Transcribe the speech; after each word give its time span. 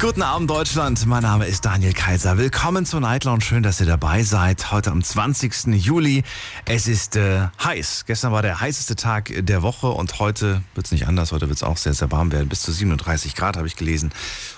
Guten 0.00 0.22
Abend, 0.22 0.48
Deutschland. 0.48 1.04
Mein 1.04 1.24
Name 1.24 1.44
ist 1.44 1.66
Daniel 1.66 1.92
Kaiser. 1.92 2.38
Willkommen 2.38 2.86
zur 2.86 3.00
Night 3.00 3.24
Lounge. 3.24 3.42
Schön, 3.42 3.62
dass 3.62 3.80
ihr 3.80 3.86
dabei 3.86 4.22
seid. 4.22 4.72
Heute 4.72 4.92
am 4.92 5.02
20. 5.02 5.74
Juli. 5.74 6.22
Es 6.64 6.88
ist 6.88 7.16
äh, 7.16 7.48
heiß. 7.62 8.06
Gestern 8.06 8.32
war 8.32 8.40
der 8.40 8.62
heißeste 8.62 8.96
Tag 8.96 9.30
der 9.36 9.60
Woche 9.60 9.88
und 9.88 10.18
heute 10.18 10.62
wird 10.74 10.86
es 10.86 10.92
nicht 10.92 11.06
anders. 11.06 11.32
Heute 11.32 11.48
wird 11.50 11.58
es 11.58 11.62
auch 11.62 11.76
sehr, 11.76 11.92
sehr 11.92 12.10
warm 12.10 12.32
werden. 12.32 12.48
Bis 12.48 12.62
zu 12.62 12.72
37 12.72 13.34
Grad 13.34 13.58
habe 13.58 13.66
ich 13.66 13.76
gelesen. 13.76 14.10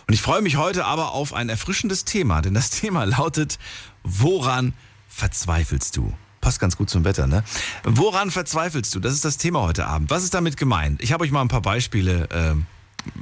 Und 0.07 0.15
ich 0.15 0.23
freue 0.23 0.43
mich 0.43 0.59
heute 0.59 0.85
aber 0.85 1.11
auf 1.11 1.33
ein 1.33 1.49
erfrischendes 1.49 2.05
Thema, 2.05 2.41
denn 2.41 2.55
das 2.55 2.71
Thema 2.81 3.03
lautet, 3.03 3.59
woran 4.05 4.75
verzweifelst 5.09 5.97
du? 5.97 6.13
Passt 6.41 6.61
ganz 6.61 6.77
gut 6.77 6.89
zum 6.89 7.03
Wetter, 7.03 7.27
ne? 7.27 7.43
Woran 7.83 8.31
verzweifelst 8.31 8.95
du? 8.95 9.01
Das 9.01 9.13
ist 9.13 9.25
das 9.25 9.39
Thema 9.39 9.63
heute 9.63 9.89
Abend. 9.89 10.09
Was 10.09 10.23
ist 10.23 10.35
damit 10.35 10.57
gemeint? 10.57 11.03
Ich 11.03 11.13
habe 11.13 11.25
euch 11.25 11.33
mal 11.33 11.41
ein 11.41 11.49
paar 11.49 11.63
Beispiele 11.63 12.29
ähm, 12.33 12.67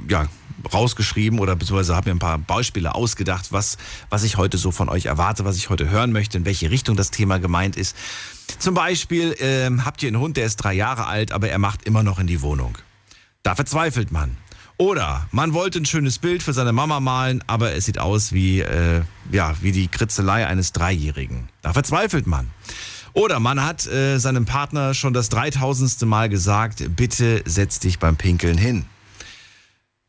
ja, 0.09 0.27
rausgeschrieben 0.71 1.39
oder 1.39 1.55
beziehungsweise 1.55 1.95
habe 1.95 2.09
mir 2.09 2.15
ein 2.15 2.19
paar 2.19 2.37
Beispiele 2.37 2.93
ausgedacht, 2.95 3.51
was, 3.51 3.77
was 4.09 4.23
ich 4.23 4.37
heute 4.37 4.57
so 4.57 4.71
von 4.71 4.89
euch 4.89 5.05
erwarte, 5.05 5.45
was 5.45 5.57
ich 5.57 5.69
heute 5.69 5.89
hören 5.89 6.11
möchte, 6.11 6.37
in 6.37 6.45
welche 6.45 6.69
Richtung 6.69 6.95
das 6.95 7.11
Thema 7.11 7.39
gemeint 7.39 7.75
ist. 7.75 7.95
Zum 8.59 8.73
Beispiel 8.73 9.35
ähm, 9.39 9.85
habt 9.85 10.03
ihr 10.03 10.07
einen 10.07 10.19
Hund, 10.19 10.37
der 10.37 10.45
ist 10.45 10.57
drei 10.57 10.73
Jahre 10.73 11.07
alt, 11.07 11.31
aber 11.31 11.49
er 11.49 11.59
macht 11.59 11.85
immer 11.85 12.03
noch 12.03 12.19
in 12.19 12.27
die 12.27 12.41
Wohnung. 12.41 12.77
Da 13.43 13.55
verzweifelt 13.55 14.11
man. 14.11 14.37
Oder 14.77 15.27
man 15.31 15.53
wollte 15.53 15.79
ein 15.79 15.85
schönes 15.85 16.17
Bild 16.17 16.41
für 16.41 16.53
seine 16.53 16.73
Mama 16.73 16.99
malen, 16.99 17.43
aber 17.45 17.73
es 17.73 17.85
sieht 17.85 17.99
aus 17.99 18.33
wie, 18.33 18.61
äh, 18.61 19.01
ja, 19.31 19.53
wie 19.61 19.71
die 19.71 19.87
Kritzelei 19.87 20.47
eines 20.47 20.73
Dreijährigen. 20.73 21.49
Da 21.61 21.73
verzweifelt 21.73 22.25
man. 22.25 22.49
Oder 23.13 23.39
man 23.39 23.63
hat 23.63 23.85
äh, 23.85 24.17
seinem 24.17 24.45
Partner 24.45 24.93
schon 24.93 25.13
das 25.13 25.29
dreitausendste 25.29 26.05
Mal 26.05 26.29
gesagt, 26.29 26.95
bitte 26.95 27.43
setz 27.45 27.79
dich 27.79 27.99
beim 27.99 28.15
Pinkeln 28.15 28.57
hin. 28.57 28.85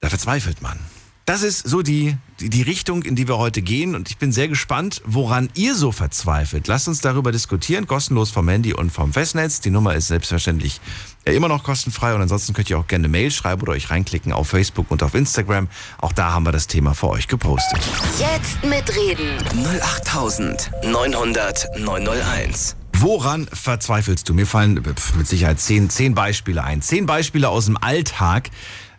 Da 0.03 0.11
verzweifelt 0.11 0.61
man. 0.61 0.79
Das 1.25 1.45
ist 1.45 1.69
so 1.69 1.83
die, 1.83 2.17
die, 2.41 2.51
die 2.51 2.63
Richtung, 2.63 3.05
in 3.05 3.15
die 3.15 3.29
wir 3.29 3.39
heute 3.39 3.63
gehen. 3.63 3.95
Und 3.95 4.11
ich 4.11 4.19
bin 4.19 4.33
sehr 4.33 4.49
gespannt, 4.49 5.01
woran 5.05 5.49
ihr 5.55 5.77
so 5.77 5.93
verzweifelt. 5.93 6.67
Lasst 6.67 6.89
uns 6.89 7.01
darüber 7.01 7.31
diskutieren, 7.31 7.87
kostenlos 7.87 8.33
vom 8.33 8.49
Handy 8.49 8.75
und 8.75 8.91
vom 8.91 9.13
Festnetz. 9.13 9.61
Die 9.61 9.71
Nummer 9.71 9.95
ist 9.95 10.09
selbstverständlich 10.09 10.81
äh, 11.25 11.37
immer 11.37 11.47
noch 11.47 11.63
kostenfrei. 11.63 12.17
Und 12.17 12.23
ansonsten 12.23 12.53
könnt 12.53 12.69
ihr 12.69 12.81
auch 12.81 12.89
gerne 12.89 13.05
eine 13.05 13.13
Mail 13.13 13.31
schreiben 13.31 13.63
oder 13.63 13.71
euch 13.73 13.91
reinklicken 13.91 14.33
auf 14.33 14.49
Facebook 14.49 14.91
und 14.91 15.05
auf 15.05 15.15
Instagram. 15.15 15.69
Auch 15.99 16.13
da 16.13 16.33
haben 16.33 16.45
wir 16.45 16.53
das 16.53 16.67
Thema 16.67 16.95
für 16.95 17.11
euch 17.11 17.29
gepostet. 17.29 17.79
Jetzt 18.19 18.65
mitreden. 18.65 19.39
08900 19.55 21.79
901. 21.79 22.75
Woran 23.03 23.49
verzweifelst 23.53 24.29
du? 24.29 24.35
Mir 24.35 24.47
fallen 24.47 24.77
äh, 24.77 24.95
mit 25.17 25.27
Sicherheit 25.27 25.59
zehn, 25.59 25.91
zehn 25.91 26.15
Beispiele 26.15 26.63
ein. 26.63 26.83
Zehn 26.83 27.07
Beispiele 27.07 27.49
aus 27.49 27.65
dem 27.65 27.77
Alltag, 27.77 28.51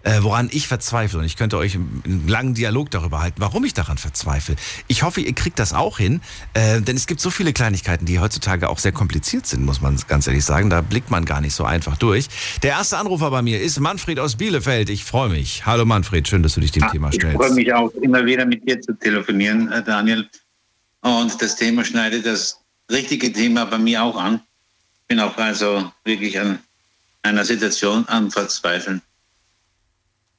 äh, 0.04 0.20
woran 0.22 0.50
ich 0.52 0.68
verzweifle. 0.68 1.20
Und 1.20 1.26
ich 1.26 1.38
könnte 1.38 1.58
euch 1.58 1.76
einen 1.76 2.26
langen 2.28 2.54
Dialog 2.54 2.92
darüber 2.92 3.22
halten, 3.22 3.38
warum 3.40 3.64
ich 3.66 3.74
daran 3.74 3.98
verzweifle. 3.98 4.56
Ich 4.88 5.04
hoffe, 5.04 5.22
ihr 5.22 5.34
kriegt 5.34 5.60
das 5.60 5.74
auch 5.74 5.98
hin, 5.98 6.22
äh, 6.54 6.82
denn 6.82 6.96
es 6.96 7.08
gibt 7.08 7.22
so 7.22 7.30
viele 7.30 7.54
Kleinigkeiten, 7.54 8.06
die 8.06 8.20
heutzutage 8.20 8.70
auch 8.70 8.80
sehr 8.80 8.92
kompliziert 8.92 9.48
sind, 9.48 9.66
muss 9.66 9.82
man 9.82 10.00
ganz 10.08 10.28
ehrlich 10.28 10.46
sagen. 10.46 10.70
Da 10.70 10.82
blickt 10.82 11.10
man 11.10 11.26
gar 11.26 11.42
nicht 11.42 11.56
so 11.56 11.64
einfach 11.64 11.98
durch. 11.98 12.28
Der 12.62 12.72
erste 12.72 12.98
Anrufer 12.98 13.32
bei 13.32 13.42
mir 13.42 13.62
ist 13.62 13.80
Manfred 13.80 14.20
aus 14.20 14.36
Bielefeld. 14.36 14.90
Ich 14.90 15.04
freue 15.04 15.30
mich. 15.30 15.66
Hallo 15.66 15.86
Manfred, 15.86 16.28
schön, 16.28 16.44
dass 16.44 16.56
du 16.56 16.62
dich 16.62 16.72
dem 16.72 16.88
Thema 16.92 17.10
Ich 17.10 17.16
stellst. 17.16 17.38
freue 17.38 17.54
mich 17.54 17.74
auch 17.74 17.92
immer 18.02 18.26
wieder 18.26 18.46
mit 18.46 18.68
dir 18.68 18.80
zu 18.82 18.94
telefonieren, 18.94 19.72
äh, 19.72 19.84
Daniel. 19.84 20.28
Und 21.02 21.42
das 21.42 21.56
Thema 21.56 21.84
schneidet 21.84 22.26
das 22.26 22.60
richtige 22.92 23.32
Thema 23.32 23.66
bei 23.66 23.78
mir 23.78 24.04
auch 24.04 24.18
an. 24.18 24.42
Ich 25.02 25.08
bin 25.08 25.20
auch 25.20 25.38
also 25.38 25.92
wirklich 26.06 26.40
an 26.40 26.60
einer 27.24 27.46
Situation 27.46 28.06
am 28.08 28.32
Verzweifeln. 28.32 29.02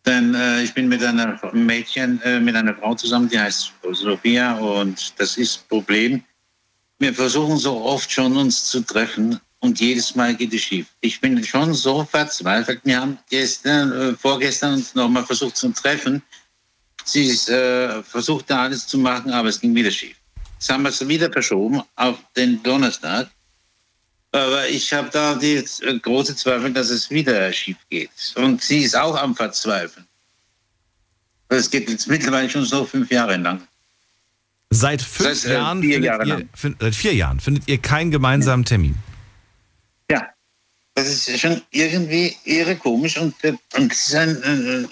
Denn 0.06 0.34
äh, 0.34 0.62
ich 0.62 0.75
bin 0.75 0.88
mit 0.88 1.03
einer 1.03 1.38
Mädchen, 1.53 2.20
äh, 2.22 2.38
mit 2.38 2.54
einer 2.54 2.75
Frau 2.75 2.94
zusammen, 2.94 3.28
die 3.28 3.38
heißt 3.38 3.72
Sophia 3.92 4.54
und 4.56 5.19
das 5.19 5.37
ist 5.38 5.56
das 5.56 5.65
Problem. 5.65 6.22
Wir 6.98 7.15
versuchen 7.15 7.56
so 7.56 7.81
oft 7.82 8.10
schon 8.10 8.37
uns 8.37 8.66
zu 8.66 8.81
treffen 8.82 9.41
und 9.60 9.81
jedes 9.81 10.14
Mal 10.14 10.34
geht 10.34 10.53
es 10.53 10.60
schief. 10.60 10.87
Ich 11.00 11.20
bin 11.20 11.43
schon 11.43 11.72
so 11.72 12.04
verzweifelt. 12.04 12.81
Wir 12.84 13.00
haben 13.00 13.19
gestern, 13.31 13.93
äh, 13.93 14.14
vorgestern 14.14 14.75
uns 14.75 14.94
nochmal 14.94 15.25
versucht 15.25 15.56
zu 15.56 15.70
treffen. 15.72 16.22
Sie 17.04 17.26
ist, 17.26 17.48
äh, 17.48 18.03
versuchte 18.03 18.56
alles 18.56 18.87
zu 18.87 18.98
machen, 18.98 19.32
aber 19.32 19.48
es 19.48 19.60
ging 19.60 19.75
wieder 19.75 19.91
schief. 19.91 20.16
Jetzt 20.54 20.70
haben 20.70 20.82
wir 20.82 20.91
es 20.91 21.06
wieder 21.09 21.32
verschoben 21.32 21.82
auf 21.97 22.19
den 22.37 22.62
Donnerstag. 22.62 23.31
Aber 24.34 24.68
ich 24.68 24.92
habe 24.92 25.08
da 25.12 25.36
die 25.36 25.62
große 26.02 26.34
Zweifel, 26.34 26.72
dass 26.72 26.90
es 26.90 27.08
wieder 27.08 27.52
schief 27.52 27.76
geht. 27.88 28.10
Und 28.34 28.60
sie 28.60 28.80
ist 28.82 28.96
auch 28.96 29.16
am 29.16 29.36
Verzweifeln. 29.36 30.04
Das 31.48 31.70
geht 31.70 31.88
jetzt 31.88 32.08
mittlerweile 32.08 32.50
schon 32.50 32.64
so 32.64 32.84
fünf 32.84 33.12
Jahre 33.12 33.36
lang. 33.36 33.60
Seit 34.70 35.00
fünf 35.02 35.38
Seit, 35.40 35.50
äh, 35.52 35.54
Jahren, 35.54 35.80
vier 35.82 36.00
Jahre 36.00 36.24
ihr, 36.26 36.34
lang. 36.34 36.48
fin- 36.52 36.74
seit 36.80 36.96
vier 36.96 37.14
Jahren 37.14 37.38
findet 37.38 37.68
ihr 37.68 37.78
keinen 37.78 38.10
gemeinsamen 38.10 38.64
Termin. 38.64 38.96
Ja, 40.10 40.26
das 40.96 41.06
ist 41.28 41.38
schon 41.38 41.62
irgendwie 41.70 42.36
irre 42.44 42.74
komisch 42.74 43.16
und, 43.16 43.36
äh, 43.44 43.52
und 43.76 43.92
das 43.92 44.08
ist 44.08 44.14
ein, 44.16 44.42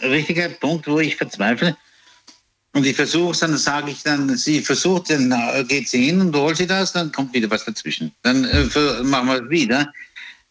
äh, 0.01 0.07
richtiger 0.07 0.51
Punkt, 0.51 0.87
wo 0.87 1.01
ich 1.01 1.17
verzweifle. 1.17 1.77
Und 2.75 2.87
ich 2.87 2.97
versuche 2.97 3.33
es, 3.33 3.41
dann 3.41 3.57
sage 3.59 3.91
ich 3.91 4.03
dann, 4.03 4.35
sie 4.37 4.63
versucht, 4.63 5.11
dann 5.11 5.31
äh, 5.31 5.63
geht 5.65 5.89
sie 5.89 6.07
hin 6.07 6.21
und 6.21 6.35
holt 6.35 6.57
sie 6.57 6.67
das, 6.67 6.93
dann 6.93 7.13
kommt 7.13 7.35
wieder 7.35 7.51
was 7.51 7.65
dazwischen. 7.67 8.13
Dann 8.23 8.45
äh, 8.45 8.65
ver- 8.65 9.03
machen 9.03 9.29
wir 9.29 9.43
es 9.43 9.51
wieder. 9.51 9.93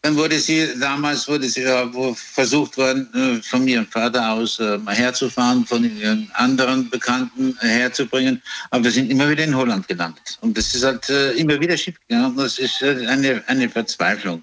Dann 0.02 0.16
wurde 0.16 0.38
sie, 0.38 0.68
damals 0.80 1.26
wurde 1.28 1.48
sie 1.48 1.62
ja, 1.62 1.92
wo 1.92 2.14
versucht 2.14 2.76
worden, 2.76 3.08
äh, 3.14 3.42
von 3.42 3.66
ihrem 3.66 3.86
Vater 3.86 4.32
aus 4.32 4.60
äh, 4.60 4.78
herzufahren, 4.86 5.64
von 5.66 5.84
ihren 5.98 6.30
anderen 6.34 6.88
Bekannten 6.90 7.56
äh, 7.60 7.68
herzubringen. 7.68 8.40
Aber 8.70 8.84
wir 8.84 8.90
sind 8.92 9.10
immer 9.10 9.28
wieder 9.28 9.44
in 9.44 9.54
Holland 9.56 9.86
gelandet. 9.88 10.38
Und 10.42 10.56
das 10.56 10.74
ist 10.74 10.84
halt 10.84 11.08
äh, 11.08 11.32
immer 11.32 11.58
wieder 11.60 11.76
schief 11.76 11.96
gegangen. 12.06 12.36
Das 12.36 12.58
ist 12.58 12.82
äh, 12.82 13.06
eine, 13.06 13.42
eine 13.48 13.68
Verzweiflung. 13.68 14.42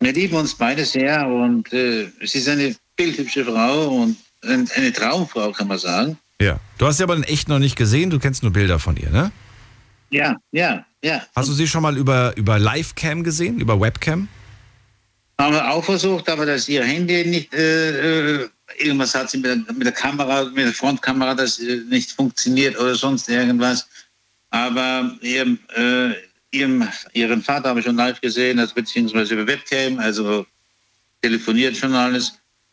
Wir 0.00 0.12
lieben 0.12 0.36
uns 0.36 0.54
beide 0.54 0.84
sehr 0.84 1.26
und 1.26 1.72
äh, 1.72 2.10
sie 2.22 2.38
ist 2.38 2.48
eine 2.48 2.74
bildhübsche 2.96 3.44
Frau 3.44 3.88
und 4.02 4.16
eine 4.42 4.92
Traumfrau, 4.92 5.52
kann 5.52 5.68
man 5.68 5.78
sagen. 5.78 6.18
Ja. 6.40 6.58
Du 6.78 6.86
hast 6.86 6.96
sie 6.96 7.04
aber 7.04 7.14
in 7.14 7.22
echt 7.22 7.48
noch 7.48 7.58
nicht 7.58 7.76
gesehen, 7.76 8.10
du 8.10 8.18
kennst 8.18 8.42
nur 8.42 8.52
Bilder 8.52 8.78
von 8.78 8.96
ihr, 8.96 9.10
ne? 9.10 9.30
Ja, 10.10 10.36
ja, 10.50 10.84
ja. 11.02 11.22
Hast 11.34 11.48
du 11.48 11.52
sie 11.52 11.66
schon 11.66 11.82
mal 11.82 11.96
über, 11.96 12.36
über 12.36 12.58
Livecam 12.58 13.22
gesehen, 13.22 13.60
über 13.60 13.80
Webcam? 13.80 14.28
Haben 15.38 15.54
wir 15.54 15.70
auch 15.70 15.84
versucht, 15.84 16.28
aber 16.28 16.44
dass 16.44 16.68
ihr 16.68 16.84
Handy 16.84 17.24
nicht, 17.24 17.54
äh, 17.54 18.42
äh, 18.42 18.48
irgendwas 18.78 19.14
hat 19.14 19.30
sie 19.30 19.38
mit 19.38 19.46
der, 19.46 19.74
mit 19.74 19.84
der 19.84 19.92
Kamera, 19.92 20.44
mit 20.44 20.66
der 20.66 20.72
Frontkamera, 20.72 21.34
das 21.34 21.58
äh, 21.58 21.80
nicht 21.88 22.12
funktioniert 22.12 22.78
oder 22.78 22.94
sonst 22.94 23.28
irgendwas. 23.28 23.88
Aber 24.50 25.16
ihrem, 25.22 25.58
äh, 25.74 26.10
ihrem, 26.50 26.86
ihren 27.14 27.42
Vater 27.42 27.70
habe 27.70 27.80
ich 27.80 27.86
schon 27.86 27.96
live 27.96 28.20
gesehen, 28.20 28.58
also 28.58 28.74
beziehungsweise 28.74 29.34
über 29.34 29.46
Webcam, 29.46 29.98
also 29.98 30.46
telefoniert 31.22 31.76
schon 31.76 31.94
alles. 31.94 32.32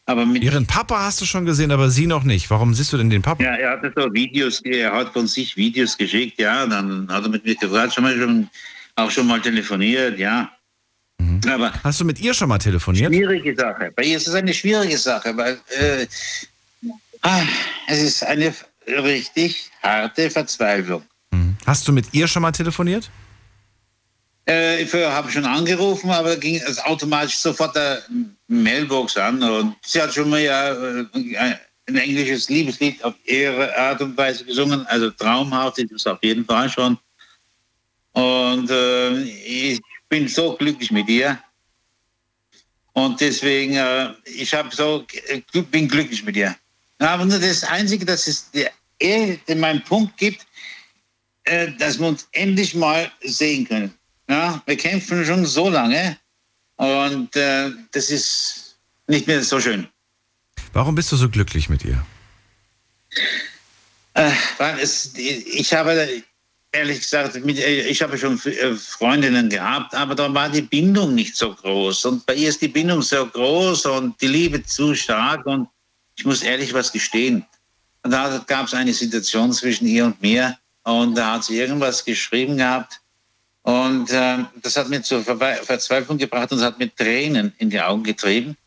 Aber 0.10 0.26
mit 0.26 0.44
Ihren 0.44 0.66
Papa 0.66 1.04
hast 1.04 1.22
du 1.22 1.26
schon 1.26 1.46
gesehen, 1.46 1.70
aber 1.70 1.92
sie 1.92 2.08
noch 2.08 2.24
nicht. 2.24 2.50
Warum 2.50 2.74
siehst 2.74 2.92
du 2.92 2.98
denn 2.98 3.12
den 3.12 3.22
Papa? 3.22 3.44
Ja, 3.44 3.54
er 3.54 3.72
hat 3.74 3.94
so 3.96 4.12
Videos, 4.12 4.60
er 4.62 4.92
hat 4.92 5.14
von 5.14 5.28
sich 5.28 5.56
Videos 5.56 5.96
geschickt, 5.96 6.40
ja, 6.40 6.66
dann 6.66 7.08
hat 7.12 7.22
er 7.26 7.30
mit 7.30 7.46
mir 7.46 7.54
gefragt, 7.54 7.94
schon 7.94 8.06
mal 8.06 8.18
schon, 8.18 8.50
auch 8.96 9.12
schon 9.12 9.28
mal 9.28 9.40
telefoniert, 9.40 10.18
ja. 10.18 10.50
Aber 11.48 11.72
Hast 11.84 12.02
du 12.02 12.06
mit 12.06 12.20
ihr 12.20 12.34
schon 12.34 12.50
mal 12.50 12.58
telefoniert? 12.58 13.14
schwierige 13.14 13.56
Sache. 13.56 13.92
Bei 13.96 14.02
ihr 14.02 14.18
ist 14.18 14.28
es 14.28 14.34
eine 14.34 14.52
schwierige 14.52 14.98
Sache, 14.98 15.38
weil 15.38 15.60
äh, 15.80 16.08
ah, 17.22 17.44
es 17.88 18.02
ist 18.02 18.24
eine 18.24 18.52
richtig 18.88 19.70
harte 19.84 20.32
Verzweiflung. 20.32 21.04
Mhm. 21.30 21.56
Hast 21.68 21.88
du 21.88 21.94
mit 21.94 22.08
ihr 22.16 22.28
schon 22.28 22.42
mal 22.42 22.52
telefoniert? 22.52 23.12
Äh, 24.50 24.82
ich 24.82 24.92
habe 24.94 25.32
schon 25.32 25.46
angerufen, 25.46 26.10
aber 26.10 26.36
ging 26.36 26.56
es 26.56 26.80
automatisch 26.80 27.38
sofort 27.38 27.76
der 27.76 28.02
Mailbox 28.48 29.16
an 29.16 29.44
und 29.44 29.76
sie 29.86 30.02
hat 30.02 30.12
schon 30.12 30.32
mal 30.32 30.42
ja 30.42 30.72
äh, 30.74 31.06
ein 31.88 31.96
englisches 31.96 32.50
Liebeslied 32.50 33.04
auf 33.04 33.14
ihre 33.26 33.76
Art 33.78 34.02
und 34.02 34.18
Weise 34.18 34.44
gesungen, 34.44 34.88
also 34.88 35.12
traumhaft 35.12 35.78
ist 35.78 35.92
es 35.92 36.08
auf 36.08 36.18
jeden 36.24 36.46
Fall 36.46 36.68
schon. 36.68 36.98
Und 38.14 38.72
äh, 38.72 39.22
ich 39.22 39.80
bin 40.10 40.28
so 40.28 40.56
glücklich 40.56 40.92
mit 40.92 41.08
ihr. 41.08 41.38
Und 42.94 43.22
deswegen, 43.22 43.76
äh, 43.76 44.14
ich 44.26 44.54
so, 44.72 45.06
bin 45.70 45.88
glücklich 45.88 46.24
mit 46.24 46.36
ihr. 46.36 46.56
Aber 46.98 47.24
nur 47.24 47.40
das 47.40 47.64
Einzige, 47.64 48.04
dass 48.04 48.28
es 48.28 48.50
der 48.52 48.72
meinen 49.56 49.84
Punkt 49.84 50.18
gibt, 50.18 50.46
äh, 51.44 51.72
dass 51.78 52.00
wir 52.00 52.08
uns 52.08 52.28
endlich 52.32 52.74
mal 52.74 53.12
sehen 53.22 53.68
können. 53.68 53.99
Ja, 54.30 54.62
wir 54.66 54.78
kämpfen 54.78 55.26
schon 55.26 55.46
so 55.46 55.70
lange 55.70 56.18
und 56.76 57.36
äh, 57.36 57.72
das 57.92 58.10
ist 58.12 58.78
nicht 59.08 59.28
mehr 59.28 59.44
so 59.44 59.60
schön. 59.60 59.88
Warum 60.72 60.96
bist 60.96 61.12
du 61.12 61.16
so 61.16 61.30
glücklich 61.30 61.68
mit 61.68 61.84
ihr? 61.84 62.06
Äh, 64.14 64.32
es, 64.80 65.14
ich 65.16 65.74
habe 65.74 66.24
ehrlich 66.72 67.00
gesagt, 67.00 67.44
mit, 67.44 67.58
äh, 67.58 67.88
ich 67.88 68.02
habe 68.02 68.18
schon 68.18 68.40
äh, 68.46 68.76
Freundinnen 68.76 69.50
gehabt, 69.50 69.96
aber 69.96 70.16
da 70.16 70.34
war 70.34 70.50
die 70.50 70.62
Bindung 70.62 71.16
nicht 71.16 71.36
so 71.36 71.54
groß. 71.54 72.06
Und 72.06 72.26
bei 72.26 72.36
ihr 72.36 72.50
ist 72.50 72.62
die 72.62 72.68
Bindung 72.68 73.02
so 73.02 73.26
groß 73.26 73.86
und 73.88 74.22
die 74.22 74.28
Liebe 74.28 74.64
zu 74.64 74.94
stark. 74.94 75.46
Und 75.46 75.68
ich 76.16 76.26
muss 76.26 76.44
ehrlich 76.44 76.74
was 76.74 76.92
gestehen. 76.92 77.46
Und 78.04 78.12
da 78.12 78.44
gab 78.48 78.68
es 78.68 78.74
eine 78.74 78.94
Situation 78.94 79.52
zwischen 79.52 79.88
ihr 79.88 80.06
und 80.06 80.22
mir. 80.22 80.58
Und 80.84 81.16
da 81.16 81.34
hat 81.34 81.46
sie 81.46 81.58
irgendwas 81.58 82.04
geschrieben 82.04 82.58
gehabt. 82.58 82.99
Und 83.70 84.10
äh, 84.10 84.46
das 84.64 84.78
hat 84.78 84.90
mir 84.90 85.04
zur 85.04 85.24
Ver 85.24 85.38
Verzweiflung 85.38 86.18
gebracht 86.18 86.52
und 86.52 86.60
hat 86.62 86.80
mir 86.80 86.90
Tränen 86.96 87.54
in 87.60 87.70
die 87.70 87.80
Augen 87.80 88.04
getrieben. 88.04 88.58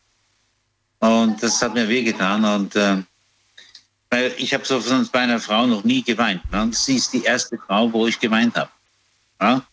Und 0.99 1.43
das 1.43 1.61
hat 1.61 1.73
mir 1.73 1.89
wehgetan. 1.89 2.45
Und 2.45 2.73
äh, 2.77 3.03
weil 4.09 4.33
ich 4.37 4.53
habe 4.53 4.63
so 4.63 4.79
sonst 4.79 5.11
bei 5.11 5.19
einer 5.19 5.41
Frau 5.41 5.67
noch 5.67 5.83
nie 5.83 6.01
geweint. 6.03 6.49
Ne? 6.53 6.69
Sie 6.71 6.95
ist 6.95 7.11
die 7.11 7.23
erste 7.23 7.57
Frau, 7.57 7.91
wo 7.91 8.07
ich 8.07 8.17
geweint 8.17 8.55
habe. 8.55 8.69
Ja? 9.41 9.65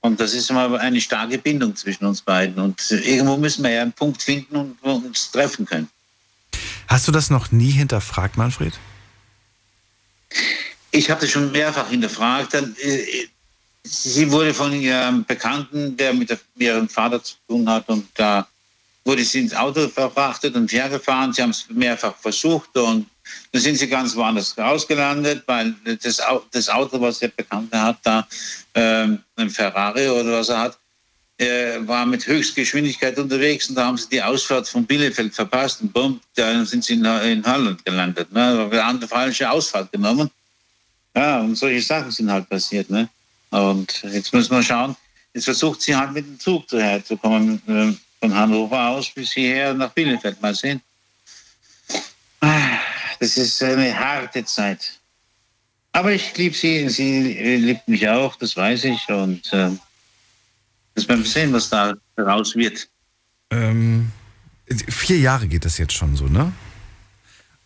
Und 0.00 0.20
das 0.20 0.34
ist 0.34 0.50
immer 0.50 0.78
eine 0.78 1.00
starke 1.00 1.38
Bindung 1.38 1.74
zwischen 1.74 2.04
uns 2.04 2.20
beiden. 2.20 2.62
Und 2.62 2.90
irgendwo 2.90 3.38
müssen 3.38 3.64
wir 3.64 3.70
ja 3.70 3.80
einen 3.80 3.94
Punkt 3.94 4.22
finden 4.22 4.56
und 4.56 4.78
wo 4.82 5.00
wir 5.00 5.06
uns 5.06 5.30
treffen 5.30 5.64
können. 5.64 5.88
Hast 6.86 7.08
du 7.08 7.12
das 7.12 7.30
noch 7.30 7.50
nie 7.50 7.70
hinterfragt, 7.70 8.36
Manfred? 8.36 8.74
Ich 10.90 11.08
habe 11.08 11.22
das 11.22 11.30
schon 11.30 11.50
mehrfach 11.50 11.88
hinterfragt. 11.88 12.52
Äh, 12.52 13.28
sie 13.82 14.30
wurde 14.30 14.54
von 14.54 14.72
ihrem 14.72 15.24
Bekannten, 15.24 15.96
der 15.96 16.12
mit 16.12 16.36
ihrem 16.56 16.88
Vater 16.88 17.22
zu 17.22 17.34
tun 17.48 17.68
hat, 17.68 17.88
und 17.88 18.06
da 18.14 18.46
wurde 19.04 19.24
sie 19.24 19.40
ins 19.40 19.54
Auto 19.54 19.88
verfrachtet 19.88 20.54
und 20.54 20.70
hergefahren. 20.72 21.32
Sie 21.32 21.42
haben 21.42 21.50
es 21.50 21.66
mehrfach 21.70 22.16
versucht 22.16 22.76
und 22.76 23.06
dann 23.52 23.62
sind 23.62 23.76
sie 23.76 23.88
ganz 23.88 24.14
woanders 24.14 24.56
ausgelandet, 24.58 25.42
weil 25.46 25.74
das, 26.02 26.20
Auto, 26.68 27.00
was 27.00 27.18
der 27.18 27.28
Bekannte 27.28 27.80
hat, 27.80 27.98
da 28.02 28.26
ähm, 28.74 29.20
ein 29.36 29.50
Ferrari 29.50 30.08
oder 30.08 30.32
was 30.32 30.48
er 30.48 30.58
hat, 30.58 30.78
äh, 31.38 31.78
war 31.86 32.04
mit 32.04 32.26
Höchstgeschwindigkeit 32.26 33.18
unterwegs 33.18 33.68
und 33.68 33.76
da 33.76 33.86
haben 33.86 33.96
sie 33.96 34.08
die 34.10 34.22
Ausfahrt 34.22 34.68
von 34.68 34.84
Bielefeld 34.84 35.34
verpasst 35.34 35.80
und 35.80 35.92
bumm, 35.92 36.20
dann 36.34 36.66
sind 36.66 36.84
sie 36.84 36.94
in, 36.94 37.04
in 37.04 37.44
Holland 37.46 37.84
gelandet. 37.84 38.30
Ne? 38.32 38.68
Da 38.70 38.86
haben 38.86 39.00
die 39.00 39.06
falsche 39.06 39.50
Ausfahrt 39.50 39.90
genommen. 39.90 40.30
Ja, 41.16 41.40
und 41.40 41.56
solche 41.56 41.82
Sachen 41.82 42.10
sind 42.10 42.30
halt 42.30 42.48
passiert. 42.48 42.90
Ne? 42.90 43.08
Und 43.50 44.02
jetzt 44.12 44.32
müssen 44.32 44.54
wir 44.54 44.62
schauen, 44.62 44.96
jetzt 45.34 45.44
versucht 45.44 45.82
sie 45.82 45.94
halt 45.94 46.12
mit 46.12 46.26
dem 46.26 46.38
Zug 46.38 46.70
herzukommen, 46.70 47.60
äh, 47.66 47.92
von 48.20 48.34
Hannover 48.34 48.88
aus 48.90 49.10
bis 49.10 49.32
hierher 49.32 49.74
nach 49.74 49.90
Bielefeld. 49.90 50.40
Mal 50.40 50.54
sehen. 50.54 50.80
Das 53.20 53.36
ist 53.36 53.62
eine 53.62 53.96
harte 53.98 54.44
Zeit. 54.44 54.98
Aber 55.92 56.12
ich 56.12 56.36
liebe 56.36 56.54
sie, 56.54 56.88
sie 56.88 57.56
liebt 57.56 57.86
mich 57.86 58.08
auch, 58.08 58.36
das 58.36 58.56
weiß 58.56 58.84
ich. 58.84 59.08
Und 59.08 59.52
äh, 59.52 59.70
das 60.94 61.08
werden 61.08 61.24
wir 61.24 61.30
sehen, 61.30 61.52
was 61.52 61.68
da 61.68 61.94
raus 62.18 62.54
wird. 62.56 62.88
Ähm, 63.50 64.10
vier 64.88 65.18
Jahre 65.18 65.48
geht 65.48 65.64
das 65.64 65.78
jetzt 65.78 65.92
schon 65.92 66.16
so, 66.16 66.26
ne? 66.26 66.52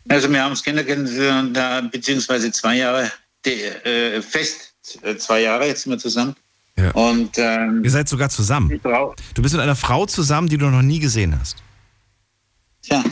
Also 0.08 0.30
wir 0.30 0.42
haben 0.42 0.50
uns 0.50 0.62
kennengelernt, 0.62 1.90
beziehungsweise 1.90 2.50
zwei 2.52 2.76
Jahre, 2.76 3.10
äh, 3.46 4.20
fest 4.20 4.60
äh, 4.60 4.73
zwei 5.18 5.42
Jahre 5.42 5.66
jetzt 5.66 5.82
sind 5.82 5.92
wir 5.92 5.98
zusammen. 5.98 6.36
Ja. 6.76 6.90
Und, 6.92 7.38
ähm, 7.38 7.82
Ihr 7.84 7.90
seid 7.90 8.08
sogar 8.08 8.30
zusammen. 8.30 8.80
Du 9.34 9.42
bist 9.42 9.54
mit 9.54 9.62
einer 9.62 9.76
Frau 9.76 10.06
zusammen, 10.06 10.48
die 10.48 10.58
du 10.58 10.66
noch 10.66 10.82
nie 10.82 10.98
gesehen 10.98 11.38
hast. 11.38 11.56
Ja. 12.84 13.04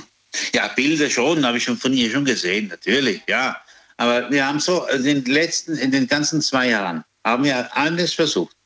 Ja, 0.54 0.68
Bilder 0.68 1.10
schon, 1.10 1.44
habe 1.44 1.58
ich 1.58 1.64
schon 1.64 1.76
von 1.76 1.92
ihr 1.92 2.10
schon 2.10 2.24
gesehen, 2.24 2.68
natürlich, 2.68 3.22
ja. 3.28 3.56
Aber 3.98 4.30
wir 4.30 4.46
haben 4.46 4.60
so 4.60 4.86
in 4.86 5.02
den 5.02 5.24
letzten, 5.26 5.76
in 5.76 5.90
den 5.90 6.06
ganzen 6.06 6.40
zwei 6.40 6.70
Jahren, 6.70 7.04
haben 7.24 7.44
wir 7.44 7.76
alles 7.76 8.14
versucht. 8.14 8.56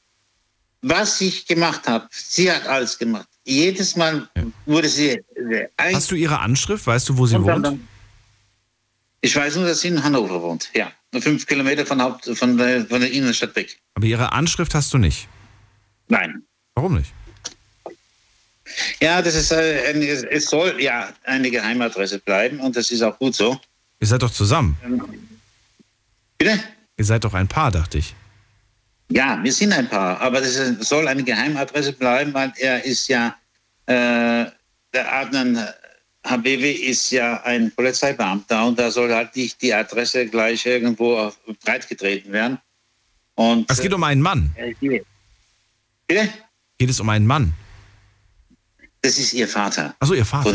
Was 0.83 1.21
ich 1.21 1.47
gemacht 1.47 1.89
habe, 1.89 2.07
sie 2.11 2.51
hat 2.51 2.67
alles 2.67 2.97
gemacht. 2.97 3.27
Jedes 3.45 3.97
Mal 3.97 4.29
ja. 4.37 4.43
wurde 4.67 4.89
sie. 4.89 5.21
Äh, 5.35 5.69
Hast 5.93 6.11
du 6.11 6.15
ihre 6.15 6.39
Anschrift? 6.39 6.87
Weißt 6.87 7.09
du, 7.09 7.19
wo 7.19 7.27
sie 7.27 7.43
wohnt? 7.43 7.67
Dann, 7.67 7.89
ich 9.21 9.35
weiß 9.35 9.57
nur, 9.57 9.67
dass 9.67 9.81
sie 9.81 9.89
in 9.89 10.03
Hannover 10.03 10.41
wohnt, 10.41 10.71
ja. 10.75 10.93
Nur 11.17 11.23
fünf 11.23 11.47
Kilometer 11.47 11.87
von, 11.87 12.03
Haupt, 12.03 12.27
von, 12.27 12.59
der, 12.59 12.85
von 12.85 13.01
der 13.01 13.11
Innenstadt 13.11 13.57
weg. 13.57 13.81
Aber 13.95 14.05
ihre 14.05 14.35
Anschrift 14.35 14.75
hast 14.75 14.93
du 14.93 14.99
nicht? 14.99 15.27
Nein. 16.09 16.43
Warum 16.75 16.97
nicht? 16.97 17.11
Ja, 19.01 19.23
das 19.23 19.35
ist 19.35 19.51
äh, 19.51 19.93
es 20.31 20.45
soll 20.45 20.79
ja 20.79 21.09
eine 21.25 21.51
Geheimadresse 21.51 22.19
bleiben 22.19 22.61
und 22.61 22.77
das 22.77 22.91
ist 22.91 23.01
auch 23.01 23.19
gut 23.19 23.35
so. 23.35 23.59
Ihr 23.99 24.07
seid 24.07 24.21
doch 24.21 24.31
zusammen. 24.31 24.77
Bitte? 26.37 26.61
Ihr 26.99 27.05
seid 27.07 27.25
doch 27.25 27.33
ein 27.33 27.49
Paar, 27.49 27.71
dachte 27.71 27.97
ich. 27.97 28.15
Ja, 29.09 29.43
wir 29.43 29.53
sind 29.55 29.73
ein 29.73 29.89
Paar, 29.89 30.21
aber 30.21 30.43
das 30.43 30.55
soll 30.81 31.09
eine 31.09 31.25
Geheimadresse 31.25 31.95
bleiben, 31.95 32.35
weil 32.35 32.53
er 32.59 32.85
ist 32.85 33.09
ja, 33.09 33.35
äh, 33.87 34.45
der 34.93 35.15
Adnan 35.15 35.67
Habibi 36.29 36.71
ist 36.71 37.11
ja 37.11 37.43
ein 37.45 37.73
Polizeibeamter 37.75 38.67
und 38.67 38.79
da 38.79 38.91
soll 38.91 39.13
halt 39.15 39.35
nicht 39.37 39.61
die 39.63 39.73
Adresse 39.73 40.27
gleich 40.27 40.67
irgendwo 40.67 41.33
breitgetreten 41.65 42.33
werden. 42.33 42.59
Und, 43.35 43.71
es 43.71 43.81
geht 43.81 43.93
um 43.93 44.03
einen 44.03 44.23
Mann. 44.23 44.51
Äh, 44.57 44.75
bitte? 46.07 46.29
Geht 46.79 46.91
es 46.91 47.01
um 47.01 47.09
einen 47.09 47.27
Mann? 47.27 47.53
Das 49.03 49.19
ist 49.19 49.35
ihr 49.35 49.47
Vater. 49.47 49.95
Achso, 50.01 50.15
ihr 50.15 50.25
Vater. 50.25 50.53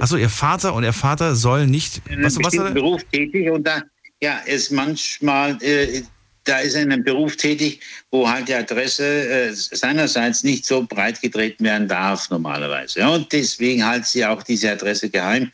Achso, 0.00 0.16
ihr 0.16 0.30
Vater 0.30 0.74
und 0.74 0.84
ihr 0.84 0.92
Vater 0.92 1.36
soll 1.36 1.66
nicht. 1.66 2.02
In 2.06 2.14
einem 2.14 2.24
was, 2.24 2.36
was 2.38 2.74
Beruf 2.74 3.02
tätig 3.12 3.50
und 3.50 3.64
da 3.64 3.82
ja, 4.20 4.38
ist 4.38 4.72
manchmal, 4.72 5.62
äh, 5.62 6.02
da 6.44 6.58
ist 6.58 6.74
er 6.74 6.82
in 6.82 6.92
einem 6.92 7.04
Beruf 7.04 7.36
tätig, 7.36 7.80
wo 8.10 8.28
halt 8.28 8.48
die 8.48 8.54
Adresse 8.54 9.04
äh, 9.04 9.52
seinerseits 9.52 10.42
nicht 10.42 10.66
so 10.66 10.82
breit 10.82 11.20
getreten 11.20 11.64
werden 11.64 11.88
darf 11.88 12.28
normalerweise. 12.30 13.00
Ja, 13.00 13.08
und 13.08 13.32
deswegen 13.32 13.84
halt 13.84 14.06
sie 14.06 14.24
auch 14.24 14.42
diese 14.42 14.70
Adresse 14.70 15.08
geheim. 15.08 15.50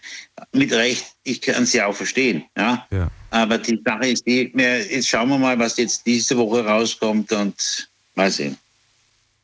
Mit 0.53 0.73
Recht, 0.73 1.07
ich 1.23 1.41
kann 1.41 1.65
sie 1.65 1.81
auch 1.81 1.95
verstehen. 1.95 2.45
Ja. 2.57 2.87
ja. 2.91 3.11
Aber 3.31 3.59
die 3.59 3.81
Sache 3.85 4.09
ist 4.09 4.27
die, 4.27 4.53
jetzt 4.55 5.09
schauen 5.09 5.29
wir 5.29 5.39
mal, 5.39 5.59
was 5.59 5.77
jetzt 5.77 6.05
diese 6.05 6.37
Woche 6.37 6.65
rauskommt 6.65 7.31
und 7.33 7.89
mal 8.17 8.31
sehen. 8.31 8.57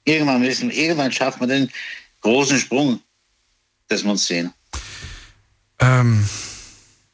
Irgendwann 0.05 0.41
müssen, 0.41 0.71
irgendwann 0.71 1.13
schafft 1.13 1.41
man 1.41 1.49
den 1.49 1.71
großen 2.21 2.59
Sprung, 2.59 3.01
dass 3.89 4.03
wir 4.03 4.11
uns 4.11 4.27
sehen. 4.27 4.53
Ähm, 5.79 6.29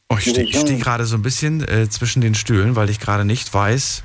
oh, 0.09 0.17
ich 0.17 0.31
stehe 0.31 0.47
steh 0.47 0.79
gerade 0.79 1.05
so 1.05 1.17
ein 1.17 1.23
bisschen 1.23 1.67
äh, 1.67 1.89
zwischen 1.91 2.21
den 2.23 2.35
Stühlen, 2.35 2.77
weil 2.77 2.89
ich 2.89 3.01
gerade 3.01 3.25
nicht 3.25 3.53
weiß, 3.53 4.03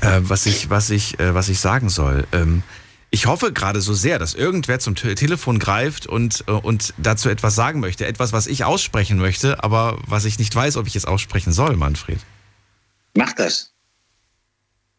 äh, 0.00 0.20
was, 0.22 0.46
ich, 0.46 0.70
was, 0.70 0.90
ich, 0.90 1.18
äh, 1.20 1.34
was 1.34 1.48
ich 1.48 1.60
sagen 1.60 1.88
soll. 1.88 2.26
Ähm, 2.32 2.62
ich 3.10 3.26
hoffe 3.26 3.52
gerade 3.52 3.80
so 3.80 3.94
sehr, 3.94 4.18
dass 4.18 4.34
irgendwer 4.34 4.80
zum 4.80 4.96
Te 4.96 5.14
Telefon 5.14 5.60
greift 5.60 6.08
und, 6.08 6.42
äh, 6.48 6.50
und 6.50 6.94
dazu 6.98 7.28
etwas 7.28 7.54
sagen 7.54 7.78
möchte. 7.78 8.06
Etwas, 8.06 8.32
was 8.32 8.48
ich 8.48 8.64
aussprechen 8.64 9.18
möchte, 9.18 9.62
aber 9.62 9.98
was 10.06 10.24
ich 10.24 10.38
nicht 10.38 10.54
weiß, 10.54 10.76
ob 10.76 10.88
ich 10.88 10.96
es 10.96 11.04
aussprechen 11.04 11.52
soll, 11.52 11.76
Manfred. 11.76 12.18
Mach 13.16 13.32
das. 13.32 13.72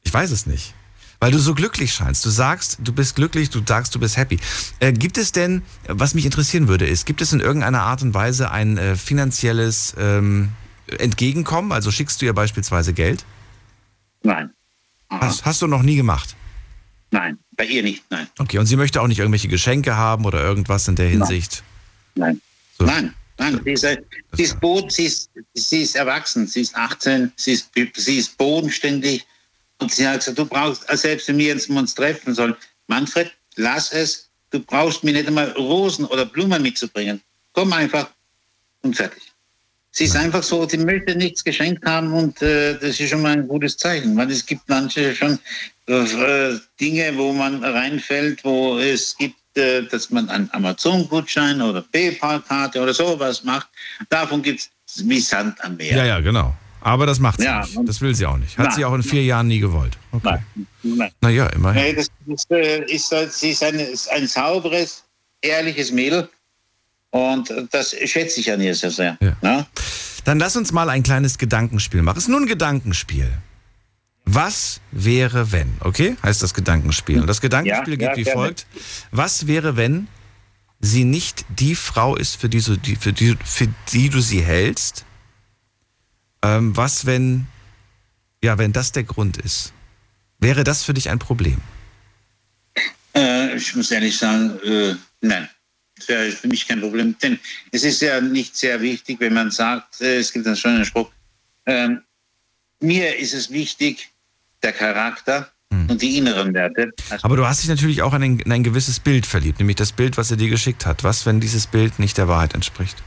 Ich 0.03 0.13
weiß 0.13 0.31
es 0.31 0.45
nicht. 0.45 0.73
Weil 1.19 1.31
du 1.31 1.39
so 1.39 1.55
glücklich 1.55 1.93
scheinst. 1.93 2.25
Du 2.25 2.29
sagst, 2.29 2.77
du 2.81 2.93
bist 2.93 3.15
glücklich, 3.15 3.49
du 3.49 3.61
sagst, 3.65 3.95
du 3.95 3.99
bist 3.99 4.15
happy. 4.15 4.39
Äh, 4.79 4.93
gibt 4.93 5.17
es 5.17 5.31
denn, 5.31 5.63
was 5.87 6.13
mich 6.13 6.25
interessieren 6.25 6.67
würde, 6.67 6.85
ist, 6.85 7.05
gibt 7.05 7.21
es 7.21 7.33
in 7.33 7.39
irgendeiner 7.39 7.81
Art 7.81 8.01
und 8.01 8.13
Weise 8.13 8.51
ein 8.51 8.77
äh, 8.77 8.95
finanzielles 8.95 9.93
ähm, 9.97 10.51
Entgegenkommen? 10.87 11.71
Also 11.71 11.91
schickst 11.91 12.21
du 12.21 12.25
ihr 12.25 12.33
beispielsweise 12.33 12.93
Geld? 12.93 13.25
Nein. 14.23 14.51
Hast, 15.09 15.45
hast 15.45 15.62
du 15.62 15.67
noch 15.67 15.83
nie 15.83 15.95
gemacht? 15.95 16.35
Nein, 17.12 17.38
bei 17.51 17.65
ihr 17.65 17.83
nicht, 17.83 18.03
nein. 18.09 18.27
Okay, 18.39 18.57
und 18.57 18.65
sie 18.65 18.75
möchte 18.75 19.01
auch 19.01 19.07
nicht 19.07 19.19
irgendwelche 19.19 19.47
Geschenke 19.47 19.95
haben 19.95 20.25
oder 20.25 20.41
irgendwas 20.41 20.88
in 20.88 20.95
der 20.95 21.07
Hinsicht? 21.07 21.63
Nein. 22.15 22.41
So. 22.77 22.85
Nein, 22.85 23.13
nein. 23.38 23.62
Sie 23.63 23.71
ist, 23.71 23.88
sie, 24.33 24.43
ist 24.43 24.59
Boden, 24.59 24.89
sie, 24.89 25.05
ist, 25.05 25.29
sie 25.53 25.81
ist 25.83 25.95
erwachsen, 25.95 26.47
sie 26.47 26.62
ist 26.62 26.75
18, 26.75 27.31
sie 27.35 27.53
ist, 27.53 27.69
sie 27.95 28.17
ist 28.17 28.38
bodenständig, 28.38 29.25
und 29.79 29.91
sie 29.91 30.07
hat 30.07 30.19
gesagt, 30.19 30.38
du 30.38 30.45
brauchst, 30.45 30.85
selbst 30.97 31.27
wenn 31.27 31.38
wir 31.38 31.47
jetzt 31.47 31.69
uns 31.69 31.93
treffen 31.93 32.33
sollen, 32.33 32.55
Manfred, 32.88 33.31
lass 33.55 33.91
es, 33.91 34.29
du 34.51 34.59
brauchst 34.59 35.03
mir 35.03 35.12
nicht 35.12 35.27
einmal 35.27 35.51
Rosen 35.51 36.05
oder 36.05 36.25
Blumen 36.25 36.62
mitzubringen. 36.62 37.21
Komm 37.53 37.74
einfach 37.74 38.09
und 38.81 38.95
fertig. 38.95 39.24
Sie 39.97 40.03
ist 40.03 40.17
einfach 40.17 40.43
so, 40.43 40.67
sie 40.67 40.77
möchte 40.77 41.15
nichts 41.15 41.41
geschenkt 41.41 41.85
haben 41.85 42.11
und 42.11 42.41
äh, 42.41 42.77
das 42.77 42.99
ist 42.99 43.09
schon 43.09 43.21
mal 43.21 43.31
ein 43.31 43.47
gutes 43.47 43.77
Zeichen, 43.77 44.13
weil 44.17 44.29
es 44.29 44.45
gibt 44.45 44.67
manche 44.67 45.15
schon 45.15 45.39
äh, 45.87 46.55
Dinge, 46.81 47.13
wo 47.15 47.31
man 47.31 47.63
reinfällt, 47.63 48.43
wo 48.43 48.77
es 48.77 49.15
gibt, 49.15 49.37
äh, 49.57 49.83
dass 49.83 50.09
man 50.09 50.27
einen 50.27 50.49
Amazon-Gutschein 50.51 51.61
oder 51.61 51.81
PayPal-Karte 51.81 52.81
oder 52.81 52.93
sowas 52.93 53.45
macht. 53.45 53.69
Davon 54.09 54.41
gibt 54.41 54.69
es 54.85 55.07
wie 55.07 55.21
Sand 55.21 55.63
am 55.63 55.77
Meer. 55.77 55.95
Ja, 55.95 56.05
ja, 56.05 56.19
genau. 56.19 56.53
Aber 56.81 57.05
das 57.05 57.19
macht 57.19 57.39
sie 57.39 57.45
ja, 57.45 57.61
nicht. 57.61 57.77
Das 57.85 58.01
will 58.01 58.13
sie 58.13 58.25
auch 58.25 58.37
nicht. 58.37 58.57
Hat 58.57 58.65
nein, 58.65 58.75
sie 58.75 58.83
auch 58.83 58.95
in 58.95 59.01
vier 59.01 59.23
Jahren 59.23 59.47
nie 59.47 59.59
gewollt. 59.59 59.97
Okay. 60.11 60.39
Nein, 60.83 61.11
Naja, 61.21 61.47
immerhin. 61.47 61.81
Nee, 61.81 61.93
das 61.93 62.07
ist, 62.27 62.51
äh, 62.51 62.83
ist, 62.83 63.13
sie 63.31 63.51
ist 63.51 63.63
ein, 63.63 63.79
ein 64.11 64.27
sauberes, 64.27 65.05
ehrliches 65.41 65.93
Mädel. 65.93 66.27
Und 67.12 67.53
das 67.71 67.91
schätze 68.05 68.39
ich 68.41 68.51
an 68.51 68.59
ihr 68.62 68.75
sehr 68.75 68.91
sehr. 68.91 69.17
Ja. 69.41 69.65
Dann 70.25 70.39
lass 70.39 70.55
uns 70.55 70.71
mal 70.71 70.89
ein 70.89 71.03
kleines 71.03 71.38
Gedankenspiel 71.38 72.01
machen. 72.01 72.17
Es 72.17 72.24
ist 72.25 72.29
nur 72.29 72.39
ein 72.41 72.47
Gedankenspiel. 72.47 73.31
Was 74.25 74.81
wäre, 74.91 75.51
wenn? 75.51 75.71
Okay, 75.81 76.17
heißt 76.24 76.41
das 76.41 76.53
Gedankenspiel. 76.53 77.21
Und 77.21 77.27
das 77.27 77.41
Gedankenspiel 77.41 77.93
Ja, 77.93 78.00
geht 78.00 78.09
ja, 78.09 78.15
wie 78.17 78.24
gerne. 78.24 78.39
folgt. 78.39 78.65
Was 79.12 79.45
wäre, 79.47 79.77
wenn 79.77 80.07
sie 80.79 81.03
nicht 81.05 81.45
die 81.59 81.75
Frau 81.75 82.15
ist, 82.15 82.35
für 82.35 82.50
die, 82.50 82.59
du- 82.62 82.75
die, 82.77 82.95
für 82.95 83.13
die, 83.13 83.38
für 83.45 83.67
die 83.93 84.09
du 84.09 84.19
sie 84.19 84.41
hältst? 84.41 85.05
Ähm, 86.43 86.75
was, 86.75 87.05
wenn, 87.05 87.45
ja, 88.43 88.57
wenn 88.57 88.74
das 88.74 88.91
der 88.91 89.03
Grund 89.03 89.38
ist? 89.38 89.74
Wäre 90.39 90.63
das 90.63 90.83
für 90.83 90.93
dich 90.95 91.09
ein 91.09 91.19
Problem? 91.19 91.59
Äh, 93.15 93.55
ich 93.55 93.75
muss 93.75 93.91
ehrlich 93.91 94.17
sagen, 94.17 94.59
äh, 94.63 94.95
nein. 95.21 95.47
Das 95.97 96.07
wäre 96.07 96.31
für 96.31 96.47
mich 96.47 96.67
kein 96.67 96.81
Problem. 96.81 97.15
Denn 97.21 97.39
es 97.71 97.83
ist 97.83 98.01
ja 98.01 98.19
nicht 98.21 98.55
sehr 98.55 98.81
wichtig, 98.81 99.19
wenn 99.19 99.33
man 99.33 99.51
sagt, 99.51 100.01
äh, 100.01 100.17
es 100.17 100.31
gibt 100.31 100.45
einen 100.45 100.55
schönen 100.55 100.85
Spruch, 100.85 101.09
ähm, 101.65 102.01
mir 102.79 103.17
ist 103.17 103.33
es 103.33 103.49
wichtig, 103.49 104.09
der 104.61 104.73
Charakter 104.73 105.51
und 105.69 106.01
die 106.01 106.17
inneren 106.17 106.53
Werte. 106.53 106.91
Also, 107.09 107.25
Aber 107.25 107.37
du 107.37 107.45
hast 107.45 107.61
dich 107.61 107.69
natürlich 107.69 108.01
auch 108.01 108.13
in 108.13 108.23
ein, 108.23 108.39
in 108.39 108.51
ein 108.51 108.63
gewisses 108.63 108.99
Bild 108.99 109.25
verliebt, 109.25 109.59
nämlich 109.59 109.75
das 109.75 109.91
Bild, 109.91 110.17
was 110.17 110.31
er 110.31 110.37
dir 110.37 110.49
geschickt 110.49 110.85
hat. 110.85 111.03
Was, 111.03 111.25
wenn 111.25 111.39
dieses 111.39 111.67
Bild 111.67 111.99
nicht 111.99 112.17
der 112.17 112.27
Wahrheit 112.27 112.53
entspricht? 112.53 112.97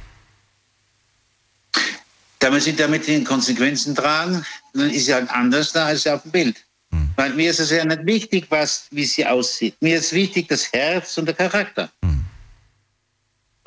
da 2.39 2.51
muss 2.51 2.67
ich 2.67 2.77
damit 2.77 3.07
die 3.07 3.23
Konsequenzen 3.25 3.95
tragen, 3.95 4.45
dann 4.73 4.91
ist 4.91 5.07
sie 5.07 5.15
halt 5.15 5.31
anders 5.31 5.73
da 5.73 5.87
als 5.87 6.07
auf 6.07 6.23
dem 6.23 6.31
Bild. 6.31 6.65
Weil 7.17 7.35
mir 7.35 7.51
ist 7.51 7.59
es 7.59 7.71
ja 7.71 7.85
nicht 7.85 8.07
wichtig, 8.07 8.47
was, 8.49 8.87
wie 8.91 9.05
sie 9.05 9.27
aussieht. 9.27 9.75
Mir 9.81 9.99
ist 9.99 10.13
wichtig 10.13 10.49
das 10.49 10.73
Herz 10.73 11.19
und 11.19 11.27
der 11.27 11.35
Charakter. 11.35 11.91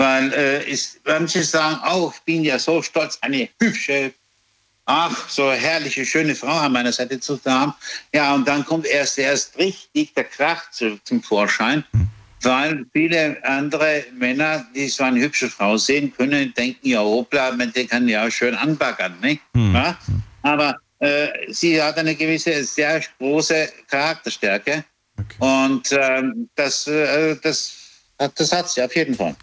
Weil 0.02 0.34
äh, 0.34 0.64
ist, 0.68 1.00
manche 1.06 1.44
sagen, 1.44 1.80
oh, 1.88 2.12
ich 2.12 2.22
bin 2.22 2.44
ja 2.44 2.58
so 2.58 2.82
stolz, 2.82 3.20
eine 3.22 3.48
hübsche, 3.62 4.12
ach, 4.86 5.30
so 5.30 5.52
herrliche, 5.52 6.04
schöne 6.04 6.34
Frau 6.34 6.58
an 6.58 6.72
meiner 6.72 6.92
Seite 6.92 7.20
zu 7.20 7.40
haben. 7.46 7.76
Ja, 8.12 8.34
und 8.34 8.48
dann 8.48 8.66
kommt 8.66 8.88
erst, 8.88 9.20
erst 9.20 9.60
richtig 9.60 10.16
der 10.16 10.24
Krach 10.24 10.72
zu, 10.72 10.98
zum 11.04 11.22
Vorschein. 11.22 11.84
Weil 12.42 12.84
viele 12.94 13.38
andere 13.44 14.04
Männer, 14.18 14.66
die 14.74 14.88
so 14.88 15.04
eine 15.04 15.20
hübsche 15.20 15.52
Frau 15.52 15.78
sehen, 15.78 16.12
können 16.18 16.52
denken, 16.56 16.88
ja, 16.90 17.02
hoppla, 17.02 17.52
man, 17.52 17.72
der 17.72 17.86
kann 17.86 18.08
ja 18.08 18.26
auch 18.26 18.32
schön 18.32 18.56
anbaggern. 18.56 19.20
Nicht? 19.22 19.42
Ja? 19.56 19.96
Aber 20.42 20.80
äh, 20.98 21.28
sie 21.50 21.80
hat 21.80 22.00
eine 22.00 22.16
gewisse, 22.16 22.64
sehr 22.64 23.04
große 23.20 23.70
Charakterstärke. 23.88 24.84
Okay. 25.20 25.36
Und 25.38 25.92
ähm, 25.92 26.50
das, 26.56 26.88
äh, 26.88 27.36
das, 27.44 27.76
das 28.18 28.52
hat 28.52 28.68
sie 28.68 28.82
auf 28.82 28.96
jeden 28.96 29.14
Fall. 29.14 29.36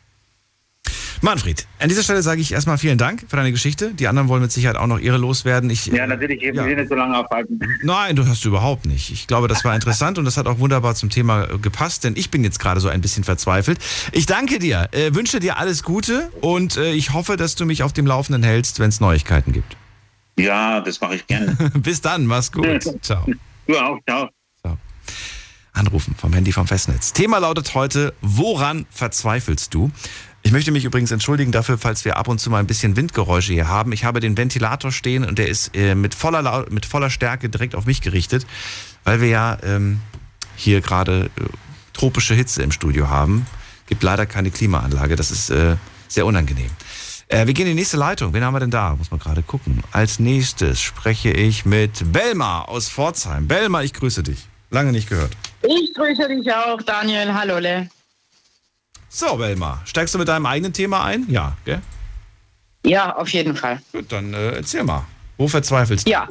Manfred, 1.20 1.66
an 1.80 1.88
dieser 1.88 2.02
Stelle 2.02 2.22
sage 2.22 2.40
ich 2.40 2.52
erstmal 2.52 2.78
vielen 2.78 2.98
Dank 2.98 3.24
für 3.28 3.36
deine 3.36 3.50
Geschichte. 3.50 3.92
Die 3.92 4.06
anderen 4.06 4.28
wollen 4.28 4.42
mit 4.42 4.52
Sicherheit 4.52 4.76
auch 4.76 4.86
noch 4.86 4.98
ihre 4.98 5.16
loswerden. 5.16 5.68
Ich, 5.70 5.86
Ja, 5.86 6.06
natürlich, 6.06 6.42
ich 6.42 6.48
will 6.48 6.56
ja. 6.56 6.64
Sie 6.64 6.74
nicht 6.74 6.88
so 6.88 6.94
lange 6.94 7.18
aufhalten. 7.18 7.58
Nein, 7.82 8.16
du 8.16 8.26
hast 8.26 8.44
du 8.44 8.48
überhaupt 8.48 8.86
nicht. 8.86 9.10
Ich 9.10 9.26
glaube, 9.26 9.48
das 9.48 9.64
war 9.64 9.74
interessant 9.74 10.18
und 10.18 10.24
das 10.24 10.36
hat 10.36 10.46
auch 10.46 10.58
wunderbar 10.58 10.94
zum 10.94 11.10
Thema 11.10 11.44
äh, 11.44 11.58
gepasst, 11.58 12.04
denn 12.04 12.14
ich 12.16 12.30
bin 12.30 12.44
jetzt 12.44 12.60
gerade 12.60 12.80
so 12.80 12.88
ein 12.88 13.00
bisschen 13.00 13.24
verzweifelt. 13.24 13.78
Ich 14.12 14.26
danke 14.26 14.58
dir, 14.58 14.88
äh, 14.92 15.14
wünsche 15.14 15.40
dir 15.40 15.58
alles 15.58 15.82
Gute 15.82 16.30
und 16.40 16.76
äh, 16.76 16.92
ich 16.92 17.12
hoffe, 17.12 17.36
dass 17.36 17.56
du 17.56 17.64
mich 17.66 17.82
auf 17.82 17.92
dem 17.92 18.06
Laufenden 18.06 18.42
hältst, 18.42 18.78
wenn 18.78 18.88
es 18.88 19.00
Neuigkeiten 19.00 19.52
gibt. 19.52 19.76
Ja, 20.38 20.80
das 20.80 21.00
mache 21.00 21.16
ich 21.16 21.26
gerne. 21.26 21.56
Bis 21.74 22.00
dann, 22.00 22.26
mach's 22.26 22.52
gut. 22.52 22.84
Ciao. 23.02 23.26
Du 23.66 23.76
auch, 23.76 23.98
ciao. 24.08 24.28
Anrufen 25.78 26.14
vom 26.16 26.32
Handy 26.32 26.50
vom 26.50 26.66
Festnetz. 26.66 27.12
Thema 27.12 27.38
lautet 27.38 27.74
heute, 27.74 28.12
woran 28.20 28.86
verzweifelst 28.90 29.72
du? 29.72 29.90
Ich 30.42 30.52
möchte 30.52 30.70
mich 30.70 30.84
übrigens 30.84 31.10
entschuldigen 31.10 31.52
dafür, 31.52 31.78
falls 31.78 32.04
wir 32.04 32.16
ab 32.16 32.28
und 32.28 32.38
zu 32.38 32.48
mal 32.50 32.58
ein 32.58 32.66
bisschen 32.66 32.96
Windgeräusche 32.96 33.52
hier 33.52 33.68
haben. 33.68 33.92
Ich 33.92 34.04
habe 34.04 34.20
den 34.20 34.36
Ventilator 34.36 34.92
stehen 34.92 35.24
und 35.24 35.38
der 35.38 35.48
ist 35.48 35.76
äh, 35.76 35.94
mit, 35.94 36.14
voller, 36.14 36.66
mit 36.70 36.86
voller 36.86 37.10
Stärke 37.10 37.48
direkt 37.48 37.74
auf 37.74 37.86
mich 37.86 38.00
gerichtet, 38.00 38.46
weil 39.04 39.20
wir 39.20 39.28
ja 39.28 39.58
ähm, 39.62 40.00
hier 40.56 40.80
gerade 40.80 41.30
äh, 41.36 41.44
tropische 41.92 42.34
Hitze 42.34 42.62
im 42.62 42.72
Studio 42.72 43.08
haben. 43.08 43.46
Gibt 43.86 44.02
leider 44.02 44.26
keine 44.26 44.50
Klimaanlage, 44.50 45.16
das 45.16 45.30
ist 45.30 45.50
äh, 45.50 45.76
sehr 46.08 46.24
unangenehm. 46.24 46.70
Äh, 47.28 47.46
wir 47.46 47.52
gehen 47.52 47.66
in 47.66 47.72
die 47.72 47.80
nächste 47.80 47.96
Leitung. 47.96 48.32
Wen 48.32 48.42
haben 48.42 48.54
wir 48.54 48.60
denn 48.60 48.70
da? 48.70 48.96
Muss 48.96 49.10
man 49.10 49.20
gerade 49.20 49.42
gucken. 49.42 49.82
Als 49.92 50.18
nächstes 50.18 50.80
spreche 50.80 51.30
ich 51.30 51.66
mit 51.66 52.12
Belma 52.12 52.62
aus 52.62 52.88
Pforzheim. 52.88 53.48
Belma, 53.48 53.82
ich 53.82 53.92
grüße 53.92 54.22
dich. 54.22 54.46
Lange 54.70 54.92
nicht 54.92 55.08
gehört. 55.08 55.32
Ich 55.62 55.92
grüße 55.94 56.28
dich 56.28 56.50
auch, 56.52 56.80
Daniel. 56.82 57.34
Hallo, 57.34 57.58
Le. 57.58 57.88
So, 59.08 59.36
Belma, 59.36 59.80
steigst 59.84 60.14
du 60.14 60.18
mit 60.18 60.28
deinem 60.28 60.46
eigenen 60.46 60.72
Thema 60.72 61.04
ein? 61.04 61.26
Ja, 61.28 61.56
gell? 61.64 61.80
Ja, 62.84 63.16
auf 63.16 63.28
jeden 63.30 63.56
Fall. 63.56 63.80
Gut, 63.92 64.12
dann 64.12 64.34
äh, 64.34 64.50
erzähl 64.56 64.84
mal. 64.84 65.04
Wo 65.36 65.48
verzweifelst 65.48 66.06
du? 66.06 66.10
Ja. 66.10 66.28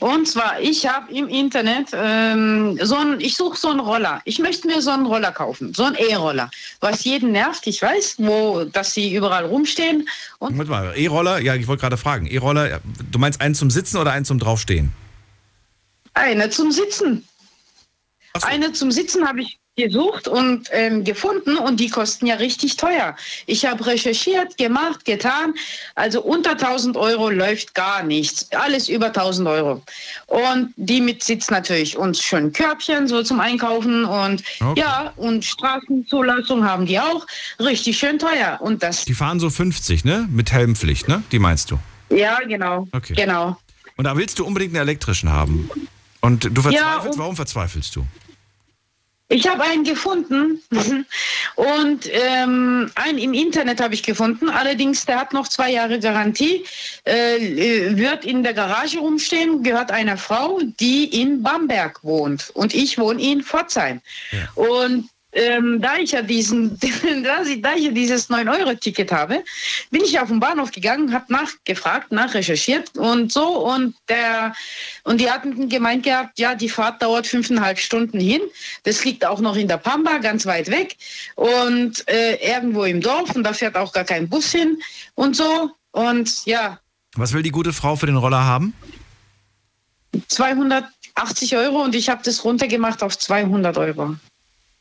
Und 0.00 0.28
zwar, 0.28 0.60
ich 0.60 0.86
habe 0.86 1.12
im 1.14 1.28
Internet 1.28 1.88
ähm, 1.94 2.78
so 2.82 2.96
ein, 2.96 3.20
ich 3.20 3.36
suche 3.36 3.56
so 3.56 3.68
einen 3.68 3.80
Roller. 3.80 4.20
Ich 4.24 4.38
möchte 4.38 4.66
mir 4.66 4.82
so 4.82 4.90
einen 4.90 5.06
Roller 5.06 5.32
kaufen, 5.32 5.72
so 5.72 5.84
einen 5.84 5.96
E-Roller, 5.96 6.50
was 6.80 7.04
jeden 7.04 7.32
nervt. 7.32 7.66
Ich 7.66 7.80
weiß, 7.80 8.16
wo, 8.18 8.64
dass 8.64 8.92
sie 8.92 9.14
überall 9.14 9.46
rumstehen. 9.46 10.08
Und 10.38 10.52
Moment 10.52 10.70
mal, 10.70 10.92
E-Roller? 10.96 11.38
Ja, 11.40 11.54
ich 11.54 11.66
wollte 11.68 11.80
gerade 11.80 11.96
fragen. 11.96 12.26
E-Roller, 12.26 12.80
du 13.10 13.18
meinst 13.18 13.40
einen 13.40 13.54
zum 13.54 13.70
Sitzen 13.70 13.96
oder 13.96 14.12
einen 14.12 14.24
zum 14.24 14.38
Draufstehen? 14.38 14.92
eine 16.14 16.50
zum 16.50 16.72
Sitzen. 16.72 17.24
So. 18.38 18.46
Eine 18.46 18.72
zum 18.72 18.92
Sitzen 18.92 19.26
habe 19.26 19.42
ich 19.42 19.58
gesucht 19.82 20.28
und 20.28 20.68
ähm, 20.72 21.04
gefunden 21.04 21.56
und 21.56 21.80
die 21.80 21.88
kosten 21.88 22.26
ja 22.26 22.36
richtig 22.36 22.76
teuer. 22.76 23.16
Ich 23.46 23.64
habe 23.66 23.86
recherchiert, 23.86 24.56
gemacht, 24.58 25.04
getan. 25.04 25.54
Also 25.94 26.22
unter 26.22 26.52
1000 26.52 26.96
Euro 26.96 27.30
läuft 27.30 27.74
gar 27.74 28.02
nichts. 28.02 28.50
Alles 28.52 28.88
über 28.88 29.06
1000 29.06 29.48
Euro. 29.48 29.82
Und 30.26 30.72
die 30.76 31.00
mit 31.00 31.22
Sitz 31.24 31.50
natürlich 31.50 31.96
und 31.96 32.16
schön 32.16 32.52
Körbchen 32.52 33.08
so 33.08 33.22
zum 33.22 33.40
Einkaufen 33.40 34.04
und 34.04 34.42
Okay. 34.60 34.80
ja, 34.80 35.12
und 35.16 35.44
Straßenzulassung 35.44 36.64
haben 36.64 36.86
die 36.86 36.98
auch. 37.00 37.26
Richtig 37.58 37.98
schön 37.98 38.18
teuer. 38.18 38.58
Und 38.60 38.82
das, 38.82 39.04
Die 39.04 39.14
fahren 39.14 39.40
so 39.40 39.50
50, 39.50 40.04
ne? 40.04 40.28
Mit 40.30 40.52
Helmpflicht, 40.52 41.08
ne? 41.08 41.22
Die 41.32 41.38
meinst 41.38 41.70
du? 41.70 41.78
ja, 42.10 42.38
genau. 42.46 42.86
Okay. 42.92 43.14
Genau. 43.14 43.56
Und 43.96 44.04
da 44.04 44.16
willst 44.16 44.38
du 44.38 44.44
unbedingt 44.46 44.74
einen 44.74 44.82
elektrischen 44.88 45.30
haben. 45.30 45.70
Und 46.20 46.44
du 46.44 46.62
verzweifelst? 46.62 47.06
und- 47.14 47.18
Warum 47.18 47.36
verzweifelst 47.36 47.96
du? 47.96 48.06
Ich 49.32 49.46
habe 49.46 49.62
einen 49.62 49.84
gefunden 49.84 50.60
und 51.54 52.10
ähm, 52.10 52.90
einen 52.96 53.18
im 53.18 53.32
Internet 53.32 53.80
habe 53.80 53.94
ich 53.94 54.02
gefunden. 54.02 54.50
Allerdings, 54.50 55.06
der 55.06 55.20
hat 55.20 55.32
noch 55.32 55.46
zwei 55.46 55.70
Jahre 55.70 56.00
Garantie, 56.00 56.64
äh, 57.04 57.96
wird 57.96 58.24
in 58.24 58.42
der 58.42 58.54
Garage 58.54 58.98
rumstehen, 58.98 59.62
gehört 59.62 59.92
einer 59.92 60.16
Frau, 60.16 60.58
die 60.80 61.22
in 61.22 61.44
Bamberg 61.44 62.02
wohnt 62.02 62.50
und 62.54 62.74
ich 62.74 62.98
wohne 62.98 63.22
in 63.22 63.44
Pforzheim. 63.44 64.00
Und 64.56 65.08
ähm, 65.32 65.80
da 65.80 65.96
ich 65.96 66.12
ja 66.12 66.22
diesen, 66.22 66.78
da, 67.22 67.42
ich- 67.42 67.62
da 67.62 67.74
ich 67.74 67.84
ja 67.84 67.90
dieses 67.90 68.28
9-Euro-Ticket 68.30 69.12
habe, 69.12 69.42
bin 69.90 70.02
ich 70.02 70.18
auf 70.18 70.28
den 70.28 70.40
Bahnhof 70.40 70.70
gegangen, 70.72 71.12
habe 71.12 71.32
nachgefragt, 71.32 72.10
nachrecherchiert 72.12 72.96
und 72.96 73.32
so 73.32 73.46
und 73.66 73.94
der 74.08 74.52
und 75.04 75.20
die 75.20 75.30
hatten 75.30 75.68
gemeint 75.68 76.02
gehabt, 76.04 76.38
ja, 76.38 76.54
die 76.54 76.68
Fahrt 76.68 77.00
dauert 77.02 77.26
fünfeinhalb 77.26 77.78
Stunden 77.78 78.18
hin. 78.20 78.40
Das 78.82 79.04
liegt 79.04 79.24
auch 79.24 79.40
noch 79.40 79.56
in 79.56 79.68
der 79.68 79.78
Pampa, 79.78 80.18
ganz 80.18 80.46
weit 80.46 80.68
weg 80.70 80.96
und 81.36 82.06
äh, 82.08 82.34
irgendwo 82.36 82.84
im 82.84 83.00
Dorf 83.00 83.34
und 83.36 83.44
da 83.44 83.52
fährt 83.52 83.76
auch 83.76 83.92
gar 83.92 84.04
kein 84.04 84.28
Bus 84.28 84.50
hin 84.52 84.78
und 85.14 85.36
so 85.36 85.70
und 85.92 86.44
ja, 86.46 86.78
Was 87.16 87.32
will 87.32 87.42
die 87.42 87.50
gute 87.50 87.72
Frau 87.72 87.96
für 87.96 88.06
den 88.06 88.16
Roller 88.16 88.44
haben? 88.44 88.72
280 90.28 91.56
Euro 91.56 91.82
und 91.82 91.94
ich 91.94 92.08
habe 92.08 92.22
das 92.24 92.44
runtergemacht 92.44 93.02
auf 93.02 93.18
200 93.18 93.76
Euro. 93.78 94.16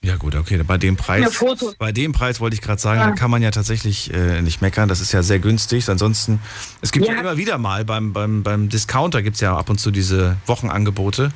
Ja 0.02 0.16
gut, 0.16 0.34
okay, 0.36 0.64
bei 0.64 0.78
dem 0.78 0.96
Ja, 0.96 1.02
Preis, 1.04 1.44
bei 1.78 1.92
dem 1.92 2.14
Preis 2.14 2.40
wollte 2.40 2.54
ich 2.56 2.62
gerade 2.62 2.80
sagen, 2.82 3.02
Ja. 3.02 3.08
da 3.10 3.16
kann 3.16 3.30
man 3.30 3.42
ja 3.42 3.52
tatsächlich 3.52 4.14
äh, 4.14 4.42
nicht 4.42 4.62
meckern, 4.62 4.88
das 4.88 5.02
ist 5.02 5.12
ja 5.12 5.24
sehr 5.24 5.40
günstig. 5.40 5.90
Ansonsten, 5.90 6.40
es 6.82 6.94
gibt 6.94 7.06
ja, 7.06 7.14
Ja. 7.16 7.20
immer 7.20 7.36
wieder 7.36 7.58
mal 7.58 7.84
beim, 7.84 8.14
beim, 8.14 8.42
beim 8.42 8.70
Discounter 8.70 9.22
gibt 9.22 9.36
es 9.36 9.42
ja 9.42 9.58
ab 9.58 9.70
und 9.70 9.78
zu 9.80 9.92
diese 9.92 10.38
Wochenangebote, 10.46 11.32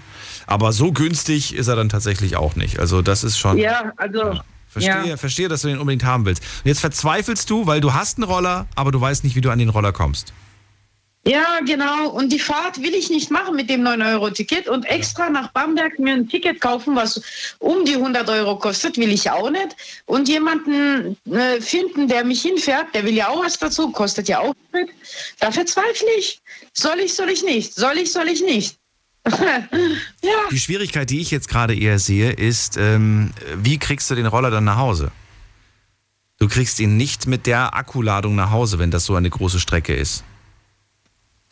aber 0.47 0.71
so 0.71 0.93
günstig 0.93 1.53
ist 1.55 1.67
er 1.67 1.75
dann 1.75 1.89
tatsächlich 1.89 2.37
auch 2.37 2.55
nicht. 2.55 2.79
Also 2.79 3.01
das 3.01 3.25
ist 3.25 3.37
schon, 3.37 3.57
Ja, 3.57 3.91
also 3.97 4.39
verstehe, 4.69 5.07
ja. 5.09 5.17
verstehe, 5.17 5.49
dass 5.49 5.61
du 5.63 5.67
den 5.67 5.77
unbedingt 5.79 6.05
haben 6.05 6.25
willst. 6.25 6.41
Und 6.63 6.65
jetzt 6.69 6.79
verzweifelst 6.79 7.49
du, 7.49 7.67
weil 7.67 7.81
du 7.81 7.93
hast 7.93 8.17
einen 8.17 8.23
Roller, 8.23 8.67
aber 8.75 8.93
du 8.93 9.01
weißt 9.01 9.25
nicht, 9.25 9.35
wie 9.35 9.41
du 9.41 9.49
an 9.49 9.59
den 9.59 9.69
Roller 9.69 9.91
kommst. 9.91 10.31
Ja, 11.25 11.59
genau. 11.65 12.09
Und 12.09 12.33
die 12.33 12.39
Fahrt 12.39 12.81
will 12.81 12.93
ich 12.93 13.09
nicht 13.09 13.31
machen 13.31 13.55
mit 13.55 13.69
dem 13.69 13.81
9-Euro-Ticket 13.81 14.67
und 14.67 14.83
extra 14.85 15.29
nach 15.29 15.51
Bamberg 15.51 15.97
mir 15.97 16.15
ein 16.15 16.27
Ticket 16.27 16.59
kaufen, 16.59 16.97
was 16.97 17.21
um 17.59 17.85
die 17.85 17.95
100 17.95 18.27
Euro 18.29 18.57
kostet, 18.57 18.97
will 18.97 19.09
ich 19.09 19.29
auch 19.31 19.49
nicht. 19.49 19.75
Und 20.05 20.27
jemanden 20.27 21.15
äh, 21.31 21.61
finden, 21.61 22.09
der 22.09 22.25
mich 22.25 22.41
hinfährt, 22.41 22.93
der 22.93 23.05
will 23.05 23.13
ja 23.13 23.29
auch 23.29 23.43
was 23.43 23.57
dazu, 23.57 23.89
kostet 23.91 24.27
ja 24.27 24.39
auch 24.39 24.53
mit. 24.73 24.89
Da 25.39 25.49
verzweifle 25.49 26.09
ich. 26.17 26.41
Soll 26.73 26.99
ich, 26.99 27.13
soll 27.13 27.29
ich 27.29 27.43
nicht? 27.43 27.73
Soll 27.73 27.97
ich, 27.99 28.11
soll 28.11 28.27
ich 28.27 28.41
nicht? 28.41 28.77
ja, 29.25 29.69
Die 30.51 30.59
Schwierigkeit, 30.59 31.09
die 31.09 31.21
ich 31.21 31.31
jetzt 31.31 31.47
gerade 31.47 31.73
eher 31.73 31.99
sehe, 31.99 32.31
ist, 32.31 32.75
ähm, 32.75 33.31
wie 33.55 33.77
kriegst 33.77 34.11
du 34.11 34.15
den 34.15 34.25
Roller 34.25 34.51
dann 34.51 34.65
nach 34.65 34.77
Hause? 34.77 35.11
Du 36.39 36.49
kriegst 36.49 36.81
ihn 36.81 36.97
nicht 36.97 37.27
mit 37.27 37.45
der 37.45 37.73
Akkuladung 37.73 38.35
nach 38.35 38.51
Hause, 38.51 38.77
wenn 38.79 38.91
das 38.91 39.05
so 39.05 39.15
eine 39.15 39.29
große 39.29 39.61
Strecke 39.61 39.95
ist. 39.95 40.25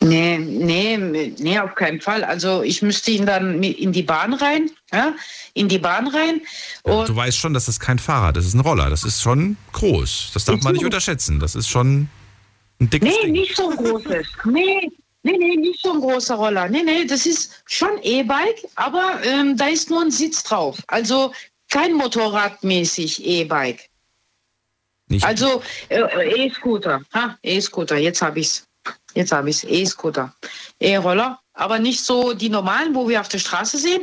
Nee, 0.02 0.38
nee, 0.38 1.32
nee, 1.38 1.58
auf 1.58 1.74
keinen 1.74 2.00
Fall. 2.00 2.24
Also 2.24 2.62
ich 2.62 2.82
müsste 2.82 3.10
ihn 3.12 3.24
dann 3.26 3.62
in 3.62 3.92
die 3.92 4.02
Bahn 4.02 4.34
rein, 4.34 4.70
ja, 4.92 5.14
in 5.54 5.68
die 5.68 5.78
Bahn 5.78 6.08
rein. 6.08 6.40
Ja, 6.86 7.04
du 7.04 7.14
weißt 7.14 7.38
schon, 7.38 7.54
dass 7.54 7.66
das 7.66 7.78
kein 7.78 7.98
Fahrrad, 7.98 8.36
das 8.36 8.44
ist 8.46 8.54
ein 8.54 8.60
Roller. 8.60 8.90
Das 8.90 9.04
ist 9.04 9.20
schon 9.22 9.56
groß. 9.72 10.30
Das 10.34 10.44
darf 10.44 10.62
man 10.62 10.72
nicht 10.74 10.84
unterschätzen. 10.84 11.38
Das 11.40 11.54
ist 11.54 11.68
schon 11.68 12.08
ein 12.80 12.90
dickes 12.90 13.08
Nee, 13.08 13.22
Ding. 13.24 13.32
nicht 13.32 13.56
so 13.56 13.70
ein 13.70 13.76
großes. 13.76 14.26
Nee, 14.44 14.90
nee, 15.22 15.36
nee, 15.38 15.56
nicht 15.56 15.80
so 15.82 15.92
ein 15.92 16.00
großer 16.00 16.34
Roller. 16.34 16.68
Nee, 16.68 16.82
nee, 16.82 17.04
das 17.04 17.24
ist 17.26 17.62
schon 17.66 17.90
E-Bike, 18.02 18.64
aber 18.74 19.20
ähm, 19.24 19.56
da 19.56 19.66
ist 19.68 19.88
nur 19.90 20.02
ein 20.02 20.10
Sitz 20.10 20.42
drauf. 20.42 20.78
Also 20.88 21.32
kein 21.70 21.94
Motorradmäßig 21.94 23.24
E-Bike. 23.24 23.88
Nicht, 25.08 25.24
Also 25.24 25.62
äh, 25.90 26.46
E-Scooter. 26.46 27.02
Ha, 27.14 27.38
E-Scooter, 27.42 27.98
jetzt 27.98 28.20
habe 28.22 28.40
ich's. 28.40 28.64
Jetzt 29.14 29.32
habe 29.32 29.50
ich's. 29.50 29.64
E-Scooter. 29.64 30.32
E-Roller, 30.80 31.38
aber 31.54 31.78
nicht 31.78 32.04
so 32.04 32.32
die 32.32 32.48
normalen, 32.48 32.94
wo 32.94 33.08
wir 33.08 33.20
auf 33.20 33.28
der 33.28 33.38
Straße 33.38 33.78
sehen. 33.78 34.02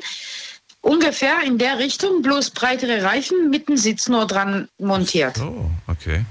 Ungefähr 0.81 1.43
in 1.43 1.57
der 1.57 1.77
Richtung, 1.77 2.21
bloß 2.21 2.51
breitere 2.51 3.03
Reifen 3.03 3.49
mit 3.49 3.67
dem 3.67 3.75
Sitz 3.75 4.07
nur 4.07 4.25
dran 4.25 4.69
montiert. 4.77 5.39
oh, 5.41 5.69
okay. 5.87 6.23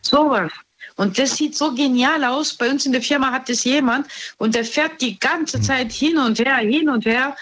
Sowas. 0.00 0.50
Und 0.96 1.18
das 1.18 1.36
sieht 1.36 1.56
so 1.56 1.74
genial 1.74 2.24
aus. 2.24 2.54
Bei 2.54 2.68
uns 2.68 2.84
in 2.84 2.92
der 2.92 3.02
Firma 3.02 3.30
hat 3.30 3.48
das 3.48 3.64
jemand 3.64 4.06
und 4.38 4.54
der 4.54 4.64
fährt 4.64 5.00
die 5.00 5.18
ganze 5.18 5.60
Zeit 5.60 5.92
hin 5.92 6.18
und 6.18 6.38
her, 6.38 6.56
hin 6.56 6.88
und 6.88 7.06
her. 7.06 7.36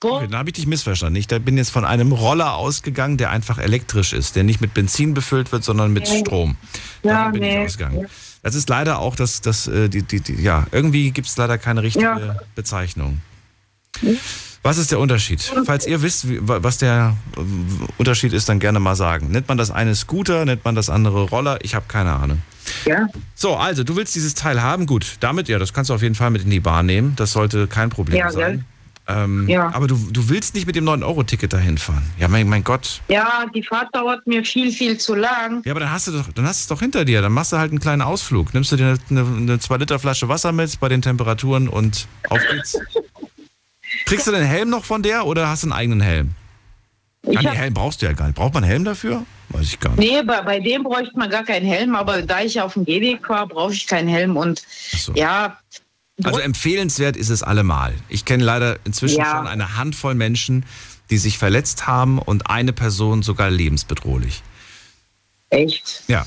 Boah, 0.00 0.16
okay. 0.16 0.28
Dann 0.30 0.38
habe 0.38 0.50
ich 0.50 0.54
dich 0.54 0.66
missverstanden. 0.66 1.16
Ich 1.16 1.28
bin 1.28 1.56
jetzt 1.56 1.70
von 1.70 1.84
einem 1.84 2.12
Roller 2.12 2.54
ausgegangen, 2.54 3.16
der 3.18 3.30
einfach 3.30 3.58
elektrisch 3.58 4.12
ist, 4.12 4.34
der 4.34 4.44
nicht 4.44 4.60
mit 4.60 4.74
Benzin 4.74 5.14
befüllt 5.14 5.52
wird, 5.52 5.62
sondern 5.62 5.92
mit 5.92 6.08
Strom. 6.08 6.56
Ja, 7.02 7.12
Davon 7.12 7.32
bin 7.32 7.42
nee. 7.42 7.60
ich 7.60 7.66
ausgegangen. 7.66 8.08
Das 8.42 8.54
ist 8.54 8.68
leider 8.68 8.98
auch 8.98 9.16
das, 9.16 9.40
das 9.40 9.66
äh, 9.68 9.88
die, 9.88 10.02
die, 10.02 10.20
die, 10.20 10.40
ja, 10.42 10.66
irgendwie 10.72 11.10
gibt 11.10 11.28
es 11.28 11.36
leider 11.36 11.58
keine 11.58 11.82
richtige 11.82 12.04
Ja. 12.06 12.36
Bezeichnung. 12.54 13.20
Was 14.62 14.78
ist 14.78 14.90
der 14.92 14.98
Unterschied? 15.00 15.42
Falls 15.64 15.86
ihr 15.86 16.00
wisst, 16.02 16.28
wie, 16.28 16.38
wa- 16.46 16.58
was 16.62 16.78
der 16.78 17.16
äh, 17.36 17.40
Unterschied 17.98 18.32
ist, 18.32 18.48
dann 18.48 18.60
gerne 18.60 18.78
mal 18.80 18.94
sagen. 18.94 19.28
Nennt 19.30 19.48
man 19.48 19.58
das 19.58 19.70
eine 19.70 19.94
Scooter, 19.94 20.44
nennt 20.44 20.64
man 20.64 20.74
das 20.74 20.88
andere 20.90 21.22
Roller? 21.24 21.58
Ich 21.62 21.74
habe 21.74 21.86
keine 21.88 22.12
Ahnung. 22.12 22.42
ja. 22.86 23.08
So, 23.34 23.56
also 23.56 23.84
du 23.84 23.96
willst 23.96 24.14
dieses 24.14 24.34
Teil 24.34 24.62
haben, 24.62 24.86
gut. 24.86 25.16
Damit, 25.20 25.48
ja, 25.48 25.58
das 25.58 25.72
kannst 25.72 25.90
du 25.90 25.94
auf 25.94 26.02
jeden 26.02 26.14
Fall 26.14 26.30
mit 26.30 26.42
in 26.42 26.50
die 26.50 26.60
Bahn 26.60 26.86
nehmen. 26.86 27.14
Das 27.16 27.32
sollte 27.32 27.66
kein 27.66 27.88
Problem 27.90 28.18
Ja, 28.18 28.30
sein. 28.30 28.64
Ähm, 29.16 29.48
Ja. 29.48 29.72
Aber 29.74 29.86
du, 29.86 29.96
du 30.10 30.28
willst 30.28 30.54
nicht 30.54 30.66
mit 30.66 30.76
dem 30.76 30.84
9-Euro-Ticket 30.88 31.52
dahin 31.52 31.78
fahren. 31.78 32.02
Ja, 32.18 32.28
mein, 32.28 32.48
mein 32.48 32.64
Gott. 32.64 33.00
ja, 33.08 33.44
die 33.54 33.62
Fahrt 33.62 33.94
dauert 33.94 34.26
mir 34.26 34.44
viel, 34.44 34.70
viel 34.72 34.98
zu 34.98 35.14
lang. 35.14 35.62
Ja, 35.64 35.72
aber 35.72 35.80
dann 35.80 35.90
hast 35.92 36.06
du 36.06 36.12
doch, 36.12 36.32
dann 36.32 36.46
hast 36.46 36.60
du 36.60 36.62
es 36.62 36.66
doch 36.68 36.80
hinter 36.82 37.04
dir. 37.04 37.22
Dann 37.22 37.32
machst 37.32 37.52
du 37.52 37.58
halt 37.58 37.70
einen 37.70 37.80
kleinen 37.80 38.02
Ausflug. 38.02 38.52
Nimmst 38.54 38.72
du 38.72 38.76
dir 38.76 38.98
eine, 39.10 39.20
eine 39.20 39.56
2-Liter-Flasche 39.56 40.28
Wasser 40.28 40.52
mit 40.52 40.78
bei 40.80 40.88
den 40.88 41.02
Temperaturen 41.02 41.68
und 41.68 42.06
auf 42.28 42.40
geht's. 42.50 42.78
Kriegst 44.06 44.26
du 44.26 44.30
den 44.32 44.44
Helm 44.44 44.70
noch 44.70 44.84
von 44.84 45.02
der 45.02 45.26
oder 45.26 45.48
hast 45.48 45.62
du 45.64 45.66
einen 45.66 45.72
eigenen 45.72 46.00
Helm? 46.00 46.30
Ah, 47.26 47.42
nee, 47.42 47.48
Helm 47.48 47.74
brauchst 47.74 48.00
du 48.00 48.06
ja 48.06 48.12
gar 48.12 48.26
nicht. 48.26 48.36
Braucht 48.36 48.54
man 48.54 48.62
einen 48.62 48.70
Helm 48.70 48.84
dafür? 48.84 49.24
Weiß 49.50 49.66
ich 49.66 49.80
gar 49.80 49.90
nicht. 49.96 49.98
nee, 50.10 50.22
bei, 50.22 50.40
bei 50.42 50.60
dem 50.60 50.84
bräuchte 50.84 51.18
man 51.18 51.28
gar 51.28 51.44
keinen 51.44 51.66
Helm, 51.66 51.94
aber 51.94 52.22
da 52.22 52.40
ich 52.40 52.60
auf 52.60 52.74
dem 52.74 52.84
Gehweg 52.84 53.28
war, 53.28 53.46
brauche 53.46 53.72
ich 53.72 53.86
keinen 53.86 54.08
Helm. 54.08 54.36
Und 54.36 54.62
so. 54.96 55.12
ja, 55.14 55.58
Also 56.24 56.40
empfehlenswert 56.40 57.16
ist 57.16 57.28
es 57.30 57.42
allemal. 57.42 57.94
Ich 58.08 58.24
kenne 58.24 58.44
leider 58.44 58.78
inzwischen 58.84 59.18
Ja. 59.20 59.30
schon 59.36 59.46
eine 59.46 59.76
Handvoll 59.76 60.14
Menschen, 60.14 60.64
die 61.10 61.18
sich 61.18 61.38
verletzt 61.38 61.86
haben 61.86 62.18
und 62.18 62.48
eine 62.50 62.72
Person 62.72 63.22
sogar 63.22 63.50
lebensbedrohlich. 63.50 64.42
echt. 65.50 66.04
Ja. 66.06 66.26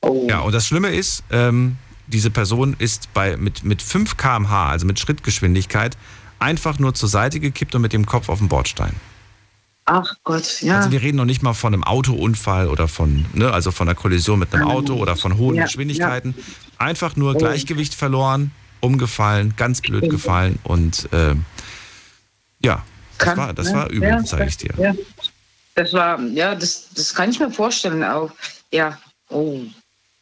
Oh. 0.00 0.26
Ja, 0.30 0.40
und 0.40 0.52
das 0.52 0.66
Schlimme 0.66 0.88
ist, 0.94 1.24
ähm, 1.30 1.76
diese 2.06 2.30
Person 2.30 2.76
ist 2.78 3.12
bei, 3.12 3.36
mit, 3.36 3.64
mit 3.64 3.82
5 3.82 4.16
km/h, 4.16 4.68
also 4.70 4.86
mit 4.86 5.00
Schrittgeschwindigkeit, 5.00 5.96
einfach 6.38 6.78
nur 6.78 6.94
zur 6.94 7.08
Seite 7.08 7.40
gekippt 7.40 7.74
und 7.74 7.82
mit 7.82 7.92
dem 7.92 8.06
Kopf 8.06 8.28
auf 8.28 8.38
den 8.38 8.48
Bordstein. 8.48 8.92
Ach 9.86 10.14
Gott, 10.22 10.60
ja. 10.62 10.76
Also 10.76 10.92
wir 10.92 11.02
reden 11.02 11.16
noch 11.16 11.24
nicht 11.24 11.42
mal 11.42 11.54
von 11.54 11.72
einem 11.74 11.82
Autounfall 11.82 12.68
oder 12.68 12.86
von, 12.88 13.24
ne, 13.32 13.50
also 13.50 13.72
von 13.72 13.88
einer 13.88 13.94
Kollision 13.96 14.38
mit 14.38 14.54
einem 14.54 14.68
Auto 14.68 14.94
oder 14.94 15.16
von 15.16 15.36
hohen 15.38 15.56
Ja, 15.56 15.64
Geschwindigkeiten. 15.64 16.34
Einfach 16.76 17.16
nur 17.16 17.34
Gleichgewicht 17.34 17.94
verloren, 17.94 18.52
umgefallen, 18.80 19.54
ganz 19.56 19.80
blöd 19.80 20.10
gefallen 20.10 20.58
und 20.64 21.08
ähm, 21.12 21.44
ja, 22.60 22.84
das 23.18 23.26
Kann, 23.26 23.36
war, 23.36 23.54
das 23.54 23.68
ne? 23.68 23.74
war 23.74 23.90
übel, 23.90 24.08
Ja, 24.08 24.24
sage 24.24 24.46
ich 24.46 24.56
dir. 24.56 24.74
Ja. 24.78 24.94
Das 25.74 25.92
war, 25.92 26.20
ja, 26.20 26.54
das, 26.54 26.88
das 26.94 27.14
kann 27.14 27.30
ich 27.30 27.38
mir 27.38 27.50
vorstellen 27.50 28.02
auch. 28.02 28.32
Ja, 28.72 28.98
oh. 29.30 29.60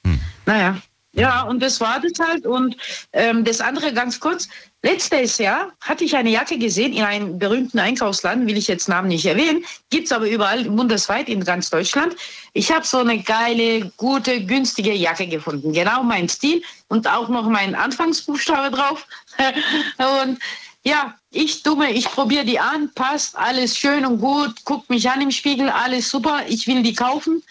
Hm. 0.05 0.21
Naja. 0.45 0.77
Ja, 1.13 1.43
und 1.43 1.63
das 1.63 1.81
war 1.81 1.99
das 1.99 2.13
halt. 2.19 2.45
Und 2.45 2.77
ähm, 3.15 3.43
das 3.43 3.63
andere 3.63 3.93
ganz 3.95 4.21
kurz. 4.21 4.49
Letztes 4.87 5.39
Jahr 5.39 5.73
hatte 5.81 6.05
ich 6.05 6.15
eine 6.15 6.31
Jacke 6.31 6.57
gesehen 6.59 6.93
in 6.93 7.03
einem 7.03 7.41
berühmten 7.41 7.81
Einkaufsladen, 7.81 8.47
will 8.47 8.57
ich 8.57 8.69
jetzt 8.69 8.89
Namen 8.89 9.09
nicht 9.09 9.27
erwähnen, 9.27 9.65
gibt 9.91 10.07
es 10.07 10.13
aber 10.13 10.31
überall 10.31 10.63
bundesweit 10.63 11.29
in 11.29 11.43
ganz 11.43 11.71
Deutschland. 11.71 12.15
Ich 12.53 12.71
habe 12.71 12.87
so 12.87 12.99
eine 12.99 13.21
geile, 13.21 13.91
gute, 13.97 14.45
günstige 14.45 14.93
Jacke 14.93 15.27
gefunden. 15.27 15.73
Genau 15.73 16.05
mein 16.05 16.29
Stil 16.29 16.63
und 16.87 17.09
auch 17.09 17.29
noch 17.29 17.49
mein 17.49 17.75
Anfangsbuchstabe 17.75 18.77
drauf. 18.77 19.05
und 20.23 20.39
ja, 20.85 21.17
ich 21.33 21.65
dumme, 21.65 21.91
ich 21.91 22.05
probiere 22.05 22.45
die 22.45 22.61
an, 22.61 22.89
passt, 22.95 23.37
alles 23.37 23.77
schön 23.77 24.07
und 24.07 24.21
gut, 24.21 24.65
guckt 24.65 24.89
mich 24.89 25.11
an 25.11 25.21
im 25.21 25.33
Spiegel, 25.33 25.69
alles 25.69 26.09
super, 26.09 26.43
ich 26.47 26.69
will 26.69 26.85
die 26.85 26.95
kaufen. 26.95 27.43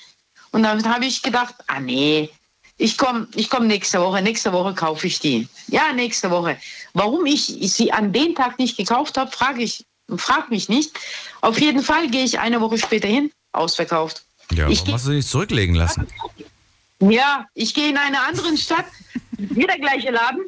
Und 0.54 0.64
dann 0.64 0.88
habe 0.88 1.06
ich 1.06 1.22
gedacht, 1.22 1.56
ah 1.68 1.82
nee, 1.82 2.30
ich 2.78 2.98
komme 2.98 3.28
ich 3.36 3.50
komm 3.50 3.68
nächste 3.68 4.02
Woche, 4.02 4.22
nächste 4.22 4.52
Woche 4.52 4.74
kaufe 4.74 5.08
ich 5.08 5.20
die. 5.20 5.48
Ja, 5.68 5.94
nächste 5.94 6.30
Woche. 6.30 6.58
Warum 6.96 7.26
ich 7.26 7.44
sie 7.46 7.92
an 7.92 8.14
dem 8.14 8.36
Tag 8.36 8.58
nicht 8.58 8.78
gekauft 8.78 9.18
habe, 9.18 9.30
frage 9.30 9.62
ich, 9.62 9.86
frag 10.16 10.50
mich 10.50 10.70
nicht. 10.70 10.92
Auf 11.42 11.60
jeden 11.60 11.82
Fall 11.84 12.08
gehe 12.08 12.24
ich 12.24 12.40
eine 12.40 12.62
Woche 12.62 12.78
später 12.78 13.10
hin, 13.10 13.32
ausverkauft. 13.52 14.24
Ja, 14.54 14.70
Ich 14.70 14.80
warum 14.80 14.94
hast 14.94 15.08
du 15.08 15.12
dich 15.12 15.28
zurücklegen 15.28 15.76
lassen? 15.76 16.08
Ja, 17.02 17.46
ich 17.54 17.74
gehe 17.74 17.90
in 17.90 17.98
eine 17.98 18.22
andere 18.22 18.56
Stadt, 18.58 18.86
wieder 19.38 19.78
gleiche 19.78 20.10
Laden, 20.10 20.46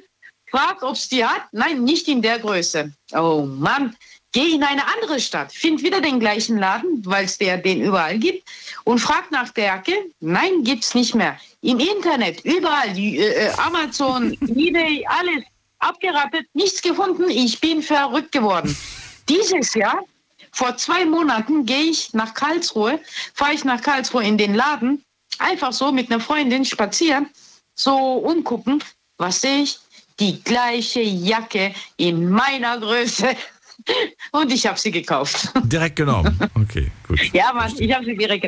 frag, 0.49 0.81
ob 0.83 0.95
es 0.95 1.10
die 1.10 1.25
hat. 1.25 1.41
Nein, 1.51 1.83
nicht 1.83 2.07
in 2.07 2.21
der 2.21 2.39
Größe. 2.39 2.93
Oh 3.12 3.45
Mann, 3.45 3.97
geh 4.31 4.55
in 4.55 4.63
eine 4.63 4.83
andere 4.88 5.19
Stadt, 5.19 5.51
find 5.51 5.83
wieder 5.83 5.99
den 5.99 6.17
gleichen 6.17 6.60
Laden, 6.60 7.05
weil 7.05 7.25
es 7.25 7.38
der 7.38 7.57
den 7.57 7.81
überall 7.81 8.17
gibt 8.19 8.47
und 8.86 8.99
frag 8.99 9.31
nach 9.31 9.49
der 9.49 9.65
Jacke. 9.65 9.95
Nein, 10.21 10.63
gibt's 10.63 10.95
nicht 10.95 11.13
mehr. 11.13 11.38
Im 11.60 11.79
Internet, 11.79 12.39
überall, 12.45 12.93
die, 12.93 13.17
äh, 13.17 13.51
Amazon, 13.57 14.31
eBay, 14.41 15.05
alles 15.10 15.43
abgerappelt, 15.80 16.48
nichts 16.54 16.82
gefunden. 16.82 17.30
Ich 17.30 17.60
bin 17.60 17.82
verrückt 17.82 18.32
geworden. 18.32 18.76
Dieses 19.30 19.74
Jahr 19.74 20.04
vor 20.52 20.78
zwei 20.78 21.06
Monaten 21.06 21.66
gehe 21.66 21.92
ich 21.92 22.13
nach 22.13 22.34
Karlsruhe, 22.34 23.00
fahre 23.34 23.54
ich 23.54 23.63
nach 23.63 23.82
Karlsruhe 23.82 24.24
in 24.24 24.38
den 24.38 24.56
Laden, 24.56 25.04
einfach 25.40 25.74
so 25.74 25.92
mit 25.92 26.10
einer 26.12 26.20
Freundin 26.20 26.66
spazieren, 26.66 27.30
so 27.76 27.96
umgucken. 27.96 28.84
Was 29.18 29.42
sehe 29.42 29.63
ich? 29.63 29.80
Die 30.20 30.42
gleiche 30.44 31.02
Jacke 31.02 31.74
in 31.98 32.30
meiner 32.30 32.80
Größe. 32.80 33.36
Und 34.32 34.52
ich 34.52 34.66
habe 34.66 34.80
sie 34.80 34.92
gekauft. 34.92 35.52
Direkt 35.63 35.96
genommen. 35.96 36.38
Okay, 36.56 36.92
gut. 37.08 37.22
Ja, 37.34 37.54
Mann, 37.54 37.72
ich 37.78 37.94
habe 37.94 38.06
sie 38.06 38.18
direkt 38.18 38.44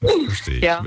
gekauft. 0.00 0.24
Verstehe 0.26 0.56
ich. 0.56 0.62
Ja. 0.62 0.84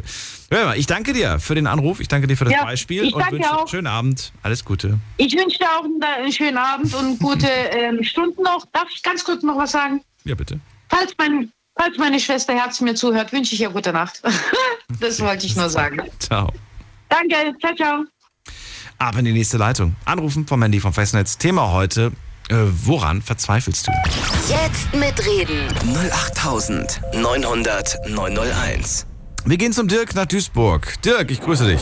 Hör 0.50 0.65
mal, 0.65 0.78
ich 0.78 0.86
danke 0.88 1.13
dir 1.13 1.39
für 1.39 1.56
den 1.56 1.67
Anruf, 1.67 2.00
ich 2.00 2.08
danke 2.08 2.28
dir 2.28 2.36
für 2.36 2.45
das 2.45 2.54
Ja, 2.54 2.63
Beispiel 2.63 3.04
ich 3.06 3.13
und 3.13 3.21
danke 3.21 3.36
wünsche 3.36 3.54
auch. 3.54 3.60
einen 3.60 3.67
schönen 3.67 3.88
Abend. 3.88 4.32
Alles 4.43 4.65
Gute. 4.65 5.00
Ich 5.17 5.34
wünsche 5.36 5.58
dir 5.60 5.67
auch 5.69 5.84
einen, 5.84 6.04
einen 6.04 6.32
schönen 6.32 6.58
Abend 6.58 6.93
und 6.93 7.19
gute 7.19 7.47
ähm, 7.71 8.04
Stunden 8.04 8.41
noch. 8.43 8.65
Darf 8.74 8.88
ich 8.93 9.02
ganz 9.02 9.24
kurz 9.24 9.43
noch 9.43 9.58
was 9.58 9.71
sagen? 9.71 10.02
Ja, 10.24 10.36
bitte. 10.36 10.60
Falls, 10.89 11.13
mein, 11.17 11.52
falls 11.78 11.97
meine 11.97 12.19
Schwester 12.19 12.54
Herz 12.54 12.82
mir 12.82 12.95
zuhört, 12.95 13.32
wünsche 13.32 13.56
ich 13.56 13.62
ihr 13.62 13.69
gute 13.69 13.93
Nacht. 13.93 14.21
das 15.00 15.19
wollte 15.21 15.45
ich 15.45 15.56
nur 15.56 15.69
sagen. 15.69 16.02
Ciao. 16.19 16.52
Danke, 17.10 17.56
ciao, 17.60 17.76
ciao. 17.76 18.04
Ab 18.97 19.17
in 19.17 19.26
die 19.26 19.34
nächste 19.34 19.58
Leitung. 19.58 19.95
Anrufen 20.06 20.45
vom 20.45 20.62
Handy 20.62 20.80
vom 20.80 20.93
Festnetz. 20.93 21.38
Thema 21.38 21.71
heute, 21.71 22.12
äh, 22.52 22.68
woran 22.86 23.22
verzweifelst 23.22 23.88
du? 23.88 23.92
Jetzt 24.48 24.94
mitreden. 24.94 25.68
08900 26.12 27.98
901. 28.10 29.08
Wir 29.46 29.58
gehen 29.58 29.74
zum 29.74 29.88
Dirk 29.88 30.14
nach 30.14 30.26
Duisburg. 30.26 31.02
Dirk, 31.02 31.32
ich 31.32 31.42
grüße 31.42 31.66
dich. 31.66 31.82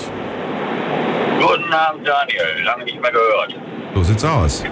Guten 1.41 1.73
Abend, 1.73 2.07
Daniel. 2.07 2.63
Lange 2.63 2.85
nicht 2.85 3.01
mehr 3.01 3.11
gehört. 3.11 3.55
So 3.95 4.03
sieht's 4.03 4.23
aus. 4.23 4.63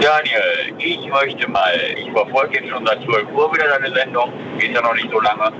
Daniel, 0.00 0.74
ich 0.78 1.08
möchte 1.08 1.50
mal, 1.50 1.72
ich 1.96 2.10
verfolge 2.12 2.60
jetzt 2.60 2.68
schon 2.68 2.86
seit 2.86 3.02
12 3.04 3.32
Uhr 3.32 3.52
wieder 3.54 3.66
deine 3.68 3.94
Sendung, 3.94 4.32
ist 4.58 4.68
ja 4.74 4.82
noch 4.82 4.94
nicht 4.94 5.08
so 5.10 5.18
lange, 5.20 5.50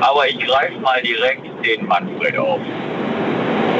aber 0.00 0.28
ich 0.28 0.38
greife 0.38 0.78
mal 0.80 1.00
direkt 1.02 1.46
den 1.64 1.86
Manfred 1.86 2.36
auf. 2.36 2.60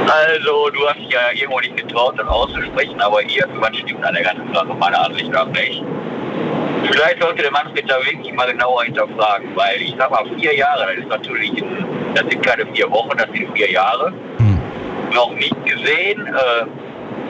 Also, 0.09 0.71
du 0.71 0.87
hast 0.87 0.99
dich 0.99 1.11
ja 1.11 1.33
irgendwo 1.35 1.61
nicht 1.61 1.77
getraut, 1.77 2.15
das 2.17 2.29
auszusprechen, 2.29 3.01
aber 3.01 3.23
irgendwas 3.23 3.77
stimmt 3.77 4.05
an 4.05 4.15
der 4.15 4.23
ganzen 4.23 4.53
Sache 4.55 4.75
meiner 4.75 5.05
Ansicht 5.05 5.31
nach 5.31 5.47
nicht. 5.47 5.83
Vielleicht 6.85 7.21
sollte 7.21 7.43
der 7.43 7.51
Manfred 7.51 7.91
da 7.91 7.99
wirklich 8.05 8.33
mal 8.35 8.51
genauer 8.51 8.85
hinterfragen, 8.85 9.49
weil 9.57 9.83
ich 9.83 9.95
sag 9.99 10.11
mal, 10.11 10.25
vier 10.39 10.55
Jahre, 10.55 10.87
das 10.87 11.05
ist 11.05 11.09
natürlich 11.09 11.51
ein 11.63 11.87
Das 12.15 12.25
sind 12.31 12.47
keine 12.47 12.67
vier 12.67 12.91
Wochen, 12.91 13.17
das 13.17 13.27
sind 13.33 13.53
vier 13.57 13.71
Jahre. 13.71 14.13
Hm. 14.39 14.61
Noch 15.13 15.33
nicht 15.33 15.65
gesehen. 15.65 16.27
Äh, 16.27 16.67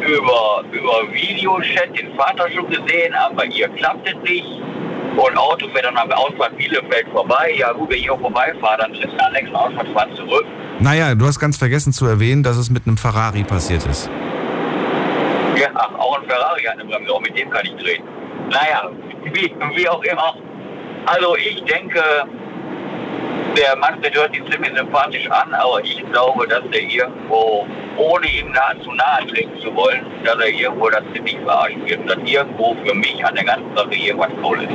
über, 0.00 0.64
über 0.72 1.12
Videochat 1.12 1.98
den 1.98 2.14
Vater 2.16 2.50
schon 2.50 2.68
gesehen, 2.68 3.14
aber 3.14 3.44
ihr 3.46 3.68
klappt 3.70 4.08
es 4.08 4.16
nicht. 4.22 4.46
Und 5.16 5.36
Auto 5.38 5.66
fährt 5.68 5.86
dann 5.86 5.96
am 5.96 6.12
Ausfahrt 6.12 6.56
Bielefeld 6.58 7.08
vorbei. 7.12 7.54
Ja 7.56 7.72
gut, 7.72 7.90
wenn 7.90 7.98
ich 7.98 8.10
auch 8.10 8.20
vorbeifahre, 8.20 8.78
dann 8.78 8.92
trifft 8.92 9.14
er 9.18 9.26
am 9.26 9.32
nächsten 9.32 9.56
Ausfahrt 9.56 9.88
fahren 9.88 10.14
zurück. 10.14 10.44
Naja, 10.78 11.14
du 11.14 11.26
hast 11.26 11.40
ganz 11.40 11.56
vergessen 11.56 11.92
zu 11.92 12.06
erwähnen, 12.06 12.42
dass 12.42 12.58
es 12.58 12.68
mit 12.68 12.86
einem 12.86 12.98
Ferrari 12.98 13.42
passiert 13.42 13.86
ist. 13.86 14.10
Ja, 15.58 15.68
ach, 15.74 15.94
auch 15.94 16.20
ein 16.20 16.28
Ferrari 16.28 16.62
hat 16.64 16.74
eine 16.74 16.84
Bremse, 16.84 17.12
auch 17.12 17.20
mit 17.22 17.38
dem 17.38 17.48
kann 17.48 17.64
ich 17.64 17.72
drehen. 17.82 18.02
Naja, 18.50 18.90
wie, 19.32 19.54
wie 19.74 19.88
auch 19.88 20.02
immer. 20.02 20.34
Also 21.06 21.36
ich 21.36 21.62
denke, 21.64 22.02
der 23.56 23.76
Manfred 23.76 24.14
hört 24.14 24.34
sich 24.34 24.42
ziemlich 24.50 24.72
sympathisch 24.76 25.28
an, 25.30 25.52
aber 25.54 25.82
ich 25.82 26.04
glaube, 26.12 26.46
dass 26.46 26.62
der 26.72 26.82
irgendwo, 26.82 27.66
ohne 27.96 28.26
ihm 28.26 28.50
nahe 28.52 28.80
zu 28.82 28.92
nahe 28.92 29.26
treten 29.26 29.60
zu 29.60 29.74
wollen, 29.74 30.04
dass 30.24 30.36
er 30.36 30.48
irgendwo 30.48 30.88
das 30.90 31.02
ziemlich 31.14 31.36
verarschen 31.44 31.86
wird. 31.86 32.00
Und 32.00 32.10
dass 32.10 32.18
irgendwo 32.24 32.76
für 32.84 32.94
mich 32.94 33.24
an 33.24 33.34
der 33.34 33.44
ganzen 33.44 33.76
Sache 33.76 33.94
irgendwas 33.94 34.30
faul 34.40 34.62
ist. 34.62 34.68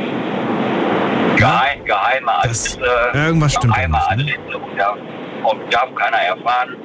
Geheim, 1.37 1.85
geheime 1.85 2.31
Adresse, 2.31 2.79
irgendwas 3.13 3.53
stimmt 3.53 3.73
geheime 3.73 3.97
nicht, 3.97 4.27
ne? 4.27 4.33
Adresse 4.33 4.57
und 4.57 4.77
darf, 4.77 4.97
und 5.43 5.73
darf 5.73 5.95
keiner 5.95 6.17
erfahren. 6.17 6.75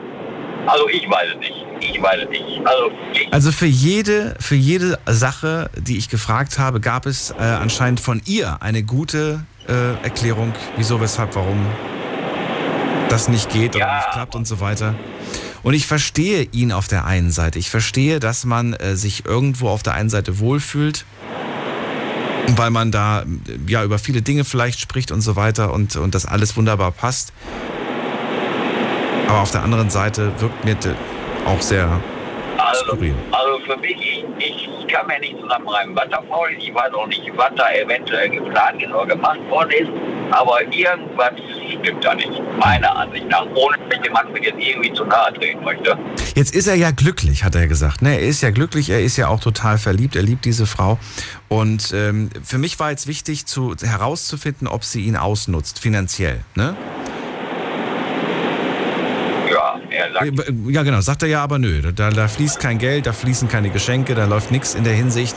Also 0.66 0.88
ich 0.88 1.08
weiß 1.08 1.28
es 1.34 1.38
nicht. 1.38 1.66
Ich 1.80 2.02
weiß 2.02 2.22
es 2.22 2.28
nicht. 2.30 2.66
Also 2.66 2.90
Also 3.30 3.52
für 3.52 3.66
jede, 3.66 4.34
für 4.40 4.54
jede 4.54 4.98
Sache, 5.06 5.70
die 5.76 5.98
ich 5.98 6.08
gefragt 6.08 6.58
habe, 6.58 6.80
gab 6.80 7.06
es 7.06 7.30
äh, 7.30 7.42
anscheinend 7.42 8.00
von 8.00 8.22
ihr 8.24 8.58
eine 8.60 8.82
gute 8.82 9.44
äh, 9.68 10.02
Erklärung, 10.04 10.52
wieso, 10.76 11.00
weshalb, 11.00 11.34
warum 11.36 11.66
das 13.08 13.28
nicht 13.28 13.50
geht 13.50 13.76
oder 13.76 13.86
Ja. 13.86 13.96
nicht 13.96 14.10
klappt 14.12 14.34
und 14.34 14.46
so 14.46 14.60
weiter. 14.60 14.94
Und 15.62 15.74
ich 15.74 15.86
verstehe 15.86 16.42
ihn 16.52 16.72
auf 16.72 16.86
der 16.88 17.06
einen 17.06 17.30
Seite. 17.30 17.58
Ich 17.58 17.70
verstehe, 17.70 18.20
dass 18.20 18.44
man 18.44 18.74
äh, 18.74 18.96
sich 18.96 19.24
irgendwo 19.26 19.68
auf 19.68 19.82
der 19.82 19.94
einen 19.94 20.10
Seite 20.10 20.38
wohlfühlt, 20.38 21.04
weil 22.56 22.70
man 22.70 22.90
da 22.92 23.22
äh, 23.22 23.24
ja 23.66 23.82
über 23.84 23.98
viele 23.98 24.22
Dinge 24.22 24.44
vielleicht 24.44 24.80
spricht 24.80 25.10
und 25.10 25.20
so 25.20 25.34
weiter 25.36 25.72
und, 25.72 25.96
und 25.96 26.14
das 26.14 26.26
alles 26.26 26.56
wunderbar 26.56 26.92
passt. 26.92 27.32
Aber 29.28 29.40
auf 29.40 29.50
der 29.50 29.62
anderen 29.64 29.90
Seite 29.90 30.32
wirkt 30.38 30.64
mir 30.64 30.76
auch 31.46 31.60
sehr 31.60 32.00
Also, 32.76 32.92
Skurril. 32.92 33.14
also 33.32 33.58
für 33.64 33.76
mich, 33.78 34.24
ich, 34.38 34.68
ich 34.78 34.86
kann 34.88 35.06
mir 35.06 35.18
nicht 35.20 35.36
zusammenreimen, 35.40 35.96
was 35.96 36.08
da 36.10 36.22
faul 36.28 36.50
ist. 36.52 36.62
Ich 36.62 36.74
weiß 36.74 36.92
auch 36.94 37.06
nicht, 37.06 37.30
was 37.36 37.50
da 37.56 37.70
eventuell 37.72 38.30
geplant 38.30 38.82
ist 38.82 38.92
oder 38.92 39.06
gemacht 39.06 39.40
worden 39.48 39.70
ist. 39.70 39.90
Aber 40.30 40.60
irgendwas 40.72 41.32
stimmt 41.80 42.04
da 42.04 42.14
nicht, 42.14 42.30
meiner 42.58 42.96
Ansicht 42.96 43.26
nach. 43.28 43.46
Ohne 43.54 43.76
dass 43.78 43.96
ich 43.96 44.02
dem 44.02 44.12
Mann 44.12 44.26
jetzt 44.42 44.58
irgendwie 44.58 44.92
zu 44.92 45.04
nahe 45.04 45.32
treten 45.34 45.64
möchte. 45.64 45.96
Jetzt 46.34 46.54
ist 46.54 46.66
er 46.66 46.74
ja 46.74 46.90
glücklich, 46.90 47.44
hat 47.44 47.54
er 47.54 47.66
gesagt. 47.66 48.02
Ne? 48.02 48.14
Er 48.18 48.26
ist 48.26 48.42
ja 48.42 48.50
glücklich, 48.50 48.90
er 48.90 49.00
ist 49.00 49.16
ja 49.16 49.28
auch 49.28 49.40
total 49.40 49.78
verliebt, 49.78 50.16
er 50.16 50.22
liebt 50.22 50.44
diese 50.44 50.66
Frau. 50.66 50.98
Und 51.48 51.92
ähm, 51.92 52.30
für 52.42 52.58
mich 52.58 52.78
war 52.78 52.90
jetzt 52.90 53.06
wichtig, 53.06 53.46
zu, 53.46 53.74
herauszufinden, 53.80 54.68
ob 54.68 54.84
sie 54.84 55.02
ihn 55.02 55.16
ausnutzt, 55.16 55.78
finanziell. 55.78 56.40
Ne? 56.54 56.76
Ja, 60.20 60.26
er 60.26 60.36
sagt, 60.36 60.52
Ja, 60.68 60.82
genau, 60.82 61.00
sagt 61.00 61.22
er 61.22 61.28
ja, 61.28 61.42
aber 61.42 61.58
nö. 61.58 61.80
Da, 61.92 62.10
da 62.10 62.28
fließt 62.28 62.60
kein 62.60 62.78
Geld, 62.78 63.06
da 63.06 63.12
fließen 63.12 63.48
keine 63.48 63.70
Geschenke, 63.70 64.14
da 64.14 64.24
läuft 64.24 64.50
nichts 64.50 64.74
in 64.74 64.84
der 64.84 64.94
Hinsicht. 64.94 65.36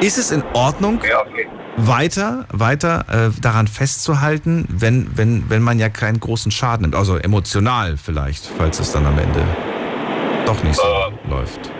Ist 0.00 0.18
es 0.18 0.30
in 0.30 0.42
Ordnung, 0.52 1.00
ja, 1.08 1.20
okay. 1.20 1.46
weiter, 1.76 2.46
weiter 2.50 3.04
äh, 3.08 3.40
daran 3.40 3.68
festzuhalten, 3.68 4.66
wenn, 4.68 5.16
wenn, 5.16 5.48
wenn 5.48 5.62
man 5.62 5.78
ja 5.78 5.88
keinen 5.88 6.18
großen 6.18 6.50
Schaden 6.50 6.82
nimmt? 6.82 6.96
Also 6.96 7.16
emotional 7.16 7.96
vielleicht, 7.96 8.46
falls 8.58 8.80
es 8.80 8.90
dann 8.92 9.06
am 9.06 9.18
Ende 9.18 9.44
doch 10.44 10.62
nicht 10.64 10.76
so 10.76 10.82
läuft. 11.28 11.70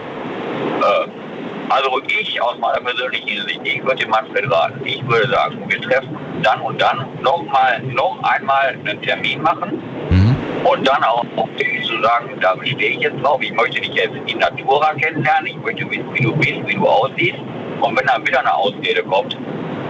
Also 1.73 2.03
ich 2.07 2.41
aus 2.43 2.59
meiner 2.59 2.81
persönlichen 2.81 3.49
Sicht, 3.49 3.61
ich 3.65 3.83
würde 3.83 3.97
dem 3.97 4.11
Manfred 4.11 4.51
raten. 4.53 4.85
Ich 4.85 5.03
würde 5.09 5.29
sagen, 5.31 5.59
wir 5.67 5.81
treffen 5.81 6.17
dann 6.43 6.61
und 6.61 6.81
dann 6.81 7.07
nochmal, 7.23 7.83
noch 7.83 8.23
einmal 8.23 8.77
einen 8.85 9.01
Termin 9.01 9.41
machen. 9.41 9.83
Mhm. 10.11 10.37
Und 10.65 10.87
dann 10.87 11.03
auch 11.03 11.25
auf 11.37 11.49
zu 11.57 11.65
sagen, 12.03 12.39
da 12.41 12.55
bestehe 12.55 12.91
ich 12.91 13.01
jetzt 13.01 13.23
drauf. 13.23 13.41
Ich 13.43 13.53
möchte 13.53 13.81
dich 13.81 13.95
jetzt 13.95 14.15
in 14.27 14.39
Natura 14.39 14.95
kennenlernen. 14.95 15.47
Ich 15.47 15.57
möchte 15.57 15.89
wissen, 15.91 16.13
wie 16.15 16.23
du 16.23 16.37
bist, 16.37 16.67
wie 16.67 16.75
du 16.75 16.87
aussiehst. 16.87 17.39
Und 17.81 17.99
wenn 17.99 18.07
dann 18.07 18.27
wieder 18.27 18.41
eine 18.41 18.55
Ausrede 18.55 19.03
kommt, 19.03 19.37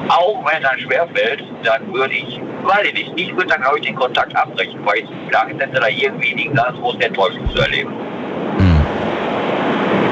auch 0.08 0.44
wenn 0.44 0.62
es 0.62 0.68
dann 0.68 0.78
schwerfällt, 0.78 1.42
dann 1.62 1.92
würde 1.92 2.14
ich, 2.14 2.40
weiß 2.62 2.86
ich 2.86 2.94
nicht, 2.94 3.12
ich 3.16 3.32
würde 3.36 3.46
dann, 3.48 3.62
glaube 3.62 3.78
ich, 3.78 3.86
den 3.86 3.94
Kontakt 3.94 4.34
abbrechen, 4.36 4.80
weil 4.84 4.98
ich 4.98 5.32
lange 5.32 5.56
setze, 5.56 5.80
da 5.80 5.88
irgendwie 5.88 6.50
lasse, 6.52 6.76
wo 6.80 6.90
es 6.92 6.98
der 6.98 7.12
Teufel 7.12 7.40
zu 7.50 7.60
erleben. 7.60 7.92
Mhm. 8.58 8.86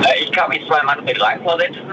Äh, 0.05 0.23
Ich 0.23 0.33
kann 0.33 0.49
mich 0.49 0.67
zwar 0.67 0.81
in 0.81 0.87
Manfred 0.87 1.23
reinversetzen, 1.23 1.85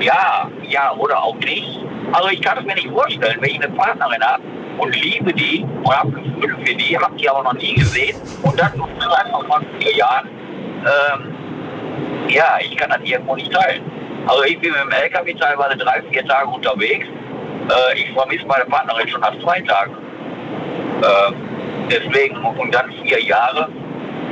ja, 0.00 0.48
ja 0.62 0.94
oder 0.96 1.22
auch 1.22 1.36
nicht. 1.36 1.80
Also 2.12 2.28
ich 2.28 2.40
kann 2.40 2.58
es 2.58 2.64
mir 2.64 2.74
nicht 2.74 2.90
vorstellen, 2.90 3.36
wenn 3.40 3.50
ich 3.50 3.62
eine 3.62 3.74
Partnerin 3.74 4.22
habe 4.22 4.42
und 4.78 4.94
liebe 5.02 5.32
die 5.32 5.64
und 5.82 5.96
habe 5.96 6.10
Gefühle 6.12 6.56
für 6.64 6.74
die, 6.74 6.98
habe 6.98 7.16
die 7.16 7.28
aber 7.28 7.42
noch 7.42 7.54
nie 7.54 7.74
gesehen 7.74 8.16
und 8.42 8.58
dann 8.58 8.72
so 8.76 9.10
einfach 9.10 9.44
von 9.46 9.64
vier 9.78 9.94
Jahren, 9.96 10.28
ähm, 10.84 11.34
ja, 12.28 12.58
ich 12.60 12.76
kann 12.76 12.90
das 12.90 13.00
irgendwo 13.04 13.36
nicht 13.36 13.52
teilen. 13.52 13.82
Also 14.26 14.42
ich 14.44 14.58
bin 14.58 14.72
mit 14.72 14.80
dem 14.80 14.90
LKW 14.90 15.34
teilweise 15.34 15.76
drei, 15.76 16.02
vier 16.10 16.24
Tage 16.26 16.48
unterwegs. 16.48 17.06
Äh, 17.06 17.98
ich 17.98 18.10
vermisse 18.12 18.46
meine 18.46 18.64
Partnerin 18.64 19.08
schon 19.08 19.20
nach 19.20 19.38
zwei 19.42 19.60
Tagen. 19.60 19.94
Äh, 21.02 21.32
deswegen, 21.90 22.36
und 22.36 22.74
dann 22.74 22.90
vier 23.02 23.22
Jahre, 23.22 23.68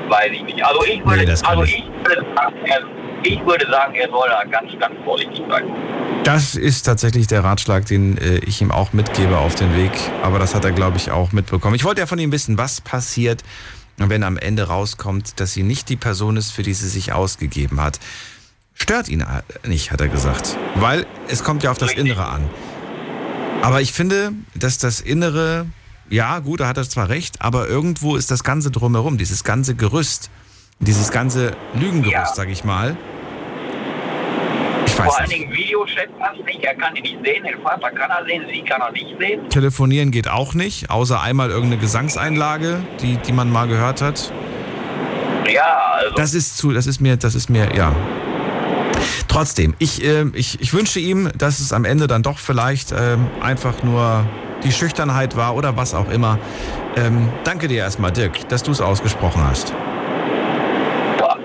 weiß 0.09 0.33
ich 0.33 0.43
nicht. 0.45 0.65
Also 0.65 0.83
ich 0.85 1.05
würde, 1.05 1.25
Nee, 1.25 1.33
also 1.45 1.63
ich. 1.65 1.79
ich 1.79 2.09
würde 2.09 2.27
sagen, 2.35 2.55
er, 2.65 2.81
ich 3.25 3.47
würde 3.47 3.71
sagen, 3.71 3.95
er 3.95 4.09
soll 4.09 4.29
da 4.29 4.45
ganz, 4.45 4.73
ganz 4.79 4.95
vorsichtig 5.05 5.43
sein. 5.49 5.65
Das 6.25 6.55
ist 6.55 6.85
tatsächlich 6.85 7.27
der 7.27 7.43
Ratschlag, 7.43 7.85
den 7.87 8.17
äh, 8.19 8.37
ich 8.39 8.61
ihm 8.63 8.71
auch 8.71 8.93
mitgebe 8.93 9.39
auf 9.39 9.55
den 9.57 9.75
Weg. 9.77 9.93
Aber 10.23 10.39
das 10.39 10.55
hat 10.55 10.65
er, 10.65 10.71
glaube 10.73 10.97
ich, 10.97 11.11
auch 11.11 11.33
mitbekommen. 11.33 11.75
Ich 11.75 11.85
wollte 11.85 12.01
ja 12.01 12.07
von 12.07 12.19
ihm 12.19 12.31
wissen, 12.31 12.59
was 12.59 12.81
passiert, 12.81 13.43
wenn 13.97 14.23
am 14.23 14.37
Ende 14.37 14.65
rauskommt, 14.69 15.41
dass 15.41 15.53
sie 15.53 15.65
nicht 15.65 15.89
die 15.89 15.97
Person 15.97 16.37
ist, 16.37 16.53
für 16.53 16.63
die 16.63 16.75
sie 16.75 16.89
sich 16.89 17.13
ausgegeben 17.13 17.81
hat. 17.81 17.99
Stört 18.75 19.09
ihn 19.09 19.25
nicht, 19.67 19.91
hat 19.91 20.01
er 20.01 20.09
gesagt. 20.09 20.57
Weil 20.77 21.07
es 21.29 21.43
kommt 21.45 21.63
ja 21.65 21.71
auf 21.73 21.79
das 21.79 21.93
Innere 21.93 22.27
an. 22.27 22.49
Aber 23.61 23.81
ich 23.81 23.93
finde, 23.93 24.33
dass 24.55 24.79
das 24.79 25.01
Innere, 25.01 25.67
ja 26.09 26.39
gut, 26.39 26.61
da 26.61 26.69
hat 26.69 26.77
er 26.79 26.89
zwar 26.89 27.09
recht, 27.09 27.43
aber 27.43 27.69
irgendwo 27.69 28.17
ist 28.17 28.31
das 28.31 28.45
Ganze 28.45 28.71
drumherum, 28.71 29.19
dieses 29.19 29.45
ganze 29.45 29.75
Gerüst, 29.75 30.31
dieses 30.81 31.11
ganze 31.11 31.57
Lügengerüst, 31.75 32.13
Ja. 32.13 32.33
sag 32.35 32.49
ich 32.49 32.65
mal. 32.65 32.97
Ich 34.93 34.97
Vor 34.99 35.07
weiß 35.07 35.15
allen 35.21 35.29
nicht. 35.31 35.41
Dingen 35.41 35.53
Videochat 35.55 36.19
passt 36.19 36.45
nicht, 36.45 36.63
er 36.63 36.75
kann 36.75 36.95
die 36.95 37.01
nicht 37.01 37.17
sehen, 37.25 37.45
den 37.45 37.63
Vater 37.63 37.91
kann 37.93 38.11
er 38.11 38.27
sehen, 38.27 38.43
sie 38.53 38.61
kann 38.61 38.83
er 38.83 38.93
nicht 38.93 39.07
sehen. 39.19 39.49
Telefonieren 39.49 40.11
geht 40.11 40.29
auch 40.29 40.53
nicht, 40.53 40.91
außer 40.91 41.19
einmal 41.19 41.49
irgendeine 41.49 41.79
Gesangseinlage, 41.81 42.83
die, 43.01 43.17
die 43.17 43.33
man 43.33 43.51
mal 43.51 43.67
gehört 43.69 44.03
hat. 44.03 44.31
Ja, 45.51 45.95
also 45.95 46.15
Das 46.15 46.35
ist 46.35 46.59
zu, 46.59 46.73
das 46.73 46.87
ist 46.87 47.01
mir, 47.01 47.17
das 47.17 47.35
ist 47.35 47.49
mir, 47.49 47.75
ja. 47.75 47.97
Trotzdem, 49.29 49.75
ich, 49.79 50.05
äh, 50.05 50.27
ich, 50.35 50.61
ich 50.61 50.75
wünsche 50.75 51.01
ihm, 51.01 51.31
dass 51.39 51.61
es 51.61 51.73
am 51.73 51.87
Ende 51.87 52.07
dann 52.07 52.23
doch 52.23 52.39
vielleicht 52.39 52.93
ähm, 52.93 53.29
einfach 53.41 53.83
nur 53.83 54.27
die 54.63 54.73
Schüchternheit 54.73 55.37
war 55.39 55.57
oder 55.57 55.75
was 55.75 55.95
auch 55.95 56.11
immer. 56.11 56.39
Ähm, 56.97 57.31
danke 57.45 57.67
dir 57.67 57.79
erstmal, 57.79 58.13
Dirk, 58.13 58.47
dass 58.51 58.63
du 58.63 58.73
es 58.73 58.83
ausgesprochen 58.83 59.43
hast. 59.43 59.73
ja, 61.19 61.37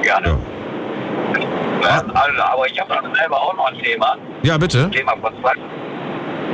gerne. 0.00 0.28
Ja, 0.28 0.38
Ja, 1.84 2.02
also, 2.14 2.42
aber 2.42 2.66
ich 2.66 2.80
habe 2.80 2.94
dann 2.94 3.14
selber 3.14 3.40
auch 3.40 3.54
noch 3.56 3.66
ein 3.66 3.78
Thema, 3.78 4.16
ja 4.42 4.56
bitte. 4.58 4.90
Thema 4.90 5.12
von 5.20 5.32
zwei. 5.40 5.52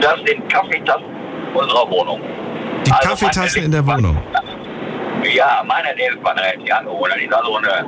Das 0.00 0.16
sind 0.26 0.48
Kaffeetassen 0.52 1.04
unserer 1.54 1.90
Wohnung. 1.90 2.20
Die 2.86 2.92
Also 2.92 3.08
Kaffeetasse 3.10 3.56
meine 3.58 3.64
in 3.66 3.72
der 3.72 3.86
Wohnung. 3.86 4.16
Ja, 5.34 5.62
meine 5.66 5.94
Lebenspartnerin 5.96 6.50
hat 6.60 6.66
die 6.66 6.72
angeholt. 6.72 7.12
Die 7.20 7.24
ist 7.26 7.34
also 7.34 7.56
eine, 7.56 7.84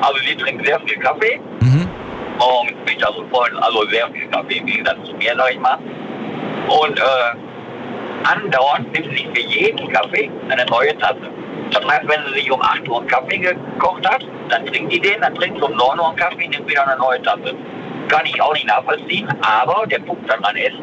also 0.00 0.18
sie 0.26 0.34
trinkt 0.36 0.66
sehr 0.66 0.80
viel 0.80 0.98
Kaffee 0.98 1.40
Mhm. 1.60 1.86
und 2.38 2.90
ich 2.90 3.06
also 3.06 3.24
voll, 3.30 3.50
also 3.60 3.86
sehr 3.88 4.08
viel 4.10 4.26
Kaffee 4.28 4.56
im 4.58 4.66
Gegensatz 4.66 4.96
zu 5.04 5.14
mir, 5.14 5.34
sag 5.36 5.52
ich 5.52 5.60
mal. 5.60 5.78
Und 6.68 6.98
äh, 6.98 7.02
andauernd 8.24 8.90
nimmt 8.92 9.16
sie 9.16 9.28
für 9.34 9.40
jeden 9.48 9.92
Kaffee 9.92 10.30
eine 10.48 10.64
neue 10.66 10.96
Tasse. 10.98 11.28
Das 11.72 11.84
heißt, 11.86 12.06
wenn 12.06 12.24
sie 12.26 12.40
sich 12.40 12.50
um 12.50 12.60
8 12.60 12.86
Uhr 12.88 13.00
einen 13.00 13.08
Kaffee 13.08 13.38
gekocht 13.38 14.06
hat, 14.08 14.24
dann 14.48 14.66
trinkt 14.66 14.92
die 14.92 15.00
den, 15.00 15.20
dann 15.20 15.34
trinkt 15.34 15.58
sie 15.58 15.64
um 15.64 15.72
9 15.72 15.98
Uhr 15.98 16.08
einen 16.08 16.16
Kaffee, 16.16 16.48
nimmt 16.48 16.68
wieder 16.68 16.86
eine 16.86 16.98
neue 16.98 17.20
Tasse. 17.22 17.54
Kann 18.08 18.26
ich 18.26 18.40
auch 18.42 18.52
nicht 18.52 18.66
nachvollziehen, 18.66 19.28
aber 19.40 19.86
der 19.86 20.00
Punkt 20.00 20.28
daran 20.28 20.56
ist, 20.56 20.76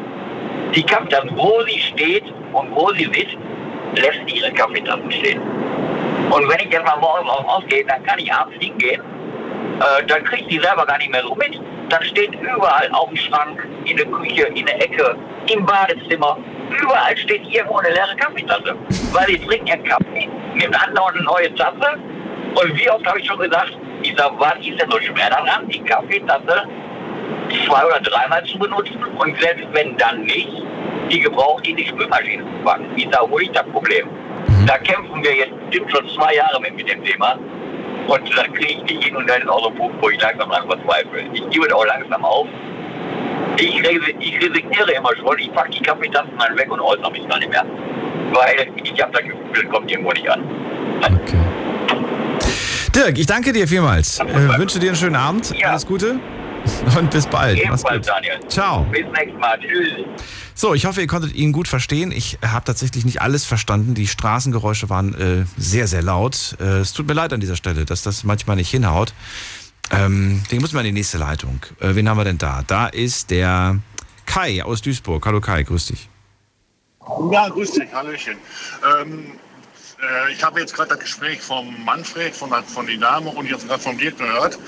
die 0.74 0.82
Kaffeetassen, 0.82 1.30
wo 1.36 1.62
sie 1.66 1.78
steht 1.78 2.24
und 2.52 2.74
wo 2.74 2.90
sie 2.94 3.04
sitzt, 3.04 3.36
lässt 3.96 4.34
ihre 4.34 4.52
Kaffeetassen 4.52 5.10
stehen. 5.12 5.40
Und 6.30 6.48
wenn 6.48 6.60
ich 6.60 6.72
jetzt 6.72 6.84
mal 6.84 6.96
morgens 6.98 7.30
aus 7.30 7.38
dem 7.38 7.46
Haus 7.46 7.64
gehe, 7.68 7.84
dann 7.84 8.02
kann 8.04 8.18
ich 8.18 8.32
abends 8.32 8.56
hingehen, 8.60 9.00
äh, 9.80 10.04
dann 10.06 10.24
kriegt 10.24 10.50
die 10.50 10.58
selber 10.58 10.86
gar 10.86 10.98
nicht 10.98 11.10
mehr 11.10 11.22
so 11.22 11.34
mit. 11.34 11.60
Dann 11.88 12.02
steht 12.04 12.34
überall 12.40 12.88
auf 12.92 13.08
dem 13.08 13.16
Schrank, 13.16 13.66
in 13.84 13.96
der 13.96 14.06
Küche, 14.06 14.42
in 14.54 14.66
der 14.66 14.80
Ecke, 14.80 15.16
im 15.52 15.66
Badezimmer, 15.66 16.38
Überall 16.70 17.16
steht 17.16 17.42
irgendwo 17.52 17.78
eine 17.78 17.90
leere 17.90 18.16
Kaffeetasse. 18.16 18.76
Weil 19.12 19.26
die 19.26 19.38
trinken 19.38 19.66
ihren 19.66 19.84
Kaffee, 19.84 20.28
nehmen 20.54 20.74
andauernd 20.74 21.16
eine 21.16 21.24
neue 21.24 21.54
Tasse. 21.54 21.98
Und 22.54 22.78
wie 22.78 22.90
oft 22.90 23.06
habe 23.06 23.20
ich 23.20 23.26
schon 23.26 23.38
gesagt, 23.38 23.76
ich 24.02 24.14
sag, 24.16 24.32
was 24.38 24.54
ist 24.66 24.80
denn 24.80 24.90
so 24.90 25.00
schwer 25.00 25.30
daran, 25.30 25.68
die 25.68 25.80
Kaffeetasse 25.80 26.64
zwei 27.66 27.84
oder 27.84 28.00
dreimal 28.00 28.44
zu 28.44 28.58
benutzen 28.58 29.02
und 29.18 29.40
selbst 29.40 29.66
wenn 29.72 29.96
dann 29.96 30.22
nicht, 30.22 30.48
die 31.10 31.20
gebraucht 31.20 31.66
in 31.66 31.76
die 31.76 31.86
Spülmaschine 31.86 32.44
zu 32.44 32.64
packen. 32.64 32.86
Ich 32.96 33.08
sage, 33.10 33.26
wo 33.30 33.38
ist 33.38 33.54
das 33.54 33.64
Problem? 33.72 34.08
Da 34.66 34.78
kämpfen 34.78 35.22
wir 35.22 35.34
jetzt 35.34 35.52
bestimmt 35.66 35.90
schon 35.90 36.08
zwei 36.10 36.34
Jahre 36.34 36.60
mit, 36.60 36.76
mit 36.76 36.88
dem 36.88 37.04
Thema. 37.04 37.38
Und 38.06 38.36
das 38.36 38.44
kriege 38.44 38.72
ich 38.72 38.82
nicht 38.82 39.04
hin 39.04 39.16
und 39.16 39.28
dann 39.28 39.42
ist 39.42 39.48
auch 39.48 39.62
so 39.62 39.70
ein 39.70 39.76
Punkt, 39.76 40.02
wo 40.02 40.10
ich 40.10 40.20
langsam 40.20 40.50
dran 40.50 40.68
verzweifle. 40.68 41.24
Ich 41.32 41.48
gebe 41.50 41.66
es 41.66 41.72
auch 41.72 41.84
langsam 41.86 42.24
auf. 42.24 42.46
Ich, 43.60 43.76
ich 44.20 44.36
resigniere 44.36 44.92
immer 44.92 45.10
schon, 45.16 45.38
ich 45.38 45.52
packe 45.52 45.70
die 45.70 45.80
Kaffeetassen 45.80 46.30
dann 46.38 46.56
weg 46.56 46.70
und 46.70 46.80
äußere 46.80 47.10
mich 47.12 47.28
gar 47.28 47.38
nicht 47.38 47.50
mehr. 47.50 47.64
Weil 48.32 48.68
ich 48.82 49.02
habe 49.02 49.12
das 49.12 49.22
Gefühl, 49.22 49.66
es 49.66 49.70
kommt 49.70 49.90
irgendwo 49.90 50.12
nicht 50.12 50.28
an. 50.28 50.42
Okay. 51.02 51.36
Dirk, 52.94 53.18
ich 53.18 53.26
danke 53.26 53.52
dir 53.52 53.68
vielmals. 53.68 54.18
Äh, 54.18 54.58
wünsche 54.58 54.78
dir 54.78 54.88
einen 54.88 54.96
schönen 54.96 55.16
Abend. 55.16 55.54
Ja. 55.56 55.70
Alles 55.70 55.86
Gute. 55.86 56.18
Und 56.98 57.10
bis 57.10 57.26
bald. 57.26 57.58
Mach's 57.68 57.82
Ebenfalls, 57.82 58.06
gut. 58.06 58.16
Daniel. 58.16 58.40
Ciao. 58.48 58.84
Bis 58.90 59.04
nächstes 59.12 59.38
Mal. 59.38 59.58
Tschüss. 59.58 60.06
So, 60.54 60.74
ich 60.74 60.84
hoffe, 60.84 61.00
ihr 61.00 61.06
konntet 61.06 61.34
ihn 61.34 61.52
gut 61.52 61.68
verstehen. 61.68 62.12
Ich 62.12 62.38
habe 62.46 62.64
tatsächlich 62.64 63.04
nicht 63.04 63.22
alles 63.22 63.46
verstanden. 63.46 63.94
Die 63.94 64.06
Straßengeräusche 64.06 64.90
waren 64.90 65.14
äh, 65.14 65.44
sehr, 65.56 65.86
sehr 65.86 66.02
laut. 66.02 66.56
Äh, 66.60 66.80
es 66.80 66.92
tut 66.92 67.06
mir 67.06 67.14
leid 67.14 67.32
an 67.32 67.40
dieser 67.40 67.56
Stelle, 67.56 67.84
dass 67.84 68.02
das 68.02 68.24
manchmal 68.24 68.56
nicht 68.56 68.70
hinhaut. 68.70 69.14
Ähm, 69.90 70.42
den 70.50 70.60
muss 70.60 70.72
man 70.72 70.84
in 70.84 70.94
die 70.94 71.00
nächste 71.00 71.18
Leitung. 71.18 71.60
Äh, 71.80 71.94
wen 71.94 72.08
haben 72.08 72.16
wir 72.16 72.24
denn 72.24 72.38
da? 72.38 72.62
Da 72.66 72.86
ist 72.86 73.30
der 73.30 73.78
Kai 74.26 74.62
aus 74.62 74.82
Duisburg. 74.82 75.24
Hallo 75.26 75.40
Kai, 75.40 75.62
grüß 75.62 75.86
dich. 75.86 76.08
Ja, 77.32 77.48
grüß 77.48 77.72
dich, 77.72 77.92
Hallöchen. 77.92 78.36
Ähm, 79.00 79.32
äh, 80.00 80.32
ich 80.32 80.42
habe 80.44 80.60
jetzt 80.60 80.74
gerade 80.74 80.90
das 80.90 81.00
Gespräch 81.00 81.40
vom 81.40 81.84
Manfred, 81.84 82.34
von, 82.34 82.50
von 82.64 83.00
Dame 83.00 83.30
und 83.30 83.46
jetzt 83.46 83.66
gerade 83.66 83.82
von 83.82 83.98
Dirk 83.98 84.18
gehört. 84.18 84.58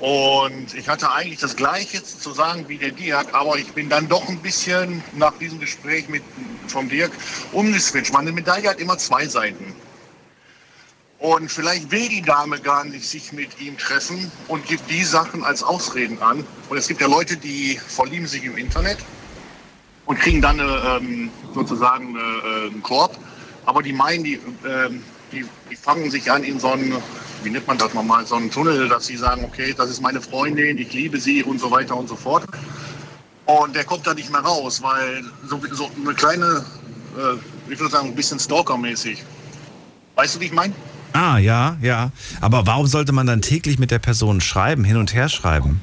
Und 0.00 0.74
ich 0.74 0.88
hatte 0.88 1.12
eigentlich 1.12 1.40
das 1.40 1.56
Gleiche 1.56 2.02
zu 2.04 2.32
sagen 2.32 2.68
wie 2.68 2.78
der 2.78 2.92
Dirk, 2.92 3.34
aber 3.34 3.58
ich 3.58 3.72
bin 3.72 3.88
dann 3.88 4.08
doch 4.08 4.28
ein 4.28 4.38
bisschen 4.38 5.02
nach 5.16 5.36
diesem 5.38 5.58
Gespräch 5.58 6.08
mit 6.08 6.22
vom 6.68 6.88
Dirk 6.88 7.10
umgeswitcht. 7.50 8.12
Meine 8.12 8.30
Medaille 8.30 8.68
hat 8.68 8.78
immer 8.78 8.96
zwei 8.98 9.26
Seiten. 9.26 9.74
Und 11.20 11.50
vielleicht 11.50 11.90
will 11.90 12.08
die 12.08 12.22
Dame 12.22 12.60
gar 12.60 12.84
nicht 12.84 13.04
sich 13.04 13.32
mit 13.32 13.60
ihm 13.60 13.76
treffen 13.76 14.30
und 14.46 14.64
gibt 14.66 14.88
die 14.88 15.02
Sachen 15.02 15.42
als 15.42 15.64
Ausreden 15.64 16.22
an. 16.22 16.44
Und 16.68 16.76
es 16.76 16.86
gibt 16.86 17.00
ja 17.00 17.08
Leute, 17.08 17.36
die 17.36 17.76
verlieben 17.76 18.26
sich 18.26 18.44
im 18.44 18.56
Internet 18.56 18.98
und 20.06 20.18
kriegen 20.20 20.40
dann 20.40 20.60
eine, 20.60 21.00
ähm, 21.00 21.30
sozusagen 21.54 22.16
äh, 22.16 22.70
einen 22.70 22.82
Korb. 22.84 23.18
Aber 23.66 23.82
die 23.82 23.92
meinen, 23.92 24.22
die, 24.22 24.38
ähm, 24.64 25.02
die, 25.32 25.44
die 25.68 25.76
fangen 25.76 26.08
sich 26.08 26.30
an 26.30 26.44
in 26.44 26.60
so 26.60 26.68
einen, 26.68 26.94
wie 27.42 27.50
nennt 27.50 27.66
man 27.66 27.78
das 27.78 27.92
nochmal, 27.94 28.24
so 28.24 28.36
einen 28.36 28.50
Tunnel, 28.50 28.88
dass 28.88 29.06
sie 29.06 29.16
sagen, 29.16 29.44
okay, 29.44 29.74
das 29.76 29.90
ist 29.90 30.00
meine 30.00 30.20
Freundin, 30.20 30.78
ich 30.78 30.92
liebe 30.92 31.18
sie 31.18 31.42
und 31.42 31.58
so 31.58 31.72
weiter 31.72 31.96
und 31.96 32.08
so 32.08 32.14
fort. 32.14 32.44
Und 33.44 33.74
der 33.74 33.84
kommt 33.84 34.06
da 34.06 34.14
nicht 34.14 34.30
mehr 34.30 34.42
raus, 34.42 34.82
weil 34.82 35.24
so, 35.48 35.60
so 35.72 35.90
eine 36.00 36.14
kleine, 36.14 36.64
äh, 37.16 37.72
ich 37.72 37.80
würde 37.80 37.90
sagen, 37.90 38.08
ein 38.08 38.14
bisschen 38.14 38.38
Stalker-mäßig. 38.38 39.24
Weißt 40.14 40.36
du, 40.36 40.40
wie 40.40 40.46
ich 40.46 40.52
meine? 40.52 40.74
Ah, 41.18 41.38
ja, 41.38 41.76
ja. 41.82 42.12
Aber 42.40 42.68
warum 42.68 42.86
sollte 42.86 43.10
man 43.10 43.26
dann 43.26 43.42
täglich 43.42 43.80
mit 43.80 43.90
der 43.90 43.98
Person 43.98 44.40
schreiben, 44.40 44.84
hin 44.84 44.96
und 44.96 45.14
her 45.14 45.28
schreiben? 45.28 45.80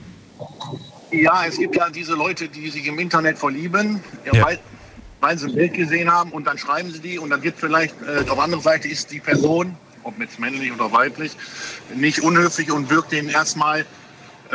Ja, 1.12 1.46
es 1.46 1.58
gibt 1.58 1.76
ja 1.76 1.90
diese 1.90 2.14
Leute, 2.14 2.48
die 2.48 2.70
sich 2.70 2.88
im 2.88 2.98
Internet 3.00 3.38
verlieben, 3.38 4.02
ja. 4.32 4.46
Weil, 4.46 4.60
weil 5.20 5.38
sie 5.38 5.48
ein 5.48 5.56
Bild 5.56 5.74
gesehen 5.74 6.10
haben 6.10 6.32
und 6.32 6.48
dann 6.48 6.58
schreiben 6.58 6.90
sie 6.90 7.00
die 7.00 7.20
und 7.20 7.32
dann 7.32 7.44
wird 7.44 7.56
vielleicht, 7.58 7.96
äh, 8.02 8.20
auf 8.20 8.36
der 8.36 8.44
anderen 8.44 8.64
Seite 8.64 8.88
ist 8.88 9.12
die 9.12 9.20
Person, 9.20 9.76
ob 10.04 10.18
jetzt 10.20 10.40
männlich 10.40 10.72
oder 10.72 10.90
weiblich, 10.94 11.34
nicht 11.94 12.22
unhöflich 12.22 12.72
und 12.72 12.90
wirkt 12.90 13.12
den 13.12 13.28
erstmal, 13.28 13.86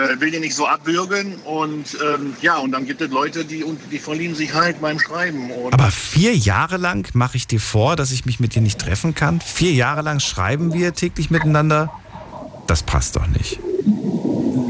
äh, 0.00 0.20
will 0.20 0.30
den 0.30 0.40
nicht 0.40 0.54
so 0.54 0.66
abwürgen 0.66 1.36
und 1.44 1.98
ähm, 2.02 2.34
ja, 2.40 2.58
und 2.58 2.72
dann 2.72 2.86
gibt 2.86 3.00
es 3.00 3.10
Leute, 3.10 3.44
die, 3.44 3.64
die 3.90 3.98
verlieben 3.98 4.34
sich 4.34 4.54
halt 4.54 4.80
beim 4.80 4.98
Schreiben. 4.98 5.50
Aber 5.70 5.90
vier 5.90 6.36
Jahre 6.36 6.76
lang 6.76 7.08
mache 7.14 7.36
ich 7.36 7.46
dir 7.46 7.60
vor, 7.60 7.96
dass 7.96 8.12
ich 8.12 8.26
mich 8.26 8.40
mit 8.40 8.54
dir 8.54 8.62
nicht 8.62 8.80
treffen 8.80 9.14
kann? 9.14 9.40
Vier 9.40 9.72
Jahre 9.72 10.02
lang 10.02 10.20
schreiben 10.20 10.72
wir 10.72 10.94
täglich 10.94 11.30
miteinander? 11.30 11.90
Das 12.66 12.82
passt 12.82 13.16
doch 13.16 13.26
nicht. 13.26 13.58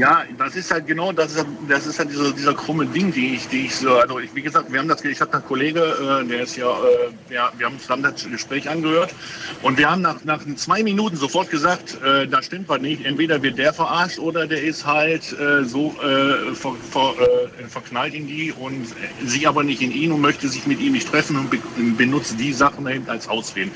Ja, 0.01 0.23
das 0.39 0.55
ist 0.55 0.71
halt 0.71 0.87
genau, 0.87 1.11
das 1.11 1.33
ist, 1.33 1.37
halt- 1.37 1.47
das 1.69 1.85
ist 1.85 1.99
halt 1.99 2.09
dieser, 2.09 2.31
dieser 2.33 2.55
krumme 2.55 2.87
Ding, 2.87 3.13
die 3.13 3.35
ich, 3.35 3.47
die 3.49 3.65
ich 3.67 3.75
so, 3.75 3.93
also 3.97 4.17
ich, 4.17 4.33
wie 4.33 4.41
gesagt, 4.41 4.71
wir 4.73 4.79
haben 4.79 4.87
das, 4.87 5.05
ich 5.05 5.21
habe 5.21 5.31
einen 5.33 5.45
Kollege, 5.45 5.79
äh, 6.23 6.27
der 6.27 6.41
ist 6.41 6.55
ja, 6.57 6.71
äh, 6.71 7.33
ja, 7.35 7.51
wir 7.55 7.67
haben 7.67 7.79
zusammen 7.79 8.01
das 8.01 8.23
Gespräch 8.23 8.67
angehört 8.67 9.13
und 9.61 9.77
wir 9.77 9.91
haben 9.91 10.01
nach, 10.01 10.23
nach 10.23 10.43
zwei 10.55 10.81
Minuten 10.81 11.17
sofort 11.17 11.51
gesagt, 11.51 12.01
äh, 12.01 12.27
da 12.27 12.41
stimmt 12.41 12.67
was 12.67 12.81
nicht, 12.81 13.05
entweder 13.05 13.43
wird 13.43 13.59
der 13.59 13.73
verarscht 13.73 14.17
oder 14.17 14.47
der 14.47 14.63
ist 14.63 14.87
halt 14.87 15.31
äh, 15.39 15.65
so 15.65 15.95
äh, 16.01 16.55
ver, 16.55 16.75
ver, 16.81 17.15
äh, 17.59 17.67
verknallt 17.67 18.15
in 18.15 18.25
die 18.25 18.51
und 18.53 18.87
sie 19.23 19.45
aber 19.45 19.63
nicht 19.63 19.83
in 19.83 19.91
ihn 19.91 20.11
und 20.11 20.21
möchte 20.21 20.49
sich 20.49 20.65
mit 20.65 20.79
ihm 20.79 20.93
nicht 20.93 21.09
treffen 21.09 21.37
und 21.37 21.51
be 21.51 21.59
benutzt 21.95 22.39
die 22.39 22.53
Sachen 22.53 22.87
eben 22.87 23.07
als 23.07 23.27
Ausreden. 23.27 23.71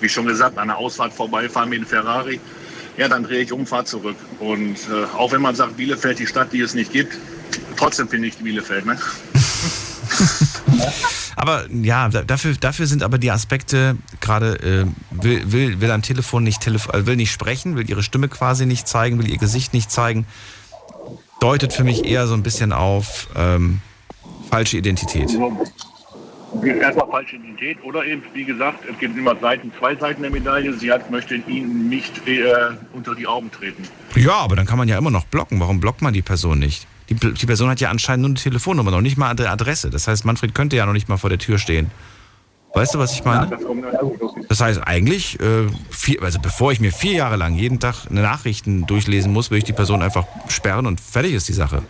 Wie 0.00 0.10
schon 0.10 0.26
gesagt, 0.26 0.58
an 0.58 0.68
der 0.68 0.76
Ausfahrt 0.76 1.14
vorbeifahren 1.14 1.70
mit 1.70 1.78
dem 1.80 1.86
Ferrari, 1.86 2.38
ja, 2.96 3.08
dann 3.08 3.22
drehe 3.24 3.40
ich 3.42 3.52
um, 3.52 3.66
fahre 3.66 3.84
zurück. 3.84 4.16
Und 4.38 4.76
äh, 4.90 5.04
auch 5.16 5.32
wenn 5.32 5.40
man 5.40 5.54
sagt, 5.54 5.76
Bielefeld, 5.76 6.18
die 6.18 6.26
Stadt, 6.26 6.52
die 6.52 6.60
es 6.60 6.74
nicht 6.74 6.92
gibt, 6.92 7.16
trotzdem 7.76 8.08
finde 8.08 8.28
ich 8.28 8.36
Bielefeld. 8.36 8.86
Ne? 8.86 8.98
Aber 11.36 11.66
ja, 11.70 12.08
da- 12.08 12.22
dafür, 12.22 12.54
dafür 12.54 12.86
sind 12.86 13.02
aber 13.02 13.16
die 13.16 13.30
Aspekte 13.30 13.96
gerade, 14.20 14.56
äh, 14.56 14.86
will, 15.22 15.50
will, 15.52 15.80
will 15.80 15.90
am 15.90 16.02
Telefon 16.02 16.42
nicht, 16.44 16.60
telef 16.60 16.88
äh, 16.88 17.06
will 17.06 17.16
nicht 17.16 17.30
sprechen, 17.32 17.76
will 17.76 17.88
ihre 17.88 18.02
Stimme 18.02 18.28
quasi 18.28 18.66
nicht 18.66 18.86
zeigen, 18.86 19.18
will 19.18 19.28
ihr 19.30 19.38
Gesicht 19.38 19.72
nicht 19.72 19.90
zeigen, 19.90 20.26
deutet 21.40 21.72
für 21.72 21.84
mich 21.84 22.04
eher 22.04 22.26
so 22.26 22.34
ein 22.34 22.42
bisschen 22.42 22.72
auf 22.74 23.28
ähm, 23.36 23.80
falsche 24.50 24.76
Identität. 24.76 25.30
Erstmal 26.62 27.08
falsche 27.08 27.36
Identität 27.36 27.78
oder 27.82 28.04
eben, 28.04 28.22
wie 28.34 28.44
gesagt, 28.44 28.84
es 28.90 28.98
gibt 28.98 29.16
immer 29.16 29.36
Seiten, 29.36 29.72
zwei 29.78 29.94
Seiten 29.94 30.22
der 30.22 30.30
Medaille. 30.30 30.72
Sie 30.72 30.90
hat, 30.90 31.10
möchte 31.10 31.36
ihnen 31.36 31.88
nicht 31.88 32.26
äh, 32.26 32.42
unter 32.92 33.14
die 33.14 33.26
Augen 33.26 33.50
treten. 33.50 33.84
Ja, 34.16 34.34
aber 34.34 34.56
dann 34.56 34.66
kann 34.66 34.78
man 34.78 34.88
ja 34.88 34.98
immer 34.98 35.10
noch 35.10 35.24
blocken. 35.24 35.60
Warum 35.60 35.80
blockt 35.80 36.02
man 36.02 36.12
die 36.12 36.22
Person 36.22 36.58
nicht? 36.58 36.86
Die, 37.08 37.14
die 37.14 37.46
Person 37.46 37.68
hat 37.68 37.80
ja 37.80 37.90
anscheinend 37.90 38.22
nur 38.22 38.30
eine 38.30 38.38
Telefonnummer, 38.38 38.90
noch 38.90 39.00
nicht 39.00 39.16
mal 39.16 39.30
eine 39.30 39.48
Adresse. 39.48 39.90
Das 39.90 40.08
heißt, 40.08 40.24
Manfred 40.24 40.54
könnte 40.54 40.76
ja 40.76 40.86
noch 40.86 40.92
nicht 40.92 41.08
mal 41.08 41.16
vor 41.16 41.30
der 41.30 41.38
Tür 41.38 41.58
stehen. 41.58 41.90
Weißt 42.72 42.94
du, 42.94 42.98
was 42.98 43.12
ich 43.12 43.24
meine? 43.24 43.58
Das 44.48 44.60
heißt 44.60 44.86
eigentlich, 44.86 45.40
äh, 45.40 45.66
vier, 45.90 46.22
also 46.22 46.38
bevor 46.40 46.70
ich 46.70 46.80
mir 46.80 46.92
vier 46.92 47.12
Jahre 47.12 47.36
lang 47.36 47.56
jeden 47.56 47.80
Tag 47.80 48.10
Nachrichten 48.10 48.86
durchlesen 48.86 49.32
muss, 49.32 49.50
würde 49.50 49.58
ich 49.58 49.64
die 49.64 49.72
Person 49.72 50.02
einfach 50.02 50.24
sperren 50.48 50.86
und 50.86 51.00
fertig 51.00 51.34
ist 51.34 51.48
die 51.48 51.52
Sache. 51.52 51.82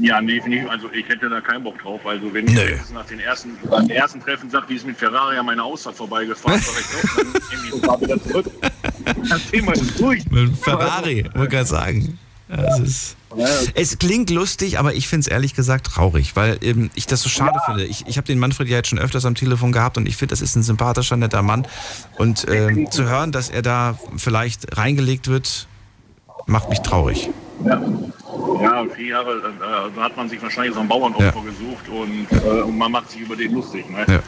Ja, 0.00 0.20
nee, 0.20 0.40
finde 0.40 0.58
ich, 0.58 0.70
also 0.70 0.90
ich 0.92 1.06
hätte 1.08 1.28
da 1.28 1.40
keinen 1.40 1.62
Bock 1.62 1.78
drauf. 1.78 2.00
Also 2.06 2.32
wenn 2.32 2.46
ich 2.46 2.54
Nö. 2.54 2.62
jetzt 2.62 2.92
nach 2.92 3.04
den 3.04 3.20
ersten, 3.20 3.50
nach 3.70 3.80
dem 3.80 3.90
ersten 3.90 4.20
Treffen 4.20 4.48
sagt, 4.48 4.70
wie 4.70 4.76
ist 4.76 4.86
mit 4.86 4.96
Ferrari 4.96 5.36
an 5.36 5.44
meiner 5.44 5.64
Ausfahrt 5.64 5.96
vorbeigefahren, 5.96 6.60
sag 6.64 6.80
ich 6.80 6.86
doch, 6.86 7.16
dann 7.16 7.26
nehme 7.26 7.62
ich 7.64 7.70
sogar 7.70 8.00
wieder 8.00 8.22
zurück. 8.22 8.46
Das 9.28 9.50
Thema 9.50 9.72
ist 9.72 9.98
durch. 9.98 10.24
Mit 10.30 10.56
Ferrari, 10.56 11.24
wollte 11.34 11.48
gerade 11.48 11.66
sagen. 11.66 12.18
Ja, 12.48 12.76
es, 12.76 12.78
ist, 12.78 13.16
es 13.74 13.98
klingt 13.98 14.30
lustig, 14.30 14.78
aber 14.78 14.94
ich 14.94 15.08
finde 15.08 15.22
es 15.22 15.26
ehrlich 15.28 15.54
gesagt 15.54 15.86
traurig, 15.86 16.36
weil 16.36 16.58
ähm, 16.62 16.90
ich 16.94 17.06
das 17.06 17.22
so 17.22 17.28
schade 17.28 17.58
finde. 17.64 17.84
Ich, 17.84 18.06
ich 18.06 18.16
habe 18.16 18.26
den 18.26 18.38
Manfred 18.38 18.68
ja 18.68 18.76
jetzt 18.76 18.88
schon 18.88 18.98
öfters 18.98 19.24
am 19.24 19.34
Telefon 19.34 19.72
gehabt 19.72 19.96
und 19.96 20.06
ich 20.06 20.16
finde, 20.16 20.32
das 20.32 20.42
ist 20.42 20.54
ein 20.56 20.62
sympathischer, 20.62 21.16
netter 21.16 21.42
Mann. 21.42 21.66
Und 22.18 22.46
ähm, 22.48 22.90
zu 22.90 23.04
hören, 23.04 23.32
dass 23.32 23.48
er 23.48 23.62
da 23.62 23.98
vielleicht 24.16 24.76
reingelegt 24.76 25.28
wird, 25.28 25.66
macht 26.46 26.68
mich 26.68 26.80
traurig. 26.80 27.30
Ja, 27.64 28.84
vier 28.94 29.06
Jahre, 29.06 29.32
äh, 29.38 29.96
da 29.96 30.02
hat 30.02 30.16
man 30.16 30.28
sich 30.28 30.40
wahrscheinlich 30.42 30.74
so 30.74 30.80
einen 30.80 30.88
Bauernopfer 30.88 31.24
Ja. 31.24 31.32
gesucht 31.32 31.88
und, 31.88 32.26
äh, 32.44 32.62
und 32.62 32.76
man 32.76 32.92
macht 32.92 33.10
sich 33.10 33.20
über 33.20 33.36
den 33.36 33.52
lustig. 33.52 33.88
Ne? 33.90 34.04
Ja. 34.08 34.20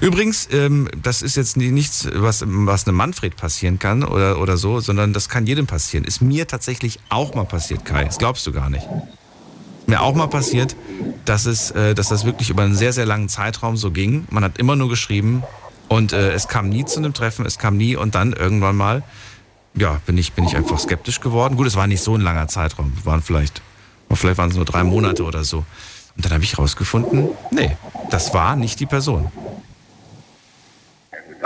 Übrigens, 0.00 0.48
ähm, 0.52 0.88
das 1.02 1.22
ist 1.22 1.36
jetzt 1.36 1.56
nichts, 1.56 2.08
was, 2.12 2.44
was 2.46 2.86
einem 2.86 2.96
Manfred 2.96 3.36
passieren 3.36 3.78
kann 3.78 4.04
oder, 4.04 4.40
oder 4.40 4.56
so, 4.56 4.80
sondern 4.80 5.12
das 5.12 5.28
kann 5.28 5.46
jedem 5.46 5.66
passieren. 5.66 6.04
Ist 6.04 6.20
mir 6.20 6.46
tatsächlich 6.46 6.98
auch 7.08 7.34
mal 7.34 7.44
passiert, 7.44 7.84
Kai. 7.84 8.04
Das 8.04 8.18
glaubst 8.18 8.46
du 8.46 8.52
gar 8.52 8.68
nicht. 8.70 8.84
Ist 8.84 9.88
mir 9.88 10.00
auch 10.00 10.14
mal 10.14 10.26
passiert, 10.28 10.76
dass, 11.24 11.46
es, 11.46 11.70
äh, 11.70 11.94
dass 11.94 12.08
das 12.08 12.24
wirklich 12.24 12.50
über 12.50 12.62
einen 12.62 12.74
sehr, 12.74 12.92
sehr 12.92 13.06
langen 13.06 13.28
Zeitraum 13.28 13.76
so 13.76 13.90
ging. 13.90 14.26
Man 14.30 14.44
hat 14.44 14.58
immer 14.58 14.76
nur 14.76 14.88
geschrieben 14.88 15.42
und 15.88 16.12
äh, 16.12 16.32
es 16.32 16.48
kam 16.48 16.68
nie 16.68 16.84
zu 16.84 16.98
einem 16.98 17.14
Treffen, 17.14 17.46
es 17.46 17.58
kam 17.58 17.76
nie 17.76 17.96
und 17.96 18.14
dann 18.14 18.32
irgendwann 18.32 18.76
mal, 18.76 19.02
ja, 19.76 20.00
bin 20.06 20.18
ich, 20.18 20.32
bin 20.32 20.44
ich 20.44 20.56
einfach 20.56 20.78
skeptisch 20.78 21.20
geworden. 21.20 21.56
Gut, 21.56 21.66
es 21.66 21.76
war 21.76 21.86
nicht 21.86 22.02
so 22.02 22.14
ein 22.14 22.22
langer 22.22 22.48
Zeitraum, 22.48 22.92
waren 23.04 23.22
vielleicht, 23.22 23.62
vielleicht 24.12 24.38
waren 24.38 24.50
es 24.50 24.56
nur 24.56 24.64
drei 24.64 24.84
Monate 24.84 25.24
oder 25.24 25.44
so. 25.44 25.58
Und 26.16 26.24
dann 26.24 26.32
habe 26.32 26.44
ich 26.44 26.58
rausgefunden, 26.58 27.28
nee, 27.50 27.76
das 28.10 28.32
war 28.32 28.56
nicht 28.56 28.80
die 28.80 28.86
Person. 28.86 29.30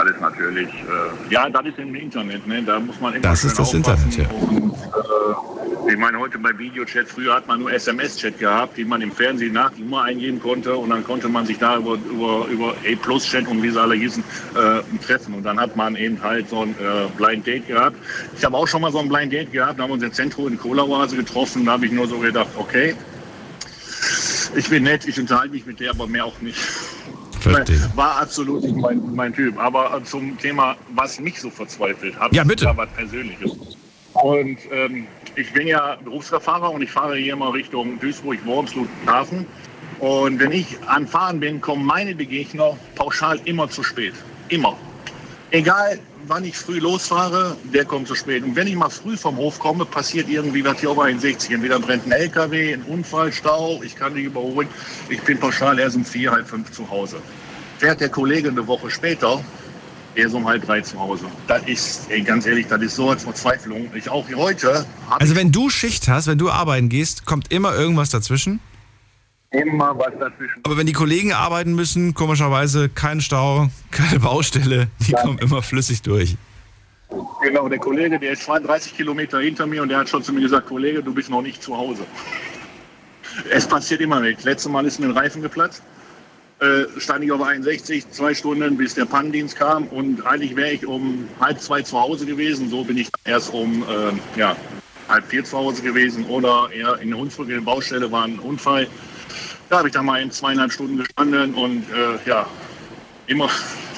Das 0.05 0.15
ist 0.15 0.21
natürlich, 0.21 0.69
äh, 0.69 1.33
ja, 1.33 1.49
das 1.51 1.67
ist 1.67 1.79
im 1.79 1.95
Internet, 1.95 2.47
ne? 2.47 2.63
da 2.63 2.81
muss 2.81 2.99
man 3.01 3.15
immer 3.15 3.23
Das 3.23 3.45
ist 3.45 3.59
das. 3.59 3.75
Internet, 3.75 4.17
ja. 4.17 4.27
Und, 4.31 4.73
äh, 4.73 5.93
Ich 5.93 5.99
meine, 5.99 6.19
heute 6.19 6.39
bei 6.39 6.57
Videochat, 6.57 7.09
früher 7.09 7.35
hat 7.35 7.49
man 7.49 7.61
nur 7.61 7.73
SMS-Chat 7.73 8.39
gehabt, 8.39 8.77
die 8.77 8.85
man 8.85 9.03
im 9.03 9.11
Fernsehen 9.11 9.55
nach 9.55 9.73
immer 9.77 10.05
eingeben 10.05 10.41
konnte 10.41 10.75
und 10.77 10.91
dann 10.91 11.05
konnte 11.05 11.29
man 11.29 11.45
sich 11.47 11.59
da 11.59 11.77
über, 11.79 11.99
über, 12.11 12.47
über 12.47 12.75
A-Plus-Chat 12.91 13.49
und 13.49 13.63
wie 13.63 13.71
sie 13.71 13.81
alle 13.81 13.97
hießen, 13.97 14.23
äh, 14.55 15.05
treffen. 15.05 15.35
Und 15.35 15.43
dann 15.43 15.59
hat 15.59 15.77
man 15.77 15.97
eben 15.97 16.23
halt 16.23 16.49
so 16.49 16.63
ein 16.63 16.71
äh, 16.71 17.09
Blind 17.17 17.47
Date 17.47 17.67
gehabt. 17.67 17.97
Ich 18.37 18.45
habe 18.45 18.57
auch 18.57 18.69
schon 18.69 18.83
mal 18.83 18.93
so 18.93 19.01
ein 19.01 19.09
Blind 19.09 19.33
Date 19.33 19.53
gehabt, 19.53 19.79
da 19.79 19.83
haben 19.83 19.91
wir 19.91 19.95
uns 19.95 20.03
im 20.05 20.13
Zentrum 20.13 20.49
in 20.49 20.59
Cola-Oase 20.59 21.17
getroffen. 21.17 21.67
Da 21.67 21.73
habe 21.73 21.87
ich 21.87 21.93
nur 21.93 22.07
so 22.07 22.19
gedacht, 22.19 22.51
okay, 22.57 22.95
ich 24.55 24.69
bin 24.69 24.85
nett, 24.85 25.07
ich 25.07 25.19
unterhalte 25.19 25.53
mich 25.55 25.67
mit 25.67 25.81
der, 25.81 25.91
aber 25.91 26.07
mehr 26.07 26.25
auch 26.25 26.41
nicht. 26.41 26.59
Verstehe. 27.41 27.91
War 27.95 28.21
absolut 28.23 28.63
nicht 28.63 28.77
mein, 28.77 29.01
mein 29.15 29.33
Typ. 29.35 29.59
Aber 29.59 30.01
zum 30.05 30.39
Thema, 30.39 30.77
was 30.95 31.19
mich 31.21 31.41
so 31.41 31.51
verzweifelt 31.51 32.19
hat, 32.19 32.35
Ja, 32.35 32.45
bitte. 32.45 32.67
war 32.67 32.77
was 32.77 32.89
Persönliches. 32.91 33.53
Und 34.13 34.59
ähm, 34.73 35.07
ich 35.37 35.53
bin 35.53 35.67
ja 35.69 35.97
Berufsfahrer 36.05 36.71
und 36.71 36.83
ich 36.83 36.91
fahre 36.91 37.17
hier 37.17 37.33
immer 37.35 37.53
Richtung 37.55 37.99
Duisburg, 38.01 38.39
Worms, 38.45 38.75
Ludwigshafen. 38.75 39.47
Und 40.01 40.39
wenn 40.41 40.53
ich 40.53 40.77
an 40.87 41.07
Fahren 41.07 41.41
bin, 41.41 41.61
kommen 41.61 41.85
meine 41.85 42.15
Begegner 42.15 42.77
pauschal 42.97 43.41
immer 43.45 43.69
zu 43.69 43.83
spät. 43.83 44.15
Immer. 44.49 44.77
Egal, 45.53 45.99
wann 46.29 46.45
ich 46.45 46.57
früh 46.57 46.79
losfahre, 46.79 47.57
der 47.75 47.85
kommt 47.85 48.07
zu 48.07 48.15
spät. 48.15 48.45
Und 48.45 48.55
wenn 48.55 48.69
ich 48.69 48.77
mal 48.77 48.89
früh 48.89 49.17
vom 49.17 49.37
Hof 49.37 49.59
komme, 49.59 49.85
passiert 49.85 50.29
irgendwie 50.29 50.65
was 50.65 50.79
hier 50.79 50.91
auf 50.91 50.99
61. 51.01 51.51
Entweder 51.51 51.81
brennt 51.81 52.07
ein 52.07 52.13
LKW, 52.13 52.75
ein 52.75 52.83
Unfall, 52.83 53.33
Stau, 53.33 53.83
ich 53.83 53.97
kann 53.97 54.15
nicht 54.15 54.27
überholen. 54.27 54.69
Ich 55.09 55.21
bin 55.23 55.39
pauschal 55.39 55.79
erst 55.81 55.97
um 55.97 56.05
vier, 56.05 56.31
halb 56.31 56.49
fünf 56.49 56.71
zu 56.71 56.89
Hause. 56.89 57.21
Fährt 57.79 58.01
der 58.01 58.11
Kollege 58.11 58.49
eine 58.49 58.65
Woche 58.65 58.91
später, 58.91 59.43
erst 60.15 60.35
um 60.35 60.47
halb 60.47 60.65
drei 60.65 60.83
zu 60.83 61.01
Hause. 61.01 61.25
Das 61.49 61.63
ist, 61.67 62.09
ey, 62.11 62.21
ganz 62.23 62.47
ehrlich, 62.47 62.69
das 62.69 62.81
ist 62.83 62.95
so 62.95 63.11
als 63.11 63.25
Verzweiflung. 63.25 63.91
Ich 63.95 64.09
auch 64.09 64.27
heute 64.37 64.87
Also 65.19 65.35
wenn 65.35 65.51
du 65.51 65.69
Schicht 65.69 66.07
hast, 66.07 66.29
wenn 66.29 66.39
du 66.39 66.51
arbeiten 66.51 66.89
gehst, 66.89 67.27
kommt 67.27 67.51
immer 67.51 67.75
irgendwas 67.75 68.11
dazwischen. 68.11 68.61
Immer 69.51 69.99
was 69.99 70.13
dazwischen. 70.19 70.61
Aber 70.65 70.77
wenn 70.77 70.87
die 70.87 70.93
Kollegen 70.93 71.33
arbeiten 71.33 71.75
müssen, 71.75 72.15
komischerweise 72.15 72.89
kein 72.89 73.21
Stau, 73.21 73.69
keine 73.91 74.21
Baustelle, 74.21 74.89
die 75.01 75.13
kommen 75.13 75.39
immer 75.39 75.63
flüssig 75.63 76.03
durch. 76.03 76.37
Genau, 77.43 77.69
der 77.69 77.79
Kollege, 77.79 78.19
der 78.19 78.33
ist 78.33 78.45
32 78.45 78.97
Kilometer 78.97 79.41
hinter 79.41 79.67
mir 79.67 79.83
und 79.83 79.89
der 79.89 79.99
hat 79.99 80.09
schon 80.09 80.23
zu 80.23 80.33
mir 80.33 80.43
gesagt, 80.43 80.69
Kollege, 80.69 81.03
du 81.03 81.13
bist 81.13 81.31
noch 81.31 81.43
nicht 81.43 81.63
zu 81.63 81.77
Hause. 81.77 82.05
Es 83.51 83.67
passiert 83.67 84.01
immer 84.01 84.23
weg. 84.23 84.39
Letztes 84.45 84.71
Mal 84.71 84.87
ist 84.87 85.01
mir 85.01 85.07
ein 85.07 85.13
Reifen 85.17 85.43
geplatzt. 85.43 85.83
Äh, 86.61 86.85
stand 86.99 87.25
ich 87.25 87.33
auf 87.33 87.41
61, 87.41 88.11
zwei 88.11 88.35
Stunden, 88.35 88.77
bis 88.77 88.95
der 88.95 89.07
Pannendienst 89.07 89.57
kam. 89.57 89.87
Und 89.89 90.25
eigentlich 90.27 90.55
wäre 90.55 90.73
ich 90.73 90.87
um 90.87 91.27
halb 91.41 91.61
zwei 91.61 91.83
zu 91.83 91.99
Hause 91.99 92.27
gewesen. 92.27 92.69
So 92.69 92.85
bin 92.85 92.99
ich 92.99 93.09
erst 93.25 93.53
um 93.53 93.83
äh, 93.83 94.39
ja, 94.39 94.55
halb 95.09 95.27
vier 95.27 95.43
zu 95.43 95.57
Hause 95.57 95.83
gewesen. 95.83 96.27
Oder 96.27 96.69
eher 96.73 96.99
in 96.99 97.17
Hunsrück 97.17 97.49
in 97.49 97.55
der 97.55 97.63
Baustelle 97.63 98.13
war 98.13 98.25
ein 98.25 98.39
Unfall. 98.39 98.87
Da 99.71 99.79
habe 99.79 99.89
ich 99.89 99.95
dann 99.95 100.05
mal 100.05 100.21
in 100.21 100.33
zweieinhalb 100.33 100.73
Stunden 100.73 100.99
gestanden 100.99 101.55
und 101.55 101.85
äh, 101.91 102.29
ja, 102.29 102.45
immer, 103.29 103.49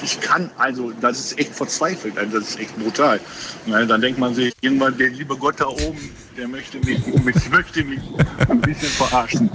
ich 0.03 0.21
kann, 0.21 0.51
also 0.55 0.91
das 1.01 1.19
ist 1.19 1.39
echt 1.39 1.55
verzweifelt, 1.55 2.15
also 2.15 2.39
das 2.39 2.49
ist 2.49 2.59
echt 2.59 2.77
brutal. 2.77 3.19
Na, 3.65 3.83
dann 3.83 3.99
denkt 3.99 4.19
man 4.19 4.35
sich, 4.35 4.53
irgendwann 4.61 4.95
der 4.99 5.09
liebe 5.09 5.35
Gott 5.35 5.55
da 5.59 5.65
oben, 5.65 6.11
der 6.37 6.47
möchte 6.47 6.77
mich, 6.77 7.03
mich 7.07 7.49
möchte 7.49 7.83
mich 7.83 7.99
ein 8.47 8.61
bisschen 8.61 8.89
verarschen. 8.89 9.49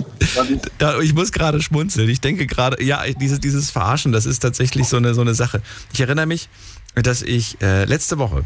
Ja, 0.81 0.98
ich 0.98 1.14
muss 1.14 1.31
gerade 1.31 1.62
schmunzeln. 1.62 2.09
Ich 2.09 2.20
denke 2.20 2.46
gerade, 2.48 2.83
ja, 2.83 3.04
dieses, 3.20 3.38
dieses 3.38 3.70
Verarschen, 3.70 4.11
das 4.11 4.26
ist 4.26 4.40
tatsächlich 4.40 4.88
so 4.88 4.96
eine, 4.96 5.14
so 5.14 5.20
eine 5.20 5.35
Sache. 5.35 5.62
Ich 5.92 6.00
erinnere 6.00 6.26
mich, 6.26 6.48
dass 6.96 7.22
ich 7.22 7.62
äh, 7.62 7.85
letzte 7.85 8.18
Woche 8.18 8.44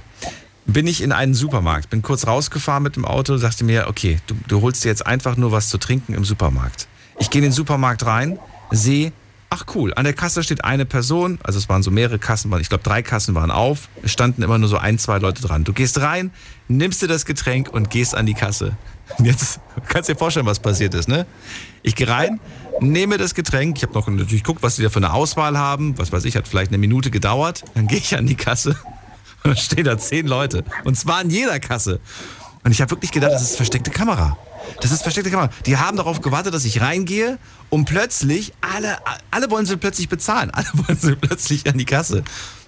bin 0.66 0.86
ich 0.86 1.00
in 1.00 1.10
einen 1.10 1.34
Supermarkt, 1.34 1.88
bin 1.88 2.02
kurz 2.02 2.26
rausgefahren 2.26 2.82
mit 2.82 2.96
dem 2.96 3.06
Auto, 3.06 3.36
sagte 3.38 3.64
mir, 3.64 3.88
okay, 3.88 4.18
du, 4.26 4.36
du 4.46 4.60
holst 4.60 4.84
dir 4.84 4.88
jetzt 4.90 5.06
einfach 5.06 5.36
nur 5.36 5.52
was 5.52 5.70
zu 5.70 5.78
trinken 5.78 6.14
im 6.14 6.24
Supermarkt. 6.24 6.86
Ich 7.18 7.30
gehe 7.30 7.40
in 7.40 7.44
den 7.44 7.52
Supermarkt 7.52 8.06
rein, 8.06 8.38
sehe, 8.70 9.12
ach 9.52 9.66
cool, 9.74 9.92
an 9.94 10.04
der 10.04 10.14
Kasse 10.14 10.42
steht 10.42 10.64
eine 10.64 10.86
Person, 10.86 11.38
also 11.42 11.58
es 11.58 11.68
waren 11.68 11.82
so 11.82 11.90
mehrere 11.90 12.18
Kassen, 12.18 12.50
ich 12.58 12.70
glaube 12.70 12.84
drei 12.84 13.02
Kassen 13.02 13.34
waren 13.34 13.50
auf, 13.50 13.88
es 14.02 14.10
standen 14.10 14.42
immer 14.42 14.56
nur 14.56 14.68
so 14.68 14.78
ein, 14.78 14.98
zwei 14.98 15.18
Leute 15.18 15.42
dran. 15.42 15.62
Du 15.64 15.74
gehst 15.74 16.00
rein, 16.00 16.30
nimmst 16.68 17.02
dir 17.02 17.06
das 17.06 17.26
Getränk 17.26 17.68
und 17.68 17.90
gehst 17.90 18.14
an 18.14 18.24
die 18.24 18.32
Kasse. 18.32 18.76
Jetzt 19.22 19.60
kannst 19.88 20.08
du 20.08 20.14
dir 20.14 20.18
vorstellen, 20.18 20.46
was 20.46 20.60
passiert 20.60 20.94
ist, 20.94 21.06
ne? 21.06 21.26
Ich 21.82 21.96
gehe 21.96 22.08
rein, 22.08 22.40
nehme 22.80 23.18
das 23.18 23.34
Getränk, 23.34 23.76
ich 23.76 23.82
habe 23.82 23.92
noch 23.92 24.08
natürlich 24.08 24.42
geguckt, 24.42 24.62
was 24.62 24.76
die 24.76 24.82
da 24.82 24.88
für 24.88 25.00
eine 25.00 25.12
Auswahl 25.12 25.58
haben, 25.58 25.98
was 25.98 26.12
weiß 26.12 26.24
ich, 26.24 26.34
hat 26.36 26.48
vielleicht 26.48 26.70
eine 26.70 26.78
Minute 26.78 27.10
gedauert, 27.10 27.62
dann 27.74 27.88
gehe 27.88 27.98
ich 27.98 28.16
an 28.16 28.26
die 28.26 28.36
Kasse 28.36 28.70
und 29.44 29.50
dann 29.50 29.56
stehen 29.56 29.84
da 29.84 29.98
zehn 29.98 30.26
Leute. 30.26 30.64
Und 30.84 30.96
zwar 30.96 31.18
an 31.18 31.28
jeder 31.28 31.60
Kasse. 31.60 32.00
Und 32.64 32.70
ich 32.70 32.80
habe 32.80 32.90
wirklich 32.92 33.10
gedacht, 33.10 33.32
das 33.32 33.42
ist 33.42 33.56
versteckte 33.56 33.90
Kamera. 33.90 34.36
Das 34.80 34.92
ist 34.92 35.02
versteckte 35.02 35.30
Kamera. 35.30 35.50
Die 35.66 35.76
haben 35.76 35.96
darauf 35.96 36.20
gewartet, 36.20 36.54
dass 36.54 36.64
ich 36.64 36.80
reingehe 36.80 37.38
und 37.70 37.86
plötzlich, 37.86 38.52
alle, 38.60 38.98
alle 39.30 39.50
wollen 39.50 39.66
sie 39.66 39.76
plötzlich 39.76 40.08
bezahlen. 40.08 40.50
Alle 40.50 40.68
wollen 40.74 40.98
sie 40.98 41.16
plötzlich 41.16 41.66
an 41.68 41.78
die 41.78 41.84
Kasse. 41.84 42.22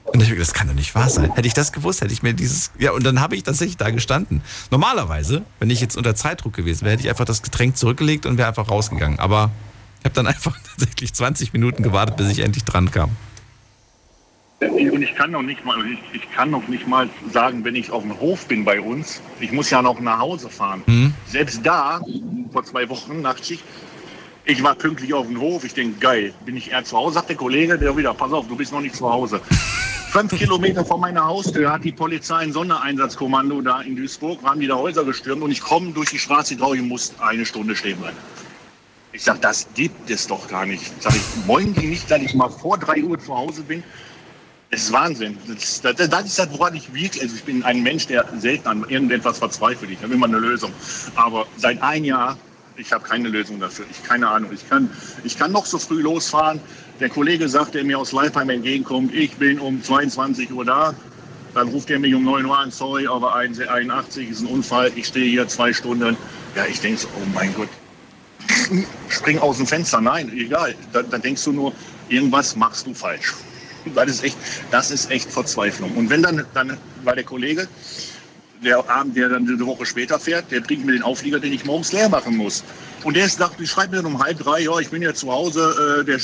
Und 0.05 0.21
ich, 0.23 0.37
das 0.37 0.53
kann 0.53 0.69
doch 0.69 0.75
nicht 0.75 0.95
wahr 0.95 1.09
sein. 1.09 1.33
Hätte 1.35 1.47
ich 1.47 1.55
das 1.55 1.73
gewusst, 1.73 2.03
hätte 2.03 2.13
ich 2.13 2.23
mir 2.23 2.35
dieses. 2.35 2.73
Ja, 2.79 2.93
und 2.93 3.05
dann 3.05 3.21
habe 3.21 3.37
ich 3.37 3.43
tatsächlich 3.43 3.77
da 3.77 3.91
gestanden. 3.91 4.43
Normalerweise, 4.71 5.43
wenn 5.61 5.71
ich 5.71 5.81
jetzt 5.81 5.97
unter 5.97 6.15
Zeitdruck 6.15 6.53
gewesen 6.53 6.83
wäre, 6.83 6.93
hätte 6.93 7.05
ich 7.05 7.09
einfach 7.09 7.25
das 7.25 7.43
Getränk 7.43 7.77
zurückgelegt 7.77 8.27
und 8.27 8.37
wäre 8.37 8.49
einfach 8.49 8.69
rausgegangen. 8.69 9.19
Aber 9.19 9.51
ich 10.01 10.05
habe 10.05 10.15
dann 10.15 10.27
einfach 10.29 10.57
tatsächlich 10.77 11.15
20 11.15 11.53
Minuten 11.53 11.83
gewartet, 11.83 12.17
bis 12.17 12.29
ich 12.29 12.41
endlich 12.41 12.65
dran 12.65 12.91
kam. 12.91 13.11
Und 14.71 15.03
ich 15.03 15.15
kann 15.15 15.31
noch 15.31 15.43
nicht 15.43 15.65
mal, 15.65 15.79
ich, 15.87 15.99
ich 16.13 16.31
kann 16.33 16.51
noch 16.51 16.67
nicht 16.69 16.87
mal 16.87 17.09
sagen, 17.33 17.65
wenn 17.65 17.75
ich 17.75 17.91
auf 17.91 18.03
dem 18.03 18.19
Hof 18.21 18.47
bin 18.47 18.65
bei 18.65 18.81
uns, 18.81 19.21
ich 19.41 19.53
muss 19.53 19.71
ja 19.71 19.83
noch 19.83 20.01
nach 20.01 20.19
Hause 20.19 20.49
fahren. 20.49 20.83
Selbst 21.27 21.61
da, 21.65 22.01
vor 22.53 22.65
zwei 22.65 22.89
Wochen 22.89 23.23
Nachtschicht, 23.23 23.63
ich 24.45 24.63
war 24.63 24.75
pünktlich 24.75 25.15
auf 25.15 25.27
dem 25.27 25.41
Hof, 25.41 25.65
ich 25.65 25.75
denke, 25.75 25.99
geil, 26.01 26.35
bin 26.45 26.57
ich 26.57 26.71
eher 26.71 26.85
zu 26.85 26.97
Hause, 26.97 27.15
sagt 27.15 27.31
der 27.31 27.37
Kollege, 27.37 27.79
der 27.79 27.97
wieder, 27.97 28.13
pass 28.13 28.33
auf, 28.33 28.47
du 28.47 28.57
bist 28.57 28.73
noch 28.73 28.81
nicht 28.81 28.95
zu 28.95 29.11
Hause. 29.11 29.41
Fünf 30.11 30.37
Kilometer 30.37 30.85
vor 30.85 30.99
meiner 30.99 31.25
Haustür 31.25 31.73
hat 31.73 31.83
die 31.83 31.91
Polizei 31.91 32.37
ein 32.37 32.53
Sondereinsatzkommando 32.53 33.61
da 33.63 33.81
in 33.81 33.97
Duisburg, 33.97 34.41
haben 34.45 34.61
die 34.61 34.69
da 34.69 34.77
Häuser 34.77 35.03
gestürmt 35.03 35.43
und 35.43 35.51
ich 35.51 35.61
komme 35.61 35.91
durch 35.91 36.11
die 36.11 36.19
Straße 36.19 36.55
drauf, 36.57 36.75
ich 36.75 36.83
muss 36.83 37.15
eine 37.19 37.45
Stunde 37.45 37.75
stehen 37.75 37.99
bleiben. 37.99 38.17
Ich 39.13 39.23
sag, 39.23 39.41
das 39.41 39.67
gibt 39.75 40.11
es 40.11 40.27
doch 40.27 40.47
gar 40.47 40.67
nicht. 40.67 40.85
Sag 41.03 41.17
ich, 41.17 41.23
wollen 41.49 41.75
die 41.75 41.87
nicht, 41.87 42.11
dass 42.11 42.21
ich 42.21 42.35
mal 42.35 42.49
vor 42.49 42.79
drei 42.79 43.03
Uhr 43.03 43.19
zu 43.19 43.35
Hause 43.35 43.63
bin? 43.63 43.83
Das 44.75 44.83
ist 44.83 44.93
Wahnsinn. 44.93 45.39
Das, 45.47 45.81
das, 45.83 46.09
das 46.11 46.25
ist 46.27 46.37
das, 46.37 46.49
woran 46.51 46.75
ich 46.75 46.93
wirklich, 46.93 47.23
also 47.23 47.37
ich 47.37 47.45
bin 47.45 47.63
ein 47.63 47.85
Mensch, 47.85 48.09
der 48.09 48.27
selten 48.41 48.67
an 48.67 48.85
irgendetwas 48.89 49.39
verzweifelt. 49.39 49.93
Ich 49.93 50.03
habe 50.03 50.13
immer 50.13 50.27
eine 50.27 50.39
Lösung. 50.39 50.73
Aber 51.15 51.47
seit 51.57 51.81
ein 51.81 52.03
Jahr, 52.03 52.37
ich 52.77 52.93
habe 52.93 53.07
keine 53.07 53.29
Lösung 53.29 53.61
dafür. 53.61 53.85
Ich 53.89 54.03
keine 54.03 54.27
Ahnung. 54.27 54.51
Ich 54.53 54.69
kann, 54.69 54.91
ich 55.23 55.39
kann 55.39 55.53
noch 55.53 55.65
so 55.65 55.79
früh 55.79 56.03
losfahren. 56.03 56.59
Der 56.99 57.09
Kollege 57.09 57.49
sagt, 57.49 57.77
der 57.77 57.85
mir 57.85 58.01
aus 58.01 58.11
Leipheim 58.11 58.51
entgegenkommt, 58.51 59.15
ich 59.15 59.37
bin 59.37 59.61
um 59.61 59.81
22 59.81 60.51
Uhr 60.51 60.65
da. 60.65 60.93
Dann 61.55 61.69
ruft 61.69 61.89
er 61.91 62.01
mich 62.01 62.13
um 62.13 62.25
9 62.25 62.45
Uhr 62.45 62.59
an, 62.59 62.73
sorry, 62.73 63.07
aber 63.07 63.37
81 63.37 64.29
ist 64.29 64.41
ein 64.41 64.49
Unfall. 64.49 64.91
Ich 64.97 65.07
stehe 65.07 65.31
hier 65.31 65.47
zwei 65.47 65.73
Stunden. 65.73 66.17
Ja, 66.57 66.67
ich 66.69 66.81
denke 66.81 66.99
so, 66.99 67.07
oh 67.15 67.27
mein 67.33 67.55
Gott, 67.55 67.69
spring 69.09 69.39
aus 69.39 69.59
dem 69.59 69.69
Fenster. 69.69 70.01
Nein, 70.01 70.33
egal. 70.37 70.75
Da, 70.93 71.03
da 71.05 71.19
denkst 71.19 71.45
du 71.45 71.53
nur, 71.53 71.73
irgendwas 72.09 72.57
machst 72.57 72.89
du 72.89 72.93
falsch. 72.93 73.35
Das 73.95 74.09
ist 74.09 74.25
echt, 74.25 74.37
das 74.71 74.91
ist 74.91 75.11
echt 75.11 75.31
Verzweiflung. 75.31 75.93
Und 75.97 76.11
wenn 76.11 76.23
dann, 76.23 76.45
dann 76.55 76.79
war 77.03 77.15
der 77.15 77.25
Kollege, 77.25 77.69
der 78.65 78.89
Abend, 78.89 79.17
der 79.17 79.29
dann 79.29 79.47
eine 79.47 79.67
Woche 79.67 79.85
später 79.85 80.19
fährt, 80.19 80.51
der 80.51 80.61
bringt 80.61 80.87
mir 80.87 80.93
den 80.93 81.03
Auflieger, 81.03 81.39
den 81.39 81.53
ich 81.53 81.65
morgens 81.65 81.93
leer 81.93 82.09
machen 82.09 82.37
muss. 82.37 82.65
Und 83.03 83.17
der 83.17 83.27
ist, 83.27 83.39
dachte, 83.39 83.63
ich 83.63 83.71
schreibe 83.71 83.97
mir 83.97 84.03
dann 84.03 84.13
um 84.13 84.23
halb 84.23 84.39
drei, 84.39 84.61
ja, 84.61 84.79
ich 84.79 84.89
bin 84.89 85.03
ja 85.03 85.13
zu 85.13 85.31
Hause, 85.31 86.01
äh, 86.01 86.05
der 86.05 86.19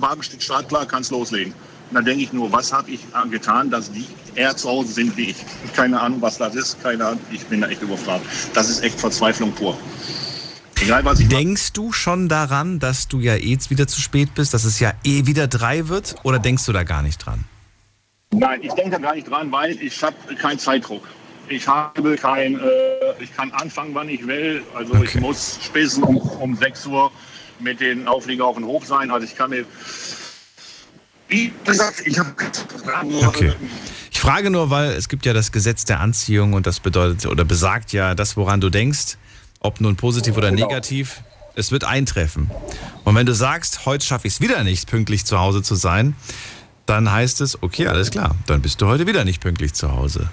Wagen 0.00 0.22
steht 0.22 0.42
startklar, 0.42 0.86
kannst 0.86 1.10
loslegen. 1.10 1.54
Und 1.88 1.94
dann 1.94 2.04
denke 2.04 2.24
ich 2.24 2.32
nur, 2.32 2.50
was 2.52 2.72
habe 2.72 2.90
ich 2.90 3.00
getan, 3.30 3.70
dass 3.70 3.90
die 3.92 4.06
eher 4.34 4.56
zu 4.56 4.68
Hause 4.68 4.92
sind 4.92 5.16
wie 5.16 5.30
ich? 5.30 5.36
Keine 5.74 6.00
Ahnung, 6.00 6.20
was 6.20 6.36
das 6.36 6.54
ist, 6.54 6.82
keine 6.82 7.06
Ahnung, 7.06 7.20
ich 7.30 7.46
bin 7.46 7.60
da 7.60 7.68
echt 7.68 7.80
überfragt. 7.80 8.24
Das 8.54 8.68
ist 8.68 8.82
echt 8.82 8.98
Verzweiflung 8.98 9.52
pur. 9.52 9.78
Egal, 10.80 11.04
was 11.04 11.20
ich. 11.20 11.28
Denkst 11.28 11.72
du 11.72 11.92
schon 11.92 12.28
daran, 12.28 12.78
dass 12.78 13.08
du 13.08 13.20
ja 13.20 13.34
eh 13.34 13.50
jetzt 13.50 13.70
wieder 13.70 13.86
zu 13.86 14.00
spät 14.00 14.34
bist, 14.34 14.52
dass 14.54 14.64
es 14.64 14.78
ja 14.78 14.92
eh 15.04 15.26
wieder 15.26 15.46
drei 15.48 15.88
wird? 15.88 16.16
Oder 16.22 16.38
denkst 16.38 16.64
du 16.66 16.72
da 16.72 16.82
gar 16.84 17.02
nicht 17.02 17.24
dran? 17.24 17.44
Nein, 18.32 18.60
ich 18.62 18.72
denke 18.72 18.90
da 18.92 18.98
gar 18.98 19.14
nicht 19.14 19.28
dran, 19.30 19.50
weil 19.52 19.72
ich 19.80 20.02
habe 20.02 20.16
keinen 20.34 20.58
Zeitdruck. 20.58 21.06
Ich 21.48 21.66
habe 21.66 22.16
kein, 22.16 22.58
äh, 22.58 22.62
ich 23.20 23.34
kann 23.34 23.50
anfangen, 23.52 23.94
wann 23.94 24.08
ich 24.08 24.26
will. 24.26 24.62
Also 24.74 24.94
ich 24.94 25.10
Okay. 25.10 25.20
muss 25.20 25.58
spätestens 25.62 26.04
um, 26.04 26.16
um 26.16 26.56
6 26.56 26.86
Uhr 26.86 27.10
mit 27.60 27.80
den 27.80 28.06
Auflieger 28.08 28.44
auf 28.44 28.56
dem 28.56 28.66
Hof 28.66 28.84
sein. 28.84 29.10
Also 29.10 29.26
ich 29.26 29.36
kann 29.36 29.50
mir, 29.50 29.64
wie 31.28 31.52
gesagt, 31.64 32.02
ich 32.04 32.18
habe 32.18 32.34
Okay. 33.26 33.52
Ich 34.10 34.20
frage 34.20 34.50
nur, 34.50 34.70
weil 34.70 34.90
es 34.90 35.08
gibt 35.08 35.24
ja 35.24 35.32
das 35.32 35.52
Gesetz 35.52 35.84
der 35.84 36.00
Anziehung 36.00 36.52
und 36.54 36.66
das 36.66 36.80
bedeutet 36.80 37.26
oder 37.26 37.44
besagt 37.44 37.92
ja 37.92 38.14
das, 38.14 38.36
woran 38.36 38.60
du 38.60 38.70
denkst, 38.70 39.16
ob 39.60 39.80
nun 39.80 39.96
positiv 39.96 40.36
oder 40.36 40.50
Genau. 40.50 40.66
negativ, 40.66 41.22
es 41.54 41.70
wird 41.72 41.84
eintreffen. 41.84 42.50
Und 43.04 43.14
wenn 43.14 43.26
du 43.26 43.34
sagst, 43.34 43.86
heute 43.86 44.04
schaffe 44.04 44.28
ich 44.28 44.34
es 44.34 44.40
wieder 44.40 44.62
nicht, 44.64 44.88
pünktlich 44.88 45.24
zu 45.24 45.38
Hause 45.38 45.62
zu 45.62 45.74
sein, 45.74 46.14
dann 46.86 47.10
heißt 47.10 47.40
es, 47.40 47.62
okay, 47.62 47.88
alles 47.88 48.10
klar, 48.10 48.34
dann 48.46 48.62
bist 48.62 48.80
du 48.80 48.86
heute 48.86 49.06
wieder 49.06 49.24
nicht 49.24 49.40
pünktlich 49.40 49.72
zu 49.74 49.90
Hause. 49.92 50.28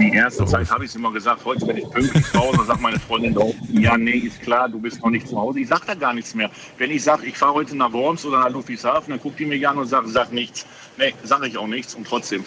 Die 0.00 0.14
erste 0.14 0.46
Zeit 0.46 0.70
habe 0.70 0.84
ich 0.86 0.90
es 0.90 0.96
immer 0.96 1.12
gesagt, 1.12 1.44
heute 1.44 1.66
bin 1.66 1.76
ich 1.76 1.90
pünktlich 1.90 2.24
zu 2.24 2.38
Hause, 2.38 2.64
sagt 2.66 2.80
meine 2.80 2.98
Freundin 2.98 3.34
doch, 3.34 3.52
ja, 3.70 3.98
nee, 3.98 4.12
ist 4.12 4.40
klar, 4.40 4.66
du 4.66 4.80
bist 4.80 4.98
noch 5.02 5.10
nicht 5.10 5.28
zu 5.28 5.36
Hause. 5.38 5.60
Ich 5.60 5.68
sage 5.68 5.82
da 5.86 5.94
gar 5.94 6.14
nichts 6.14 6.34
mehr. 6.34 6.50
Wenn 6.78 6.90
ich 6.90 7.04
sage, 7.04 7.26
ich 7.26 7.36
fahre 7.36 7.52
heute 7.52 7.76
nach 7.76 7.92
Worms 7.92 8.24
oder 8.24 8.38
nach 8.40 8.48
Ludwigshafen, 8.48 9.10
dann 9.10 9.20
guckt 9.20 9.38
die 9.38 9.44
mich 9.44 9.68
an 9.68 9.76
und 9.76 9.86
sagt, 9.88 10.08
sag 10.08 10.32
nichts. 10.32 10.64
Nee, 10.96 11.12
sage 11.22 11.48
ich 11.48 11.58
auch 11.58 11.66
nichts 11.66 11.94
und 11.94 12.06
trotzdem. 12.06 12.42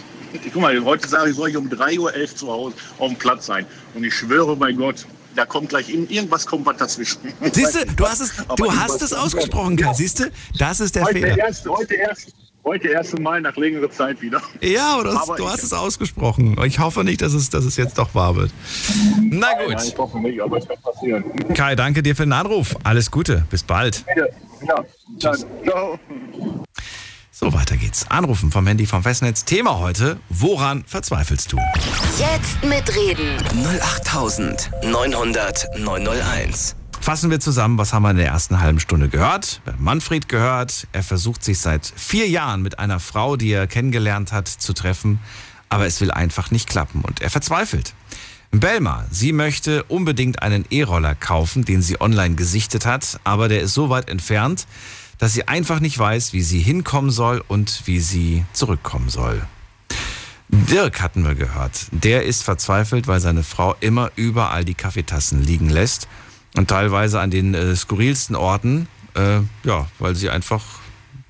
Guck 0.51 0.63
mal, 0.63 0.83
heute 0.83 1.07
sage 1.07 1.29
ich, 1.29 1.35
soll 1.35 1.49
ich 1.51 1.55
um 1.57 1.69
3.11 1.69 1.99
Uhr 1.99 2.35
zu 2.35 2.51
Hause 2.51 2.75
auf 2.97 3.09
dem 3.11 3.17
Platz 3.19 3.45
sein. 3.45 3.67
Und 3.93 4.03
ich 4.03 4.15
schwöre 4.15 4.55
bei 4.55 4.71
Gott, 4.71 5.05
da 5.35 5.45
kommt 5.45 5.69
gleich 5.69 5.89
in, 5.89 6.09
irgendwas 6.09 6.45
kommt 6.45 6.65
was 6.65 6.77
dazwischen. 6.77 7.19
Siehst 7.51 7.75
du, 7.75 7.85
du 7.95 8.05
hast 8.05 8.21
es, 8.21 8.33
du 8.55 8.71
hast 8.71 9.01
es 9.01 9.13
ausgesprochen, 9.13 9.75
Kai. 9.75 9.93
Siehst 9.93 10.19
du, 10.19 10.31
das 10.57 10.79
ist 10.79 10.95
der 10.95 11.05
heute 11.05 11.19
Fehler. 11.19 11.37
Erst, 11.37 11.67
heute 11.67 11.95
erst. 11.95 12.33
Heute 12.65 12.87
erst 12.87 13.19
Mal 13.19 13.41
nach 13.41 13.57
längerer 13.57 13.91
Zeit 13.91 14.21
wieder. 14.21 14.41
Ja, 14.61 14.93
aber 14.93 15.03
du 15.03 15.13
hast, 15.13 15.29
Aber 15.29 15.35
du 15.37 15.49
hast 15.49 15.63
es 15.63 15.73
ausgesprochen. 15.73 16.57
Ich 16.65 16.79
hoffe 16.79 17.03
nicht, 17.03 17.21
dass 17.21 17.33
es, 17.33 17.49
dass 17.49 17.65
es 17.65 17.75
jetzt 17.75 17.97
doch 17.97 18.15
wahr 18.15 18.37
wird. 18.37 18.51
Na 19.21 19.47
Nein, 19.47 19.67
gut. 19.67 19.83
ich 19.83 19.97
hoffe 19.97 20.17
nicht, 20.21 20.41
aber 20.41 20.59
es 20.59 20.67
kann 20.67 20.77
passieren. 20.81 21.25
Kai, 21.53 21.75
danke 21.75 22.01
dir 22.01 22.15
für 22.15 22.23
den 22.23 22.31
Anruf. 22.31 22.77
Alles 22.85 23.11
Gute. 23.11 23.45
Bis 23.49 23.63
bald. 23.63 24.05
Ja, 24.65 24.85
dann, 25.19 25.37
ciao. 25.65 25.99
So, 27.35 27.51
weiter 27.51 27.77
geht's. 27.77 28.05
Anrufen 28.11 28.51
vom 28.51 28.67
Handy 28.67 28.85
vom 28.85 29.01
Festnetz. 29.01 29.43
Thema 29.43 29.79
heute: 29.79 30.19
Woran 30.29 30.83
verzweifelst 30.85 31.51
du? 31.51 31.57
Jetzt 32.19 32.63
mitreden. 32.63 33.43
08900 33.81 35.79
901. 35.79 36.75
Fassen 37.01 37.31
wir 37.31 37.39
zusammen, 37.39 37.79
was 37.79 37.91
haben 37.91 38.03
wir 38.03 38.11
in 38.11 38.17
der 38.17 38.27
ersten 38.27 38.59
halben 38.59 38.79
Stunde 38.79 39.09
gehört? 39.09 39.61
Wir 39.63 39.73
haben 39.73 39.83
Manfred 39.83 40.29
gehört. 40.29 40.87
Er 40.91 41.01
versucht 41.01 41.43
sich 41.43 41.57
seit 41.57 41.91
vier 41.95 42.29
Jahren 42.29 42.61
mit 42.61 42.77
einer 42.77 42.99
Frau, 42.99 43.35
die 43.35 43.51
er 43.51 43.65
kennengelernt 43.65 44.31
hat, 44.31 44.47
zu 44.47 44.73
treffen, 44.73 45.19
aber 45.69 45.87
es 45.87 46.01
will 46.01 46.11
einfach 46.11 46.51
nicht 46.51 46.69
klappen 46.69 47.01
und 47.01 47.19
er 47.19 47.31
verzweifelt. 47.31 47.95
Belma, 48.51 49.05
sie 49.09 49.33
möchte 49.33 49.83
unbedingt 49.85 50.43
einen 50.43 50.65
E-Roller 50.69 51.15
kaufen, 51.15 51.65
den 51.65 51.81
sie 51.81 51.99
online 51.99 52.35
gesichtet 52.35 52.85
hat, 52.85 53.19
aber 53.23 53.47
der 53.47 53.61
ist 53.61 53.73
so 53.73 53.89
weit 53.89 54.07
entfernt, 54.07 54.67
dass 55.23 55.31
sie 55.31 55.47
einfach 55.47 55.79
nicht 55.79 55.97
weiß, 55.97 56.33
wie 56.33 56.41
sie 56.41 56.59
hinkommen 56.59 57.09
soll 57.09 57.41
und 57.47 57.83
wie 57.85 58.01
sie 58.01 58.43
zurückkommen 58.51 59.07
soll. 59.07 59.41
Dirk 60.49 61.01
hatten 61.01 61.23
wir 61.25 61.33
gehört. 61.33 61.87
Der 61.91 62.25
ist 62.25 62.43
verzweifelt, 62.43 63.07
weil 63.07 63.21
seine 63.21 63.43
Frau 63.43 63.73
immer 63.79 64.11
überall 64.17 64.65
die 64.65 64.73
Kaffeetassen 64.73 65.41
liegen 65.41 65.69
lässt 65.69 66.09
und 66.57 66.67
teilweise 66.67 67.21
an 67.21 67.31
den 67.31 67.53
äh, 67.53 67.73
skurrilsten 67.73 68.35
Orten, 68.35 68.89
äh, 69.15 69.39
ja, 69.63 69.87
weil 69.97 70.13
sie 70.13 70.29
einfach 70.29 70.61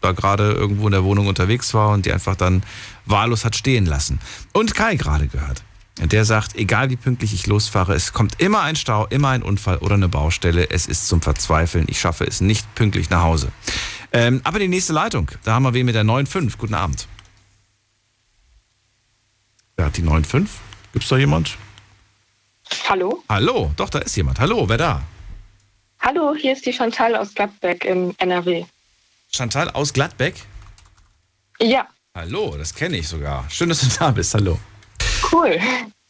da 0.01 0.11
gerade 0.11 0.53
irgendwo 0.53 0.87
in 0.87 0.93
der 0.93 1.03
Wohnung 1.03 1.27
unterwegs 1.27 1.75
war 1.75 1.89
und 1.89 2.07
die 2.07 2.13
einfach 2.13 2.35
dann 2.35 2.63
wahllos 3.05 3.45
hat 3.45 3.55
stehen 3.55 3.85
lassen. 3.85 4.17
Und 4.53 4.73
Kai 4.73 4.95
gerade 4.95 5.27
gehört. 5.27 5.61
Der 5.99 6.25
sagt, 6.25 6.55
egal 6.55 6.89
wie 6.89 6.95
pünktlich 6.95 7.33
ich 7.33 7.45
losfahre, 7.45 7.93
es 7.93 8.13
kommt 8.13 8.41
immer 8.41 8.61
ein 8.61 8.75
Stau, 8.75 9.05
immer 9.07 9.29
ein 9.29 9.43
Unfall 9.43 9.77
oder 9.77 9.93
eine 9.93 10.09
Baustelle. 10.09 10.69
Es 10.69 10.87
ist 10.87 11.07
zum 11.07 11.21
Verzweifeln. 11.21 11.85
Ich 11.87 11.99
schaffe 11.99 12.25
es 12.25 12.41
nicht 12.41 12.73
pünktlich 12.75 13.09
nach 13.09 13.21
Hause. 13.21 13.51
Ähm, 14.11 14.41
aber 14.43 14.59
die 14.59 14.67
nächste 14.67 14.93
Leitung, 14.93 15.29
da 15.43 15.53
haben 15.53 15.63
wir 15.63 15.73
wen 15.73 15.85
mit 15.85 15.95
der 15.95 16.03
9.5. 16.03 16.57
Guten 16.57 16.73
Abend. 16.73 17.07
Wer 19.75 19.85
hat 19.85 19.97
die 19.97 20.03
9.5? 20.03 20.47
Gibt's 20.93 21.09
da 21.09 21.17
jemand? 21.17 21.57
Hallo? 22.89 23.23
Hallo, 23.29 23.71
doch, 23.75 23.89
da 23.89 23.99
ist 23.99 24.15
jemand. 24.15 24.39
Hallo, 24.39 24.67
wer 24.67 24.77
da? 24.77 25.01
Hallo, 25.99 26.35
hier 26.35 26.53
ist 26.53 26.65
die 26.65 26.73
Chantal 26.73 27.15
aus 27.15 27.33
Gladbeck 27.33 27.85
im 27.85 28.13
NRW. 28.17 28.65
Chantal 29.31 29.69
aus 29.69 29.93
Gladbeck? 29.93 30.35
Ja, 31.59 31.87
Hallo, 32.15 32.55
das 32.57 32.75
kenne 32.75 32.97
ich 32.97 33.07
sogar. 33.07 33.49
Schön, 33.49 33.69
dass 33.69 33.79
du 33.81 33.87
da 33.97 34.11
bist. 34.11 34.35
Hallo. 34.35 34.59
Cool. 35.34 35.59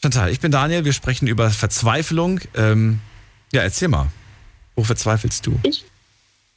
Chantal, 0.02 0.32
ich 0.32 0.40
bin 0.40 0.52
Daniel. 0.52 0.86
Wir 0.86 0.94
sprechen 0.94 1.28
über 1.28 1.50
Verzweiflung. 1.50 2.42
Ähm, 2.56 3.00
ja, 3.52 3.62
erzähl 3.62 3.88
mal. 3.88 4.08
Wo 4.76 4.84
verzweifelst 4.84 5.46
du? 5.46 5.60
Ich, 5.64 5.86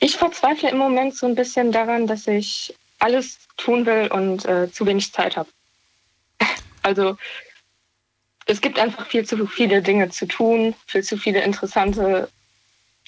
ich 0.00 0.16
verzweifle 0.16 0.70
im 0.70 0.78
Moment 0.78 1.16
so 1.16 1.26
ein 1.26 1.34
bisschen 1.34 1.70
daran, 1.70 2.06
dass 2.06 2.26
ich 2.26 2.74
alles 2.98 3.38
tun 3.56 3.86
will 3.86 4.08
und 4.08 4.44
äh, 4.46 4.70
zu 4.70 4.86
wenig 4.86 5.12
Zeit 5.12 5.36
habe. 5.36 5.48
Also 6.82 7.16
es 8.46 8.60
gibt 8.60 8.78
einfach 8.78 9.06
viel 9.06 9.26
zu 9.26 9.44
viele 9.48 9.82
Dinge 9.82 10.08
zu 10.10 10.26
tun, 10.26 10.74
viel 10.86 11.02
zu 11.02 11.16
viele 11.16 11.42
interessante 11.42 12.28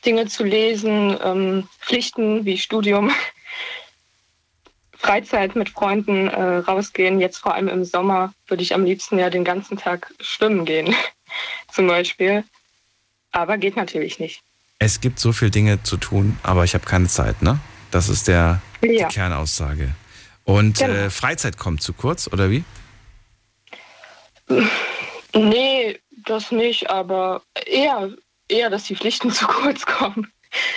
Dinge 0.04 0.26
zu 0.26 0.42
lesen, 0.44 1.16
ähm, 1.22 1.68
Pflichten 1.80 2.44
wie 2.44 2.58
Studium, 2.58 3.12
Freizeit 4.98 5.54
mit 5.56 5.70
Freunden 5.70 6.28
äh, 6.28 6.56
rausgehen. 6.58 7.20
Jetzt 7.20 7.38
vor 7.38 7.54
allem 7.54 7.68
im 7.68 7.84
Sommer 7.84 8.32
würde 8.48 8.62
ich 8.62 8.74
am 8.74 8.84
liebsten 8.84 9.18
ja 9.18 9.30
den 9.30 9.44
ganzen 9.44 9.76
Tag 9.78 10.12
schwimmen 10.20 10.64
gehen, 10.64 10.94
zum 11.72 11.86
Beispiel. 11.86 12.44
Aber 13.30 13.58
geht 13.58 13.76
natürlich 13.76 14.18
nicht. 14.18 14.42
Es 14.80 15.00
gibt 15.00 15.18
so 15.18 15.32
viele 15.32 15.50
Dinge 15.50 15.82
zu 15.82 15.96
tun, 15.96 16.38
aber 16.42 16.64
ich 16.64 16.74
habe 16.74 16.84
keine 16.84 17.08
Zeit, 17.08 17.42
ne? 17.42 17.58
Das 17.90 18.08
ist 18.08 18.28
der, 18.28 18.60
Ja. 18.82 19.08
die 19.08 19.14
Kernaussage. 19.14 19.94
Und 20.44 20.78
Genau. 20.78 20.94
äh, 20.94 21.10
Freizeit 21.10 21.58
kommt 21.58 21.82
zu 21.82 21.92
kurz, 21.92 22.28
oder 22.32 22.50
wie? 22.50 22.64
Nee, 25.34 25.98
das 26.24 26.50
nicht, 26.50 26.88
aber 26.90 27.42
eher, 27.66 28.10
eher, 28.48 28.70
dass 28.70 28.84
die 28.84 28.96
Pflichten 28.96 29.30
zu 29.32 29.46
kurz 29.46 29.84
kommen. 29.86 30.32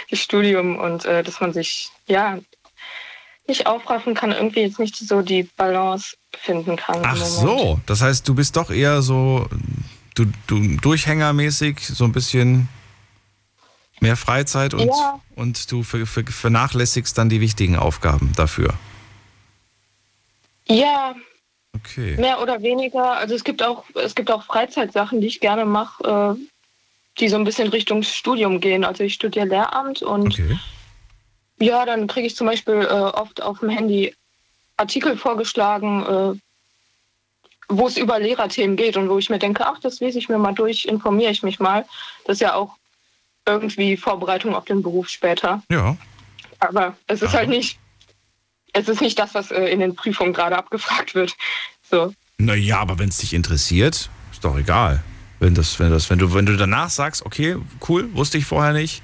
Das 0.10 0.20
Studium 0.20 0.78
und 0.78 1.06
äh, 1.06 1.24
dass 1.24 1.40
man 1.40 1.54
sich 1.54 1.90
ja 2.06 2.38
nicht 3.48 3.68
aufraffen 3.68 4.14
kann, 4.14 4.32
irgendwie 4.32 4.62
jetzt 4.62 4.80
nicht 4.80 4.96
so 4.96 5.22
die 5.22 5.44
Balance 5.58 6.16
finden 6.38 6.76
kann. 6.78 7.00
Ach 7.04 7.18
so, 7.18 7.80
das 7.86 8.02
heißt, 8.02 8.28
du 8.28 8.36
bist 8.36 8.56
doch 8.56 8.70
eher 8.70 9.02
so 9.02 9.48
du, 10.16 10.26
du 10.48 10.78
durchhängermäßig, 10.78 11.86
so 11.88 12.04
ein 12.06 12.12
bisschen 12.12 12.70
mehr 14.00 14.18
Freizeit 14.18 14.74
und, 14.74 14.88
Ja. 14.88 15.20
und 15.36 15.72
du 15.72 15.84
ver, 15.84 16.06
ver, 16.06 16.24
vernachlässigst 16.26 17.18
dann 17.18 17.30
die 17.30 17.42
wichtigen 17.42 17.76
Aufgaben 17.76 18.32
dafür. 18.36 18.74
Ja, 20.68 21.16
Okay. 21.74 22.18
mehr 22.18 22.42
oder 22.42 22.62
weniger. 22.62 23.14
Also 23.14 23.34
es 23.34 23.44
gibt 23.46 23.64
auch, 23.64 23.86
es 23.96 24.14
gibt 24.14 24.30
auch 24.30 24.44
Freizeitsachen, 24.44 25.22
die 25.22 25.28
ich 25.28 25.40
gerne 25.40 25.66
mache, 25.66 26.38
äh, 26.38 26.46
die 27.20 27.30
so 27.30 27.38
ein 27.38 27.46
bisschen 27.46 27.70
Richtung 27.70 28.04
Studium 28.04 28.60
gehen. 28.60 28.84
Also 28.84 29.04
ich 29.06 29.14
studiere 29.14 29.46
Lehramt 29.48 30.02
und 30.02 30.34
Okay. 30.34 30.60
Ja, 31.62 31.86
dann 31.86 32.08
kriege 32.08 32.26
ich 32.28 32.36
zum 32.36 32.48
Beispiel 32.48 32.82
äh, 32.82 32.86
oft 32.88 33.42
auf 33.42 33.60
dem 33.60 33.70
Handy 33.70 34.16
Artikel 34.78 35.16
vorgeschlagen, 35.16 36.04
äh, 36.04 36.40
wo 37.70 37.88
es 37.88 37.98
über 37.98 38.20
Lehrerthemen 38.20 38.76
geht 38.76 38.98
und 38.98 39.10
wo 39.10 39.20
ich 39.20 39.30
mir 39.30 39.40
denke, 39.40 39.66
ach, 39.66 39.80
das 39.80 40.00
lese 40.00 40.18
ich 40.18 40.28
mir 40.28 40.40
mal 40.40 40.54
durch, 40.54 40.86
informiere 40.86 41.32
ich 41.32 41.44
mich 41.44 41.60
mal. 41.60 41.86
Das 42.26 42.38
ist 42.38 42.42
ja 42.42 42.56
auch 42.56 42.76
irgendwie 43.46 43.96
Vorbereitung 43.96 44.56
auf 44.56 44.66
den 44.66 44.82
Beruf 44.82 45.08
später. 45.08 45.62
Ja. 45.70 45.96
Aber 46.60 46.98
es 47.08 47.22
ist 47.22 47.34
Ja. 47.34 47.40
halt 47.40 47.50
nicht, 47.50 47.78
es 48.74 48.90
ist 48.90 49.02
nicht 49.02 49.18
das, 49.20 49.34
was 49.36 49.52
äh, 49.52 49.66
in 49.66 49.80
den 49.80 49.96
Prüfungen 49.96 50.34
gerade 50.34 50.58
abgefragt 50.58 51.14
wird. 51.16 51.36
So. 51.90 52.14
Naja, 52.40 52.80
aber 52.80 52.98
wenn 52.98 53.10
es 53.10 53.18
dich 53.18 53.34
interessiert, 53.34 54.10
ist 54.32 54.44
doch 54.44 54.58
egal. 54.58 55.04
Wenn 55.40 55.54
das, 55.54 55.80
wenn 55.80 55.92
das, 55.92 56.10
wenn 56.10 56.18
du, 56.18 56.34
wenn 56.34 56.46
du 56.46 56.58
danach 56.58 56.90
sagst, 56.90 57.24
okay, 57.26 57.58
cool, 57.88 58.14
wusste 58.16 58.38
ich 58.40 58.46
vorher 58.46 58.74
nicht, 58.74 59.04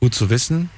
gut 0.00 0.14
zu 0.14 0.30
wissen. 0.30 0.70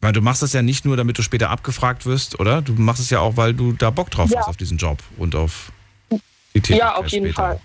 Weil 0.00 0.12
du 0.12 0.20
machst 0.20 0.42
das 0.42 0.52
ja 0.52 0.62
nicht 0.62 0.84
nur, 0.84 0.96
damit 0.96 1.18
du 1.18 1.22
später 1.22 1.50
abgefragt 1.50 2.06
wirst, 2.06 2.38
oder? 2.38 2.62
Du 2.62 2.72
machst 2.74 3.00
es 3.00 3.10
ja 3.10 3.20
auch, 3.20 3.36
weil 3.36 3.54
du 3.54 3.72
da 3.72 3.90
Bock 3.90 4.10
drauf 4.10 4.30
Ja. 4.30 4.40
hast 4.40 4.48
auf 4.48 4.56
diesen 4.56 4.78
Job 4.78 4.98
und 5.16 5.34
auf 5.34 5.72
die 6.10 6.60
Tätigkeit 6.60 6.78
Ja, 6.78 6.94
auf 6.94 7.08
jeden 7.08 7.26
später. 7.26 7.42
Fall. 7.42 7.60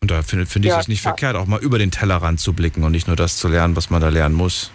Und 0.00 0.10
da 0.10 0.22
finde 0.22 0.46
find 0.46 0.64
ich 0.64 0.70
Ja, 0.70 0.78
es 0.80 0.88
nicht 0.88 1.00
klar. 1.00 1.14
verkehrt, 1.14 1.36
auch 1.36 1.46
mal 1.46 1.60
über 1.60 1.78
den 1.78 1.90
Tellerrand 1.90 2.38
zu 2.38 2.52
blicken 2.52 2.84
und 2.84 2.92
nicht 2.92 3.06
nur 3.06 3.16
das 3.16 3.36
zu 3.38 3.48
lernen, 3.48 3.74
was 3.76 3.90
man 3.90 4.00
da 4.00 4.08
lernen 4.10 4.34
muss. 4.34 4.70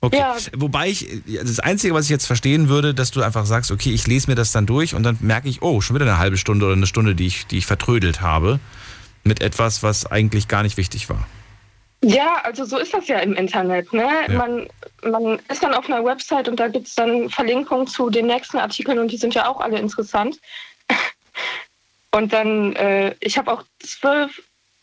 Okay. 0.00 0.18
Ja. 0.18 0.36
Wobei 0.56 0.88
ich, 0.88 1.06
das 1.42 1.60
Einzige, 1.60 1.94
was 1.94 2.04
ich 2.04 2.10
jetzt 2.10 2.26
verstehen 2.26 2.68
würde, 2.68 2.94
dass 2.94 3.10
du 3.10 3.22
einfach 3.22 3.46
sagst, 3.46 3.70
okay, 3.70 3.90
ich 3.90 4.06
lese 4.06 4.28
mir 4.28 4.34
das 4.34 4.52
dann 4.52 4.66
durch 4.66 4.94
und 4.94 5.02
dann 5.02 5.16
merke 5.20 5.48
ich, 5.48 5.62
oh, 5.62 5.80
schon 5.80 5.94
wieder 5.96 6.04
eine 6.04 6.18
halbe 6.18 6.36
Stunde 6.36 6.66
oder 6.66 6.74
eine 6.74 6.86
Stunde, 6.86 7.14
die 7.14 7.26
ich, 7.26 7.46
die 7.46 7.58
ich 7.58 7.66
vertrödelt 7.66 8.20
habe 8.20 8.58
mit 9.22 9.40
etwas, 9.40 9.82
was 9.82 10.04
eigentlich 10.04 10.48
gar 10.48 10.62
nicht 10.62 10.76
wichtig 10.76 11.08
war. 11.08 11.26
Ja, 12.04 12.40
also 12.42 12.64
so 12.64 12.78
ist 12.78 12.92
das 12.92 13.08
ja 13.08 13.18
im 13.18 13.34
Internet. 13.34 13.92
Ne? 13.92 14.08
Ja. 14.28 14.34
Man, 14.34 14.68
man 15.02 15.38
ist 15.48 15.62
dann 15.62 15.74
auf 15.74 15.88
einer 15.88 16.04
Website 16.04 16.48
und 16.48 16.60
da 16.60 16.68
gibt 16.68 16.86
es 16.86 16.94
dann 16.94 17.30
Verlinkungen 17.30 17.86
zu 17.86 18.10
den 18.10 18.26
nächsten 18.26 18.58
Artikeln 18.58 18.98
und 18.98 19.10
die 19.10 19.16
sind 19.16 19.34
ja 19.34 19.48
auch 19.48 19.60
alle 19.60 19.78
interessant. 19.78 20.38
Und 22.10 22.32
dann, 22.32 22.76
äh, 22.76 23.12
ich 23.18 23.36
habe 23.36 23.52
auch 23.52 23.64
zwölf, 23.80 24.40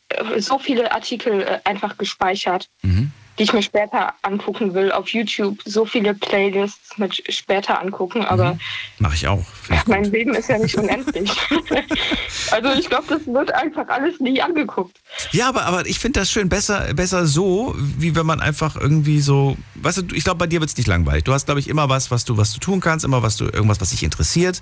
äh, 0.09 0.41
so 0.41 0.59
viele 0.59 0.91
Artikel 0.91 1.43
äh, 1.43 1.59
einfach 1.63 1.97
gespeichert, 1.97 2.67
Mhm. 2.81 3.13
Die 3.41 3.45
ich 3.45 3.53
mir 3.53 3.63
später 3.63 4.13
angucken 4.21 4.75
will. 4.75 4.91
Auf 4.91 5.09
YouTube 5.09 5.57
so 5.65 5.83
viele 5.83 6.13
Playlists 6.13 6.99
mit 6.99 7.23
später 7.33 7.81
angucken, 7.81 8.23
aber 8.23 8.59
Mache 8.99 9.15
ich 9.15 9.27
auch. 9.27 9.43
Ich 9.67 9.87
mein 9.87 10.03
gut. 10.03 10.13
Leben 10.13 10.35
ist 10.35 10.47
ja 10.47 10.59
nicht 10.59 10.77
unendlich. 10.77 11.31
also 12.51 12.69
ich 12.73 12.87
glaube, 12.87 13.05
das 13.09 13.25
wird 13.25 13.51
einfach 13.51 13.87
alles 13.87 14.19
nie 14.19 14.39
angeguckt. 14.39 14.95
Ja, 15.31 15.49
aber, 15.49 15.65
aber 15.65 15.87
ich 15.87 15.97
finde 15.97 16.19
das 16.19 16.29
schön. 16.29 16.49
Besser, 16.49 16.93
besser 16.93 17.25
so, 17.25 17.73
wie 17.77 18.15
wenn 18.15 18.27
man 18.27 18.41
einfach 18.41 18.75
irgendwie 18.75 19.21
so. 19.21 19.57
Weißt 19.73 19.97
du, 19.97 20.15
ich 20.15 20.23
glaube, 20.23 20.37
bei 20.37 20.45
dir 20.45 20.59
wird 20.59 20.69
es 20.69 20.77
nicht 20.77 20.87
langweilig. 20.87 21.23
Du 21.23 21.33
hast, 21.33 21.45
glaube 21.45 21.59
ich, 21.59 21.67
immer 21.67 21.89
was, 21.89 22.11
was 22.11 22.25
du, 22.25 22.37
was 22.37 22.53
du 22.53 22.59
tun 22.59 22.79
kannst, 22.79 23.03
immer 23.03 23.23
was 23.23 23.37
du, 23.37 23.45
irgendwas, 23.45 23.81
was 23.81 23.89
dich 23.89 24.03
interessiert. 24.03 24.61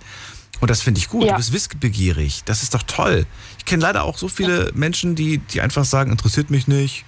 Und 0.61 0.71
das 0.71 0.81
finde 0.81 0.99
ich 0.99 1.09
gut. 1.09 1.25
Ja. 1.25 1.31
Du 1.31 1.37
bist 1.37 1.51
wissbegierig. 1.51 2.43
Das 2.45 2.63
ist 2.63 2.73
doch 2.73 2.83
toll. 2.83 3.25
Ich 3.57 3.65
kenne 3.65 3.81
leider 3.81 4.05
auch 4.05 4.17
so 4.17 4.29
viele 4.29 4.71
Menschen, 4.73 5.15
die, 5.15 5.39
die 5.39 5.59
einfach 5.59 5.83
sagen, 5.83 6.11
interessiert 6.11 6.49
mich 6.49 6.69
nicht. 6.69 7.03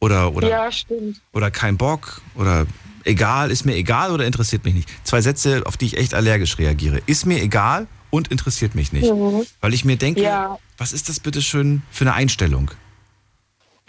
Oder, 0.00 0.34
oder, 0.34 0.48
Ja, 0.48 0.70
stimmt. 0.72 1.20
oder 1.32 1.50
kein 1.50 1.76
Bock. 1.76 2.20
Oder 2.34 2.66
egal, 3.04 3.50
ist 3.50 3.64
mir 3.64 3.74
egal 3.74 4.10
oder 4.10 4.26
interessiert 4.26 4.64
mich 4.64 4.74
nicht. 4.74 4.88
Zwei 5.04 5.20
Sätze, 5.20 5.62
auf 5.66 5.76
die 5.76 5.86
ich 5.86 5.96
echt 5.96 6.14
allergisch 6.14 6.58
reagiere. 6.58 7.00
Ist 7.06 7.24
mir 7.26 7.40
egal 7.42 7.86
und 8.10 8.28
interessiert 8.28 8.74
mich 8.74 8.92
nicht. 8.92 9.10
Mhm. 9.10 9.44
Weil 9.60 9.74
ich 9.74 9.84
mir 9.84 9.96
denke, 9.96 10.22
Ja. 10.22 10.58
was 10.78 10.92
ist 10.92 11.08
das 11.08 11.20
bitte 11.20 11.40
schön 11.42 11.82
für 11.90 12.04
eine 12.04 12.14
Einstellung? 12.14 12.70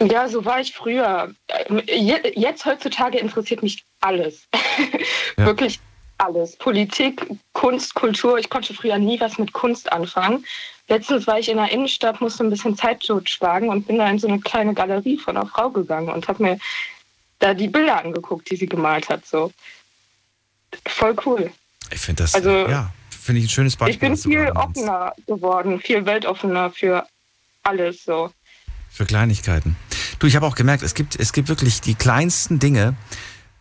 Ja, 0.02 0.28
so 0.28 0.44
war 0.44 0.60
ich 0.60 0.72
früher. 0.74 1.32
Je- 1.86 2.32
Jetzt 2.34 2.64
heutzutage 2.66 3.18
interessiert 3.18 3.62
mich 3.62 3.84
alles. 4.00 4.42
Ja. 5.38 5.46
Wirklich 5.46 5.80
alles. 6.18 6.56
Politik, 6.56 7.26
Kunst, 7.52 7.94
Kultur. 7.94 8.38
Ich 8.38 8.48
konnte 8.48 8.74
früher 8.74 8.98
nie 8.98 9.20
was 9.20 9.38
mit 9.38 9.52
Kunst 9.52 9.92
anfangen. 9.92 10.44
Letztens 10.88 11.26
war 11.26 11.38
ich 11.38 11.48
in 11.48 11.56
der 11.56 11.70
Innenstadt, 11.70 12.20
musste 12.20 12.44
ein 12.44 12.50
bisschen 12.50 12.76
Zeit 12.76 13.00
totschlagen 13.00 13.68
und 13.68 13.86
bin 13.86 13.98
da 13.98 14.08
in 14.08 14.18
so 14.18 14.28
eine 14.28 14.38
kleine 14.40 14.72
Galerie 14.72 15.18
von 15.18 15.36
einer 15.36 15.46
Frau 15.46 15.70
gegangen 15.70 16.08
und 16.08 16.28
habe 16.28 16.42
mir 16.42 16.58
da 17.40 17.54
die 17.54 17.68
Bilder 17.68 18.04
angeguckt, 18.04 18.50
die 18.50 18.56
sie 18.56 18.66
gemalt 18.66 19.08
hat. 19.08 19.26
So 19.26 19.52
voll 20.86 21.16
cool. 21.24 21.50
Ich 21.90 22.00
finde 22.00 22.22
das, 22.22 22.34
Also, 22.34 22.50
ja, 22.50 22.92
finde 23.10 23.40
ich 23.40 23.46
ein 23.46 23.50
schönes 23.50 23.76
Beispiel. 23.76 23.94
Ich 23.94 24.00
bin 24.00 24.16
viel 24.16 24.50
offener 24.50 25.12
geworden, 25.26 25.80
viel 25.80 26.04
weltoffener 26.06 26.70
für 26.70 27.06
alles. 27.62 28.04
So. 28.04 28.30
Für 28.90 29.06
Kleinigkeiten. 29.06 29.76
Du, 30.18 30.26
ich 30.26 30.36
habe 30.36 30.46
auch 30.46 30.54
gemerkt, 30.54 30.82
es 30.82 30.94
gibt, 30.94 31.16
es 31.18 31.32
gibt 31.32 31.48
wirklich 31.48 31.80
die 31.80 31.94
kleinsten 31.94 32.58
Dinge, 32.58 32.94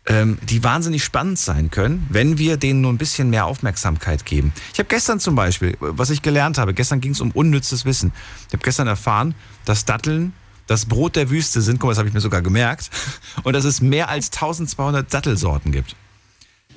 ähm, 0.08 0.38
die 0.44 0.64
wahnsinnig 0.64 1.04
spannend 1.04 1.40
sein 1.40 1.72
können, 1.72 2.06
wenn 2.10 2.38
wir 2.38 2.58
denen 2.58 2.82
nur 2.82 2.94
ein 2.94 2.98
bisschen 2.98 3.30
mehr 3.30 3.46
Aufmerksamkeit 3.46 4.26
geben. 4.26 4.54
Ich 4.74 4.80
habe 4.80 4.88
gestern 4.88 5.20
zum 5.20 5.36
Beispiel, 5.36 5.76
was 5.80 6.10
ich 6.12 6.22
gelernt 6.22 6.58
habe, 6.58 6.74
gestern 6.74 7.02
ging 7.02 7.12
es 7.12 7.22
um 7.22 7.32
unnützes 7.32 7.86
Wissen. 7.86 8.12
Ich 8.48 8.54
habe 8.54 8.64
gestern 8.64 8.88
erfahren, 8.88 9.34
dass 9.66 9.86
Datteln 9.86 10.34
das 10.68 10.86
Brot 10.86 11.16
der 11.16 11.30
Wüste 11.30 11.62
sind. 11.62 11.80
Guck 11.80 11.88
mal, 11.88 11.92
das 11.92 12.00
habe 12.00 12.08
ich 12.08 12.14
mir 12.14 12.22
sogar 12.22 12.42
gemerkt. 12.42 12.90
Und 13.44 13.54
dass 13.54 13.66
es 13.66 13.82
mehr 13.82 14.10
als 14.10 14.32
1200 14.32 15.12
Dattelsorten 15.12 15.72
gibt. 15.72 15.96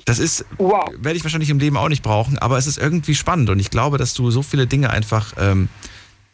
Das 0.05 0.17
ist, 0.17 0.45
Wow. 0.57 0.89
werde 0.97 1.17
ich 1.17 1.23
wahrscheinlich 1.23 1.51
im 1.51 1.59
Leben 1.59 1.77
auch 1.77 1.89
nicht 1.89 2.01
brauchen, 2.01 2.39
aber 2.39 2.57
es 2.57 2.65
ist 2.65 2.79
irgendwie 2.79 3.13
spannend 3.13 3.49
und 3.51 3.59
ich 3.59 3.69
glaube, 3.69 3.99
dass 3.99 4.15
du 4.15 4.31
so 4.31 4.41
viele 4.41 4.65
Dinge 4.65 4.89
einfach, 4.89 5.33
ähm, 5.37 5.69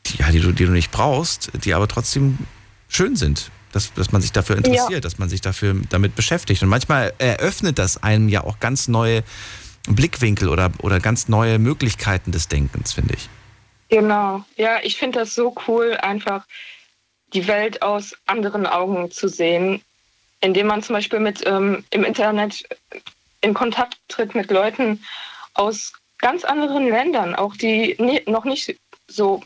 die, 0.05 0.17
ja, 0.17 0.31
die, 0.31 0.39
du, 0.39 0.53
die 0.53 0.65
du 0.65 0.71
nicht 0.71 0.91
brauchst, 0.91 1.51
die 1.65 1.73
aber 1.73 1.89
trotzdem 1.89 2.37
schön 2.87 3.17
sind. 3.17 3.51
Dass, 3.75 3.93
dass 3.93 4.13
man 4.13 4.21
sich 4.21 4.31
dafür 4.31 4.55
interessiert, 4.55 5.03
dass 5.03 5.17
man 5.17 5.27
sich 5.27 5.41
dafür 5.41 5.75
damit 5.89 6.15
beschäftigt. 6.15 6.63
Und 6.63 6.69
manchmal 6.69 7.11
eröffnet 7.17 7.77
das 7.77 8.01
einem 8.01 8.29
ja 8.29 8.41
auch 8.45 8.61
ganz 8.61 8.87
neue 8.87 9.21
Blickwinkel 9.89 10.47
oder, 10.47 10.71
oder 10.81 11.01
ganz 11.01 11.27
neue 11.27 11.59
Möglichkeiten 11.59 12.31
des 12.31 12.47
Denkens, 12.47 12.93
finde 12.93 13.15
ich. 13.15 13.27
Genau. 13.89 14.45
Ja, 14.55 14.79
ich 14.81 14.95
finde 14.97 15.19
das 15.19 15.35
so 15.35 15.53
cool, 15.67 15.97
einfach 16.01 16.45
die 17.33 17.47
Welt 17.47 17.81
aus 17.81 18.15
anderen 18.27 18.65
Augen 18.65 19.11
zu 19.11 19.27
sehen, 19.27 19.81
indem 20.39 20.67
man 20.67 20.81
zum 20.81 20.95
Beispiel 20.95 21.19
mit 21.19 21.45
ähm, 21.45 21.83
im 21.89 22.05
Internet 22.05 22.63
in 23.41 23.53
Kontakt 23.53 23.97
tritt 24.07 24.35
mit 24.35 24.51
Leuten 24.51 25.03
aus 25.53 25.91
ganz 26.19 26.45
anderen 26.45 26.87
Ländern, 26.87 27.35
auch 27.35 27.57
die 27.57 27.97
ni- 27.99 28.23
noch 28.25 28.45
nicht 28.45 28.73
so, 29.09 29.43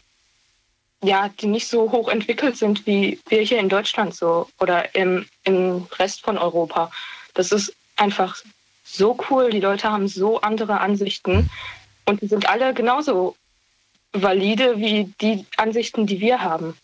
ja, 1.03 1.29
die 1.29 1.47
nicht 1.47 1.67
so 1.67 1.91
hoch 1.91 2.09
entwickelt 2.09 2.57
sind 2.57 2.85
wie 2.85 3.19
wir 3.29 3.41
hier 3.41 3.59
in 3.59 3.69
Deutschland 3.69 4.13
so 4.13 4.49
oder 4.59 4.93
im, 4.95 5.25
im 5.43 5.87
Rest 5.97 6.21
von 6.21 6.37
Europa. 6.37 6.91
Das 7.33 7.51
ist 7.51 7.73
einfach 7.95 8.37
so 8.83 9.17
cool. 9.29 9.49
Die 9.49 9.59
Leute 9.59 9.89
haben 9.89 10.07
so 10.07 10.41
andere 10.41 10.81
Ansichten 10.81 11.49
und 12.05 12.21
die 12.21 12.27
sind 12.27 12.49
alle 12.49 12.73
genauso 12.73 13.35
valide 14.11 14.77
wie 14.77 15.13
die 15.21 15.45
Ansichten, 15.57 16.07
die 16.07 16.19
wir 16.19 16.41
haben. 16.41 16.75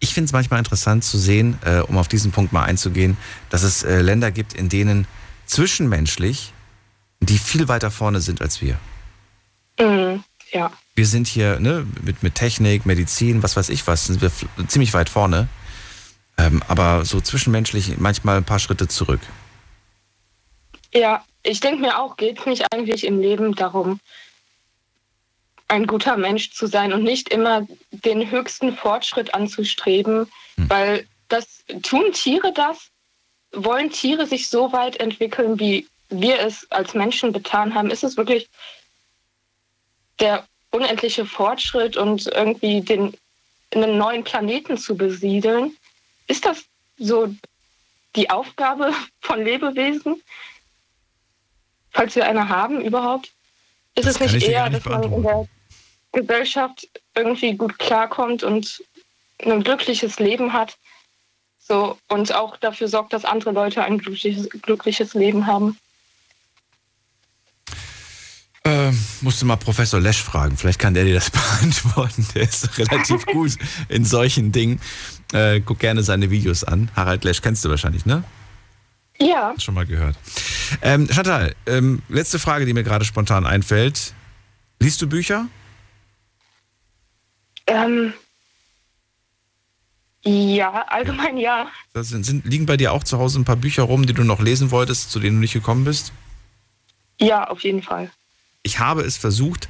Ich 0.00 0.12
finde 0.12 0.26
es 0.26 0.32
manchmal 0.32 0.58
interessant 0.58 1.04
zu 1.04 1.16
sehen, 1.16 1.58
äh, 1.64 1.80
um 1.80 1.96
auf 1.96 2.08
diesen 2.08 2.32
Punkt 2.32 2.52
mal 2.52 2.64
einzugehen, 2.64 3.16
dass 3.48 3.62
es 3.62 3.84
äh, 3.84 4.00
Länder 4.00 4.30
gibt, 4.30 4.52
in 4.52 4.68
denen 4.68 5.06
zwischenmenschlich 5.46 6.52
die 7.20 7.38
viel 7.38 7.68
weiter 7.68 7.90
vorne 7.90 8.20
sind 8.20 8.42
als 8.42 8.60
wir. 8.60 8.78
Mhm. 9.80 10.22
Ja. 10.52 10.70
Wir 10.94 11.06
sind 11.06 11.26
hier 11.26 11.58
ne, 11.58 11.86
mit, 12.02 12.22
mit 12.22 12.34
Technik, 12.34 12.86
Medizin, 12.86 13.42
was 13.42 13.56
weiß 13.56 13.68
ich 13.68 13.86
was, 13.86 14.06
sind 14.06 14.22
wir 14.22 14.30
ziemlich 14.68 14.94
weit 14.94 15.08
vorne. 15.08 15.48
Ähm, 16.38 16.62
aber 16.68 17.04
so 17.04 17.20
zwischenmenschlich 17.20 17.98
manchmal 17.98 18.36
ein 18.36 18.44
paar 18.44 18.58
Schritte 18.58 18.88
zurück. 18.88 19.20
Ja, 20.92 21.24
ich 21.42 21.60
denke 21.60 21.80
mir 21.80 21.98
auch, 21.98 22.16
geht 22.16 22.38
es 22.38 22.46
nicht 22.46 22.72
eigentlich 22.72 23.04
im 23.04 23.20
Leben 23.20 23.54
darum, 23.54 24.00
ein 25.68 25.86
guter 25.86 26.16
Mensch 26.16 26.52
zu 26.52 26.66
sein 26.66 26.92
und 26.92 27.02
nicht 27.02 27.30
immer 27.30 27.66
den 27.90 28.30
höchsten 28.30 28.76
Fortschritt 28.76 29.34
anzustreben, 29.34 30.30
weil 30.56 31.06
das 31.28 31.64
tun 31.82 32.12
Tiere 32.12 32.52
das? 32.52 32.90
Wollen 33.52 33.90
Tiere 33.90 34.26
sich 34.26 34.48
so 34.48 34.72
weit 34.72 34.96
entwickeln, 34.96 35.58
wie 35.58 35.88
wir 36.10 36.38
es 36.40 36.70
als 36.70 36.94
Menschen 36.94 37.32
getan 37.32 37.74
haben? 37.74 37.90
Ist 37.90 38.04
es 38.04 38.16
wirklich 38.16 38.48
der 40.20 40.46
unendliche 40.74 41.24
Fortschritt 41.24 41.96
und 41.96 42.26
irgendwie 42.26 42.80
den 42.80 43.14
einen 43.74 43.96
neuen 43.96 44.24
Planeten 44.24 44.76
zu 44.76 44.96
besiedeln? 44.96 45.76
Ist 46.26 46.44
das 46.44 46.64
so 46.98 47.32
die 48.16 48.30
Aufgabe 48.30 48.92
von 49.20 49.44
Lebewesen? 49.44 50.20
Falls 51.90 52.16
wir 52.16 52.26
eine 52.26 52.48
haben 52.48 52.80
überhaupt? 52.80 53.32
Ist 53.94 54.06
Das 54.06 54.20
es 54.20 54.32
nicht 54.32 54.48
eher, 54.48 54.68
nicht 54.68 54.84
dass 54.84 54.92
man 54.92 55.12
in 55.12 55.22
der 55.22 55.48
Gesellschaft 56.12 56.88
irgendwie 57.14 57.54
gut 57.54 57.78
klarkommt 57.78 58.42
und 58.42 58.82
ein 59.44 59.62
glückliches 59.62 60.18
Leben 60.18 60.52
hat? 60.52 60.76
So, 61.60 61.96
und 62.08 62.34
auch 62.34 62.56
dafür 62.56 62.88
sorgt, 62.88 63.12
dass 63.12 63.24
andere 63.24 63.52
Leute 63.52 63.84
ein 63.84 63.98
glückliches, 63.98 64.50
glückliches 64.50 65.14
Leben 65.14 65.46
haben. 65.46 65.78
Ähm, 68.66 68.98
musst 69.20 69.42
du 69.42 69.46
mal 69.46 69.56
Professor 69.56 70.00
Lesch 70.00 70.22
fragen. 70.22 70.56
Vielleicht 70.56 70.78
kann 70.78 70.94
der 70.94 71.04
dir 71.04 71.14
das 71.14 71.30
beantworten. 71.60 72.26
Der 72.34 72.44
ist 72.44 72.78
relativ 72.78 73.26
gut 73.32 73.52
in 73.88 74.04
solchen 74.04 74.52
Dingen. 74.52 74.80
Äh, 75.32 75.60
guck 75.60 75.80
gerne 75.80 76.02
seine 76.02 76.30
Videos 76.30 76.64
an. 76.64 76.90
Harald 76.96 77.24
Lesch 77.24 77.42
kennst 77.42 77.64
du 77.64 77.68
wahrscheinlich, 77.68 78.06
ne? 78.06 78.24
Ja, 79.20 79.54
Schon 79.58 79.74
mal 79.74 79.86
gehört. 79.86 80.16
Ähm, 80.82 81.08
Chantal, 81.10 81.54
ähm, 81.66 82.02
letzte 82.08 82.38
Frage, 82.38 82.66
die 82.66 82.72
mir 82.72 82.82
gerade 82.82 83.04
spontan 83.04 83.46
einfällt. 83.46 84.12
Liest 84.80 85.00
du 85.02 85.08
Bücher? 85.08 85.46
ähm, 87.66 88.12
ja, 90.24 90.84
allgemein 90.88 91.36
ja. 91.36 91.68
Das 91.92 92.08
sind, 92.08 92.24
sind, 92.24 92.44
liegen 92.46 92.66
bei 92.66 92.76
dir 92.76 92.92
auch 92.92 93.04
zu 93.04 93.18
Hause 93.18 93.40
ein 93.40 93.44
paar 93.44 93.56
Bücher 93.56 93.82
rum, 93.84 94.06
die 94.06 94.14
du 94.14 94.24
noch 94.24 94.40
lesen 94.40 94.70
wolltest, 94.70 95.10
zu 95.10 95.20
denen 95.20 95.36
du 95.36 95.40
nicht 95.40 95.52
gekommen 95.52 95.84
bist? 95.84 96.12
Ja, 97.20 97.44
auf 97.44 97.60
jeden 97.60 97.82
Fall. 97.82 98.10
Ich 98.64 98.80
habe 98.80 99.02
es 99.02 99.16
versucht, 99.16 99.68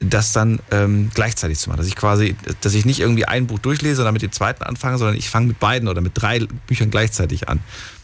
das 0.00 0.32
dann 0.32 0.58
ähm, 0.70 1.10
gleichzeitig 1.14 1.58
zu 1.58 1.68
machen. 1.70 1.78
Dass 1.78 1.86
ich 1.86 1.96
quasi, 1.96 2.36
dass 2.60 2.74
ich 2.74 2.84
nicht 2.84 3.00
irgendwie 3.00 3.24
ein 3.24 3.46
Buch 3.46 3.60
durchlese 3.60 4.02
und 4.02 4.04
dann 4.06 4.12
mit 4.12 4.22
dem 4.22 4.32
zweiten 4.32 4.62
anfange, 4.64 4.98
sondern 4.98 5.16
ich 5.16 5.30
fange 5.30 5.46
mit 5.46 5.60
beiden 5.60 5.88
oder 5.88 6.00
mit 6.00 6.12
drei 6.14 6.40
Büchern 6.66 6.90
gleichzeitig 6.90 7.48
an. 7.48 7.60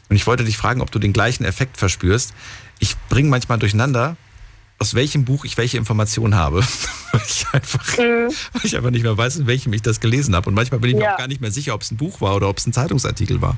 Und 0.09 0.17
ich 0.17 0.27
wollte 0.27 0.45
dich 0.45 0.57
fragen, 0.57 0.81
ob 0.81 0.91
du 0.93 0.99
den 0.99 1.13
gleichen 1.13 1.45
Effekt 1.45 1.77
verspürst. 1.77 2.33
Ich 2.79 2.97
bringe 3.09 3.29
manchmal 3.29 3.59
durcheinander, 3.59 4.17
aus 4.79 4.95
welchem 4.95 5.25
Buch 5.25 5.45
ich 5.45 5.57
welche 5.59 5.77
Informationen 5.77 6.37
habe. 6.37 6.61
weil, 7.13 7.21
ich 7.27 7.47
einfach, 7.53 7.99
Mhm. 7.99 8.31
weil 8.53 8.63
ich 8.65 8.77
einfach 8.77 8.91
nicht 8.91 9.03
mehr 9.03 9.17
weiß, 9.19 9.37
in 9.37 9.47
welchem 9.49 9.73
ich 9.73 9.83
das 9.83 9.99
gelesen 9.99 10.37
habe. 10.37 10.49
Und 10.49 10.55
manchmal 10.55 10.79
bin 10.79 10.91
ich 10.91 10.97
mir 10.97 11.03
Ja. 11.03 11.15
auch 11.15 11.19
gar 11.19 11.27
nicht 11.27 11.41
mehr 11.41 11.51
sicher, 11.51 11.75
ob 11.75 11.83
es 11.83 11.91
ein 11.91 11.97
Buch 11.97 12.21
war 12.21 12.37
oder 12.37 12.49
ob 12.49 12.59
es 12.59 12.67
ein 12.67 12.73
Zeitungsartikel 12.73 13.43
war. 13.43 13.57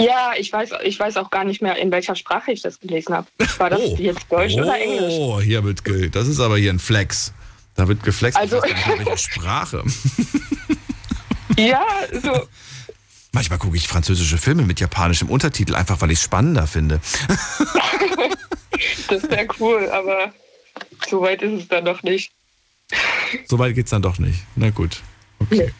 Ja, 0.00 0.32
ich 0.38 0.52
weiß, 0.52 0.70
ich 0.84 0.98
weiß 0.98 1.16
auch 1.18 1.30
gar 1.30 1.44
nicht 1.44 1.62
mehr, 1.62 1.76
in 1.76 1.90
welcher 1.92 2.16
Sprache 2.16 2.52
ich 2.52 2.62
das 2.62 2.80
gelesen 2.80 3.14
habe. 3.14 3.26
War 3.58 3.70
das 3.70 3.98
jetzt 3.98 4.24
Deutsch 4.30 4.54
oder 4.54 4.80
Englisch? 4.80 5.14
Oh, 5.16 5.40
hier 5.40 5.62
wird 5.64 5.84
ge 5.84 6.08
das 6.08 6.28
ist 6.28 6.40
aber 6.40 6.58
hier 6.58 6.72
ein 6.72 6.78
Flex. 6.78 7.32
Da 7.74 7.88
wird 7.88 8.02
geflext. 8.02 8.38
Also- 8.38 8.56
ich 8.56 8.62
weiß 8.62 8.70
gar 8.70 8.76
nicht, 8.76 9.00
in 9.00 9.06
welcher 9.06 9.18
Sprache. 9.18 9.84
Ja, 11.58 11.84
so, 12.22 12.48
Manchmal 13.32 13.58
gucke 13.58 13.76
ich 13.78 13.88
französische 13.88 14.36
Filme 14.36 14.62
mit 14.62 14.78
japanischem 14.78 15.30
Untertitel, 15.30 15.74
einfach 15.74 16.00
weil 16.02 16.10
ich 16.10 16.18
es 16.18 16.24
spannender 16.24 16.66
finde. 16.66 17.00
das 19.08 19.22
wäre 19.22 19.48
cool, 19.58 19.88
aber 19.90 20.34
so 21.08 21.22
weit 21.22 21.40
ist 21.40 21.62
es 21.62 21.68
dann 21.68 21.84
noch 21.84 22.02
nicht. 22.02 22.30
So 23.46 23.58
weit 23.58 23.74
geht's 23.74 23.90
dann 23.90 24.02
doch 24.02 24.18
nicht. 24.18 24.40
Na 24.54 24.68
gut. 24.68 25.00
Okay. 25.38 25.72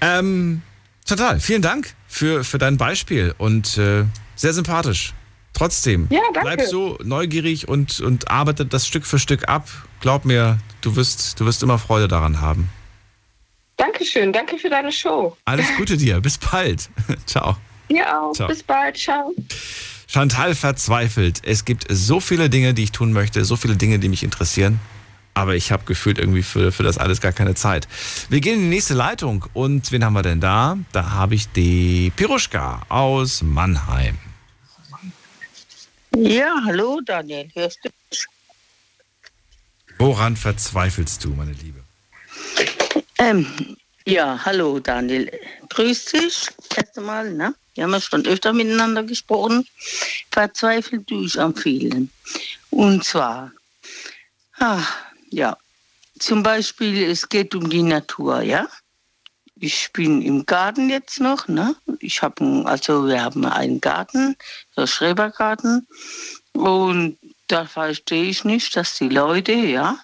Ähm, 0.00 0.62
total. 1.04 1.40
Vielen 1.40 1.60
Dank 1.60 1.94
für, 2.16 2.44
für 2.44 2.56
dein 2.58 2.78
Beispiel 2.78 3.34
und 3.36 3.76
äh, 3.76 4.04
sehr 4.36 4.52
sympathisch. 4.54 5.12
Trotzdem, 5.52 6.06
Ja, 6.10 6.20
danke. 6.32 6.40
bleib 6.56 6.62
so 6.68 6.98
neugierig 7.04 7.68
und, 7.68 8.00
und 8.00 8.30
arbeite 8.30 8.64
das 8.64 8.86
Stück 8.86 9.04
für 9.06 9.18
Stück 9.18 9.48
ab. 9.48 9.68
Glaub 10.00 10.24
mir, 10.24 10.58
du 10.80 10.96
wirst, 10.96 11.38
du 11.40 11.44
wirst 11.46 11.62
immer 11.62 11.78
Freude 11.78 12.08
daran 12.08 12.40
haben. 12.40 12.70
Dankeschön, 13.76 14.32
danke 14.32 14.56
für 14.58 14.70
deine 14.70 14.92
Show. 14.92 15.36
Alles 15.44 15.66
Gute 15.76 15.96
dir, 15.98 16.20
bis 16.22 16.38
bald. 16.38 16.88
Ciao. 17.26 17.56
Dir 17.90 18.06
auch. 18.20 18.32
Ciao. 18.32 18.48
Bis 18.48 18.62
bald. 18.62 18.96
Ciao. 18.96 19.34
Chantal 20.06 20.54
verzweifelt. 20.54 21.40
Es 21.44 21.64
gibt 21.66 21.84
so 21.90 22.20
viele 22.20 22.48
Dinge, 22.48 22.72
die 22.72 22.84
ich 22.84 22.92
tun 22.92 23.12
möchte, 23.12 23.44
so 23.44 23.56
viele 23.56 23.76
Dinge, 23.76 23.98
die 23.98 24.08
mich 24.08 24.22
interessieren. 24.22 24.80
Aber 25.36 25.54
ich 25.54 25.70
habe 25.70 25.84
gefühlt 25.84 26.18
irgendwie 26.18 26.42
für, 26.42 26.72
für 26.72 26.82
das 26.82 26.96
alles 26.96 27.20
gar 27.20 27.30
keine 27.30 27.54
Zeit. 27.54 27.86
Wir 28.30 28.40
gehen 28.40 28.54
in 28.54 28.62
die 28.62 28.68
nächste 28.68 28.94
Leitung. 28.94 29.44
Und 29.52 29.92
wen 29.92 30.02
haben 30.02 30.14
wir 30.14 30.22
denn 30.22 30.40
da? 30.40 30.78
Da 30.92 31.10
habe 31.10 31.34
ich 31.34 31.46
die 31.48 32.10
Piruschka 32.16 32.86
aus 32.88 33.42
Mannheim. 33.42 34.16
Ja, 36.16 36.56
hallo 36.64 37.02
Daniel, 37.04 37.50
hörst 37.52 37.78
du? 37.84 37.90
Woran 39.98 40.36
verzweifelst 40.36 41.22
du, 41.22 41.28
meine 41.28 41.52
Liebe? 41.52 41.84
Ähm, 43.18 43.76
ja, 44.06 44.40
hallo 44.42 44.80
Daniel. 44.80 45.30
Grüß 45.68 46.06
dich 46.06 46.48
erst 46.74 46.96
einmal, 46.96 47.34
ne? 47.34 47.54
Wir 47.74 47.84
haben 47.84 47.92
ja 47.92 48.00
schon 48.00 48.24
öfter 48.24 48.54
miteinander 48.54 49.02
gesprochen. 49.02 49.68
Verzweifelt 50.30 51.06
tue 51.06 51.26
ich 51.26 51.38
am 51.38 51.54
vielen. 51.54 52.10
Und 52.70 53.04
zwar, 53.04 53.52
ah, 54.58 54.82
ja, 55.36 55.58
zum 56.18 56.42
Beispiel, 56.42 57.10
es 57.10 57.28
geht 57.28 57.54
um 57.54 57.68
die 57.68 57.82
Natur, 57.82 58.40
ja? 58.40 58.66
Ich 59.58 59.90
bin 59.92 60.22
im 60.22 60.46
Garten 60.46 60.88
jetzt 60.88 61.20
noch, 61.20 61.46
ne? 61.46 61.76
Ich 62.00 62.22
habe, 62.22 62.62
also 62.64 63.06
wir 63.06 63.22
haben 63.22 63.44
einen 63.44 63.80
Garten, 63.80 64.36
so 64.74 64.86
Schrebergarten. 64.86 65.86
Und 66.54 67.18
da 67.48 67.66
verstehe 67.66 68.24
ich 68.24 68.44
nicht, 68.44 68.74
dass 68.76 68.96
die 68.96 69.10
Leute, 69.10 69.52
ja, 69.52 69.98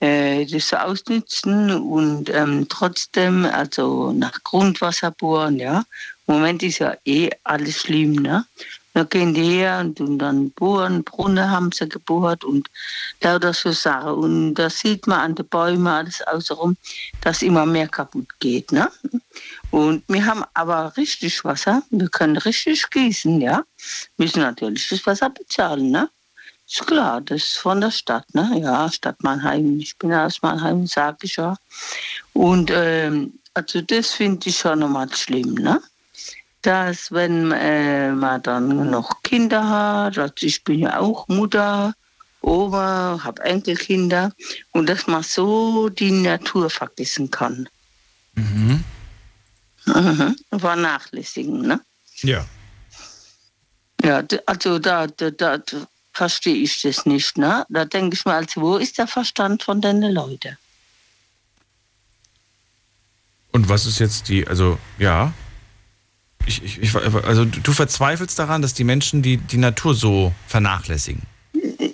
äh, 0.00 0.44
das 0.44 0.68
so 0.68 0.76
ausnützen 0.76 1.70
und 1.70 2.28
ähm, 2.28 2.66
trotzdem, 2.68 3.46
also 3.46 4.12
nach 4.12 4.42
Grundwasser 4.44 5.10
bohren, 5.12 5.56
ja. 5.56 5.84
Im 6.26 6.34
Moment 6.34 6.62
ist 6.62 6.78
ja 6.78 6.94
eh 7.06 7.30
alles 7.42 7.80
schlimm, 7.80 8.12
ne? 8.12 8.44
Da 8.98 9.04
gehen 9.04 9.32
die 9.32 9.44
her 9.44 9.78
und, 9.78 10.00
und 10.00 10.18
dann 10.18 10.50
bohren, 10.50 11.04
Brunnen 11.04 11.48
haben 11.48 11.70
sie 11.70 11.88
gebohrt 11.88 12.42
und 12.42 12.68
lauter 13.22 13.54
so 13.54 13.70
Sachen. 13.70 14.10
Und 14.10 14.54
da 14.54 14.68
sieht 14.68 15.06
man 15.06 15.20
an 15.20 15.34
den 15.36 15.46
Bäumen 15.46 15.86
alles 15.86 16.20
außenrum, 16.22 16.76
dass 17.20 17.42
immer 17.42 17.64
mehr 17.64 17.86
kaputt 17.86 18.26
geht, 18.40 18.72
ne? 18.72 18.90
Und 19.70 20.02
wir 20.08 20.26
haben 20.26 20.42
aber 20.52 20.96
richtig 20.96 21.44
Wasser, 21.44 21.84
wir 21.90 22.08
können 22.08 22.38
richtig 22.38 22.90
gießen, 22.90 23.40
ja. 23.40 23.62
Müssen 24.16 24.40
natürlich 24.40 24.88
das 24.88 25.06
Wasser 25.06 25.30
bezahlen, 25.30 25.92
ne? 25.92 26.10
Ist 26.66 26.84
klar, 26.84 27.20
das 27.20 27.42
ist 27.44 27.58
von 27.58 27.80
der 27.80 27.92
Stadt, 27.92 28.26
ne? 28.34 28.50
Ja, 28.60 28.90
Stadt 28.90 29.22
Mannheim. 29.22 29.78
Ich 29.78 29.96
bin 29.96 30.12
aus 30.12 30.42
Mannheim, 30.42 30.88
sage 30.88 31.18
ich 31.22 31.36
ja. 31.36 31.56
Und 32.32 32.72
ähm, 32.74 33.38
also 33.54 33.80
das 33.80 34.10
finde 34.10 34.48
ich 34.48 34.58
schon 34.58 34.80
nochmal 34.80 35.08
schlimm, 35.14 35.54
ne? 35.54 35.80
Dass 36.68 37.10
wenn 37.10 37.50
äh, 37.52 38.12
man 38.12 38.42
dann 38.42 38.90
noch 38.90 39.22
Kinder 39.22 39.66
hat, 39.66 40.18
also 40.18 40.34
ich 40.40 40.62
bin 40.64 40.80
ja 40.80 40.98
auch 40.98 41.26
Mutter, 41.26 41.94
Oma, 42.42 43.18
habe 43.24 43.42
Enkelkinder 43.42 44.34
und 44.72 44.86
dass 44.86 45.06
man 45.06 45.22
so 45.22 45.88
die 45.88 46.10
Natur 46.10 46.68
vergessen 46.68 47.30
kann. 47.30 47.70
Mhm. 48.34 48.84
Mhm. 49.86 50.36
Vernachlässigen, 50.58 51.62
ne? 51.62 51.80
Ja. 52.16 52.44
Ja, 54.04 54.22
also 54.44 54.78
da, 54.78 55.06
da, 55.06 55.30
da, 55.30 55.56
da 55.56 55.86
verstehe 56.12 56.56
ich 56.56 56.82
das 56.82 57.06
nicht. 57.06 57.38
Ne? 57.38 57.64
Da 57.70 57.86
denke 57.86 58.14
ich 58.14 58.26
mir, 58.26 58.34
also, 58.34 58.60
wo 58.60 58.76
ist 58.76 58.98
der 58.98 59.06
Verstand 59.06 59.62
von 59.62 59.80
den 59.80 60.02
Leuten? 60.02 60.58
Und 63.52 63.70
was 63.70 63.86
ist 63.86 64.00
jetzt 64.00 64.28
die, 64.28 64.46
also, 64.46 64.78
ja. 64.98 65.32
Ich, 66.48 66.64
ich, 66.64 66.78
ich, 66.82 66.94
also 66.94 67.44
du 67.44 67.72
verzweifelst 67.72 68.38
daran, 68.38 68.62
dass 68.62 68.72
die 68.72 68.84
Menschen 68.84 69.20
die, 69.20 69.36
die 69.36 69.58
Natur 69.58 69.94
so 69.94 70.32
vernachlässigen. 70.46 71.22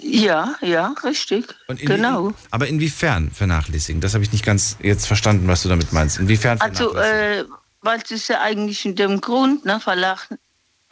Ja, 0.00 0.54
ja, 0.60 0.94
richtig. 1.02 1.46
Genau. 1.66 2.32
Aber 2.52 2.68
inwiefern 2.68 3.32
vernachlässigen? 3.32 4.00
Das 4.00 4.14
habe 4.14 4.22
ich 4.22 4.32
nicht 4.32 4.44
ganz 4.44 4.76
jetzt 4.80 5.06
verstanden, 5.06 5.48
was 5.48 5.62
du 5.62 5.68
damit 5.68 5.92
meinst. 5.92 6.18
Inwiefern 6.18 6.60
Also, 6.60 6.94
äh, 6.94 7.44
weil 7.82 8.00
es 8.04 8.12
ist 8.12 8.28
ja 8.28 8.40
eigentlich 8.40 8.84
in 8.84 8.94
dem 8.94 9.20
Grund, 9.20 9.64
ne, 9.64 9.80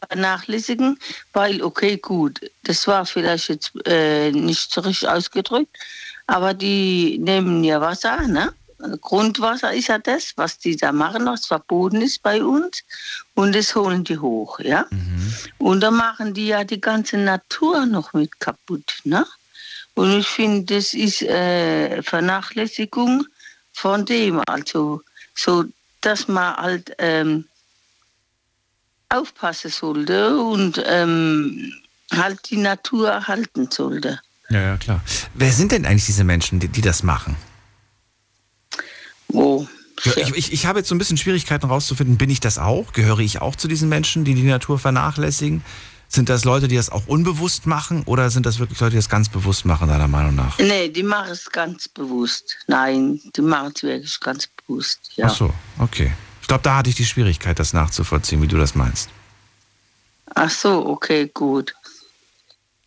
vernachlässigen, 0.08 0.98
weil, 1.32 1.62
okay, 1.62 1.98
gut, 1.98 2.40
das 2.64 2.86
war 2.88 3.06
vielleicht 3.06 3.48
jetzt 3.48 3.72
äh, 3.86 4.32
nicht 4.32 4.72
so 4.72 4.80
richtig 4.80 5.08
ausgedrückt, 5.08 5.78
aber 6.26 6.52
die 6.52 7.18
nehmen 7.18 7.62
ja 7.62 7.80
Wasser, 7.80 8.26
ne? 8.26 8.52
Grundwasser 9.00 9.72
ist 9.72 9.88
ja 9.88 9.98
das, 9.98 10.32
was 10.36 10.58
die 10.58 10.76
da 10.76 10.90
machen, 10.90 11.26
was 11.26 11.46
verboten 11.46 12.02
ist 12.02 12.22
bei 12.22 12.42
uns. 12.42 12.82
Und 13.34 13.54
das 13.54 13.74
holen 13.74 14.04
die 14.04 14.18
hoch, 14.18 14.60
ja. 14.60 14.86
Und 15.58 15.80
dann 15.80 15.94
machen 15.94 16.34
die 16.34 16.48
ja 16.48 16.64
die 16.64 16.80
ganze 16.80 17.16
Natur 17.16 17.86
noch 17.86 18.12
mit 18.12 18.38
kaputt, 18.40 19.00
ne? 19.04 19.26
Und 19.94 20.18
ich 20.18 20.26
finde, 20.26 20.74
das 20.74 20.94
ist 20.94 21.22
äh, 21.22 22.02
Vernachlässigung 22.02 23.26
von 23.72 24.04
dem. 24.04 24.40
Also 24.46 25.02
so, 25.34 25.64
dass 26.00 26.28
man 26.28 26.56
halt 26.56 26.94
ähm, 26.98 27.46
aufpassen 29.08 29.70
sollte 29.70 30.38
und 30.38 30.82
ähm, 30.86 31.72
halt 32.12 32.50
die 32.50 32.56
Natur 32.56 33.10
erhalten 33.10 33.70
sollte. 33.70 34.20
ja, 34.48 34.60
ja, 34.60 34.76
klar. 34.76 35.02
Wer 35.34 35.52
sind 35.52 35.72
denn 35.72 35.86
eigentlich 35.86 36.06
diese 36.06 36.24
Menschen, 36.24 36.60
die, 36.60 36.68
die 36.68 36.80
das 36.80 37.02
machen? 37.02 37.36
Oh, 39.28 39.66
ich, 40.04 40.34
ich, 40.34 40.52
ich 40.52 40.66
habe 40.66 40.80
jetzt 40.80 40.88
so 40.88 40.94
ein 40.94 40.98
bisschen 40.98 41.16
Schwierigkeiten 41.16 41.66
rauszufinden, 41.66 42.16
bin 42.16 42.30
ich 42.30 42.40
das 42.40 42.58
auch? 42.58 42.92
Gehöre 42.92 43.20
ich 43.20 43.40
auch 43.40 43.56
zu 43.56 43.68
diesen 43.68 43.88
Menschen, 43.88 44.24
die 44.24 44.34
die 44.34 44.42
Natur 44.42 44.78
vernachlässigen? 44.78 45.62
Sind 46.08 46.28
das 46.28 46.44
Leute, 46.44 46.68
die 46.68 46.76
das 46.76 46.90
auch 46.90 47.06
unbewusst 47.06 47.66
machen 47.66 48.02
oder 48.04 48.28
sind 48.28 48.44
das 48.44 48.58
wirklich 48.58 48.78
Leute, 48.80 48.90
die 48.90 48.96
das 48.96 49.08
ganz 49.08 49.30
bewusst 49.30 49.64
machen, 49.64 49.88
deiner 49.88 50.08
Meinung 50.08 50.34
nach? 50.34 50.58
Nee, 50.58 50.88
die 50.88 51.02
machen 51.02 51.30
es 51.30 51.50
ganz 51.50 51.88
bewusst. 51.88 52.58
Nein, 52.66 53.20
die 53.34 53.40
machen 53.40 53.72
es 53.74 53.82
wirklich 53.82 54.20
ganz 54.20 54.46
bewusst. 54.46 55.12
Ja. 55.16 55.28
Ach 55.28 55.34
so, 55.34 55.54
okay. 55.78 56.12
Ich 56.42 56.48
glaube, 56.48 56.62
da 56.64 56.76
hatte 56.76 56.90
ich 56.90 56.96
die 56.96 57.06
Schwierigkeit, 57.06 57.58
das 57.58 57.72
nachzuvollziehen, 57.72 58.42
wie 58.42 58.48
du 58.48 58.58
das 58.58 58.74
meinst. 58.74 59.08
Ach 60.34 60.50
so, 60.50 60.86
okay, 60.86 61.30
gut. 61.32 61.74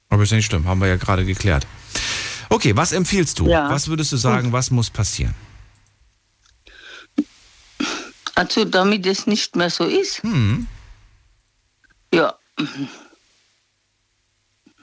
Aber 0.09 0.21
ist 0.23 0.29
ja 0.31 0.37
nicht 0.37 0.45
schlimm, 0.45 0.67
haben 0.67 0.79
wir 0.79 0.87
ja 0.87 0.97
gerade 0.97 1.25
geklärt. 1.25 1.65
Okay, 2.49 2.75
was 2.75 2.91
empfiehlst 2.91 3.39
du? 3.39 3.47
Ja. 3.47 3.69
Was 3.69 3.87
würdest 3.87 4.11
du 4.11 4.17
sagen, 4.17 4.51
was 4.51 4.69
muss 4.69 4.89
passieren? 4.89 5.33
Also 8.35 8.65
damit 8.65 9.05
es 9.05 9.27
nicht 9.27 9.55
mehr 9.55 9.69
so 9.69 9.85
ist. 9.85 10.21
Hm. 10.23 10.67
Ja. 12.13 12.37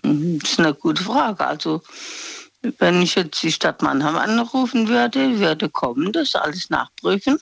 Mhm, 0.03 0.39
Das 0.41 0.53
ist 0.53 0.59
eine 0.59 0.75
gute 0.75 1.05
Frage. 1.05 1.47
Also, 1.47 1.83
wenn 2.79 3.03
ich 3.03 3.15
jetzt 3.15 3.43
die 3.43 3.53
Stadt 3.53 3.83
Mannheim 3.83 4.17
anrufen 4.17 4.89
würde, 4.89 5.39
würde 5.39 5.69
kommen, 5.69 6.13
das 6.13 6.35
alles 6.35 6.71
nachprüfen. 6.71 7.39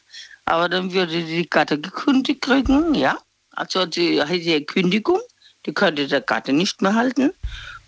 Aber 0.46 0.68
dann 0.68 0.92
würde 0.92 1.22
die 1.24 1.48
Gatte 1.48 1.80
gekündigt 1.80 2.42
kriegen, 2.42 2.94
ja. 2.94 3.16
Also 3.52 3.86
die 3.86 4.20
hätte 4.20 4.40
die 4.40 4.64
Kündigung, 4.66 5.20
die 5.66 5.74
könnte 5.74 6.08
der 6.08 6.22
Gatte 6.22 6.52
nicht 6.52 6.82
mehr 6.82 6.94
halten 6.94 7.32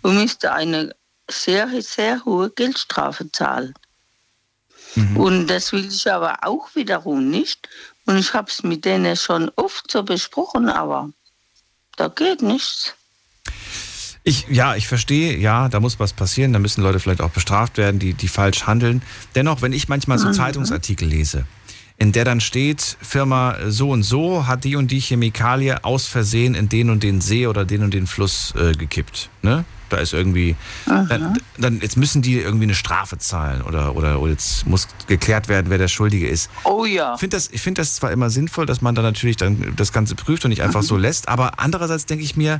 und 0.01 0.15
müsste 0.15 0.53
eine 0.53 0.95
sehr, 1.29 1.81
sehr 1.81 2.23
hohe 2.25 2.49
Geldstrafe 2.51 3.31
zahlen. 3.31 3.73
Und 5.15 5.47
das 5.47 5.71
will 5.71 5.87
ich 5.87 6.11
aber 6.11 6.37
auch 6.43 6.75
wiederum 6.75 7.29
nicht. 7.29 7.67
Und 8.05 8.17
ich 8.17 8.33
habe 8.33 8.49
es 8.49 8.63
mit 8.63 8.85
denen 8.85 9.15
schon 9.15 9.49
oft 9.55 9.89
so 9.89 10.03
besprochen, 10.03 10.69
aber 10.69 11.09
da 11.95 12.07
geht 12.09 12.41
nichts. 12.41 12.95
Ich, 14.25 14.47
ja, 14.49 14.75
ich 14.75 14.87
verstehe, 14.87 15.37
ja, 15.37 15.67
da 15.67 15.81
muss 15.81 15.99
was 15.99 16.13
passieren, 16.13 16.53
da 16.53 16.59
müssen 16.59 16.81
Leute 16.81 16.99
vielleicht 16.99 17.21
auch 17.21 17.31
bestraft 17.31 17.77
werden, 17.77 17.99
die, 17.99 18.13
die 18.13 18.29
falsch 18.29 18.65
handeln. 18.65 19.01
Dennoch, 19.35 19.61
wenn 19.61 19.73
ich 19.73 19.89
manchmal 19.89 20.17
so 20.17 20.31
Zeitungsartikel 20.31 21.07
lese, 21.07 21.45
in 21.97 22.13
der 22.13 22.23
dann 22.23 22.39
steht, 22.39 22.97
Firma 23.01 23.57
so 23.67 23.89
und 23.91 24.03
so 24.03 24.47
hat 24.47 24.63
die 24.63 24.77
und 24.77 24.91
die 24.91 25.01
Chemikalie 25.01 25.83
aus 25.83 26.07
Versehen 26.07 26.55
in 26.55 26.69
den 26.69 26.89
und 26.89 27.03
den 27.03 27.19
See 27.19 27.47
oder 27.47 27.65
den 27.65 27.83
und 27.83 27.93
den 27.93 28.07
Fluss 28.07 28.53
äh, 28.55 28.71
gekippt. 28.71 29.29
Ne? 29.41 29.65
Da 29.93 29.99
ist 29.99 30.11
irgendwie, 30.11 30.55
dann, 30.87 31.37
dann, 31.59 31.79
jetzt 31.81 31.97
müssen 31.97 32.23
die 32.23 32.39
irgendwie 32.39 32.63
eine 32.63 32.73
Strafe 32.73 33.19
zahlen 33.19 33.61
oder, 33.61 33.95
oder, 33.95 34.19
oder 34.19 34.31
jetzt 34.31 34.65
muss 34.65 34.87
geklärt 35.05 35.47
werden, 35.49 35.67
wer 35.69 35.77
der 35.77 35.87
Schuldige 35.87 36.27
ist. 36.27 36.49
Oh 36.63 36.83
ja. 36.85 37.13
Ich 37.13 37.19
finde 37.19 37.37
das, 37.37 37.49
ich 37.51 37.61
find 37.61 37.77
das 37.77 37.93
zwar 37.95 38.11
immer 38.11 38.31
sinnvoll, 38.31 38.65
dass 38.65 38.81
man 38.81 38.95
dann 38.95 39.05
natürlich 39.05 39.37
dann 39.37 39.75
das 39.75 39.93
Ganze 39.93 40.15
prüft 40.15 40.45
und 40.45 40.49
nicht 40.49 40.63
einfach 40.63 40.81
so 40.81 40.97
lässt, 40.97 41.29
aber 41.29 41.59
andererseits 41.59 42.07
denke 42.07 42.23
ich 42.23 42.35
mir, 42.35 42.59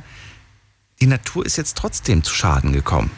die 1.00 1.08
Natur 1.08 1.44
ist 1.44 1.56
jetzt 1.56 1.76
trotzdem 1.76 2.22
zu 2.22 2.32
Schaden 2.32 2.72
gekommen. 2.72 3.10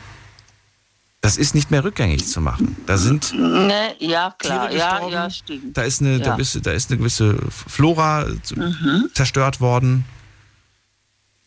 Das 1.20 1.36
ist 1.36 1.54
nicht 1.54 1.70
mehr 1.70 1.84
rückgängig 1.84 2.26
zu 2.26 2.40
machen. 2.40 2.76
Da 2.86 2.96
sind 2.96 3.34
Ne, 3.34 3.94
ja, 3.98 4.34
klar. 4.38 4.68
Tiere 4.70 4.78
Ja, 4.78 4.90
gestorben. 4.92 5.12
ja, 5.12 5.30
stimmt. 5.30 5.76
Da 5.76 5.82
ist 5.82 6.00
eine, 6.00 6.20
da 6.20 6.30
Ja. 6.30 6.36
bist, 6.36 6.58
da 6.64 6.70
ist 6.70 6.90
eine 6.90 6.98
gewisse 6.98 7.36
Flora 7.50 8.24
Mhm. 8.54 9.10
zerstört 9.12 9.60
worden. 9.60 10.04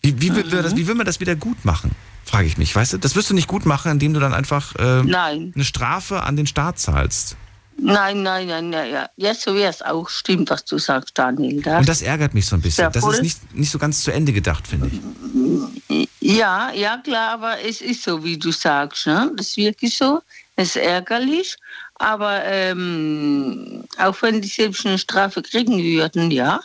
Wie, 0.02 0.22
wie, 0.22 0.36
will, 0.36 0.52
wir 0.52 0.62
das, 0.64 0.76
wie 0.76 0.88
will 0.88 0.96
man 0.96 1.06
das 1.06 1.20
wieder 1.20 1.36
gut 1.36 1.66
machen? 1.66 1.92
Frage 2.30 2.48
ich 2.48 2.58
mich. 2.58 2.76
Weißt 2.76 2.94
du, 2.94 2.98
das 2.98 3.16
wirst 3.16 3.32
du 3.32 3.34
nicht 3.34 3.48
gut 3.48 3.66
machen, 3.66 3.92
indem 3.92 4.14
du 4.14 4.20
dann 4.20 4.36
einfach 4.36 4.76
äh, 4.76 5.00
eine 5.02 5.52
Strafe 5.64 6.22
an 6.24 6.36
den 6.36 6.46
Staat 6.46 6.78
zahlst. 6.78 7.36
Nein, 7.82 8.22
nein, 8.22 8.48
nein, 8.48 8.70
nein, 8.70 8.92
ja. 8.92 9.10
Ja, 9.16 9.34
so 9.34 9.56
wäre 9.56 9.70
es 9.70 9.82
auch. 9.82 10.10
Stimmt, 10.10 10.50
was 10.50 10.64
du 10.66 10.78
sagst, 10.78 11.18
Daniel. 11.18 11.62
Das, 11.62 11.80
Und 11.80 11.90
das 11.90 12.02
ärgert 12.02 12.34
mich 12.36 12.46
so 12.46 12.56
ein 12.56 12.62
bisschen. 12.62 12.92
Das 12.92 13.04
ist 13.04 13.22
nicht, 13.24 13.56
nicht 13.56 13.72
so 13.72 13.80
ganz 13.80 14.04
zu 14.04 14.12
Ende 14.12 14.32
gedacht, 14.32 14.68
finde 14.68 14.92
ich. 14.92 16.08
ja, 16.20 16.72
ja, 16.72 16.98
klar, 16.98 17.32
aber 17.32 17.60
es 17.62 17.82
ist 17.82 18.04
so, 18.04 18.24
wie 18.24 18.38
du 18.38 18.52
sagst. 18.52 19.08
Ne? 19.08 19.32
Das 19.36 19.48
ist 19.48 19.58
wirklich 19.58 19.98
so. 19.98 20.22
Es 20.56 20.76
ist 20.76 20.84
ärgerlich. 20.84 21.58
Aber 21.96 22.44
ähm, 22.46 23.86
auch 23.98 24.22
wenn 24.22 24.42
die 24.42 24.48
selbst 24.48 24.86
eine 24.86 25.00
Strafe 25.00 25.42
kriegen 25.42 25.78
würden, 25.82 26.30
ja, 26.32 26.60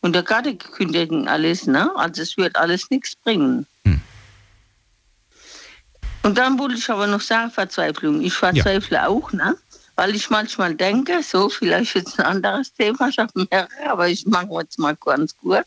und 0.00 0.14
der 0.14 0.22
Gatte 0.22 0.56
gekündigt 0.56 1.12
und 1.12 1.28
alles, 1.28 1.66
ne? 1.66 1.90
also 1.96 2.22
es 2.22 2.36
wird 2.36 2.56
alles 2.56 2.90
nichts 2.90 3.14
bringen. 3.14 3.66
Und 6.22 6.38
dann 6.38 6.58
wollte 6.58 6.76
ich 6.76 6.88
aber 6.88 7.06
noch 7.06 7.20
sagen, 7.20 7.50
Verzweiflung. 7.50 8.20
Ich 8.20 8.34
verzweifle 8.34 9.08
auch, 9.08 9.32
ne? 9.32 9.56
weil 9.96 10.14
ich 10.14 10.30
manchmal 10.30 10.74
denke, 10.74 11.22
so 11.22 11.48
vielleicht 11.48 11.94
jetzt 11.94 12.18
ein 12.18 12.26
anderes 12.26 12.72
Thema, 12.74 13.08
ich 13.10 13.18
habe 13.18 13.46
mehrere, 13.50 13.90
aber 13.90 14.08
ich 14.08 14.26
mache 14.26 14.48
jetzt 14.60 14.78
mal 14.78 14.96
ganz 14.96 15.36
kurz. 15.36 15.66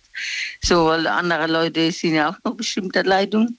So, 0.61 0.87
weil 0.87 1.07
andere 1.07 1.47
Leute 1.47 1.91
sind 1.91 2.15
ja 2.15 2.29
auch 2.29 2.37
noch 2.43 2.55
bestimmt 2.55 2.95
der 2.95 3.03
Leitung. 3.03 3.57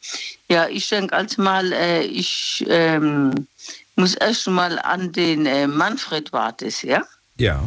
Ja, 0.48 0.68
ich 0.68 0.88
denke 0.88 1.14
also 1.14 1.40
mal, 1.42 1.72
äh, 1.72 2.02
ich 2.02 2.64
ähm, 2.68 3.46
muss 3.94 4.14
erst 4.14 4.48
mal 4.48 4.78
an 4.80 5.12
den 5.12 5.46
äh, 5.46 5.66
Manfred 5.66 6.32
Wartes, 6.32 6.82
ja? 6.82 7.02
Ja. 7.38 7.62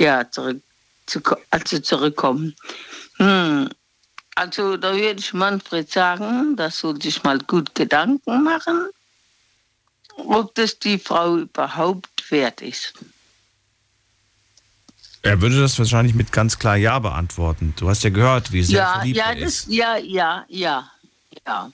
Ja, 0.00 0.30
zurück, 0.30 0.62
zu, 1.06 1.20
also 1.50 1.78
zurückkommen. 1.80 2.54
Hm. 3.16 3.68
Also 4.38 4.76
da 4.76 4.94
würde 4.94 5.18
ich 5.18 5.34
Manfred 5.34 5.90
sagen, 5.90 6.54
das 6.54 6.78
soll 6.78 7.02
sich 7.02 7.24
mal 7.24 7.40
gut 7.40 7.74
Gedanken 7.74 8.44
machen, 8.44 8.88
ob 10.14 10.54
das 10.54 10.78
die 10.78 10.96
Frau 10.96 11.38
überhaupt 11.38 12.30
wert 12.30 12.62
ist. 12.62 12.94
Er 15.22 15.42
würde 15.42 15.60
das 15.60 15.76
wahrscheinlich 15.76 16.14
mit 16.14 16.30
ganz 16.30 16.56
klar 16.56 16.76
Ja 16.76 17.00
beantworten. 17.00 17.74
Du 17.76 17.88
hast 17.88 18.04
ja 18.04 18.10
gehört, 18.10 18.52
wie 18.52 18.62
sehr 18.62 18.78
ja, 18.78 18.92
verliebt 18.94 19.16
ja, 19.16 19.30
er 19.30 19.34
das, 19.34 19.54
ist. 19.54 19.66
ja, 19.66 19.96
ja, 19.96 20.44
ja, 20.46 20.88
ja. 21.44 21.72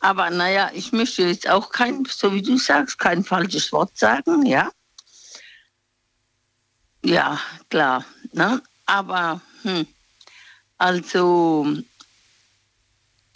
Aber 0.00 0.30
naja, 0.30 0.70
ich 0.72 0.92
möchte 0.92 1.24
jetzt 1.24 1.46
auch 1.46 1.68
kein, 1.68 2.06
so 2.06 2.32
wie 2.32 2.40
du 2.40 2.56
sagst, 2.56 2.98
kein 2.98 3.22
falsches 3.22 3.70
Wort 3.70 3.90
sagen, 3.98 4.46
ja. 4.46 4.70
Ja, 7.04 7.38
klar. 7.68 8.02
Ne? 8.32 8.62
Aber, 8.86 9.42
hm, 9.62 9.86
also, 10.78 11.66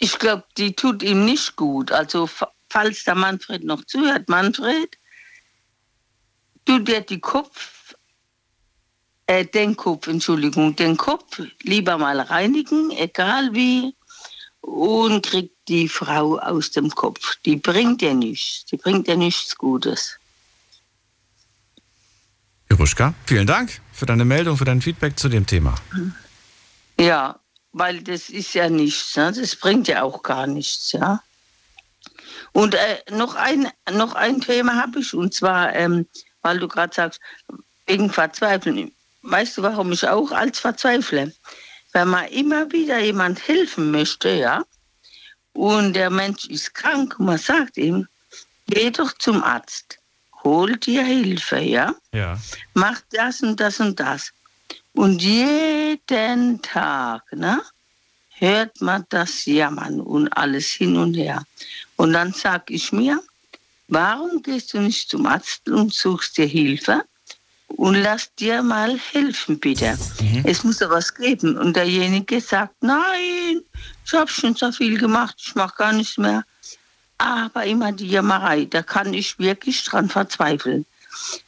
ich 0.03 0.19
glaube, 0.19 0.43
die 0.57 0.75
tut 0.75 1.01
ihm 1.01 1.23
nicht 1.23 1.55
gut. 1.55 1.91
Also, 1.91 2.27
fa- 2.27 2.51
falls 2.69 3.05
der 3.05 3.15
Manfred 3.15 3.63
noch 3.63 3.83
zuhört, 3.85 4.27
Manfred, 4.27 4.97
tu 6.65 6.79
dir 6.79 7.01
die 7.01 7.21
Kopf, 7.21 7.95
äh, 9.27 9.45
den 9.45 9.77
Kopf, 9.77 10.07
Entschuldigung, 10.07 10.75
den 10.75 10.97
Kopf 10.97 11.41
lieber 11.61 11.97
mal 11.97 12.19
reinigen, 12.19 12.91
egal 12.91 13.53
wie, 13.53 13.95
und 14.59 15.25
kriegt 15.25 15.55
die 15.69 15.87
Frau 15.87 16.37
aus 16.39 16.71
dem 16.71 16.89
Kopf. 16.89 17.37
Die 17.45 17.55
bringt 17.55 18.01
dir 18.01 18.13
nichts. 18.13 18.65
Die 18.65 18.77
bringt 18.77 19.07
dir 19.07 19.15
nichts 19.17 19.55
Gutes. 19.55 20.17
Piruschka, 22.67 23.13
vielen 23.25 23.47
Dank 23.47 23.79
für 23.93 24.05
deine 24.05 24.25
Meldung, 24.25 24.57
für 24.57 24.65
dein 24.65 24.81
Feedback 24.81 25.17
zu 25.17 25.29
dem 25.29 25.45
Thema. 25.45 25.75
Ja, 26.99 27.39
weil 27.73 28.01
das 28.01 28.29
ist 28.29 28.53
ja 28.53 28.69
nichts. 28.69 29.15
Ne? 29.17 29.31
Das 29.31 29.55
bringt 29.55 29.87
ja 29.87 30.03
auch 30.03 30.23
gar 30.23 30.47
nichts, 30.47 30.91
ja. 30.93 31.21
Und 32.51 32.75
äh, 32.75 33.01
noch, 33.09 33.35
ein, 33.35 33.69
noch 33.91 34.13
ein 34.13 34.39
Thema 34.41 34.75
habe 34.75 34.99
ich, 34.99 35.13
und 35.13 35.33
zwar, 35.33 35.73
ähm, 35.73 36.07
weil 36.41 36.59
du 36.59 36.67
gerade 36.67 36.93
sagst, 36.93 37.19
wegen 37.87 38.09
Verzweifeln. 38.09 38.91
Weißt 39.23 39.57
du, 39.57 39.63
warum 39.63 39.91
ich 39.91 40.07
auch 40.07 40.31
als 40.31 40.59
verzweifle? 40.59 41.33
Wenn 41.93 42.07
man 42.09 42.27
immer 42.27 42.71
wieder 42.71 42.99
jemand 42.99 43.47
helfen 43.47 43.91
möchte, 43.91 44.29
ja, 44.29 44.63
und 45.53 45.93
der 45.93 46.09
Mensch 46.09 46.45
ist 46.45 46.73
krank, 46.73 47.15
und 47.19 47.25
man 47.25 47.37
sagt 47.37 47.77
ihm, 47.77 48.07
geh 48.67 48.91
doch 48.91 49.13
zum 49.19 49.43
Arzt, 49.43 49.99
hol 50.43 50.75
dir 50.77 51.03
Hilfe, 51.03 51.59
ja 51.59 51.95
Ja. 52.13 52.39
mach 52.73 53.01
das 53.11 53.41
und 53.41 53.59
das 53.59 53.79
und 53.79 53.99
das. 53.99 54.31
Und 54.93 55.21
jeden 55.21 56.61
Tag 56.61 57.23
ne, 57.33 57.61
hört 58.29 58.81
man 58.81 59.05
das 59.09 59.45
Jammern 59.45 59.99
und 59.99 60.27
alles 60.29 60.67
hin 60.67 60.95
und 60.97 61.15
her. 61.15 61.43
Und 61.95 62.13
dann 62.13 62.31
sag 62.33 62.69
ich 62.69 62.91
mir, 62.91 63.21
warum 63.87 64.41
gehst 64.41 64.73
du 64.73 64.79
nicht 64.79 65.09
zum 65.09 65.25
Arzt 65.25 65.67
und 65.69 65.93
suchst 65.93 66.37
dir 66.37 66.45
Hilfe 66.45 67.03
und 67.67 67.95
lass 67.95 68.33
dir 68.35 68.61
mal 68.61 68.99
helfen, 69.11 69.59
bitte. 69.59 69.97
Es 70.43 70.63
muss 70.63 70.79
ja 70.79 70.89
was 70.89 71.13
geben. 71.13 71.57
Und 71.57 71.75
derjenige 71.75 72.39
sagt, 72.39 72.75
nein, 72.81 73.61
ich 74.05 74.13
habe 74.13 74.29
schon 74.29 74.55
so 74.55 74.71
viel 74.71 74.97
gemacht, 74.99 75.35
ich 75.39 75.55
mache 75.55 75.75
gar 75.77 75.93
nichts 75.93 76.17
mehr. 76.17 76.43
Aber 77.17 77.65
immer 77.65 77.91
die 77.91 78.07
Jammerei, 78.07 78.65
da 78.65 78.83
kann 78.83 79.13
ich 79.13 79.39
wirklich 79.39 79.83
dran 79.83 80.09
verzweifeln. 80.09 80.85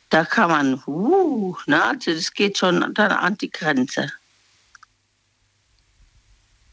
Da 0.09 0.23
kann 0.23 0.49
man, 0.49 0.81
uh, 0.87 1.55
na, 1.65 1.89
also 1.89 2.13
das 2.13 2.33
geht 2.33 2.57
schon 2.57 2.93
dann 2.93 3.11
an 3.11 3.37
die 3.37 3.49
Grenze. 3.49 4.11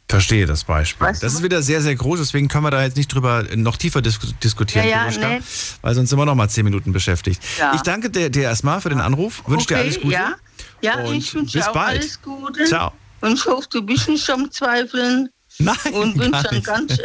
Verstehe 0.09 0.45
das 0.45 0.65
Beispiel. 0.65 1.07
Weißt 1.07 1.23
du 1.23 1.27
das 1.27 1.35
ist 1.35 1.43
wieder 1.43 1.63
sehr, 1.63 1.81
sehr 1.81 1.95
groß, 1.95 2.19
deswegen 2.21 2.47
können 2.49 2.65
wir 2.65 2.71
da 2.71 2.83
jetzt 2.83 2.99
nicht 2.99 3.09
drüber 3.09 3.45
noch 3.57 3.79
tiefer 3.79 4.03
dis 4.03 4.19
diskutieren, 4.45 4.87
Ja, 4.87 5.09
ja, 5.09 5.29
nee. 5.29 5.41
weil 5.81 5.95
sonst 5.95 6.11
sind 6.11 6.19
wir 6.19 6.27
noch 6.27 6.35
mal 6.35 6.51
zehn 6.51 6.65
Minuten 6.65 6.93
beschäftigt. 6.93 7.43
Ja. 7.59 7.73
Ich 7.75 7.81
danke 7.81 8.11
dir, 8.11 8.29
dir 8.29 8.43
erstmal 8.43 8.83
für 8.83 8.91
den 8.91 9.01
Anruf, 9.01 9.43
wünsche 9.47 9.69
dir 9.69 9.77
Okay, 9.77 9.85
alles 9.85 10.01
Gute. 10.01 10.13
Ja, 10.13 10.35
ja 10.83 11.11
ich 11.11 11.35
wünsche 11.35 11.67
auch 11.67 11.73
bald. 11.73 12.01
alles 12.01 12.21
Gute. 12.21 12.65
Ciao. 12.65 12.93
Und 13.23 13.33
ich 13.35 13.47
hoffe, 13.47 13.67
du 13.71 13.81
bist 13.81 14.07
nicht 14.09 14.29
am 14.29 14.51
Zweifeln. 14.51 15.31
Nein, 15.59 15.77
Und 15.93 16.19
wünsche 16.19 16.49
nicht. 16.55 16.67
ganz 16.67 16.97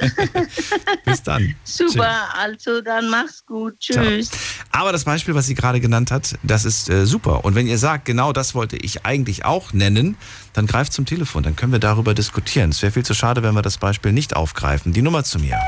Bis 1.05 1.21
dann. 1.23 1.53
super. 1.63 2.09
Also 2.39 2.81
dann 2.81 3.09
mach's 3.09 3.45
gut. 3.45 3.79
Tschüss. 3.79 4.31
Aber 4.71 4.91
das 4.91 5.03
Beispiel, 5.03 5.35
was 5.35 5.45
sie 5.47 5.53
gerade 5.55 5.79
genannt 5.79 6.11
hat, 6.11 6.35
das 6.43 6.65
ist 6.65 6.89
äh, 6.89 7.05
super. 7.05 7.45
Und 7.45 7.55
wenn 7.55 7.67
ihr 7.67 7.77
sagt, 7.77 8.05
genau 8.05 8.33
das 8.33 8.55
wollte 8.55 8.77
ich 8.77 9.05
eigentlich 9.05 9.45
auch 9.45 9.73
nennen, 9.73 10.17
dann 10.53 10.65
greift 10.65 10.93
zum 10.93 11.05
Telefon, 11.05 11.43
dann 11.43 11.55
können 11.55 11.71
wir 11.71 11.79
darüber 11.79 12.13
diskutieren. 12.13 12.71
Es 12.71 12.81
wäre 12.81 12.91
viel 12.91 13.05
zu 13.05 13.13
schade, 13.13 13.43
wenn 13.43 13.53
wir 13.53 13.61
das 13.61 13.77
Beispiel 13.77 14.11
nicht 14.11 14.35
aufgreifen. 14.35 14.91
Die 14.93 15.01
Nummer 15.01 15.23
zu 15.23 15.39
mir. 15.39 15.59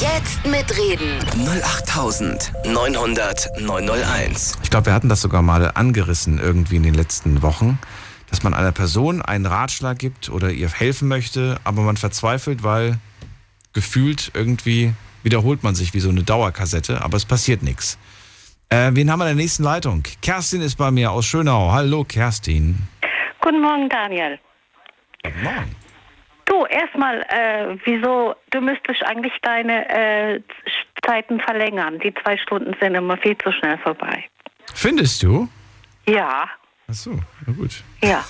Jetzt 0.00 0.44
mitreden. 0.46 1.18
08900 2.44 3.60
901. 3.60 4.52
Ich 4.62 4.70
glaube, 4.70 4.86
wir 4.86 4.92
hatten 4.92 5.08
das 5.08 5.20
sogar 5.22 5.42
mal 5.42 5.70
angerissen 5.74 6.38
irgendwie 6.38 6.76
in 6.76 6.82
den 6.82 6.94
letzten 6.94 7.42
Wochen, 7.42 7.78
dass 8.34 8.42
man 8.42 8.52
einer 8.52 8.72
Person 8.72 9.22
einen 9.22 9.46
Ratschlag 9.46 9.96
gibt 9.96 10.28
oder 10.28 10.50
ihr 10.50 10.68
helfen 10.68 11.06
möchte, 11.06 11.56
aber 11.62 11.82
man 11.82 11.96
verzweifelt, 11.96 12.64
weil 12.64 12.98
gefühlt 13.74 14.32
irgendwie 14.34 14.92
wiederholt 15.22 15.62
man 15.62 15.76
sich 15.76 15.94
wie 15.94 16.00
so 16.00 16.08
eine 16.08 16.24
Dauerkassette, 16.24 17.00
aber 17.04 17.16
es 17.16 17.24
passiert 17.24 17.62
nichts. 17.62 17.96
Äh, 18.70 18.90
wen 18.94 19.08
haben 19.08 19.20
wir 19.20 19.30
in 19.30 19.36
der 19.36 19.44
nächsten 19.44 19.62
Leitung? 19.62 20.02
Kerstin 20.20 20.62
ist 20.62 20.74
bei 20.74 20.90
mir 20.90 21.12
aus 21.12 21.26
Schönau. 21.26 21.70
Hallo 21.70 22.02
Kerstin. 22.02 22.76
Guten 23.40 23.60
Morgen, 23.60 23.88
Daniel. 23.88 24.40
Guten 25.22 25.42
Morgen. 25.44 25.76
Du, 26.46 26.66
erstmal, 26.66 27.20
äh, 27.28 27.76
wieso, 27.84 28.34
du 28.50 28.60
müsstest 28.60 29.00
eigentlich 29.04 29.34
deine 29.42 29.88
äh, 29.88 30.40
Zeiten 31.06 31.38
verlängern. 31.38 32.00
Die 32.00 32.12
zwei 32.14 32.36
Stunden 32.38 32.74
sind 32.80 32.96
immer 32.96 33.16
viel 33.16 33.38
zu 33.38 33.52
schnell 33.52 33.78
vorbei. 33.78 34.24
Findest 34.74 35.22
du? 35.22 35.48
Ja, 36.08 36.48
Ach 36.86 36.94
so, 36.94 37.18
na 37.46 37.52
gut. 37.54 37.82
ja, 38.02 38.22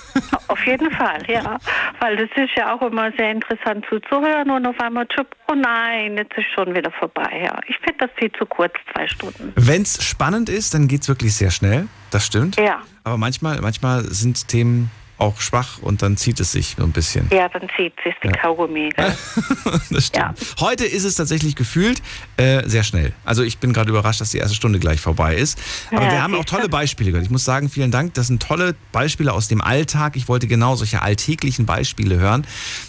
auf 0.49 0.65
jeden 0.65 0.91
Fall, 0.93 1.23
ja. 1.29 1.59
Weil 1.99 2.17
das 2.17 2.29
ist 2.37 2.53
ja 2.57 2.75
auch 2.75 2.83
immer 2.83 3.11
sehr 3.17 3.33
interessant 3.33 3.85
zuzuhören 3.89 4.51
und 4.51 4.65
auf 4.67 4.79
einmal, 4.79 5.07
tschüpp, 5.09 5.35
oh 5.51 5.55
nein, 5.55 6.17
jetzt 6.17 6.37
ist 6.37 6.47
schon 6.55 6.73
wieder 6.75 6.93
vorbei. 6.93 7.43
Ja, 7.45 7.59
ich 7.67 7.77
finde 7.79 8.07
das 8.07 8.11
viel 8.17 8.31
zu 8.33 8.47
kurz, 8.47 8.73
zwei 8.93 9.09
Stunden. 9.09 9.53
Wenn 9.57 9.83
es 9.83 10.05
spannend 10.05 10.49
ist, 10.49 10.73
dann 10.73 10.87
geht 10.87 11.03
es 11.03 11.09
wirklich 11.09 11.35
sehr 11.35 11.51
schnell. 11.51 11.89
Das 12.13 12.27
stimmt. 12.27 12.57
Ja, 12.57 12.83
Aber 13.03 13.17
manchmal, 13.17 13.61
manchmal 13.61 14.05
sind 14.05 14.47
Themen 14.47 14.91
auch 15.19 15.41
schwach 15.41 15.79
und 15.81 16.03
dann 16.03 16.17
zieht 16.17 16.41
es 16.41 16.53
sich 16.53 16.75
so 16.79 16.85
ein 16.85 16.93
bisschen. 16.93 17.29
ja, 17.33 17.49
dann 17.49 17.69
zieht 17.77 17.95
sich 18.03 18.15
die 18.23 18.29
Kaugummi. 18.29 18.91
gell? 18.95 19.17
das 19.91 20.07
stimmt. 20.07 20.39
Heute 20.61 20.85
ist 20.85 21.05
es 21.05 21.15
tatsächlich 21.15 21.57
gefühlt 21.57 22.03
äh, 22.37 22.69
sehr 22.69 22.83
schnell. 22.83 23.13
Also 23.25 23.43
ich 23.43 23.59
bin 23.59 23.73
gerade 23.73 23.91
überrascht, 23.91 24.21
dass 24.21 24.31
die 24.31 24.39
erste 24.39 24.55
Stunde 24.55 24.79
gleich 24.79 25.01
vorbei 25.01 25.37
ist. 25.37 25.59
Aber 25.91 26.05
Ja, 26.05 26.13
wir 26.13 26.23
haben 26.23 26.35
auch 26.35 26.45
tolle 26.45 26.69
Beispiele 26.69 27.11
gehört. 27.11 27.27
Ich 27.27 27.31
muss 27.31 27.45
sagen, 27.45 27.69
vielen 27.69 27.91
Dank. 27.91 28.15
Das 28.15 28.27
sind 28.27 28.43
tolle 28.43 28.75
Beispiele 28.93 29.33
aus 29.33 29.49
dem 29.49 29.61
Alltag. 29.61 30.17
Ich 30.17 30.29
wollte 30.29 30.47
genau 30.47 30.75
solche 30.77 31.03
alltäglichen 31.03 31.67
Beispiele 31.67 32.19
hören. 32.19 32.47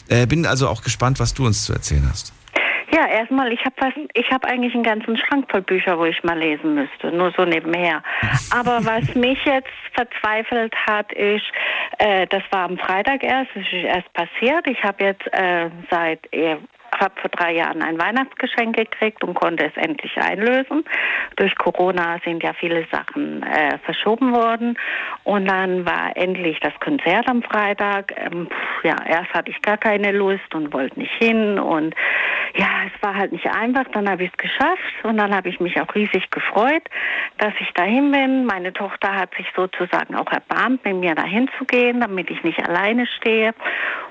Äh, 0.08 0.26
bin 0.28 0.46
also 0.46 0.68
auch 0.68 0.82
gespannt, 0.82 1.20
was 1.20 1.34
du 1.34 1.46
uns 1.46 1.64
zu 1.64 1.74
erzählen 1.74 2.08
hast. 2.10 2.34
Ja, 2.96 3.08
erstmal, 3.08 3.52
ich 3.52 3.60
habe 3.66 3.76
ich 4.14 4.32
habe 4.32 4.48
eigentlich 4.48 4.74
einen 4.74 4.84
ganzen 4.84 5.18
Schrank 5.18 5.52
voll 5.52 5.64
Bücher, 5.64 6.00
wo 6.00 6.06
ich 6.06 6.24
mal 6.24 6.40
lesen 6.40 6.76
müsste, 6.76 7.12
nur 7.12 7.30
so 7.36 7.44
nebenher. 7.44 8.02
Aber 8.52 8.86
was 8.86 9.14
mich 9.16 9.38
jetzt 9.44 9.68
verzweifelt 9.94 10.74
hat, 10.88 11.12
ist, 11.12 11.44
äh, 11.98 12.26
das 12.28 12.42
war 12.52 12.62
am 12.62 12.78
Freitag 12.78 13.22
erst, 13.22 13.52
das 13.54 13.64
ist 13.64 13.84
erst 13.84 14.14
passiert. 14.14 14.66
Ich 14.68 14.82
habe 14.82 15.04
jetzt 15.04 15.28
äh, 15.34 15.70
seit 15.90 16.22
eh, 16.34 16.56
habe 17.00 17.14
vor 17.20 17.30
drei 17.30 17.54
Jahren 17.54 17.82
ein 17.82 18.00
Weihnachtsgeschenk 18.00 18.76
gekriegt 18.76 19.24
und 19.24 19.34
konnte 19.34 19.66
es 19.66 19.76
endlich 19.76 20.18
einlösen. 20.18 20.84
Durch 21.36 21.56
Corona 21.56 22.20
sind 22.24 22.44
ja 22.44 22.54
viele 22.54 22.86
Sachen 22.92 23.44
äh, 23.44 23.78
verschoben 23.80 24.34
worden. 24.34 24.78
Und 25.24 25.46
dann 25.50 25.86
war 25.86 26.16
endlich 26.16 26.60
das 26.60 26.74
Konzert 26.80 27.28
am 27.28 27.44
Freitag. 27.44 28.14
Ähm, 28.18 28.50
ja, 28.84 28.96
erst 29.08 29.34
hatte 29.34 29.52
ich 29.52 29.62
gar 29.62 29.78
keine 29.78 30.12
Lust 30.12 30.54
und 30.54 30.74
wollte 30.74 31.00
nicht 31.00 31.14
hin. 31.14 31.60
Und 31.60 31.96
ja, 32.56 32.68
es 32.86 33.04
war 33.04 33.16
halt 33.16 33.32
nicht 33.32 33.48
einfach. 33.48 33.86
Dann 33.92 34.10
habe 34.10 34.24
ich 34.24 34.32
es 34.32 34.38
geschafft 34.38 35.04
und 35.04 35.18
dann 35.18 35.36
habe 35.36 35.50
ich 35.50 35.60
mich 35.60 35.80
auch 35.80 35.94
riesig 35.96 36.30
gefreut, 36.32 36.84
dass 37.38 37.54
ich 37.60 37.72
dahin 37.74 38.12
bin. 38.12 38.46
Meine 38.46 38.74
Tochter 38.74 39.14
hat 39.16 39.34
sich 39.36 39.48
sozusagen 39.56 40.16
auch 40.16 40.32
erbarmt, 40.32 40.86
mit 40.86 40.96
mir 40.96 41.16
dahin 41.16 41.50
zu 41.58 41.66
gehen, 41.66 42.02
damit 42.02 42.30
ich 42.30 42.44
nicht 42.44 42.66
alleine 42.68 43.06
stehe. 43.08 43.54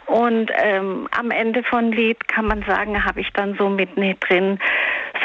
Und 0.06 0.50
ähm, 0.54 1.08
am 1.16 1.30
Ende 1.30 1.62
von 1.62 1.92
Lied 1.92 2.28
kann 2.28 2.46
man 2.46 2.62
sagen, 2.64 3.04
habe 3.04 3.20
ich 3.20 3.30
dann 3.32 3.56
so 3.56 3.68
mit 3.68 3.90
drin 3.96 4.58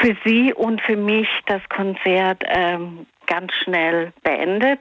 für 0.00 0.16
sie 0.24 0.54
und 0.54 0.80
für 0.82 0.96
mich 0.96 1.28
das 1.46 1.60
Konzert 1.68 2.42
ähm, 2.46 3.06
ganz 3.26 3.52
schnell 3.62 4.12
beendet. 4.22 4.80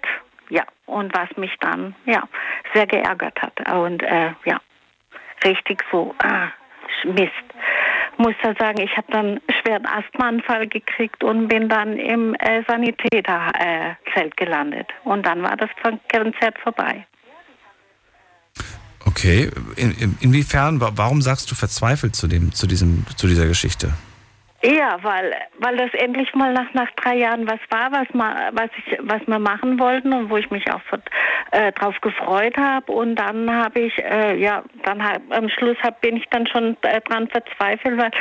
Ja, 0.50 0.64
und 0.86 1.16
was 1.16 1.30
mich 1.38 1.56
dann 1.60 1.96
ja 2.06 2.24
sehr 2.74 2.88
geärgert 2.88 3.40
hat. 3.42 3.72
Und 3.72 4.02
äh, 4.02 4.32
ja, 4.46 4.60
richtig 5.44 5.84
so, 5.92 6.16
ah, 6.24 6.48
Mist. 7.04 7.32
Muss 8.18 8.34
da 8.42 8.54
sagen, 8.56 8.82
ich 8.82 8.96
habe 8.98 9.08
dann 9.12 9.40
schweren 9.62 9.86
Asthmaanfall 9.86 10.68
gekriegt 10.68 11.24
und 11.24 11.48
bin 11.48 11.70
dann 11.70 11.98
im 11.98 12.36
äh, 12.36 12.64
Sanitäterzelt 12.68 13.94
äh, 14.16 14.30
gelandet. 14.36 14.88
Und 15.04 15.26
dann 15.26 15.42
war 15.42 15.56
das 15.56 15.70
Konzert 15.82 16.58
vorbei. 16.60 17.06
Okay, 19.20 19.50
in, 19.76 19.92
in, 19.98 20.18
inwiefern, 20.22 20.80
warum 20.80 21.22
sagst 21.22 21.52
du 21.52 21.56
verzweifelt 21.56 22.16
zu, 22.16 22.28
dem, 22.28 22.54
zu, 22.54 22.68
diesem, 22.68 23.06
zu 23.18 23.28
dieser 23.28 23.48
Geschichte? 23.48 23.92
Ja, 24.64 24.98
weil, 25.02 25.34
weil 25.60 25.76
das 25.76 25.94
endlich 25.94 26.34
mal 26.36 26.54
nach, 26.54 26.74
nach 26.74 26.90
drei 26.96 27.18
Jahren 27.18 27.46
was 27.46 27.60
war, 27.70 27.92
was, 27.92 28.08
ma, 28.14 28.50
was, 28.54 28.70
ich, 28.78 28.98
was 29.02 29.22
wir 29.28 29.40
machen 29.40 29.78
wollten 29.78 30.14
und 30.14 30.30
wo 30.30 30.38
ich 30.38 30.50
mich 30.52 30.64
auch 30.72 30.80
äh, 31.52 31.74
drauf 31.74 31.96
gefreut 32.00 32.56
habe. 32.58 32.90
Und 32.94 33.18
dann 33.18 33.52
habe 33.52 33.82
ich, 33.82 33.98
äh, 33.98 34.38
ja, 34.38 34.64
dann 34.84 35.04
hab, 35.04 35.22
am 35.32 35.50
Schluss 35.50 35.78
hab, 35.84 36.00
bin 36.00 36.16
ich 36.16 36.26
dann 36.30 36.48
schon 36.48 36.78
äh, 36.84 37.02
dran 37.02 37.28
verzweifelt, 37.28 37.98
weil 37.98 38.12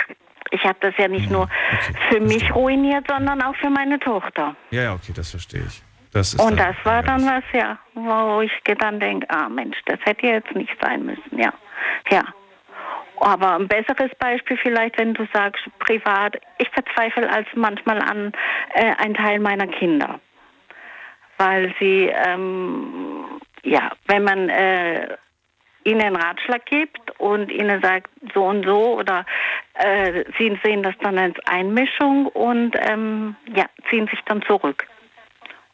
ich 0.51 0.65
habe 0.65 0.79
das 0.81 0.95
ja 0.99 1.07
nicht 1.07 1.27
ja, 1.27 1.33
nur 1.33 1.43
okay. 1.43 1.95
für 2.11 2.21
mich 2.21 2.53
ruiniert, 2.53 3.05
sondern 3.09 3.41
auch 3.41 3.55
für 3.55 3.71
meine 3.71 4.01
Tochter. 4.01 4.57
Ja, 4.73 4.83
ja, 4.83 4.95
okay, 4.95 5.13
das 5.15 5.31
verstehe 5.31 5.63
ich. 5.65 5.83
Das 6.13 6.35
und 6.35 6.59
das 6.59 6.77
war 6.85 7.03
dann 7.03 7.25
was, 7.27 7.45
ja, 7.53 7.79
wo 7.95 8.41
ich 8.41 8.53
dann 8.79 8.99
denke, 8.99 9.29
ah 9.31 9.49
Mensch, 9.49 9.77
das 9.87 9.99
hätte 10.05 10.27
jetzt 10.27 10.55
nicht 10.55 10.75
sein 10.81 11.05
müssen, 11.05 11.39
ja. 11.39 11.53
Ja. 12.11 12.23
Aber 13.21 13.57
ein 13.57 13.67
besseres 13.67 14.15
Beispiel 14.19 14.57
vielleicht, 14.59 14.99
wenn 14.99 15.13
du 15.15 15.27
sagst, 15.33 15.63
privat, 15.81 16.37
ich 16.59 16.69
verzweifle 16.71 17.29
als 17.29 17.49
manchmal 17.55 18.01
an 18.01 18.33
äh, 18.75 18.95
einen 18.97 19.15
Teil 19.15 19.41
meiner 19.41 19.67
Kinder. 19.67 20.21
Weil 21.37 21.75
sie, 21.81 22.13
ähm, 22.27 23.41
ja, 23.65 23.91
wenn 24.07 24.23
man 24.23 24.49
äh, 24.49 25.17
ihnen 25.85 26.01
einen 26.01 26.17
Ratschlag 26.17 26.65
gibt 26.67 27.19
und 27.19 27.51
ihnen 27.51 27.83
sagt, 27.83 28.11
so 28.35 28.45
und 28.45 28.65
so, 28.65 28.99
oder 28.99 29.27
äh, 29.75 30.25
sie 30.39 30.59
sehen 30.63 30.83
das 30.83 30.95
dann 31.01 31.19
als 31.19 31.37
Einmischung 31.47 32.27
und 32.27 32.77
ähm, 32.89 33.35
ja, 33.53 33.65
ziehen 33.91 34.07
sich 34.09 34.21
dann 34.27 34.43
zurück 34.43 34.87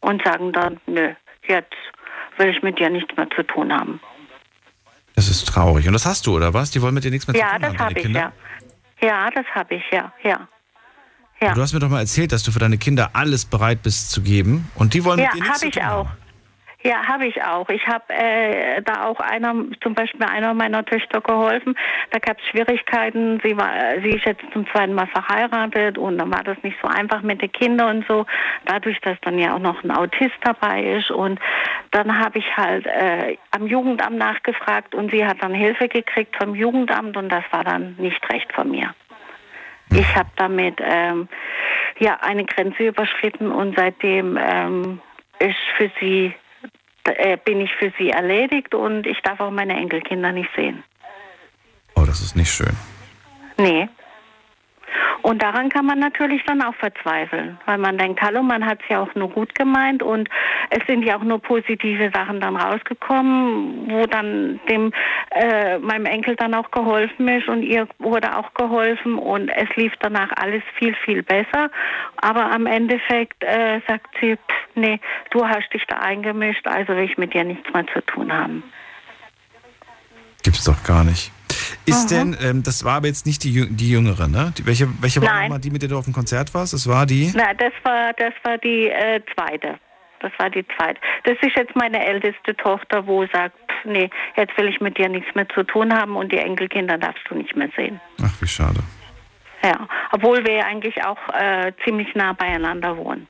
und 0.05 0.23
sagen 0.23 0.53
dann, 0.53 0.79
nö, 0.85 1.13
jetzt 1.47 1.73
will 2.37 2.49
ich 2.49 2.61
mit 2.61 2.77
dir 2.79 2.89
nichts 2.89 3.15
mehr 3.17 3.27
zu 3.35 3.43
tun 3.43 3.73
haben. 3.73 3.99
Das 5.15 5.29
ist 5.29 5.45
traurig. 5.45 5.87
Und 5.87 5.93
das 5.93 6.05
hast 6.05 6.27
du, 6.27 6.35
oder 6.35 6.53
was? 6.53 6.71
Die 6.71 6.81
wollen 6.81 6.93
mit 6.93 7.03
dir 7.03 7.11
nichts 7.11 7.27
mehr 7.27 7.35
ja, 7.35 7.53
zu 7.53 7.55
tun 7.55 7.63
haben? 7.63 7.73
Ja, 7.73 7.79
das 7.79 7.85
habe 7.85 7.99
ich, 7.99 8.15
ja. 8.15 8.31
Ja, 9.01 9.29
das 9.31 9.45
habe 9.53 9.75
ich, 9.75 9.83
ja, 9.91 10.13
ja. 10.23 10.47
ja. 11.41 11.53
Du 11.53 11.61
hast 11.61 11.73
mir 11.73 11.79
doch 11.79 11.89
mal 11.89 12.01
erzählt, 12.01 12.31
dass 12.31 12.43
du 12.43 12.51
für 12.51 12.59
deine 12.59 12.77
Kinder 12.77 13.09
alles 13.13 13.45
bereit 13.45 13.81
bist 13.81 14.11
zu 14.11 14.21
geben 14.21 14.69
und 14.75 14.93
die 14.93 15.03
wollen 15.03 15.19
ja, 15.19 15.29
mit 15.33 15.35
dir 15.35 15.43
nichts 15.43 15.59
zu 15.59 15.71
tun 15.71 15.83
haben. 15.83 15.91
Ja, 15.91 15.99
habe 15.99 16.07
ich 16.07 16.11
auch. 16.11 16.24
Ja, 16.85 17.03
habe 17.07 17.25
ich 17.25 17.41
auch. 17.41 17.67
Ich 17.69 17.87
habe 17.87 18.03
äh, 18.09 18.79
da 18.83 19.05
auch 19.05 19.19
einer, 19.19 19.55
zum 19.81 19.95
Beispiel 19.95 20.23
einer 20.23 20.53
meiner 20.53 20.85
Töchter 20.85 21.19
geholfen. 21.19 21.75
Da 22.11 22.19
gab 22.19 22.37
es 22.37 22.45
Schwierigkeiten. 22.49 23.41
Sie 23.43 23.57
war, 23.57 23.73
sie 24.03 24.09
ist 24.09 24.25
jetzt 24.25 24.43
zum 24.53 24.67
zweiten 24.69 24.93
Mal 24.93 25.07
verheiratet 25.07 25.97
und 25.97 26.19
dann 26.19 26.31
war 26.31 26.43
das 26.43 26.57
nicht 26.61 26.77
so 26.83 26.87
einfach 26.87 27.23
mit 27.23 27.41
den 27.41 27.51
Kindern 27.51 27.97
und 27.97 28.07
so. 28.07 28.27
Dadurch, 28.65 29.01
dass 29.01 29.19
dann 29.21 29.39
ja 29.39 29.55
auch 29.55 29.59
noch 29.59 29.83
ein 29.83 29.89
Autist 29.89 30.35
dabei 30.43 30.83
ist 30.83 31.09
und 31.09 31.39
dann 31.89 32.19
habe 32.19 32.37
ich 32.37 32.55
halt 32.55 32.85
äh, 32.85 33.37
am 33.49 33.65
Jugendamt 33.65 34.19
nachgefragt 34.19 34.93
und 34.93 35.09
sie 35.09 35.25
hat 35.25 35.41
dann 35.41 35.55
Hilfe 35.55 35.87
gekriegt 35.87 36.35
vom 36.35 36.53
Jugendamt 36.53 37.17
und 37.17 37.29
das 37.29 37.45
war 37.49 37.63
dann 37.63 37.95
nicht 37.97 38.21
recht 38.31 38.53
von 38.53 38.69
mir. 38.69 38.93
Ich 39.89 40.15
habe 40.15 40.29
damit 40.35 40.79
ähm, 40.81 41.29
ja 41.97 42.19
eine 42.21 42.45
Grenze 42.45 42.83
überschritten 42.83 43.51
und 43.51 43.75
seitdem 43.75 44.37
ähm, 44.39 45.01
ist 45.39 45.57
für 45.77 45.89
sie 45.99 46.35
äh, 47.05 47.37
bin 47.43 47.61
ich 47.61 47.71
für 47.75 47.91
sie 47.97 48.09
erledigt 48.09 48.73
und 48.73 49.05
ich 49.05 49.19
darf 49.21 49.39
auch 49.39 49.51
meine 49.51 49.75
Enkelkinder 49.75 50.31
nicht 50.31 50.49
sehen. 50.55 50.83
Oh, 51.95 52.03
das 52.05 52.21
ist 52.21 52.35
nicht 52.35 52.51
schön. 52.51 52.75
Nee. 53.57 53.87
Und 55.21 55.41
daran 55.41 55.69
kann 55.69 55.85
man 55.85 55.99
natürlich 55.99 56.43
dann 56.45 56.61
auch 56.61 56.75
verzweifeln, 56.75 57.57
weil 57.65 57.77
man 57.77 57.97
denkt, 57.97 58.21
hallo, 58.21 58.43
man 58.43 58.65
hat 58.65 58.79
es 58.83 58.89
ja 58.89 59.01
auch 59.01 59.13
nur 59.15 59.29
gut 59.29 59.55
gemeint 59.55 60.03
und 60.03 60.29
es 60.69 60.85
sind 60.87 61.03
ja 61.03 61.17
auch 61.17 61.23
nur 61.23 61.39
positive 61.39 62.11
Sachen 62.13 62.39
dann 62.39 62.55
rausgekommen, 62.55 63.89
wo 63.89 64.05
dann 64.05 64.59
dem 64.69 64.91
äh, 65.31 65.77
meinem 65.79 66.05
Enkel 66.05 66.35
dann 66.35 66.53
auch 66.53 66.69
geholfen 66.71 67.27
ist 67.27 67.47
und 67.47 67.63
ihr 67.63 67.87
wurde 67.99 68.37
auch 68.37 68.53
geholfen 68.53 69.17
und 69.17 69.49
es 69.49 69.75
lief 69.75 69.93
danach 69.99 70.31
alles 70.35 70.63
viel 70.77 70.95
viel 71.05 71.23
besser. 71.23 71.69
Aber 72.17 72.51
am 72.51 72.65
Endeffekt 72.65 73.43
äh, 73.43 73.81
sagt 73.87 74.15
sie, 74.21 74.35
pff, 74.35 74.75
nee, 74.75 74.99
du 75.31 75.47
hast 75.47 75.73
dich 75.73 75.83
da 75.87 75.97
eingemischt, 75.97 76.67
also 76.67 76.95
will 76.95 77.03
ich 77.03 77.17
mit 77.17 77.33
dir 77.33 77.43
nichts 77.43 77.71
mehr 77.73 77.85
zu 77.87 78.01
tun 78.01 78.31
haben. 78.31 78.63
Gibt's 80.43 80.65
doch 80.65 80.83
gar 80.83 81.03
nicht. 81.03 81.34
Ist 81.85 82.11
mhm. 82.11 82.33
denn, 82.33 82.37
ähm, 82.41 82.63
das 82.63 82.83
war 82.83 82.95
aber 82.97 83.07
jetzt 83.07 83.25
nicht 83.25 83.43
die, 83.43 83.67
die 83.69 83.89
jüngere, 83.89 84.27
ne? 84.27 84.53
Die, 84.57 84.65
welche 84.65 84.87
welche 85.01 85.21
war 85.21 85.41
nochmal 85.41 85.59
die, 85.59 85.69
mit 85.69 85.81
der 85.81 85.89
du 85.89 85.97
auf 85.97 86.05
dem 86.05 86.13
Konzert 86.13 86.53
warst? 86.53 86.73
Das 86.73 86.87
war 86.87 87.05
die? 87.05 87.31
Nein, 87.35 87.57
das 87.57 87.73
war, 87.83 88.13
das 88.13 88.33
war 88.43 88.57
die 88.57 88.89
äh, 88.89 89.21
zweite. 89.33 89.79
Das 90.19 90.31
war 90.37 90.49
die 90.49 90.65
zweite. 90.75 90.99
Das 91.23 91.35
ist 91.41 91.55
jetzt 91.55 91.75
meine 91.75 92.03
älteste 92.03 92.55
Tochter, 92.55 93.05
wo 93.05 93.25
sagt, 93.27 93.57
nee, 93.83 94.09
jetzt 94.37 94.57
will 94.57 94.67
ich 94.67 94.79
mit 94.81 94.97
dir 94.97 95.09
nichts 95.09 95.33
mehr 95.35 95.47
zu 95.49 95.63
tun 95.63 95.93
haben 95.93 96.15
und 96.15 96.31
die 96.31 96.37
Enkelkinder 96.37 96.97
darfst 96.97 97.23
du 97.29 97.35
nicht 97.35 97.55
mehr 97.55 97.69
sehen. 97.75 97.99
Ach, 98.23 98.41
wie 98.41 98.47
schade. 98.47 98.79
Ja, 99.63 99.87
obwohl 100.11 100.45
wir 100.45 100.65
eigentlich 100.65 101.03
auch 101.03 101.17
äh, 101.33 101.71
ziemlich 101.83 102.13
nah 102.15 102.33
beieinander 102.33 102.97
wohnen. 102.97 103.27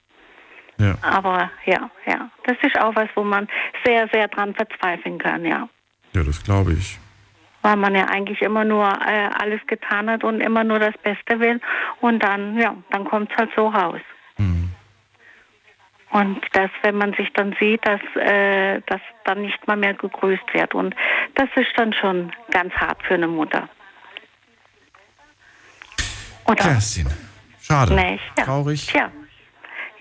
Ja. 0.78 0.96
Aber 1.02 1.50
ja, 1.66 1.90
ja, 2.06 2.30
das 2.46 2.58
ist 2.62 2.80
auch 2.80 2.96
was, 2.96 3.08
wo 3.16 3.24
man 3.24 3.48
sehr, 3.86 4.08
sehr 4.12 4.28
dran 4.28 4.54
verzweifeln 4.54 5.18
kann, 5.18 5.46
ja. 5.46 5.70
Ja, 6.14 6.24
das 6.24 6.44
glaube 6.44 6.74
ich 6.74 7.00
weil 7.66 7.78
man 7.78 7.96
ja 7.96 8.06
eigentlich 8.06 8.44
immer 8.44 8.64
nur 8.64 8.86
äh, 8.86 9.30
alles 9.40 9.60
getan 9.66 10.08
hat 10.08 10.24
und 10.24 10.40
immer 10.40 10.64
nur 10.64 10.78
das 10.78 10.96
Beste 11.00 11.40
will. 11.40 11.60
Und 12.00 12.24
dann, 12.24 12.60
ja, 12.60 12.76
dann 12.92 13.06
kommt 13.06 13.32
es 13.32 13.38
halt 13.38 13.50
so 13.56 13.70
raus. 13.70 14.02
Mhm. 14.38 14.70
Und 16.12 16.42
das, 16.54 16.70
wenn 16.84 16.96
man 16.96 17.16
sich 17.16 17.34
dann 17.34 17.56
sieht, 17.60 17.82
dass 17.88 18.02
äh, 18.18 18.82
das 18.86 19.02
dann 19.24 19.42
nicht 19.42 19.68
mal 19.68 19.78
mehr 19.78 19.96
gegrüßt 19.96 20.54
wird. 20.54 20.76
Und 20.76 20.96
das 21.34 21.50
ist 21.56 21.72
dann 21.76 21.92
schon 21.94 22.32
ganz 22.52 22.72
hart 22.76 23.02
für 23.02 23.16
eine 23.16 23.28
Mutter. 23.28 23.68
Oder? 26.46 26.56
Kerstin, 26.56 27.08
schade. 27.64 27.96
Nicht? 27.96 28.24
Ja. 28.38 28.44
Traurig. 28.44 28.94
Ja. 28.94 29.12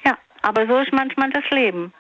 ja, 0.05 0.19
aber 0.43 0.67
so 0.67 0.81
ist 0.81 0.93
manchmal 0.93 1.31
das 1.31 1.49
Leben. 1.49 1.95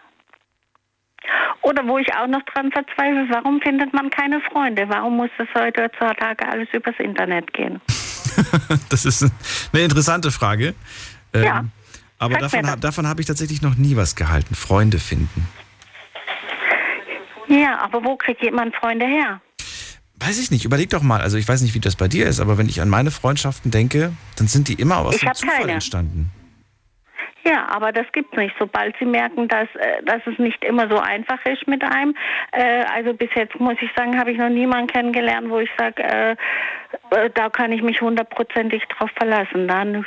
Oder 1.62 1.87
wo 1.87 1.99
ich 1.99 2.12
auch 2.14 2.27
noch 2.27 2.43
dran 2.43 2.70
verzweifle, 2.70 3.27
warum 3.31 3.61
findet 3.61 3.93
man 3.95 4.11
keine 4.11 4.41
Freunde? 4.41 4.87
Warum 4.89 5.16
muss 5.16 5.31
das 5.39 5.49
heutzutage 5.55 6.47
alles 6.47 6.68
übers 6.72 6.95
Internet 6.99 7.53
gehen? 7.53 7.81
das 8.91 9.05
ist 9.05 9.31
eine 9.72 9.83
interessante 9.83 10.31
Frage. 10.31 10.75
Ja. 11.35 11.61
Ähm, 11.61 11.70
aber 12.18 12.39
davon, 12.39 12.81
davon 12.81 13.07
habe 13.07 13.20
ich 13.20 13.27
tatsächlich 13.27 13.62
noch 13.62 13.77
nie 13.77 13.97
was 13.97 14.14
gehalten. 14.14 14.55
Freunde 14.55 14.99
finden. 14.99 15.49
Ja, 17.49 17.79
aber 17.81 18.05
wo 18.05 18.16
kriegt 18.16 18.43
jemand 18.43 18.75
Freunde 18.77 19.07
her? 19.07 19.41
Weiß 20.16 20.39
ich 20.39 20.51
nicht. 20.51 20.64
Überleg 20.64 20.91
doch 20.91 21.03
mal. 21.03 21.20
Also 21.20 21.37
ich 21.37 21.47
weiß 21.47 21.61
nicht, 21.62 21.75
wie 21.75 21.81
das 21.81 21.97
bei 21.97 22.09
dir 22.09 22.27
ist, 22.27 22.41
aber 22.41 22.57
wenn 22.57 22.68
ich 22.68 22.81
an 22.81 22.89
meine 22.89 23.11
Freundschaften 23.11 23.70
denke, 23.70 24.12
dann 24.37 24.49
sind 24.49 24.68
die 24.68 24.75
immer 24.75 24.99
aus 24.99 25.18
dem 25.18 25.35
Zufall 25.35 25.59
keine. 25.59 25.72
entstanden. 25.72 26.31
Ja, 27.45 27.68
aber 27.68 27.92
das 27.92 28.07
gibt's 28.12 28.36
nicht. 28.36 28.55
Sobald 28.59 28.97
sie 28.99 29.05
merken, 29.05 29.49
dass, 29.49 29.68
äh, 29.74 30.03
dass 30.05 30.26
es 30.26 30.38
nicht 30.38 30.64
immer 30.64 30.88
so 30.88 30.99
einfach 30.99 31.45
ist 31.45 31.66
mit 31.68 31.84
einem, 31.84 32.14
äh, 32.53 32.84
also 32.84 33.12
bis 33.12 33.28
jetzt 33.34 33.59
muss 33.61 33.76
ich 33.82 33.90
sagen, 33.95 34.18
habe 34.18 34.32
ich 34.32 34.38
noch 34.38 34.49
niemanden 34.49 34.86
kennengelernt, 34.86 35.51
wo 35.51 35.59
ich 35.59 35.70
sage, 35.76 36.03
äh, 36.03 36.36
äh, 37.11 37.30
da 37.34 37.51
kann 37.51 37.70
ich 37.72 37.82
mich 37.82 38.01
hundertprozentig 38.01 38.82
drauf 38.88 39.11
verlassen. 39.16 39.68
Dann 39.68 40.07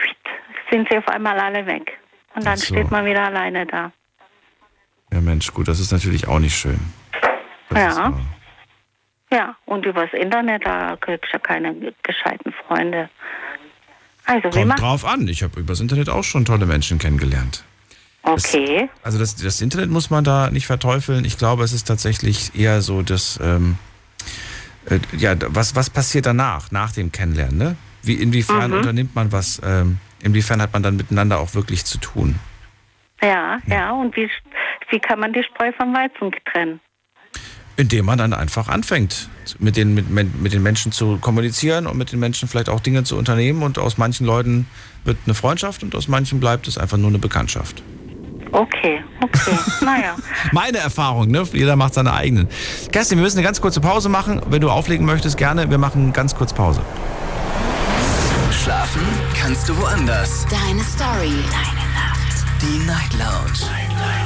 sind 0.71 0.89
sie 0.89 0.97
auf 0.97 1.07
einmal 1.07 1.39
alle 1.39 1.65
weg. 1.67 1.99
Und 2.33 2.45
dann 2.45 2.57
so. 2.57 2.73
steht 2.73 2.89
man 2.89 3.05
wieder 3.05 3.23
alleine 3.23 3.67
da. 3.67 3.91
Ja, 5.13 5.21
Mensch, 5.21 5.53
gut, 5.53 5.67
das 5.67 5.79
ist 5.79 5.91
natürlich 5.91 6.27
auch 6.27 6.39
nicht 6.39 6.55
schön. 6.55 6.79
Das 7.69 7.97
Ja. 7.97 8.13
Ja, 9.29 9.55
und 9.65 9.85
übers 9.85 10.11
Internet, 10.13 10.65
da 10.65 10.95
kriegst 10.95 11.25
du 11.33 11.37
ja 11.37 11.39
keine 11.39 11.93
gescheiten 12.01 12.53
Freunde. 12.65 13.09
Also, 14.27 14.49
Kommt 14.49 14.79
drauf 14.79 15.05
an. 15.05 15.27
Ich 15.27 15.41
habe 15.41 15.59
übers 15.59 15.79
Internet 15.79 16.09
auch 16.09 16.23
schon 16.23 16.45
tolle 16.45 16.65
Menschen 16.65 16.99
kennengelernt. 16.99 17.63
Okay. 18.23 18.89
Also 19.03 19.19
das, 19.19 19.35
das 19.37 19.61
Internet 19.61 19.89
muss 19.89 20.09
man 20.09 20.23
da 20.25 20.49
nicht 20.49 20.67
verteufeln. 20.67 21.23
Ich 21.23 21.37
glaube, 21.37 21.63
es 21.63 21.71
ist 21.71 21.87
tatsächlich 21.87 22.59
eher 22.59 22.81
so, 22.81 23.01
dass 23.01 23.39
ähm, 23.41 23.77
äh, 24.89 24.99
ja, 25.17 25.33
was, 25.47 25.75
was 25.77 25.89
passiert 25.89 26.25
danach, 26.25 26.71
nach 26.71 26.91
dem 26.91 27.11
Kennenlernen, 27.11 27.57
ne? 27.57 27.75
Wie, 28.03 28.15
inwiefern 28.15 28.71
Mhm. 28.71 28.77
unternimmt 28.77 29.15
man 29.15 29.31
was, 29.31 29.61
ähm, 29.65 29.99
inwiefern 30.21 30.61
hat 30.61 30.73
man 30.73 30.83
dann 30.83 30.97
miteinander 30.97 31.39
auch 31.39 31.53
wirklich 31.55 31.85
zu 31.85 31.99
tun? 31.99 32.35
Ja, 33.21 33.59
ja, 33.65 33.91
und 33.93 34.15
wie, 34.17 34.29
wie 34.89 34.99
kann 34.99 35.19
man 35.19 35.31
die 35.33 35.43
Spreu 35.43 35.71
vom 35.77 35.93
Weizen 35.93 36.31
trennen? 36.51 36.79
Indem 37.77 38.05
man 38.05 38.17
dann 38.17 38.33
einfach 38.33 38.67
anfängt, 38.69 39.29
mit 39.59 39.77
den, 39.77 39.93
mit, 39.93 40.09
mit 40.09 40.53
den 40.53 40.63
Menschen 40.63 40.91
zu 40.91 41.17
kommunizieren 41.17 41.87
und 41.87 41.97
mit 41.97 42.11
den 42.11 42.19
Menschen 42.19 42.47
vielleicht 42.47 42.69
auch 42.69 42.79
Dinge 42.79 43.03
zu 43.03 43.15
unternehmen. 43.17 43.61
Und 43.61 43.77
aus 43.77 43.97
manchen 43.97 44.25
Leuten 44.25 44.65
wird 45.03 45.17
eine 45.25 45.35
Freundschaft 45.35 45.83
und 45.83 45.95
aus 45.95 46.07
manchen 46.07 46.39
bleibt 46.39 46.67
es 46.67 46.77
einfach 46.77 46.97
nur 46.97 47.09
eine 47.09 47.19
Bekanntschaft. 47.19 47.83
Okay, 48.51 49.03
okay, 49.21 49.57
naja. 49.85 50.15
Meine 50.51 50.77
Erfahrung, 50.79 51.29
ne? 51.29 51.43
Jeder 51.53 51.75
macht 51.75 51.93
seine 51.93 52.13
eigenen. 52.13 52.47
Kerstin, 52.91 53.17
wir 53.17 53.23
müssen 53.23 53.37
eine 53.37 53.45
ganz 53.45 53.61
kurze 53.61 53.81
Pause 53.81 54.09
machen. 54.09 54.41
Wenn 54.49 54.61
du 54.61 54.69
auflegen 54.69 55.05
möchtest, 55.05 55.37
gerne. 55.37 55.69
Wir 55.69 55.77
machen 55.77 56.13
ganz 56.13 56.35
kurz 56.35 56.53
Pause. 56.53 56.81
Schlafen 58.51 59.01
kannst 59.39 59.69
du 59.69 59.77
woanders. 59.77 60.45
Deine 60.49 60.83
Story. 60.83 61.31
Deine 61.51 61.87
Nacht. 61.93 62.45
Die 62.61 62.85
Night 62.85 63.13
Lounge. 63.13 63.71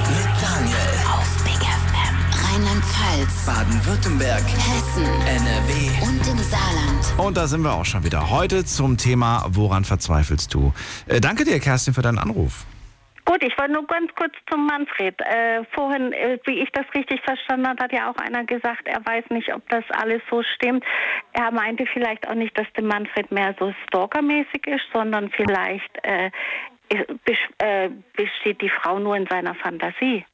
Mit 0.07 0.41
Daniel. 0.41 1.20
Rheinland-Pfalz. 2.51 3.45
Baden-Württemberg. 3.45 4.43
Hessen. 4.43 5.05
NRW. 5.05 5.71
Und 6.03 6.27
im 6.27 6.37
Saarland. 6.37 7.17
Und 7.17 7.37
da 7.37 7.47
sind 7.47 7.61
wir 7.61 7.71
auch 7.71 7.85
schon 7.85 8.03
wieder. 8.03 8.29
Heute 8.29 8.65
zum 8.65 8.97
Thema, 8.97 9.45
woran 9.51 9.85
verzweifelst 9.85 10.53
du? 10.53 10.73
Äh, 11.07 11.21
danke 11.21 11.45
dir, 11.45 11.61
Kerstin, 11.61 11.93
für 11.93 12.01
deinen 12.01 12.17
Anruf. 12.17 12.65
Gut, 13.23 13.41
ich 13.41 13.57
wollte 13.57 13.71
nur 13.71 13.87
ganz 13.87 14.11
kurz 14.17 14.33
zum 14.51 14.65
Manfred. 14.65 15.15
Äh, 15.21 15.63
vorhin, 15.73 16.11
äh, 16.11 16.39
wie 16.45 16.59
ich 16.59 16.69
das 16.73 16.85
richtig 16.93 17.21
verstanden 17.23 17.69
habe, 17.69 17.81
hat 17.83 17.93
ja 17.93 18.11
auch 18.11 18.17
einer 18.17 18.43
gesagt, 18.43 18.85
er 18.85 18.99
weiß 19.05 19.25
nicht, 19.29 19.53
ob 19.53 19.67
das 19.69 19.85
alles 19.91 20.21
so 20.29 20.43
stimmt. 20.55 20.83
Er 21.31 21.51
meinte 21.51 21.85
vielleicht 21.93 22.27
auch 22.27 22.35
nicht, 22.35 22.57
dass 22.57 22.67
der 22.75 22.83
Manfred 22.83 23.31
mehr 23.31 23.55
so 23.59 23.73
stalkermäßig 23.87 24.67
ist, 24.67 24.83
sondern 24.93 25.29
vielleicht 25.29 26.03
äh, 26.03 26.29
äh, 27.59 27.89
besteht 28.17 28.61
die 28.61 28.71
Frau 28.81 28.99
nur 28.99 29.15
in 29.15 29.25
seiner 29.27 29.55
Fantasie. 29.55 30.25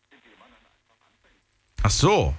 Ach 1.84 1.90
so, 1.90 2.34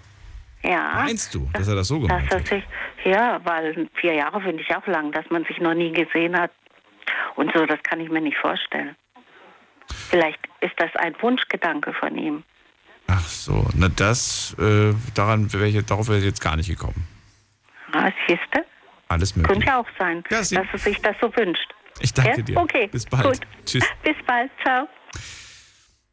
Ja. 0.62 0.92
meinst 0.94 1.34
du, 1.34 1.48
dass 1.52 1.68
er 1.68 1.76
das 1.76 1.88
so 1.88 2.00
gemacht 2.00 2.24
er 2.30 2.38
hat? 2.38 2.46
sich, 2.48 2.64
ja, 3.04 3.40
weil 3.44 3.88
vier 3.94 4.14
Jahre 4.14 4.40
finde 4.40 4.62
ich 4.62 4.76
auch 4.76 4.86
lang, 4.86 5.12
dass 5.12 5.24
man 5.30 5.44
sich 5.44 5.58
noch 5.58 5.74
nie 5.74 5.92
gesehen 5.92 6.38
hat. 6.38 6.50
Und 7.36 7.52
so, 7.54 7.64
das 7.66 7.82
kann 7.84 8.00
ich 8.00 8.10
mir 8.10 8.20
nicht 8.20 8.36
vorstellen. 8.36 8.96
Vielleicht 10.10 10.38
ist 10.60 10.74
das 10.76 10.90
ein 10.96 11.14
Wunschgedanke 11.20 11.92
von 11.94 12.16
ihm. 12.18 12.42
Ach 13.06 13.26
so, 13.26 13.66
na 13.74 13.88
das, 13.88 14.54
äh, 14.58 14.92
daran 15.14 15.50
wäre 15.52 15.66
ich, 15.68 15.86
darauf 15.86 16.08
wäre 16.08 16.18
ich 16.18 16.24
jetzt 16.24 16.42
gar 16.42 16.56
nicht 16.56 16.68
gekommen. 16.68 17.06
Ah, 17.92 18.10
siehste? 18.26 18.66
Alles 19.08 19.34
möglich. 19.34 19.50
Könnte 19.54 19.66
ja 19.66 19.80
auch 19.80 19.86
sein, 19.98 20.22
Ja, 20.30 20.38
dass 20.38 20.52
er 20.52 20.78
sich 20.78 21.00
das 21.00 21.16
so 21.20 21.34
wünscht. 21.34 21.72
Ich 22.00 22.12
danke 22.12 22.38
ja? 22.38 22.42
dir. 22.42 22.56
Okay, 22.58 22.88
Bis 22.88 23.06
bald. 23.06 23.24
gut. 23.24 23.40
Tschüss. 23.64 23.84
Bis 24.02 24.16
bald, 24.26 24.50
ciao. 24.62 24.86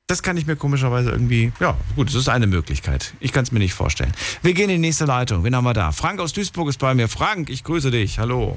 Das 0.08 0.22
kann 0.22 0.38
ich 0.38 0.45
mir 0.45 0.56
komischerweise 0.56 1.10
irgendwie, 1.10 1.51
ja 1.60 1.76
gut, 1.95 2.10
es 2.10 2.16
ist 2.16 2.30
eine 2.30 2.45
Möglichkeit. 2.45 3.16
Ich 3.20 3.34
kann 3.34 3.41
es 3.41 3.51
mir 3.51 3.58
nicht 3.58 3.74
vorstellen. 3.74 4.14
Wir 4.43 4.53
gehen 4.53 4.70
in 4.70 4.80
die 4.80 4.88
nächste 4.88 5.06
Leitung. 5.06 5.43
Wen 5.43 5.56
haben 5.56 5.64
wir 5.64 5.74
da? 5.74 5.91
Frank 5.91 6.20
aus 6.20 6.32
Duisburg 6.32 6.70
ist 6.70 6.78
bei 6.78 6.93
mir. 6.93 7.08
Frank, 7.08 7.49
ich 7.49 7.64
grüße 7.64 7.89
dich. 7.89 8.20
Hallo. 8.20 8.56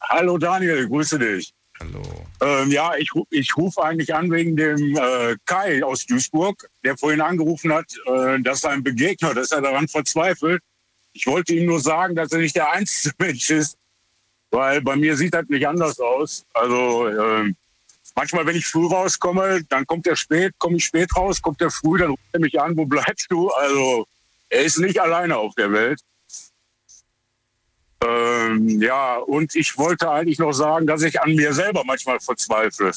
Hallo 0.00 0.38
Daniel, 0.38 0.88
grüße 0.88 1.18
dich. 1.18 1.52
Hallo. 1.78 2.02
Ähm, 2.40 2.70
ja, 2.70 2.94
ich, 2.96 3.10
ich 3.28 3.54
rufe 3.54 3.82
eigentlich 3.82 4.14
an 4.14 4.30
wegen 4.30 4.56
dem 4.56 4.96
äh, 4.96 5.36
Kai 5.44 5.84
aus 5.84 6.06
Duisburg, 6.06 6.66
der 6.82 6.96
vorhin 6.96 7.20
angerufen 7.20 7.70
hat, 7.70 7.92
äh, 8.06 8.40
dass 8.40 8.62
sein 8.62 8.82
Begegner, 8.82 9.34
dass 9.34 9.52
er 9.52 9.60
daran 9.60 9.86
verzweifelt. 9.88 10.62
Ich 11.12 11.26
wollte 11.26 11.52
ihm 11.52 11.66
nur 11.66 11.80
sagen, 11.80 12.14
dass 12.14 12.32
er 12.32 12.38
nicht 12.38 12.56
der 12.56 12.72
einzige 12.72 13.14
Mensch 13.18 13.50
ist, 13.50 13.76
weil 14.50 14.80
bei 14.80 14.96
mir 14.96 15.18
sieht 15.18 15.34
das 15.34 15.44
nicht 15.48 15.68
anders 15.68 16.00
aus. 16.00 16.46
Also 16.54 17.08
ähm, 17.08 17.56
manchmal, 18.16 18.46
wenn 18.46 18.56
ich 18.56 18.66
früh 18.66 18.86
rauskomme, 18.86 19.62
dann 19.68 19.86
kommt 19.86 20.06
er 20.06 20.16
spät, 20.16 20.54
komme 20.58 20.78
ich 20.78 20.86
spät 20.86 21.14
raus, 21.14 21.40
kommt 21.40 21.60
er 21.60 21.70
früh, 21.70 21.98
dann 21.98 22.10
ruft 22.10 22.22
er 22.32 22.40
mich 22.40 22.60
an, 22.60 22.76
wo 22.76 22.86
bleibst 22.86 23.30
du? 23.30 23.50
Also 23.50 24.06
er 24.48 24.64
ist 24.64 24.78
nicht 24.78 25.00
alleine 25.00 25.36
auf 25.36 25.54
der 25.54 25.70
Welt. 25.70 26.00
Ähm, 28.04 28.80
ja, 28.80 29.16
und 29.16 29.54
ich 29.54 29.78
wollte 29.78 30.10
eigentlich 30.10 30.38
noch 30.38 30.52
sagen, 30.52 30.86
dass 30.86 31.02
ich 31.02 31.20
an 31.20 31.34
mir 31.34 31.52
selber 31.52 31.82
manchmal 31.84 32.20
verzweifle. 32.20 32.92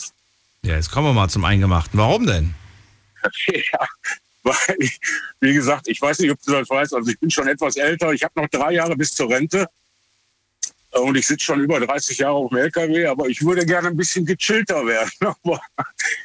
Ja, 0.64 0.76
jetzt 0.76 0.92
kommen 0.92 1.08
wir 1.08 1.14
mal 1.14 1.30
zum 1.30 1.46
Eingemachten. 1.46 2.00
Warum 2.00 2.26
denn? 2.26 2.54
ja, 3.48 3.88
weil, 4.44 4.76
ich, 4.80 5.00
wie 5.40 5.54
gesagt, 5.54 5.88
ich 5.88 6.02
weiß 6.02 6.20
nicht, 6.20 6.32
ob 6.32 6.42
du 6.42 6.52
das 6.52 6.70
weißt, 6.70 6.94
also 6.94 7.10
ich 7.10 7.20
bin 7.20 7.30
schon 7.30 7.48
etwas 7.48 7.76
älter, 7.76 8.14
ich 8.14 8.24
habe 8.24 8.42
noch 8.42 8.50
drei 8.50 8.74
Jahre 8.74 8.96
bis 8.96 9.14
zur 9.14 9.30
Rente 9.30 9.68
und 10.92 11.16
ich 11.16 11.28
sitze 11.28 11.46
schon 11.46 11.62
über 11.62 11.80
30 11.80 12.18
Jahre 12.18 12.36
auf 12.36 12.50
dem 12.50 12.58
LKW, 12.58 13.06
aber 13.06 13.28
ich 13.28 13.44
würde 13.44 13.66
gerne 13.66 13.90
ein 13.90 13.98
bisschen 13.98 14.26
gechillter 14.26 14.86
werden. 14.86 15.12
Aber 15.22 15.62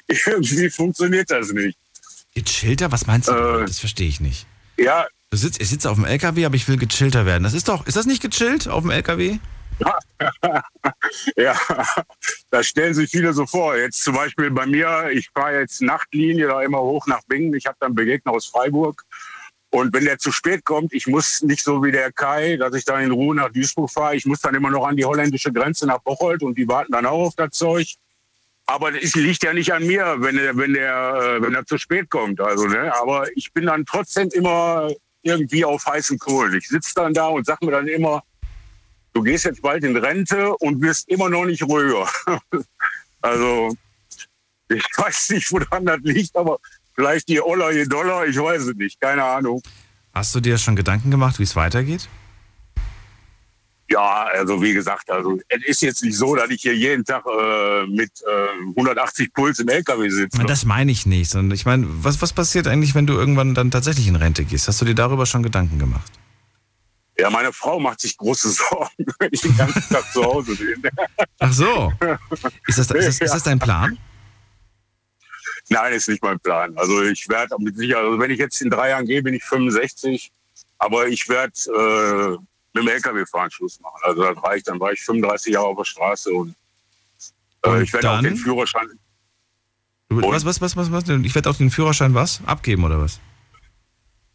irgendwie 0.09 0.71
funktioniert 0.71 1.31
das 1.31 1.53
nicht. 1.53 1.79
Gechillter? 2.35 2.91
Was 2.91 3.07
meinst 3.07 3.29
du? 3.29 3.33
Äh, 3.33 3.67
das 3.67 3.79
verstehe 3.79 4.09
ich 4.09 4.21
nicht. 4.21 4.47
Ja, 4.77 5.07
Du 5.35 5.39
sitzt, 5.39 5.61
ich 5.61 5.69
sitze 5.69 5.91
auf 5.91 5.97
dem 5.97 6.05
LKW, 6.05 6.45
aber 6.45 6.55
ich 6.55 6.69
will 6.69 6.77
gechillter 6.77 7.27
werden. 7.27 7.43
Das 7.43 7.55
ist 7.55 7.67
doch, 7.67 7.89
ist 7.89 7.97
das 7.97 8.07
nicht 8.07 8.23
gechillt 8.23 8.69
auf 8.69 8.83
dem 8.83 8.93
LKW? 8.93 9.39
ja, 11.37 11.59
das 12.51 12.67
stellen 12.69 12.95
sich 12.95 13.11
viele 13.11 13.33
so 13.33 13.45
vor. 13.45 13.77
Jetzt 13.77 14.05
zum 14.05 14.15
Beispiel 14.15 14.53
bei 14.53 14.65
mir, 14.65 15.11
ich 15.13 15.29
fahre 15.35 15.59
jetzt 15.59 15.83
Nachtlinie 15.83 16.47
da 16.47 16.63
immer 16.63 16.81
hoch 16.81 17.09
nach 17.09 17.21
Bingen. 17.27 17.53
Ich 17.55 17.67
habe 17.67 17.77
dann 17.81 17.97
Begegner 17.97 18.31
aus 18.31 18.47
Freiburg. 18.47 19.03
Und 19.75 19.93
wenn 19.93 20.05
der 20.05 20.19
zu 20.19 20.31
spät 20.31 20.65
kommt, 20.65 20.93
ich 20.93 21.09
muss 21.09 21.43
nicht 21.43 21.65
so 21.65 21.83
wie 21.83 21.91
der 21.91 22.13
Kai, 22.13 22.57
dass 22.57 22.77
ich 22.77 22.85
dann 22.85 23.03
in 23.03 23.11
Ruhe 23.11 23.35
nach 23.35 23.51
Duisburg 23.51 23.91
fahre. 23.91 24.15
Ich 24.15 24.25
muss 24.25 24.39
dann 24.39 24.55
immer 24.55 24.71
noch 24.71 24.87
an 24.87 24.97
die 24.97 25.05
holländische 25.05 25.53
Grenze 25.53 25.85
nach 25.85 25.99
Bocholt 25.99 26.45
und 26.45 26.57
die 26.57 26.69
warten 26.69 26.93
dann 26.93 27.07
auch 27.07 27.27
auf 27.27 27.35
das 27.35 27.51
Zeug. 27.51 27.97
Aber 28.67 28.95
es 28.95 29.17
liegt 29.17 29.43
ja 29.43 29.53
nicht 29.53 29.73
an 29.73 29.85
mir, 29.85 30.15
wenn 30.21 30.39
er, 30.39 30.57
wenn 30.57 30.75
der, 30.75 31.17
äh, 31.17 31.43
wenn 31.43 31.57
er 31.57 31.67
zu 31.67 31.77
spät 31.77 32.09
kommt. 32.09 32.41
Also, 32.41 32.69
ne? 32.69 32.95
Aber 33.01 33.27
ich 33.35 33.53
bin 33.53 33.67
dann 33.67 33.85
trotzdem 33.85 34.29
immer 34.29 34.93
irgendwie 35.23 35.65
auf 35.65 35.85
heißen 35.85 36.21
Kohlen. 36.21 36.55
Ich 36.55 36.69
sitze 36.69 36.93
dann 36.95 37.13
da 37.13 37.27
und 37.27 37.45
sag 37.45 37.61
mir 37.61 37.73
dann 37.73 37.89
immer, 37.89 38.23
du 39.13 39.23
gehst 39.23 39.45
jetzt 39.45 39.61
bald 39.61 39.83
in 39.83 39.97
Rente 39.97 40.55
und 40.59 40.83
wirst 40.83 41.09
immer 41.09 41.29
noch 41.29 41.47
nicht 41.47 41.65
ruhiger. 41.65 42.09
also, 43.23 43.75
ich 44.69 44.85
weiß 44.97 45.31
nicht, 45.31 45.51
woran 45.51 45.85
das 45.85 45.99
liegt, 46.03 46.37
aber 46.37 46.61
vielleicht 46.95 47.29
je 47.29 47.41
Oller, 47.41 47.73
je 47.73 47.85
Dollar, 47.85 48.27
ich 48.27 48.37
weiß 48.37 48.63
es 48.63 48.75
nicht, 48.75 49.01
keine 49.01 49.25
Ahnung. 49.25 49.63
Hast 50.13 50.35
du 50.35 50.41
dir 50.41 50.59
schon 50.59 50.77
Gedanken 50.77 51.11
gemacht, 51.11 51.39
wie 51.39 51.43
es 51.43 51.57
weitergeht? 51.57 52.09
Ja, 53.91 54.27
also 54.33 54.63
wie 54.63 54.73
gesagt, 54.73 55.11
also 55.11 55.39
es 55.49 55.65
ist 55.67 55.83
jetzt 55.83 56.03
nicht 56.03 56.17
so, 56.17 56.35
dass 56.35 56.49
ich 56.51 56.63
hier 56.63 56.75
jeden 56.75 57.05
Tag 57.05 57.25
äh, 57.27 57.87
mit 57.87 58.11
äh, 58.23 58.71
180 58.77 59.33
Puls 59.35 59.59
im 59.59 59.69
LKW 59.69 60.09
sitze. 60.09 60.43
Das 60.47 60.65
meine 60.65 60.91
ich 60.91 61.05
nicht. 61.05 61.31
Sondern 61.31 61.55
ich 61.55 61.67
meine, 61.67 61.87
was, 61.89 62.23
was 62.23 62.33
passiert 62.33 62.67
eigentlich, 62.67 62.95
wenn 62.95 63.07
du 63.07 63.13
irgendwann 63.13 63.55
dann 63.55 63.71
tatsächlich 63.71 64.09
in 64.09 64.17
Rente 64.17 64.45
gehst? 64.45 64.69
Hast 64.69 64.81
du 64.81 64.87
dir 64.87 64.95
darüber 64.95 65.27
schon 65.27 65.43
Gedanken 65.43 65.79
gemacht? 65.79 66.11
Ja, 67.19 67.31
meine 67.31 67.53
Frau 67.53 67.79
macht 67.79 68.01
sich 68.01 68.17
große 68.17 68.51
Sorgen, 68.53 69.07
wenn 69.19 69.29
ich 69.31 69.43
den 69.43 69.57
ganzen 69.57 69.83
Tag 69.89 70.11
zu 70.13 70.25
Hause 70.25 70.57
bin. 70.57 70.91
Ach 71.39 71.53
so. 71.53 71.93
Ist 72.67 72.79
das, 72.79 72.91
ist 72.91 72.91
das, 72.91 73.21
ist 73.21 73.35
das 73.35 73.43
dein 73.43 73.59
Plan? 73.59 73.99
Nein, 75.69 75.93
ist 75.93 76.09
nicht 76.09 76.23
mein 76.23 76.39
Plan. 76.39 76.77
Also 76.77 77.03
ich 77.03 77.29
werde 77.29 77.55
mit 77.59 77.77
Sicherheit, 77.77 78.05
also 78.05 78.19
wenn 78.19 78.31
ich 78.31 78.39
jetzt 78.39 78.61
in 78.61 78.71
drei 78.71 78.91
Jahren 78.91 79.07
gehe, 79.07 79.23
bin 79.23 79.35
ich 79.35 79.45
65, 79.45 80.31
aber 80.79 81.09
ich 81.09 81.29
werde 81.29 81.53
äh, 81.67 82.39
mit 82.75 82.85
dem 82.85 82.89
LKW-Fahren 82.89 83.51
Schluss 83.51 83.81
machen. 83.81 84.01
Also 84.03 84.23
das 84.23 84.43
reicht, 84.43 84.69
dann 84.69 84.79
war 84.81 84.93
ich 84.93 85.01
35 85.01 85.55
Jahre 85.55 85.67
auf 85.67 85.77
der 85.79 85.85
Straße 85.85 86.31
und, 86.31 86.55
äh, 87.63 87.71
Und 87.71 87.83
ich 87.83 87.93
werde 87.93 88.11
auch 88.11 88.21
den 88.21 88.37
Führerschein. 88.37 88.89
Was, 90.11 90.45
was, 90.45 90.61
was, 90.61 90.77
was, 90.77 90.93
was? 90.93 91.09
Ich 91.09 91.35
werde 91.35 91.51
auch 91.51 91.57
den 91.57 91.71
Führerschein 91.71 92.15
was? 92.15 92.41
Abgeben 92.47 92.85
oder 92.85 93.01
was? 93.01 93.21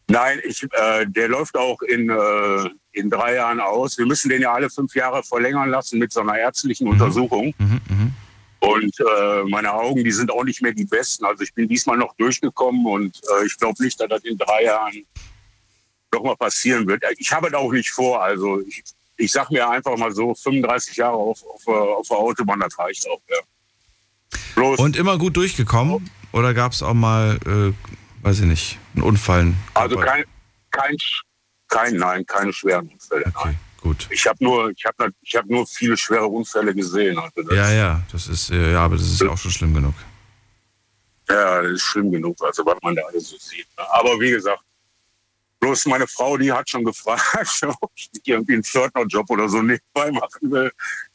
Nein, 0.08 0.40
ich, 0.44 0.64
äh, 0.64 1.06
der 1.06 1.28
läuft 1.28 1.56
auch 1.56 1.82
in, 1.84 2.10
äh, 2.10 2.70
in 2.94 3.12
drei 3.12 3.36
Jahren 3.36 3.60
aus. 3.60 3.98
Wir 4.00 4.08
müssen 4.08 4.30
den 4.30 4.42
ja 4.42 4.52
alle 4.52 4.70
fünf 4.70 4.96
Jahre 4.96 5.22
verlängern 5.22 5.70
lassen 5.70 6.00
mit 6.00 6.12
so 6.12 6.22
einer 6.22 6.36
ärztlichen 6.36 6.88
Untersuchung. 6.88 7.54
Mhm, 7.60 7.82
mhm. 7.88 8.14
Und 8.60 9.00
äh, 9.00 9.44
meine 9.48 9.74
Augen, 9.74 10.04
die 10.04 10.12
sind 10.12 10.32
auch 10.32 10.44
nicht 10.44 10.62
mehr 10.62 10.74
die 10.74 10.86
besten. 10.86 11.26
Also 11.26 11.44
ich 11.44 11.54
bin 11.54 11.68
diesmal 11.68 11.98
noch 11.98 12.14
durchgekommen 12.16 12.86
und 12.86 13.18
äh, 13.18 13.46
ich 13.46 13.58
glaube 13.58 13.82
nicht, 13.82 14.00
dass 14.00 14.10
das 14.10 14.24
in 14.24 14.38
drei 14.38 14.64
Jahren 14.64 15.06
noch 16.14 16.24
mal 16.24 16.36
passieren 16.36 16.88
wird. 16.88 17.04
Ich 17.18 17.32
habe 17.32 17.50
das 17.50 17.60
auch 17.60 17.72
nicht 17.72 17.90
vor. 17.90 18.22
Also 18.22 18.62
ich, 18.62 18.84
ich 19.18 19.32
sag 19.32 19.50
mir 19.52 19.70
einfach 19.70 19.96
mal 19.98 20.12
so, 20.12 20.34
35 20.34 20.98
Jahre 20.98 21.16
auf, 21.16 21.42
auf, 21.46 21.68
äh, 21.68 21.72
auf 21.72 22.08
der 22.08 22.18
Autobahn, 22.18 22.60
das 22.60 22.78
reicht 22.78 23.08
auch. 23.10 23.22
Ja. 23.30 23.38
Bloß, 24.56 24.80
und 24.80 24.98
immer 24.98 25.18
gut 25.18 25.38
durchgekommen? 25.38 26.10
Oder 26.32 26.54
gab 26.54 26.74
es 26.74 26.84
auch 26.84 26.94
mal, 26.94 27.40
äh, 27.46 27.74
weiß 28.26 28.40
ich 28.42 28.46
nicht, 28.46 28.78
einen 28.94 29.04
Unfall? 29.04 29.54
Also 29.74 29.98
kein, 29.98 30.26
kein, 30.72 30.98
kein, 31.70 31.96
nein, 31.96 32.26
keine 32.26 32.52
schweren 32.52 32.90
Unfälle. 32.90 33.26
Okay. 33.28 33.40
Nein. 33.46 33.60
Gut. 33.82 34.08
Ich 34.10 34.28
habe 34.28 34.44
nur, 34.44 34.72
ich 34.72 34.84
habe, 34.86 35.14
ich 35.22 35.36
habe 35.36 35.52
nur 35.52 35.66
viele 35.66 35.96
schwere 35.96 36.28
Unfälle 36.28 36.74
gesehen. 36.76 37.18
Also 37.18 37.54
ja, 37.54 37.72
ja, 37.72 38.02
das 38.12 38.28
ist, 38.28 38.52
äh, 38.52 38.74
ja, 38.74 38.84
aber 38.84 38.98
das 38.98 39.08
ist 39.08 39.22
ja 39.22 39.30
auch 39.30 39.38
schon 39.38 39.52
schlimm 39.52 39.74
genug. 39.74 39.94
Ja, 41.30 41.62
das 41.62 41.74
ist 41.74 41.84
schlimm 41.84 42.12
genug, 42.12 42.36
also 42.44 42.66
was 42.66 42.78
man 42.82 42.96
da 42.96 43.04
alles 43.04 43.30
so 43.30 43.38
sieht. 43.38 43.68
Ne? 43.78 43.84
Aber 43.92 44.20
wie 44.20 44.32
gesagt, 44.32 44.62
bloß 45.60 45.86
meine 45.86 46.08
Frau, 46.08 46.38
die 46.38 46.52
hat 46.52 46.70
schon 46.70 46.84
gefragt, 46.84 47.24
ob 47.82 47.92
ich 47.96 48.10
irgendwie 48.26 48.54
einen 48.54 48.64
Pförtnerjob 48.64 49.30
oder 49.30 49.48
so 49.48 49.62
nebenbei 49.62 50.12
machen 50.12 50.52
will, 50.52 50.72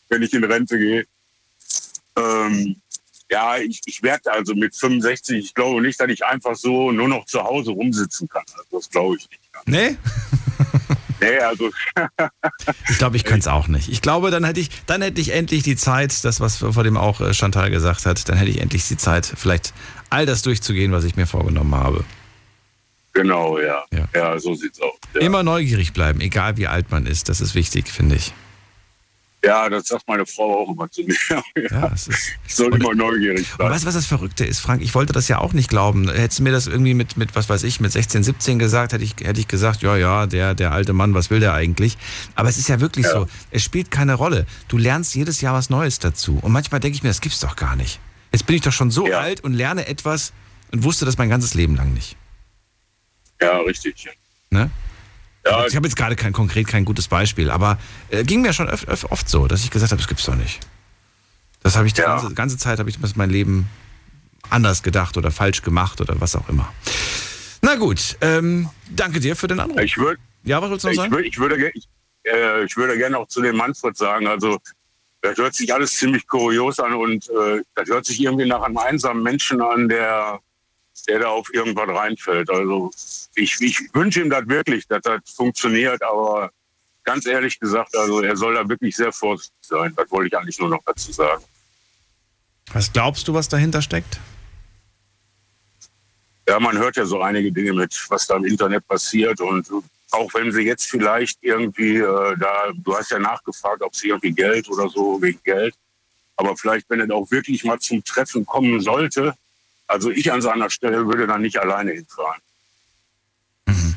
wenn 0.09 0.23
ich 0.23 0.33
in 0.33 0.45
Rente 0.45 0.79
gehe. 0.79 1.07
Ähm, 2.17 2.81
ja, 3.31 3.59
ich, 3.59 3.81
ich 3.87 4.03
werde 4.03 4.31
also 4.33 4.55
mit 4.55 4.77
65, 4.77 5.45
ich 5.45 5.55
glaube 5.55 5.83
nicht, 5.83 5.99
dass 5.99 6.09
ich 6.09 6.25
einfach 6.25 6.55
so 6.55 6.93
nur 6.93 7.09
noch 7.09 7.27
zu 7.27 7.43
Hause 7.43 7.73
rumsitzen 7.73 8.29
kann. 8.29 8.45
Also 8.53 8.79
das 8.79 8.89
glaube 8.89 9.17
ich 9.17 9.29
nicht. 9.29 9.43
Nee? 9.67 9.97
Nee, 11.25 11.39
also. 11.39 11.71
ich 12.89 12.99
glaube, 12.99 13.17
ich 13.17 13.25
könnte 13.25 13.41
es 13.41 13.49
auch 13.49 13.69
nicht. 13.69 13.89
Ich 13.89 14.03
glaube, 14.03 14.31
dann 14.31 14.45
hätte 14.45 14.61
ich, 14.61 14.71
dann 14.87 15.03
hätte 15.03 15.21
ich 15.21 15.33
endlich 15.33 15.63
die 15.63 15.77
Zeit, 15.77 16.25
das, 16.25 16.41
was 16.41 16.57
vor 16.57 16.85
dem 16.85 16.97
auch 16.97 17.21
äh, 17.21 17.35
Chantal 17.35 17.71
gesagt 17.71 18.07
hat, 18.07 18.29
dann 18.29 18.37
hätte 18.37 18.51
ich 18.51 18.61
endlich 18.61 18.87
die 18.89 18.97
Zeit, 18.97 19.33
vielleicht 19.37 19.73
all 20.11 20.27
das 20.27 20.43
durchzugehen, 20.43 20.93
was 20.93 21.05
ich 21.05 21.17
mir 21.17 21.27
vorgenommen 21.27 21.75
habe. 21.75 22.05
Genau, 23.13 23.59
ja. 23.59 23.85
Ja, 23.93 24.09
ja 24.15 24.39
so 24.39 24.55
sieht's 24.55 24.81
aus. 24.81 24.95
Ja. 25.15 25.21
Immer 25.21 25.43
neugierig 25.43 25.93
bleiben, 25.93 26.21
egal 26.21 26.57
wie 26.57 26.67
alt 26.67 26.91
man 26.91 27.07
ist. 27.07 27.29
Das 27.29 27.41
ist 27.41 27.55
wichtig, 27.55 27.89
finde 27.89 28.17
ich. 28.17 28.33
Ja, 29.45 29.69
das 29.69 29.89
sagt 29.89 30.07
meine 30.09 30.25
Frau 30.25 30.63
auch 30.63 30.71
immer 30.71 30.91
zu 30.91 31.03
mir. 31.03 31.15
Ja, 31.71 31.87
ist, 31.89 32.09
ich 32.47 32.55
soll 32.55 32.75
immer 32.75 32.95
neugierig 32.95 33.47
sein. 33.47 33.71
Weißt 33.71 33.85
du, 33.85 33.89
was 33.89 33.95
das 33.95 34.07
Verrückte 34.07 34.45
ist, 34.45 34.61
Frank? 34.61 34.83
Ich 34.83 34.95
wollte 34.95 35.13
das 35.13 35.29
ja 35.29 35.39
auch 35.39 35.53
nicht 35.53 35.69
glauben. 35.69 36.09
Hättest 36.11 36.41
du 36.41 36.43
mir 36.43 36.53
das 36.53 36.67
irgendwie 36.67 36.95
mit, 36.95 37.17
mit, 37.17 37.35
was 37.35 37.49
weiß 37.49 37.63
ich, 37.63 37.81
mit 37.81 37.93
16, 37.93 38.23
17 38.25 38.59
gesagt, 38.59 38.93
hätte 38.93 39.05
ich, 39.05 39.15
hätte 39.23 39.41
ich 39.41 39.49
gesagt, 39.49 39.83
ja, 39.83 39.97
ja, 39.97 40.27
der, 40.27 40.55
der 40.55 40.73
alte 40.73 40.93
Mann, 40.93 41.15
was 41.15 41.31
will 41.31 41.41
der 41.41 41.55
eigentlich? 41.55 41.97
Aber 42.35 42.49
es 42.49 42.59
ist 42.59 42.69
ja 42.69 42.81
wirklich 42.81 43.07
ja. 43.07 43.13
so, 43.13 43.29
es 43.51 43.63
spielt 43.63 43.91
keine 43.91 44.15
Rolle. 44.15 44.47
Du 44.69 44.79
lernst 44.79 45.15
jedes 45.15 45.41
Jahr 45.41 45.55
was 45.55 45.71
Neues 45.71 45.99
dazu. 45.99 46.39
Und 46.41 46.53
manchmal 46.53 46.81
denke 46.81 46.97
ich 46.97 47.03
mir, 47.03 47.11
das 47.11 47.21
gibt's 47.21 47.41
doch 47.41 47.57
gar 47.57 47.77
nicht. 47.77 48.01
Jetzt 48.33 48.47
bin 48.47 48.57
ich 48.57 48.63
doch 48.63 48.73
schon 48.73 48.91
so 48.91 49.07
ja. 49.07 49.21
alt 49.21 49.43
und 49.43 49.53
lerne 49.53 49.87
etwas 49.87 50.33
und 50.73 50.83
wusste 50.83 51.05
das 51.05 51.19
mein 51.19 51.29
ganzes 51.29 51.55
Leben 51.55 51.77
lang 51.77 51.95
nicht. 51.95 52.17
Ja, 53.41 53.59
richtig. 53.59 54.09
Ne? 54.51 54.71
Ja. 55.47 55.67
Ich 55.67 55.77
habe 55.77 55.87
jetzt 55.87 55.97
gerade 55.97 56.17
kein 56.17 56.33
konkret 56.33 56.67
kein 56.67 56.85
gutes 56.85 57.09
Beispiel, 57.09 57.51
aber 57.51 57.79
äh, 58.11 58.25
ging 58.25 58.41
mir 58.41 58.53
schon 58.53 58.69
öf, 58.69 58.89
öf, 58.89 59.05
oft 59.11 59.29
so, 59.29 59.47
dass 59.47 59.63
ich 59.63 59.71
gesagt 59.71 59.93
habe, 59.93 60.01
das 60.01 60.09
gibt's 60.09 60.25
doch 60.25 60.37
nicht. 60.37 60.61
Das 61.63 61.77
habe 61.77 61.87
ich 61.87 61.93
die 61.93 62.01
ja. 62.01 62.17
ganze, 62.17 62.35
ganze, 62.35 62.59
Zeit 62.59 62.79
habe 62.79 62.91
ich 62.91 62.99
mein 63.17 63.31
Leben 63.31 63.69
anders 64.51 64.83
gedacht 64.83 65.17
oder 65.17 65.31
falsch 65.31 65.63
gemacht 65.63 66.01
oder 66.01 66.21
was 66.21 66.37
auch 66.37 66.49
immer. 66.49 66.73
Na 67.63 67.77
gut, 67.77 68.17
ähm, 68.21 68.69
danke 68.91 69.21
dir 69.21 69.37
für 69.37 69.47
den 69.47 69.61
Anruf. 69.61 69.81
Ich 69.81 69.97
würde 69.97 70.19
ja, 70.45 70.61
was 70.61 70.71
willst 70.71 70.85
du 70.85 70.89
noch 70.89 70.95
sagen? 70.95 71.13
Würd, 71.13 71.25
ich 71.25 71.39
würde, 71.39 71.71
ich, 71.71 71.89
äh, 72.25 72.65
ich 72.65 72.77
würde 72.77 72.97
gerne 72.97 73.19
auch 73.19 73.29
zu 73.29 73.41
dem 73.41 73.57
Manfred 73.57 73.97
sagen, 73.97 74.27
also 74.27 74.59
das 75.23 75.39
hört 75.39 75.55
sich 75.55 75.73
alles 75.73 75.95
ziemlich 75.95 76.27
kurios 76.27 76.79
an 76.79 76.95
und 76.95 77.29
äh, 77.31 77.63
das 77.75 77.89
hört 77.89 78.05
sich 78.05 78.21
irgendwie 78.21 78.47
nach 78.47 78.63
einem 78.63 78.77
einsamen 78.77 79.23
Menschen 79.23 79.63
an, 79.63 79.89
der 79.89 80.39
der 81.03 81.19
da 81.19 81.29
auf 81.29 81.53
irgendwas 81.53 81.89
reinfällt. 81.89 82.49
Also 82.51 82.91
ich, 83.35 83.57
ich 83.61 83.95
wünsche 83.95 84.21
ihm 84.21 84.31
das 84.31 84.47
wirklich, 84.47 84.87
dass 84.87 85.03
das 85.03 85.21
funktioniert, 85.27 86.03
aber 86.03 86.51
ganz 87.03 87.27
ehrlich 87.27 87.59
gesagt, 87.59 87.97
also 87.97 88.23
er 88.23 88.37
soll 88.37 88.55
da 88.55 88.69
wirklich 88.69 88.97
sehr 88.97 89.13
vorsichtig 89.13 89.57
sein. 89.61 89.93
Das 89.97 90.11
wollte 90.11 90.29
ich 90.29 90.37
eigentlich 90.37 90.59
nur 90.59 90.71
noch 90.71 90.83
dazu 90.87 91.13
sagen. 91.13 91.45
Was 92.73 92.93
glaubst 92.93 93.29
du, 93.29 93.35
was 93.35 93.49
dahinter 93.49 93.83
steckt? 93.83 94.19
Ja, 96.49 96.61
man 96.61 96.77
hört 96.79 96.97
ja 96.97 97.05
so 97.05 97.21
einige 97.21 97.53
Dinge 97.53 97.73
mit, 97.73 98.07
was 98.09 98.27
da 98.27 98.37
im 98.37 98.45
Internet 98.45 98.87
passiert 98.87 99.41
und 99.41 99.67
auch 100.11 100.33
wenn 100.35 100.53
sie 100.53 100.63
jetzt 100.63 100.89
vielleicht 100.89 101.39
irgendwie 101.43 101.97
äh, 101.97 102.37
da, 102.39 102.73
du 102.75 102.97
hast 102.97 103.11
ja 103.11 103.19
nachgefragt, 103.19 103.83
ob 103.83 103.95
sie 103.97 104.09
irgendwie 104.09 104.33
Geld 104.33 104.69
oder 104.69 104.89
so 104.89 105.21
wegen 105.21 105.41
Geld, 105.43 105.75
aber 106.37 106.57
vielleicht, 106.57 106.89
wenn 106.91 107.01
es 107.01 107.11
auch 107.11 107.31
wirklich 107.31 107.65
mal 107.65 107.79
zum 107.79 108.05
Treffen 108.05 108.45
kommen 108.45 108.81
sollte, 108.81 109.35
also 109.87 110.11
ich 110.11 110.31
an 110.33 110.43
seiner 110.43 110.71
Stelle 110.71 111.07
würde 111.07 111.27
dann 111.27 111.43
nicht 111.43 111.57
alleine 111.59 111.93
hinfahren. 111.93 112.41
Mhm. 113.67 113.97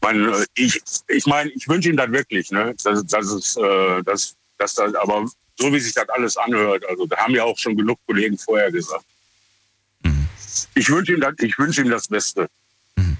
Mein, 0.00 0.44
ich 0.54 0.80
ich 1.08 1.26
meine, 1.26 1.50
ich 1.50 1.68
wünsche 1.68 1.90
ihm 1.90 1.96
das 1.96 2.10
wirklich, 2.10 2.50
ne? 2.50 2.74
Das, 2.82 3.04
das 3.06 3.30
ist, 3.30 3.56
äh, 3.56 4.02
das, 4.02 4.36
das, 4.58 4.74
das, 4.74 4.94
aber 4.94 5.26
so 5.58 5.72
wie 5.72 5.80
sich 5.80 5.94
das 5.94 6.08
alles 6.08 6.36
anhört, 6.36 6.84
also 6.88 7.06
da 7.06 7.18
haben 7.18 7.34
ja 7.34 7.44
auch 7.44 7.58
schon 7.58 7.76
genug 7.76 7.98
Kollegen 8.06 8.38
vorher 8.38 8.72
gesagt. 8.72 9.04
Mhm. 10.02 10.26
Ich 10.74 10.88
wünsche 10.88 11.12
ihm, 11.12 11.20
das, 11.20 11.34
ich 11.38 11.58
wünsche 11.58 11.82
ihm 11.82 11.90
das 11.90 12.08
Beste. 12.08 12.48
Mhm. 12.96 13.16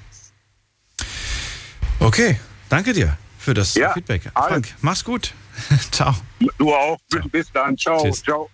Okay, 2.01 2.41
danke 2.69 2.93
dir 2.93 3.17
für 3.39 3.55
das 3.55 3.75
ja, 3.75 3.93
Feedback. 3.93 4.23
Frank, 4.35 4.75
mach's 4.81 5.05
gut. 5.05 5.35
Ciao. 5.91 6.15
Du 6.59 6.75
auch. 6.75 6.99
Ciao. 7.11 7.29
Bis 7.29 7.53
dann. 7.53 7.77
Ciao. 7.77 8.03
Tschüss. 8.03 8.23
Ciao. 8.23 8.51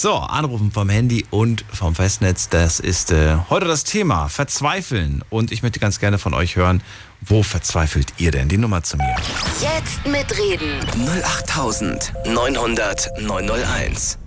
So, 0.00 0.14
anrufen 0.14 0.70
vom 0.70 0.88
Handy 0.88 1.26
und 1.30 1.64
vom 1.72 1.92
Festnetz, 1.92 2.48
das 2.48 2.78
ist 2.78 3.10
äh, 3.10 3.34
heute 3.50 3.66
das 3.66 3.82
Thema 3.82 4.28
Verzweifeln. 4.28 5.24
Und 5.28 5.50
ich 5.50 5.64
möchte 5.64 5.80
ganz 5.80 5.98
gerne 5.98 6.18
von 6.18 6.34
euch 6.34 6.54
hören, 6.54 6.84
wo 7.20 7.42
verzweifelt 7.42 8.12
ihr 8.16 8.30
denn? 8.30 8.48
Die 8.48 8.58
Nummer 8.58 8.84
zu 8.84 8.96
mir. 8.96 9.16
Jetzt 9.60 10.06
mitreden. 10.06 10.78
08900 11.24 13.10
901. 13.20 14.20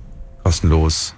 Kostenlos. 0.43 1.15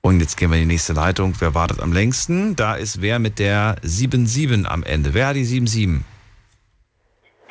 Und 0.00 0.18
jetzt 0.18 0.38
gehen 0.38 0.50
wir 0.50 0.56
in 0.56 0.68
die 0.68 0.74
nächste 0.74 0.92
Leitung. 0.92 1.32
Wer 1.38 1.54
wartet 1.54 1.80
am 1.80 1.92
längsten? 1.92 2.56
Da 2.56 2.74
ist 2.74 3.00
wer 3.00 3.20
mit 3.20 3.38
der 3.38 3.76
77 3.82 4.68
am 4.68 4.82
Ende. 4.82 5.14
Wer 5.14 5.28
hat 5.28 5.36
die 5.36 5.44
77? 5.44 6.04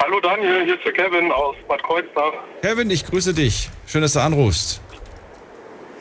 Hallo 0.01 0.19
Daniel, 0.19 0.65
hier 0.65 0.75
ist 0.75 0.83
der 0.83 0.91
Kevin 0.91 1.31
aus 1.31 1.55
Bad 1.69 1.81
Kreuznach. 1.83 2.33
Kevin, 2.61 2.89
ich 2.89 3.05
grüße 3.05 3.33
dich. 3.33 3.69
Schön, 3.87 4.01
dass 4.01 4.11
du 4.11 4.19
anrufst. 4.19 4.81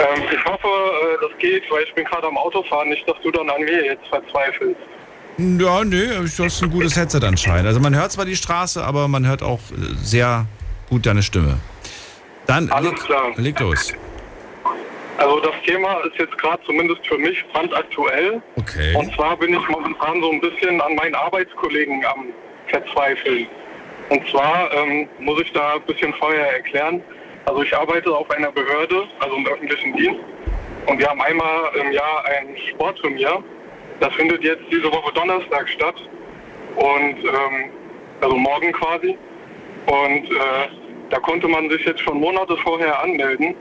Ähm, 0.03 0.23
ich 0.33 0.45
hoffe, 0.45 0.67
äh, 0.67 1.29
das 1.29 1.39
geht, 1.39 1.63
weil 1.71 1.85
ich 1.85 1.95
bin 1.95 2.05
gerade 2.05 2.27
am 2.27 2.37
Autofahren, 2.37 2.89
nicht, 2.89 3.09
dass 3.09 3.17
du 3.23 3.31
dann 3.31 3.49
an 3.49 3.63
mir 3.63 3.85
jetzt 3.85 4.07
verzweifelst. 4.09 4.81
Ja, 5.39 5.85
nee, 5.85 6.09
du 6.09 6.45
hast 6.45 6.63
ein 6.63 6.71
gutes 6.71 6.97
Headset 6.97 7.21
anscheinend. 7.25 7.67
Also 7.67 7.81
man 7.81 7.95
hört 7.95 8.13
zwar 8.13 8.25
die 8.25 8.37
Straße, 8.37 8.85
aber 8.85 9.09
man 9.09 9.27
hört 9.27 9.43
auch 9.43 9.61
äh, 9.71 9.95
sehr 10.03 10.47
gut 10.91 11.07
deine 11.07 11.23
Stimme. 11.23 11.59
Dann 12.47 12.71
Alles 12.71 12.91
leg, 12.91 13.01
klar. 13.05 13.33
leg 13.37 13.61
los. 13.61 13.93
Also 15.19 15.41
das 15.41 15.55
Thema 15.65 16.01
ist 16.01 16.19
jetzt 16.19 16.37
gerade 16.39 16.61
zumindest 16.67 17.07
für 17.07 17.19
mich 17.19 17.45
brandaktuell. 17.53 18.43
Okay. 18.57 18.95
Und 18.97 19.15
zwar 19.15 19.37
bin 19.37 19.55
ich 19.55 19.69
momentan 19.69 20.21
so 20.21 20.33
ein 20.33 20.41
bisschen 20.41 20.81
an 20.81 20.95
meinen 20.97 21.15
Arbeitskollegen 21.15 22.05
am 22.07 22.27
Verzweifeln. 22.69 23.47
Und 24.09 24.29
zwar 24.29 24.73
ähm, 24.75 25.09
muss 25.21 25.41
ich 25.43 25.53
da 25.53 25.75
ein 25.75 25.83
bisschen 25.83 26.13
vorher 26.15 26.55
erklären. 26.55 27.03
Also 27.47 27.63
ich 27.63 27.77
arbeite 27.77 28.15
auf 28.15 28.31
einer 28.31 28.53
Behörde, 28.53 29.09
also 29.21 29.37
im 29.37 29.47
öffentlichen 29.47 29.97
Dienst. 29.97 30.21
Und 30.87 30.99
wir 30.99 31.09
haben 31.09 31.21
einmal 31.21 31.71
im 31.81 31.93
Jahr 31.93 32.25
ein 32.27 32.57
Sportturnier. 32.71 33.43
Das 34.01 34.13
findet 34.15 34.43
jetzt 34.43 34.63
diese 34.71 34.91
Woche 34.93 35.13
Donnerstag 35.13 35.69
statt. 35.69 35.97
Und 36.77 37.19
ähm, 37.25 37.71
also 38.21 38.37
morgen 38.37 38.73
quasi. 38.73 39.17
Und 39.87 40.31
äh, 40.31 40.69
da 41.11 41.19
konnte 41.19 41.49
man 41.49 41.69
sich 41.71 41.85
jetzt 41.85 42.01
schon 42.01 42.21
Monate 42.21 42.57
vorher 42.59 43.03
anmelden. 43.03 43.55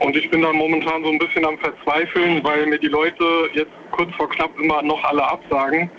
Und 0.00 0.16
ich 0.16 0.28
bin 0.30 0.42
dann 0.42 0.56
momentan 0.56 1.04
so 1.04 1.10
ein 1.10 1.18
bisschen 1.18 1.44
am 1.44 1.58
Verzweifeln, 1.58 2.42
weil 2.42 2.66
mir 2.66 2.78
die 2.78 2.88
Leute 2.88 3.24
jetzt 3.52 3.72
kurz 3.92 4.12
vor 4.16 4.28
knapp 4.30 4.50
immer 4.58 4.82
noch 4.82 5.02
alle 5.04 5.22
absagen 5.22 5.90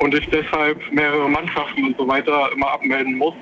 und 0.00 0.14
ich 0.14 0.28
deshalb 0.30 0.80
mehrere 0.92 1.28
Mannschaften 1.28 1.84
und 1.84 1.96
so 1.96 2.08
weiter 2.08 2.50
immer 2.52 2.72
abmelden 2.72 3.16
muss. 3.16 3.34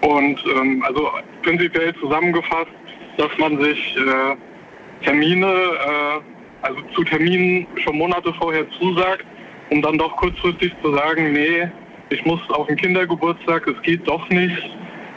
Und 0.00 0.38
ähm, 0.56 0.82
also 0.86 1.10
prinzipiell 1.42 1.94
zusammengefasst, 1.96 2.70
dass 3.16 3.30
man 3.38 3.60
sich 3.60 3.96
äh, 3.96 5.04
Termine, 5.04 5.46
äh, 5.46 6.20
also 6.62 6.80
zu 6.94 7.04
Terminen 7.04 7.66
schon 7.76 7.98
Monate 7.98 8.32
vorher 8.34 8.66
zusagt, 8.78 9.24
um 9.70 9.82
dann 9.82 9.98
doch 9.98 10.16
kurzfristig 10.16 10.72
zu 10.82 10.92
sagen, 10.94 11.32
nee, 11.32 11.68
ich 12.10 12.24
muss 12.24 12.40
auf 12.50 12.66
den 12.68 12.76
Kindergeburtstag, 12.76 13.66
es 13.66 13.80
geht 13.82 14.06
doch 14.08 14.28
nicht. 14.30 14.70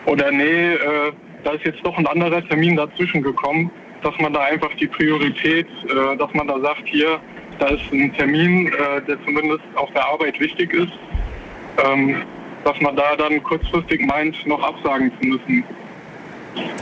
Oder 0.06 0.32
nee, 0.32 0.74
äh, 0.74 1.12
da 1.44 1.52
ist 1.52 1.66
jetzt 1.66 1.80
doch 1.84 1.98
ein 1.98 2.08
anderer 2.08 2.46
Termin 2.48 2.76
dazwischen 2.76 3.22
gekommen, 3.22 3.72
dass 4.04 4.18
man 4.20 4.34
da 4.34 4.42
einfach 4.42 4.74
die 4.80 4.88
Priorität, 4.88 5.68
äh, 5.68 6.18
dass 6.18 6.34
man 6.34 6.48
da 6.48 6.60
sagt, 6.60 6.84
hier, 6.86 7.20
da 7.60 7.68
ist 7.68 7.84
ein 7.92 8.14
Termin, 8.16 8.68
äh, 8.68 9.02
der 9.08 9.24
zumindest 9.24 9.64
auf 9.76 9.92
der 9.94 10.06
Arbeit 10.08 10.40
wichtig 10.40 10.74
ist. 10.74 10.92
Ähm, 11.86 12.24
dass 12.64 12.80
man 12.82 12.96
da 12.96 13.16
dann 13.16 13.42
kurzfristig 13.44 14.06
meint, 14.06 14.46
noch 14.46 14.62
absagen 14.62 15.12
zu 15.20 15.28
müssen. 15.28 15.64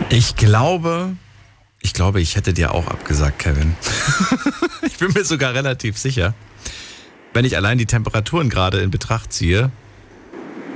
Ich 0.10 0.36
glaube, 0.36 1.16
Ich 1.82 1.94
glaube, 1.94 2.20
ich 2.20 2.36
hätte 2.36 2.54
dir 2.54 2.74
auch 2.74 2.88
abgesagt, 2.88 3.40
Kevin. 3.40 3.76
ich 4.86 4.98
bin 4.98 5.14
mir 5.14 5.24
sogar 5.24 5.54
relativ 5.54 5.98
sicher. 5.98 6.34
Wenn 7.34 7.46
ich 7.46 7.56
allein 7.56 7.78
die 7.78 7.86
Temperaturen 7.86 8.50
gerade 8.50 8.80
in 8.80 8.92
Betracht 8.92 9.32
ziehe, 9.32 9.72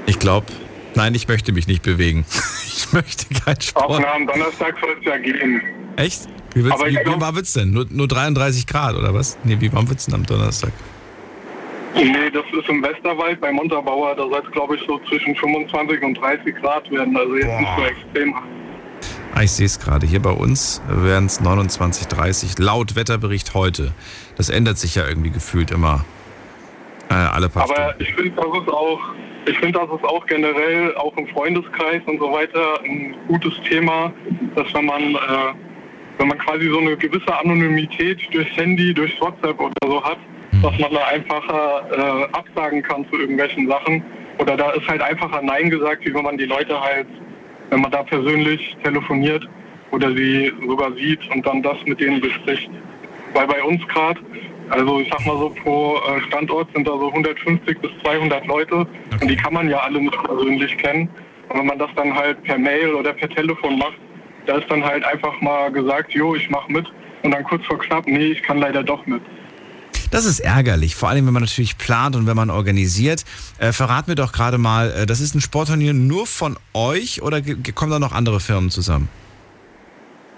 ich 0.06 0.20
glaube, 0.20 0.48
nein, 0.96 1.14
ich 1.16 1.28
möchte 1.28 1.52
mich 1.52 1.68
nicht 1.68 1.82
bewegen. 1.84 2.26
ich 2.66 2.94
möchte 2.94 3.26
keinen 3.34 3.60
Sport. 3.60 3.90
Auch 3.90 4.16
dem 4.16 4.28
Donnerstag 4.28 4.76
soll 4.80 4.96
es 5.00 5.06
ja 5.06 5.18
gehen. 5.18 5.62
Echt? 5.98 6.22
Wie, 6.54 6.64
wird's, 6.64 6.82
wie, 6.86 6.96
wie 6.96 7.22
warm 7.22 7.36
wird's 7.36 7.54
denn? 7.54 7.72
Nur, 7.72 7.86
nur 7.90 8.08
33 8.08 8.68
Grad 8.68 8.96
oder 8.96 9.14
was? 9.14 9.38
Nee, 9.44 9.58
wie 9.60 9.74
warm 9.74 9.90
wird's 9.90 10.06
denn 10.06 10.14
am 10.14 10.26
Donnerstag? 10.26 10.72
Nee, 11.96 12.30
das 12.32 12.44
ist 12.58 12.70
im 12.70 12.84
Westerwald 12.84 13.40
bei 13.40 13.52
Montabaur. 13.52 14.16
Da 14.16 14.24
soll 14.24 14.42
es, 14.44 14.52
glaube 14.52 14.76
ich, 14.76 14.84
so 14.88 15.00
zwischen 15.10 15.36
25 15.36 16.04
und 16.04 16.16
30 16.16 16.56
Grad 16.56 16.90
werden. 16.92 17.16
Also 17.16 17.36
jetzt 17.36 17.60
nicht 17.60 17.72
so 17.78 17.84
extrem. 17.84 18.36
Ah, 19.36 19.44
ich 19.44 19.52
sehe 19.52 19.66
es 19.66 19.80
gerade. 19.80 20.06
Hier 20.06 20.22
bei 20.22 20.32
uns 20.32 20.82
wären 20.88 21.26
es 21.26 21.40
29, 21.40 22.08
30. 22.08 22.60
Laut 22.60 22.96
Wetterbericht 22.96 23.54
heute. 23.54 23.94
Das 24.38 24.50
ändert 24.50 24.78
sich 24.78 24.96
ja 24.96 25.08
irgendwie 25.08 25.32
gefühlt 25.32 25.72
immer 25.72 26.06
äh, 27.10 27.14
alle 27.14 27.50
paar 27.50 27.66
Stunden. 27.66 27.82
Aber 27.82 28.02
ich 28.02 28.14
finde, 28.14 28.32
das 28.32 28.46
ist 28.46 28.70
auch, 28.70 29.00
ich 29.46 29.58
finde, 29.58 29.80
das 29.80 29.90
ist 29.90 30.06
auch 30.06 30.26
generell 30.26 30.96
auch 30.96 31.16
im 31.18 31.28
Freundeskreis 31.28 32.02
und 32.06 32.20
so 32.20 32.32
weiter 32.32 32.82
ein 32.84 33.16
gutes 33.28 33.54
Thema, 33.68 34.12
dass 34.56 34.74
wenn 34.74 34.86
man, 34.86 35.02
äh, 35.16 35.54
wenn 36.18 36.28
man 36.28 36.38
quasi 36.38 36.70
so 36.70 36.80
eine 36.80 36.96
gewisse 36.98 37.36
Anonymität 37.40 38.20
durchs 38.32 38.56
Handy, 38.56 38.94
durch 38.94 39.20
WhatsApp 39.20 39.60
oder 39.60 39.74
so 39.84 40.04
hat, 40.04 40.18
dass 40.64 40.80
man 40.80 40.94
da 40.94 41.06
einfacher 41.08 41.84
äh, 41.92 42.24
absagen 42.32 42.82
kann 42.82 43.06
zu 43.10 43.20
irgendwelchen 43.20 43.68
Sachen. 43.68 44.02
Oder 44.40 44.56
da 44.56 44.72
ist 44.72 44.88
halt 44.88 45.02
einfacher 45.02 45.42
Nein 45.42 45.70
gesagt, 45.70 46.06
wie 46.06 46.14
wenn 46.14 46.24
man 46.24 46.38
die 46.38 46.46
Leute 46.46 46.80
halt, 46.80 47.08
wenn 47.70 47.82
man 47.82 47.92
da 47.92 48.02
persönlich 48.04 48.76
telefoniert 48.82 49.48
oder 49.92 50.12
sie 50.16 50.52
sogar 50.66 50.94
sieht 50.94 51.20
und 51.32 51.46
dann 51.46 51.62
das 51.62 51.78
mit 51.86 52.00
denen 52.00 52.22
bespricht. 52.22 52.70
Weil 53.34 53.46
bei 53.48 53.62
uns 53.62 53.86
gerade, 53.90 54.20
also 54.70 55.02
ich 55.02 55.10
sag 55.12 55.26
mal 55.26 55.38
so, 55.38 55.50
pro 55.50 55.98
äh, 55.98 56.22
Standort 56.28 56.70
sind 56.74 56.88
da 56.88 56.92
so 56.92 57.10
150 57.10 57.80
bis 57.80 57.92
200 58.02 58.48
Leute 58.48 58.88
und 59.22 59.30
die 59.30 59.36
kann 59.36 59.54
man 59.54 59.70
ja 59.70 59.80
alle 59.80 60.00
nicht 60.00 60.24
persönlich 60.24 60.78
kennen. 60.78 61.10
Und 61.50 61.60
wenn 61.60 61.66
man 61.66 61.78
das 61.78 61.90
dann 61.96 62.16
halt 62.16 62.42
per 62.44 62.58
Mail 62.58 62.96
oder 62.96 63.12
per 63.12 63.30
Telefon 63.30 63.78
macht, 63.78 63.98
da 64.46 64.58
ist 64.58 64.72
dann 64.72 64.84
halt 64.84 65.04
einfach 65.04 65.40
mal 65.42 65.72
gesagt, 65.72 66.14
jo, 66.14 66.36
ich 66.36 66.50
mach 66.50 66.70
mit 66.70 66.86
und 67.24 67.32
dann 67.32 67.44
kurz 67.44 67.66
vor 67.66 67.80
knapp, 67.80 68.08
nee, 68.08 68.28
ich 68.28 68.42
kann 68.44 68.60
leider 68.60 68.82
doch 68.82 69.06
mit. 69.06 69.22
Das 70.14 70.26
ist 70.26 70.42
ärgerlich, 70.42 70.94
vor 70.94 71.10
allem 71.10 71.26
wenn 71.26 71.34
man 71.34 71.42
natürlich 71.42 71.76
plant 71.80 72.16
und 72.16 72.28
wenn 72.28 72.36
man 72.36 72.52
organisiert. 72.52 73.26
Äh, 73.58 73.72
verrat 73.72 74.08
mir 74.08 74.14
doch 74.14 74.32
gerade 74.32 74.60
mal, 74.60 74.92
äh, 74.92 75.06
das 75.08 75.20
ist 75.20 75.34
ein 75.34 75.42
Sportturnier 75.42 75.94
nur 75.94 76.28
von 76.28 76.56
euch 76.76 77.24
oder 77.24 77.42
kommen 77.74 77.90
da 77.90 77.98
noch 77.98 78.12
andere 78.12 78.40
Firmen 78.40 78.70
zusammen? 78.70 79.10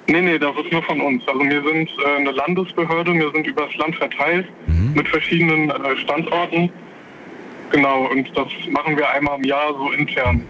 Nee, 0.07 0.21
nee, 0.21 0.39
das 0.39 0.55
ist 0.63 0.71
nur 0.71 0.81
von 0.83 1.01
uns. 1.01 1.23
Also 1.27 1.41
wir 1.41 1.61
sind 1.61 1.89
äh, 1.89 2.19
eine 2.19 2.31
Landesbehörde, 2.31 3.13
wir 3.15 3.29
sind 3.33 3.47
übers 3.47 3.75
Land 3.75 3.97
verteilt 3.97 4.47
mit 4.93 5.09
verschiedenen 5.09 5.69
äh, 5.69 5.97
Standorten. 5.97 6.69
Genau, 7.69 8.09
und 8.09 8.29
das 8.33 8.47
machen 8.71 8.95
wir 8.95 9.09
einmal 9.09 9.37
im 9.39 9.43
Jahr 9.43 9.73
so 9.73 9.91
intern. 9.91 10.41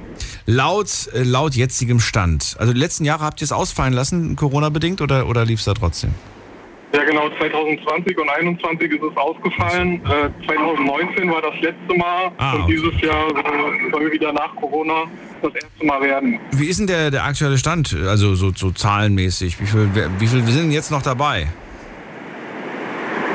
Laut, 0.45 1.09
äh, 1.15 1.23
laut 1.23 1.55
jetzigem 1.55 1.99
Stand. 1.99 2.57
Also 2.59 2.73
die 2.73 2.79
letzten 2.79 3.05
Jahre 3.05 3.23
habt 3.23 3.41
ihr 3.41 3.45
es 3.45 3.51
ausfallen 3.51 3.93
lassen, 3.93 4.35
Corona-bedingt, 4.35 5.01
oder, 5.01 5.27
oder 5.27 5.45
lief 5.45 5.61
es 5.61 5.65
da 5.65 5.73
trotzdem? 5.73 6.11
Ja, 6.95 7.03
genau, 7.03 7.29
2020 7.37 8.17
und 8.17 8.27
2021 8.27 8.91
ist 8.91 9.01
es 9.03 9.17
ausgefallen. 9.17 10.01
Äh, 10.05 10.45
2019 10.45 11.29
war 11.29 11.41
das 11.41 11.55
letzte 11.61 11.93
Mal 11.97 12.31
Ah, 12.37 12.53
und 12.53 12.61
okay. 12.63 12.73
dieses 12.75 13.01
Jahr 13.01 13.27
soll, 13.91 14.11
wieder 14.13 14.31
nach 14.31 14.55
Corona 14.55 15.03
das 15.41 15.53
erste 15.55 15.85
Mal 15.85 16.01
werden. 16.01 16.39
Wie 16.53 16.67
ist 16.67 16.79
denn 16.79 16.87
der, 16.87 17.11
der 17.11 17.25
aktuelle 17.25 17.57
Stand, 17.57 17.93
also 18.07 18.33
so, 18.35 18.51
so 18.55 18.71
zahlenmäßig? 18.71 19.59
Wie 19.59 19.65
viel, 19.65 19.89
wie 20.19 20.27
viel 20.27 20.41
sind 20.43 20.63
denn 20.65 20.71
jetzt 20.71 20.89
noch 20.89 21.01
dabei? 21.01 21.47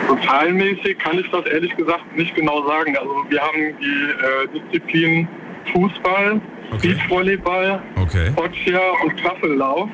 So 0.08 0.16
zahlenmäßig 0.26 0.98
kann 0.98 1.18
ich 1.18 1.30
das 1.30 1.44
ehrlich 1.46 1.76
gesagt 1.76 2.16
nicht 2.16 2.34
genau 2.34 2.66
sagen. 2.66 2.96
Also 2.96 3.10
wir 3.28 3.40
haben 3.42 3.58
die 3.80 4.56
äh, 4.56 4.58
Disziplin 4.72 5.28
Fußball, 5.74 6.40
Beachvolleyball, 6.80 7.82
Okay. 7.96 8.30
Boccia 8.34 8.80
und 9.04 9.20
Staffellauf. 9.20 9.88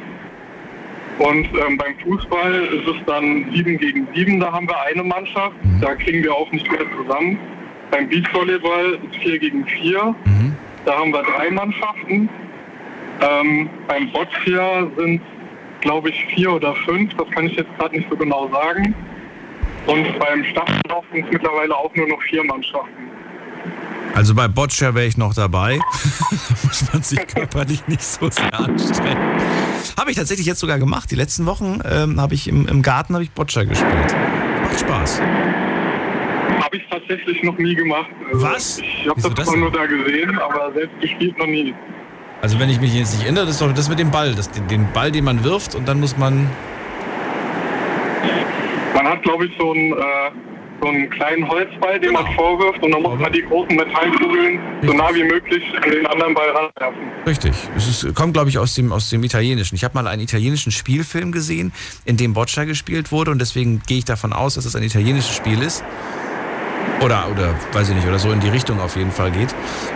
Und 1.19 1.49
ähm, 1.67 1.79
beim 1.79 1.99
Fußball 2.05 2.53
ist 2.67 2.87
es 2.87 3.05
dann 3.07 3.51
7 3.53 3.79
gegen 3.79 4.07
7, 4.15 4.41
da 4.41 4.53
haben 4.53 4.69
wir 4.69 4.81
eine 4.83 5.03
Mannschaft. 5.03 5.57
Da 5.81 5.95
kriegen 5.95 6.23
wir 6.23 6.35
auch 6.35 6.51
nicht 6.53 6.71
mehr 6.71 6.85
zusammen. 6.97 7.39
Beim 7.91 8.09
Beachvolleyball 8.09 8.99
ist 9.11 9.23
4 9.23 9.39
gegen 9.39 9.67
4. 9.67 10.15
Da 10.85 10.99
haben 10.99 11.13
wir 11.13 11.23
drei 11.23 11.51
Mannschaften. 11.51 12.29
Ähm, 13.23 13.71
beim 13.89 14.13
Boccia 14.13 14.87
sind 14.99 15.23
glaube 15.87 16.11
ich, 16.11 16.27
vier 16.35 16.53
oder 16.53 16.75
fünf. 16.75 17.15
Das 17.15 17.31
kann 17.31 17.47
ich 17.47 17.55
jetzt 17.55 17.73
gerade 17.79 17.97
nicht 17.97 18.09
so 18.11 18.17
genau 18.17 18.49
sagen. 18.49 18.95
Und 19.87 20.19
beim 20.19 20.45
Staffellauf 20.45 21.05
sind 21.13 21.27
es 21.27 21.33
mittlerweile 21.33 21.77
auch 21.77 21.95
nur 21.95 22.09
noch 22.09 22.21
vier 22.23 22.43
Mannschaften. 22.45 23.09
Also 24.17 24.35
bei 24.35 24.49
Boccia 24.49 24.95
wäre 24.95 25.05
ich 25.05 25.19
noch 25.19 25.35
dabei. 25.35 25.79
da 26.31 26.55
muss 26.63 26.91
man 26.91 27.03
sich 27.03 27.27
körperlich 27.27 27.87
nicht 27.87 28.03
so 28.03 28.31
sehr 28.31 28.59
anstrengen. 28.59 29.21
Habe 29.99 30.11
ich 30.11 30.17
tatsächlich 30.17 30.47
jetzt 30.47 30.61
sogar 30.61 30.79
gemacht. 30.79 31.11
Die 31.11 31.17
letzten 31.17 31.45
Wochen 31.45 31.81
ähm, 31.85 32.19
habe 32.19 32.33
ich 32.33 32.49
im, 32.49 32.67
im 32.67 32.81
Garten 32.81 33.13
habe 33.13 33.25
ich 33.25 33.31
Boccia 33.33 33.65
gespielt. 33.65 34.17
Macht 34.63 34.81
Spaß. 34.81 35.21
Habe 35.21 36.77
ich 36.79 36.83
tatsächlich 36.89 37.43
noch 37.43 37.59
nie 37.59 37.75
gemacht. 37.75 38.09
Also 38.33 38.43
Was? 38.43 38.79
Ich 38.79 39.07
habe 39.07 39.21
das 39.21 39.35
das 39.35 39.51
denn? 39.51 39.61
nur 39.61 39.71
da 39.71 39.85
gesehen, 39.85 40.39
aber 40.39 40.73
selbst 40.73 40.99
gespielt 41.03 41.37
noch 41.37 41.47
nie. 41.47 41.75
Also 42.41 42.59
wenn 42.59 42.71
ich 42.71 42.81
mich 42.81 42.95
jetzt 42.95 43.13
nicht 43.13 43.25
erinnere, 43.25 43.45
das 43.45 43.57
ist 43.57 43.61
doch 43.61 43.75
das 43.75 43.91
mit 43.91 43.99
dem 43.99 44.11
Ball. 44.11 44.35
Das, 44.35 44.51
den, 44.51 44.67
den 44.67 44.91
Ball, 44.95 45.13
den 45.13 45.25
man 45.25 45.45
wirft 45.45 45.75
und 45.75 45.87
dann 45.87 46.01
muss 46.01 46.17
man... 46.17 46.49
Man 48.95 49.09
hat, 49.09 49.23
glaube 49.23 49.45
ich, 49.45 49.53
so 49.59 49.73
einen, 49.73 49.93
äh, 49.93 50.56
so 50.81 50.89
einen 50.89 51.09
kleinen 51.11 51.49
Holzball, 51.49 51.99
den 52.01 52.11
Genau. 52.11 52.23
man 52.23 52.35
vorwirft 52.35 52.83
und 52.83 52.91
dann 52.93 53.03
muss 53.03 53.19
man 53.19 53.33
die 53.33 53.43
großen 53.43 53.75
Metallkugeln 53.75 54.61
so 54.83 54.93
nah 54.93 55.15
wie 55.15 55.25
möglich 55.25 55.63
an 55.83 55.91
den 55.91 56.07
anderen 56.07 56.35
Ball 56.35 56.51
ranwerfen. 56.51 57.03
Richtig. 57.27 57.53
Es 57.77 57.89
ist, 57.89 58.15
kommt, 58.15 58.35
glaube 58.35 58.49
ich, 58.51 58.59
aus 58.59 58.75
dem, 58.75 58.93
aus 58.93 59.11
dem 59.11 59.23
Italienischen. 59.25 59.75
Ich 59.75 59.85
habe 59.85 59.95
mal 59.95 60.07
einen 60.07 60.23
italienischen 60.23 60.73
Spielfilm 60.73 61.33
gesehen, 61.33 61.73
in 62.05 62.17
dem 62.17 62.35
Boccia 62.35 62.65
gespielt 62.65 63.13
wurde 63.13 63.31
und 63.31 63.41
deswegen 63.41 63.83
gehe 63.87 63.99
ich 63.99 64.05
davon 64.05 64.33
aus, 64.33 64.55
dass 64.55 64.65
es 64.65 64.77
ein 64.77 64.83
italienisches 64.83 65.35
Spiel 65.35 65.63
ist. 65.63 65.83
Oder, 67.03 67.29
oder, 67.31 67.55
weiß 67.73 67.91
ich 67.91 67.95
nicht, 67.95 68.07
oder 68.07 68.19
so 68.19 68.31
in 68.33 68.41
die 68.41 68.49
Richtung 68.49 68.81
auf 68.81 68.97
jeden 68.97 69.13
Fall 69.13 69.31
geht. 69.31 69.55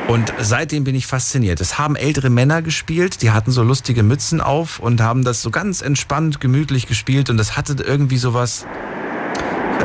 Und 0.09 0.35
seitdem 0.39 0.85
bin 0.85 0.95
ich 0.95 1.07
fasziniert. 1.07 1.61
Es 1.61 1.79
haben 1.79 1.97
ältere 1.97 2.29
Männer 2.29 2.61
gespielt, 2.61 3.23
die 3.23 3.31
hatten 3.31 3.53
so 3.53 3.63
lustige 3.63 4.03
Mützen 4.03 4.43
auf 4.43 4.81
und 4.81 5.01
haben 5.01 5.25
das 5.25 5.41
so 5.41 5.51
ganz 5.51 5.81
entspannt, 5.81 6.41
gemütlich 6.41 6.87
gespielt 6.87 7.31
und 7.31 7.39
das 7.39 7.57
hatte 7.57 7.75
irgendwie 7.83 8.19
sowas. 8.19 8.67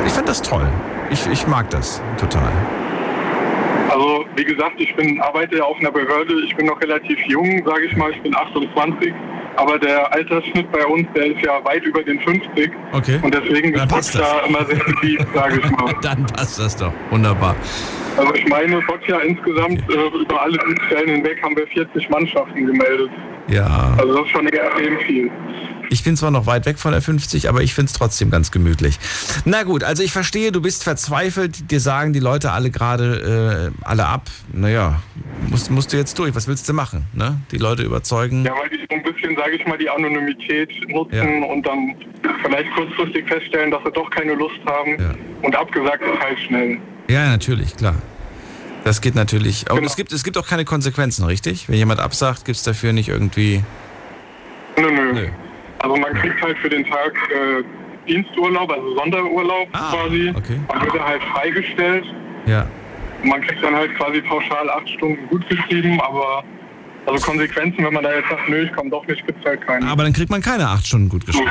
Ich 0.05 0.11
fand 0.11 0.27
das 0.27 0.41
toll. 0.41 0.67
Ich, 1.09 1.25
ich 1.27 1.47
mag 1.47 1.69
das 1.69 2.01
total. 2.17 2.51
Also, 3.89 4.25
wie 4.35 4.43
gesagt, 4.43 4.75
ich 4.77 4.93
bin, 4.95 5.21
arbeite 5.21 5.57
ja 5.57 5.63
auf 5.63 5.77
einer 5.79 5.91
Behörde. 5.91 6.33
Ich 6.45 6.55
bin 6.55 6.65
noch 6.65 6.81
relativ 6.81 7.17
jung, 7.27 7.63
sage 7.65 7.85
ich 7.85 7.95
mal. 7.95 8.11
Ich 8.11 8.21
bin 8.21 8.35
28. 8.35 9.13
Aber 9.57 9.79
der 9.79 10.11
Altersschnitt 10.13 10.69
bei 10.71 10.85
uns, 10.85 11.07
der 11.15 11.27
ist 11.27 11.45
ja 11.45 11.63
weit 11.63 11.83
über 11.83 12.03
den 12.03 12.19
50. 12.19 12.71
Okay. 12.91 13.19
Und 13.23 13.33
deswegen 13.33 13.71
Boccia 13.71 14.19
das. 14.19 14.49
immer 14.49 14.65
sehr 14.65 14.83
beliebt, 14.83 15.25
sage 15.33 15.61
ich 15.63 15.71
mal. 15.71 15.93
Dann 16.01 16.25
passt 16.25 16.59
das 16.59 16.75
doch. 16.75 16.91
Wunderbar. 17.09 17.55
Also 18.17 18.33
ich 18.33 18.47
meine, 18.47 18.81
Boccia 18.81 19.19
insgesamt 19.19 19.79
äh, 19.89 20.21
über 20.21 20.41
alle 20.41 20.57
Dienststellen 20.57 21.09
hinweg 21.09 21.41
haben 21.41 21.55
wir 21.55 21.67
40 21.67 22.09
Mannschaften 22.09 22.65
gemeldet. 22.65 23.09
Ja. 23.47 23.93
Also 23.97 24.13
das 24.13 24.25
ist 24.25 24.31
schon 24.31 24.47
extrem 24.47 24.99
viel. 24.99 25.31
Ich 25.89 26.03
bin 26.03 26.17
zwar 26.17 26.31
noch 26.31 26.45
weit 26.45 26.65
weg 26.65 26.79
von 26.79 26.91
der 26.91 27.01
50, 27.01 27.49
aber 27.49 27.61
ich 27.61 27.73
finde 27.73 27.89
es 27.89 27.93
trotzdem 27.93 28.29
ganz 28.29 28.51
gemütlich. 28.51 28.99
Na 29.45 29.63
gut, 29.63 29.83
also 29.83 30.03
ich 30.03 30.11
verstehe, 30.11 30.51
du 30.51 30.61
bist 30.61 30.83
verzweifelt. 30.83 31.71
Dir 31.71 31.79
sagen 31.79 32.13
die 32.13 32.19
Leute 32.19 32.51
alle 32.51 32.71
gerade 32.71 33.71
äh, 33.73 33.85
alle 33.85 34.05
ab. 34.05 34.29
Naja, 34.51 35.01
musst, 35.49 35.71
musst 35.71 35.93
du 35.93 35.97
jetzt 35.97 36.17
durch. 36.19 36.35
Was 36.35 36.47
willst 36.47 36.67
du 36.67 36.73
machen? 36.73 37.05
Ne? 37.13 37.39
Die 37.51 37.57
Leute 37.57 37.83
überzeugen. 37.83 38.45
Ja, 38.45 38.53
weil 38.59 38.69
die 38.69 38.85
so 38.89 38.95
ein 38.95 39.03
bisschen, 39.03 39.35
sage 39.35 39.55
ich 39.55 39.65
mal, 39.65 39.77
die 39.77 39.89
Anonymität 39.89 40.69
nutzen 40.89 41.43
und 41.43 41.65
dann 41.65 41.95
vielleicht 42.43 42.71
kurzfristig 42.75 43.27
feststellen, 43.27 43.71
dass 43.71 43.83
sie 43.83 43.91
doch 43.91 44.09
keine 44.09 44.33
Lust 44.33 44.59
haben 44.65 45.17
und 45.41 45.55
abgesagt 45.55 46.03
ist 46.03 46.19
halt 46.19 46.39
schnell. 46.39 46.77
Ja, 47.07 47.29
natürlich, 47.29 47.75
klar. 47.75 47.95
Das 48.83 49.01
geht 49.01 49.15
natürlich. 49.15 49.69
Und 49.71 49.83
es, 49.83 49.95
gibt, 49.95 50.11
es 50.11 50.23
gibt 50.23 50.37
auch 50.37 50.47
keine 50.47 50.63
Konsequenzen, 50.63 51.25
richtig? 51.25 51.67
Wenn 51.67 51.77
jemand 51.77 51.99
absagt, 51.99 52.45
gibt 52.45 52.57
es 52.57 52.63
dafür 52.63 52.93
nicht 52.93 53.09
irgendwie. 53.09 53.63
Nö, 54.77 54.91
nö. 54.91 55.29
Also 55.79 55.95
man 55.95 56.13
kriegt 56.13 56.41
halt 56.41 56.57
für 56.59 56.69
den 56.69 56.85
Tag 56.85 57.13
äh, 57.31 57.63
Diensturlaub, 58.07 58.71
also 58.71 58.95
Sonderurlaub 58.95 59.71
quasi. 59.71 60.33
Man 60.67 60.81
wird 60.81 61.05
halt 61.05 61.23
freigestellt. 61.23 62.05
Ja. 62.45 62.67
Und 63.21 63.29
man 63.29 63.41
kriegt 63.41 63.63
dann 63.63 63.75
halt 63.75 63.95
quasi 63.95 64.21
pauschal 64.21 64.69
acht 64.69 64.89
Stunden 64.89 65.27
gut 65.27 65.47
geschrieben, 65.49 65.99
aber 66.01 66.43
also 67.05 67.25
Konsequenzen, 67.25 67.85
wenn 67.85 67.93
man 67.93 68.03
da 68.03 68.13
jetzt 68.15 68.29
sagt, 68.29 68.49
nö, 68.49 68.63
ich 68.63 68.73
komme 68.73 68.89
doch 68.89 69.05
nicht, 69.07 69.25
gibt's 69.25 69.45
halt 69.45 69.61
keine. 69.65 69.87
Aber 69.87 70.03
dann 70.03 70.13
kriegt 70.13 70.29
man 70.29 70.41
keine 70.41 70.67
acht 70.67 70.85
Stunden 70.87 71.09
gut 71.09 71.25
geschrieben. 71.25 71.49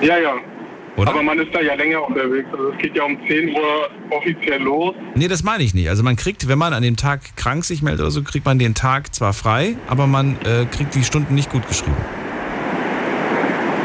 Ja, 0.00 0.18
ja. 0.18 0.34
Oder? 0.96 1.10
Aber 1.10 1.22
man 1.22 1.38
ist 1.38 1.54
da 1.54 1.60
ja 1.60 1.74
länger 1.74 2.06
unterwegs. 2.06 2.48
Also 2.52 2.70
es 2.70 2.78
geht 2.78 2.94
ja 2.94 3.04
um 3.04 3.16
10 3.26 3.48
Uhr 3.50 3.90
offiziell 4.10 4.60
los. 4.62 4.94
Nee, 5.14 5.28
das 5.28 5.42
meine 5.42 5.62
ich 5.64 5.72
nicht. 5.72 5.88
Also 5.88 6.02
man 6.02 6.16
kriegt, 6.16 6.48
wenn 6.48 6.58
man 6.58 6.74
an 6.74 6.82
dem 6.82 6.96
Tag 6.96 7.20
krank 7.36 7.64
sich 7.64 7.82
meldet 7.82 8.02
oder 8.02 8.10
so, 8.10 8.22
kriegt 8.22 8.44
man 8.44 8.58
den 8.58 8.74
Tag 8.74 9.14
zwar 9.14 9.32
frei, 9.32 9.76
aber 9.88 10.06
man 10.06 10.36
äh, 10.44 10.66
kriegt 10.66 10.94
die 10.94 11.02
Stunden 11.04 11.34
nicht 11.34 11.50
gut 11.50 11.66
geschrieben. 11.66 11.96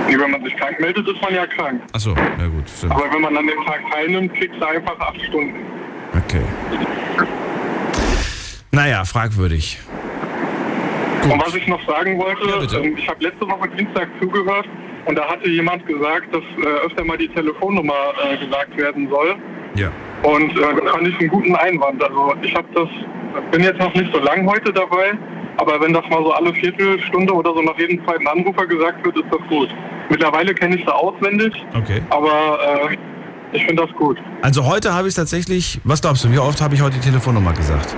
Nee, 0.10 0.18
wenn 0.20 0.32
man 0.32 0.44
sich 0.44 0.56
krank 0.58 0.80
meldet, 0.80 1.08
ist 1.08 1.22
man 1.22 1.34
ja 1.34 1.46
krank. 1.48 1.82
Achso, 1.94 2.14
ja 2.16 2.48
gut, 2.48 2.70
stimmt. 2.70 2.92
Aber 2.92 3.06
wenn 3.14 3.22
man 3.22 3.38
an 3.38 3.48
dem 3.48 3.66
Tag 3.66 3.80
teilnimmt, 3.92 4.34
kriegst 4.36 4.60
du 4.60 4.66
einfach 4.68 5.00
acht 5.00 5.22
Stunden. 5.22 5.56
Okay. 6.14 6.42
Naja, 8.72 9.06
fragwürdig. 9.06 9.80
Und 11.24 11.46
was 11.46 11.56
ich 11.56 11.68
noch 11.68 11.86
sagen 11.88 12.18
wollte, 12.18 12.48
Ja, 12.48 12.80
ähm, 12.82 12.96
ich 12.98 13.08
habe 13.08 13.24
letzte 13.24 13.48
Woche 13.48 13.68
Dienstag 13.78 14.08
zugehört 14.22 14.66
und 15.08 15.16
da 15.18 15.26
hatte 15.28 15.50
jemand 15.50 15.86
gesagt, 15.88 16.34
dass 16.34 16.44
äh, 16.64 16.86
öfter 16.86 17.04
mal 17.06 17.18
die 17.18 17.28
Telefonnummer 17.30 17.94
äh, 18.24 18.38
gesagt 18.38 18.76
werden 18.78 19.10
soll. 19.10 19.36
Ja. 19.76 19.90
Und 20.24 20.52
äh, 20.58 20.62
das 20.84 20.92
fand 20.92 21.08
ich 21.08 21.20
einen 21.20 21.30
guten 21.30 21.56
Einwand. 21.56 22.04
Also 22.04 22.34
ich 22.42 22.54
habe 22.56 22.68
das, 22.74 22.90
bin 23.52 23.64
jetzt 23.64 23.80
noch 23.80 23.94
nicht 23.94 24.12
so 24.14 24.20
lang 24.20 24.48
heute 24.48 24.72
dabei, 24.74 25.14
aber 25.58 25.80
wenn 25.82 25.94
das 25.94 26.04
mal 26.10 26.24
so 26.24 26.32
alle 26.32 26.54
Viertelstunde 26.54 27.34
oder 27.34 27.54
so 27.54 27.62
nach 27.62 27.78
jedem 27.78 28.04
zweiten 28.06 28.28
Anrufer 28.28 28.66
gesagt 28.66 29.04
wird, 29.06 29.16
ist 29.18 29.26
das 29.32 29.42
gut. 29.50 29.70
Mittlerweile 30.10 30.54
kenne 30.54 30.76
ich 30.76 30.86
sie 30.86 30.94
auswendig, 30.94 31.54
Okay. 31.76 32.02
aber 32.10 32.60
äh, 32.92 32.98
ich 33.54 33.66
finde 33.66 33.84
das 33.86 33.96
gut. 33.96 34.18
Also 34.42 34.66
heute 34.66 34.94
habe 34.94 35.08
ich 35.08 35.16
tatsächlich, 35.16 35.80
was 35.84 36.02
glaubst 36.02 36.24
du, 36.26 36.32
wie 36.32 36.40
oft 36.40 36.62
habe 36.62 36.76
ich 36.76 36.82
heute 36.82 36.96
die 36.96 37.02
Telefonnummer 37.10 37.54
gesagt? 37.54 37.96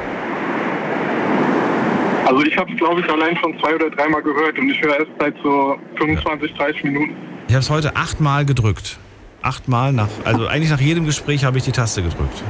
Also 2.30 2.44
ich 2.44 2.56
habe 2.58 2.72
es, 2.72 2.78
glaube 2.78 3.02
ich, 3.02 3.10
allein 3.10 3.36
schon 3.38 3.60
zwei 3.60 3.74
oder 3.74 3.90
dreimal 3.90 4.22
gehört 4.22 4.60
und 4.60 4.70
ich 4.70 4.80
höre 4.82 5.00
erst 5.00 5.12
seit 5.20 5.34
so 5.44 5.80
25, 5.98 6.54
30 6.54 6.84
Minuten. 6.84 7.16
Ich 7.48 7.56
habe 7.56 7.62
es 7.64 7.70
heute 7.72 7.96
achtmal 7.96 8.46
gedrückt. 8.46 9.00
Achtmal 9.42 9.94
nach, 9.94 10.10
also 10.26 10.46
eigentlich 10.46 10.70
nach 10.70 10.80
jedem 10.80 11.06
Gespräch 11.06 11.44
habe 11.44 11.58
ich 11.58 11.64
die 11.64 11.72
Taste 11.72 12.04
gedrückt. 12.04 12.44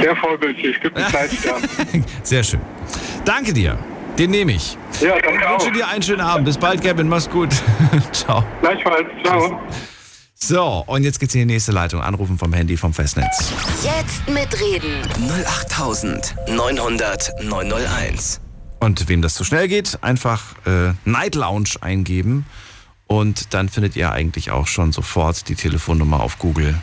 Sehr 0.00 0.14
vorbildlich, 0.14 0.80
gibt 0.80 0.96
einen 0.96 1.08
Zeitstern. 1.08 1.62
Sehr 2.22 2.44
schön. 2.44 2.60
Danke 3.24 3.52
dir. 3.52 3.76
Den 4.16 4.30
nehme 4.30 4.52
ich. 4.52 4.78
Ja, 5.00 5.10
danke 5.18 5.28
Ich 5.28 5.50
wünsche 5.50 5.66
auch. 5.68 5.72
dir 5.72 5.88
einen 5.88 6.02
schönen 6.02 6.20
Abend. 6.20 6.44
Bis 6.44 6.56
bald, 6.56 6.80
Kevin. 6.82 7.08
Mach's 7.08 7.28
gut. 7.28 7.50
Ciao. 8.12 8.44
Gleichfalls. 8.62 9.08
Ciao. 9.24 9.60
So, 10.38 10.84
und 10.86 11.02
jetzt 11.02 11.18
geht's 11.18 11.34
in 11.34 11.40
die 11.40 11.54
nächste 11.54 11.72
Leitung. 11.72 12.02
Anrufen 12.02 12.36
vom 12.36 12.52
Handy 12.52 12.76
vom 12.76 12.92
Festnetz. 12.92 13.54
Jetzt 13.82 14.28
mitreden. 14.28 15.00
08900 15.18 17.42
901. 17.42 18.42
Und 18.78 19.08
wem 19.08 19.22
das 19.22 19.32
zu 19.32 19.44
schnell 19.44 19.66
geht, 19.66 19.98
einfach 20.02 20.54
äh, 20.66 20.92
Night 21.06 21.36
Lounge 21.36 21.70
eingeben 21.80 22.44
und 23.06 23.54
dann 23.54 23.70
findet 23.70 23.96
ihr 23.96 24.12
eigentlich 24.12 24.50
auch 24.50 24.66
schon 24.66 24.92
sofort 24.92 25.48
die 25.48 25.54
Telefonnummer 25.54 26.20
auf 26.20 26.38
Google 26.38 26.74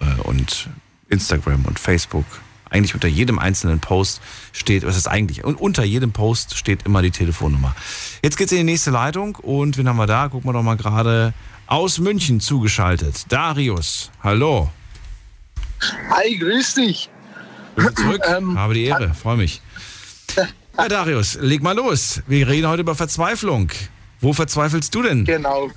äh, 0.00 0.06
und 0.22 0.70
Instagram 1.10 1.66
und 1.66 1.78
Facebook. 1.78 2.24
Eigentlich 2.70 2.94
unter 2.94 3.08
jedem 3.08 3.38
einzelnen 3.38 3.80
Post 3.80 4.22
steht, 4.52 4.86
was 4.86 4.96
ist 4.96 5.06
eigentlich? 5.06 5.44
Und 5.44 5.60
unter 5.60 5.84
jedem 5.84 6.12
Post 6.12 6.56
steht 6.56 6.86
immer 6.86 7.02
die 7.02 7.10
Telefonnummer. 7.10 7.76
Jetzt 8.22 8.38
geht's 8.38 8.52
in 8.52 8.58
die 8.58 8.64
nächste 8.64 8.90
Leitung 8.90 9.36
und 9.36 9.76
wen 9.76 9.86
haben 9.86 9.98
wir 9.98 10.06
da? 10.06 10.28
Gucken 10.28 10.48
wir 10.48 10.54
doch 10.54 10.62
mal 10.62 10.78
gerade 10.78 11.34
aus 11.66 11.98
München 11.98 12.40
zugeschaltet. 12.40 13.26
Darius, 13.28 14.10
hallo. 14.22 14.70
Hi, 16.10 16.36
grüß 16.36 16.74
dich. 16.74 17.08
Grüße 17.76 17.94
zurück. 17.94 18.22
Ähm, 18.28 18.58
Habe 18.58 18.74
die 18.74 18.84
Ehre, 18.84 19.14
freue 19.14 19.36
mich. 19.36 19.60
Ja, 20.78 20.88
Darius, 20.88 21.34
leg 21.34 21.62
mal 21.62 21.76
los. 21.76 22.22
Wir 22.26 22.48
reden 22.48 22.66
heute 22.66 22.80
über 22.80 22.94
Verzweiflung. 22.94 23.70
Wo 24.20 24.32
verzweifelst 24.32 24.94
du 24.94 25.02
denn? 25.02 25.26
Genau. 25.26 25.70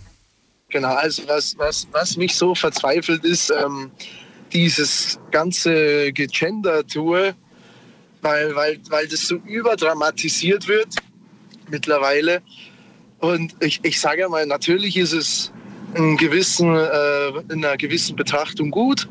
Genau, 0.70 0.96
also 0.96 1.24
was, 1.28 1.58
was, 1.58 1.86
was 1.92 2.16
mich 2.16 2.34
so 2.36 2.56
verzweifelt 2.56 3.26
ist, 3.26 3.52
ähm, 3.52 3.92
dieses 4.54 5.20
ganze 5.32 6.14
Gegender-Tour, 6.14 7.34
weil, 8.22 8.56
weil, 8.56 8.80
weil 8.90 9.08
das 9.08 9.28
so 9.28 9.36
überdramatisiert 9.36 10.68
wird 10.68 10.96
mittlerweile. 11.70 12.42
Und 13.20 13.54
ich, 13.60 13.80
ich 13.84 14.00
sage 14.00 14.22
ja 14.22 14.30
mal, 14.30 14.46
natürlich 14.46 14.98
ist 14.98 15.14
es 15.14 15.52
in, 15.96 16.18
gewissen, 16.18 16.76
äh, 16.76 17.30
in 17.54 17.64
einer 17.64 17.78
gewissen 17.78 18.16
Betrachtung 18.16 18.72
gut, 18.72 19.08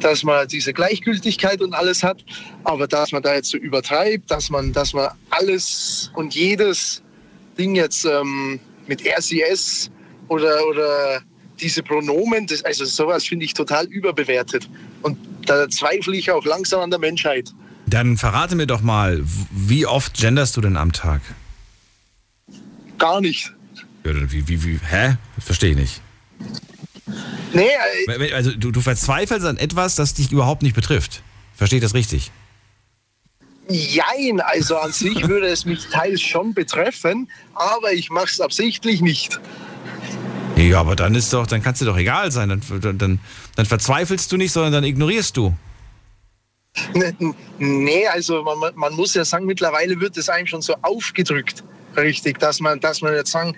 dass 0.00 0.22
man 0.22 0.46
diese 0.48 0.72
Gleichgültigkeit 0.72 1.60
und 1.62 1.74
alles 1.74 2.02
hat, 2.02 2.24
aber 2.64 2.86
dass 2.86 3.12
man 3.12 3.22
da 3.22 3.34
jetzt 3.34 3.50
so 3.50 3.58
übertreibt, 3.58 4.30
dass 4.30 4.50
man, 4.50 4.72
dass 4.72 4.92
man 4.92 5.10
alles 5.30 6.10
und 6.14 6.34
jedes 6.34 7.02
Ding 7.58 7.74
jetzt 7.74 8.04
ähm, 8.04 8.60
mit 8.86 9.06
RCS 9.06 9.90
oder, 10.28 10.66
oder 10.66 11.22
diese 11.60 11.82
Pronomen, 11.82 12.46
das, 12.46 12.64
also 12.64 12.84
sowas 12.84 13.24
finde 13.24 13.44
ich 13.44 13.54
total 13.54 13.86
überbewertet. 13.86 14.68
Und 15.02 15.16
da 15.46 15.68
zweifle 15.68 16.16
ich 16.16 16.30
auch 16.30 16.44
langsam 16.44 16.80
an 16.80 16.90
der 16.90 16.98
Menschheit. 16.98 17.52
Dann 17.86 18.16
verrate 18.16 18.56
mir 18.56 18.66
doch 18.66 18.80
mal, 18.80 19.22
wie 19.50 19.86
oft 19.86 20.14
genderst 20.14 20.56
du 20.56 20.60
denn 20.60 20.76
am 20.76 20.92
Tag? 20.92 21.20
Gar 22.98 23.20
nicht. 23.20 23.52
Ja, 24.04 24.12
wie, 24.32 24.48
wie, 24.48 24.64
wie, 24.64 24.80
hä? 24.84 25.16
Das 25.36 25.44
verstehe 25.44 25.70
ich 25.70 25.76
nicht. 25.76 26.01
Nee, 27.52 27.68
äh, 28.06 28.32
Also 28.32 28.52
du, 28.52 28.70
du 28.70 28.80
verzweifelst 28.80 29.46
an 29.46 29.56
etwas, 29.58 29.94
das 29.94 30.14
dich 30.14 30.32
überhaupt 30.32 30.62
nicht 30.62 30.74
betrifft. 30.74 31.22
Verstehe 31.54 31.78
ich 31.78 31.82
das 31.84 31.94
richtig? 31.94 32.30
jein, 33.68 34.40
also 34.40 34.76
an 34.76 34.92
sich 34.92 35.26
würde 35.28 35.46
es 35.46 35.64
mich 35.64 35.86
teils 35.86 36.20
schon 36.20 36.52
betreffen, 36.52 37.28
aber 37.54 37.92
ich 37.92 38.10
mache 38.10 38.26
es 38.26 38.40
absichtlich 38.40 39.00
nicht. 39.00 39.40
Ja, 40.56 40.80
aber 40.80 40.96
dann 40.96 41.14
ist 41.14 41.32
doch, 41.32 41.46
dann 41.46 41.62
kann 41.62 41.72
es 41.72 41.78
dir 41.78 41.86
doch 41.86 41.96
egal 41.96 42.30
sein. 42.30 42.48
Dann, 42.50 42.98
dann, 42.98 43.20
dann, 43.56 43.66
verzweifelst 43.66 44.30
du 44.30 44.36
nicht, 44.36 44.52
sondern 44.52 44.72
dann 44.72 44.84
ignorierst 44.84 45.36
du. 45.36 45.54
N- 46.94 47.34
Nee, 47.58 48.06
also 48.08 48.42
man, 48.42 48.58
man- 48.74 48.94
muss 48.94 49.14
ja 49.14 49.24
sagen, 49.24 49.46
mittlerweile 49.46 49.98
wird 50.00 50.16
es 50.16 50.28
einem 50.28 50.46
schon 50.46 50.60
so 50.62 50.74
aufgedrückt, 50.82 51.62
richtig, 51.96 52.38
dass 52.40 52.60
man, 52.60 52.80
dass 52.80 53.00
man 53.00 53.14
jetzt 53.14 53.30
sagen, 53.30 53.54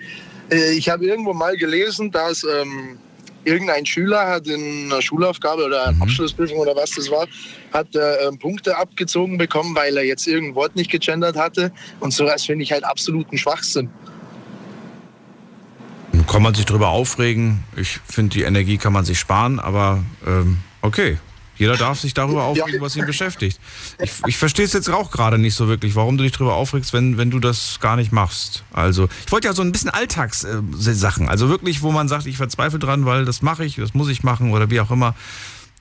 ich 0.49 0.89
habe 0.89 1.05
irgendwo 1.05 1.33
mal 1.33 1.57
gelesen, 1.57 2.11
dass 2.11 2.43
ähm, 2.43 2.97
irgendein 3.45 3.85
Schüler 3.85 4.27
hat 4.27 4.47
in 4.47 4.91
einer 4.91 5.01
Schulaufgabe 5.01 5.65
oder 5.65 5.87
einer 5.87 6.01
Abschlussprüfung 6.01 6.57
oder 6.57 6.75
was 6.75 6.91
das 6.91 7.09
war, 7.09 7.27
hat 7.71 7.95
äh, 7.95 8.27
ähm, 8.27 8.37
Punkte 8.37 8.77
abgezogen 8.77 9.37
bekommen, 9.37 9.75
weil 9.75 9.95
er 9.97 10.03
jetzt 10.03 10.27
irgendein 10.27 10.55
Wort 10.55 10.75
nicht 10.75 10.91
gegendert 10.91 11.37
hatte. 11.37 11.71
Und 11.99 12.13
sowas 12.13 12.45
finde 12.45 12.63
ich 12.63 12.71
halt 12.71 12.83
absoluten 12.83 13.37
Schwachsinn. 13.37 13.89
Kann 16.27 16.41
man 16.41 16.55
sich 16.55 16.65
drüber 16.65 16.89
aufregen. 16.89 17.63
Ich 17.75 17.99
finde, 18.07 18.35
die 18.35 18.43
Energie 18.43 18.77
kann 18.77 18.93
man 18.93 19.05
sich 19.05 19.19
sparen, 19.19 19.59
aber 19.59 20.03
ähm, 20.25 20.57
okay. 20.81 21.17
Jeder 21.57 21.77
darf 21.77 21.99
sich 21.99 22.13
darüber 22.13 22.43
aufregen, 22.43 22.81
was 22.81 22.95
ihn 22.95 23.05
beschäftigt. 23.05 23.59
Ich, 23.99 24.11
ich 24.27 24.37
verstehe 24.37 24.65
es 24.65 24.73
jetzt 24.73 24.89
auch 24.89 25.11
gerade 25.11 25.37
nicht 25.37 25.55
so 25.55 25.67
wirklich, 25.67 25.95
warum 25.95 26.17
du 26.17 26.23
dich 26.23 26.33
darüber 26.33 26.55
aufregst, 26.55 26.93
wenn, 26.93 27.17
wenn 27.17 27.31
du 27.31 27.39
das 27.39 27.79
gar 27.79 27.95
nicht 27.95 28.11
machst. 28.11 28.63
Also, 28.73 29.07
ich 29.25 29.31
wollte 29.31 29.47
ja 29.47 29.53
so 29.53 29.61
ein 29.61 29.71
bisschen 29.71 29.89
Alltagssachen, 29.89 31.29
also 31.29 31.49
wirklich, 31.49 31.81
wo 31.81 31.91
man 31.91 32.07
sagt, 32.07 32.25
ich 32.25 32.37
verzweifle 32.37 32.79
dran, 32.79 33.05
weil 33.05 33.25
das 33.25 33.41
mache 33.41 33.65
ich, 33.65 33.75
das 33.75 33.93
muss 33.93 34.09
ich 34.09 34.23
machen 34.23 34.51
oder 34.51 34.69
wie 34.69 34.79
auch 34.79 34.91
immer. 34.91 35.15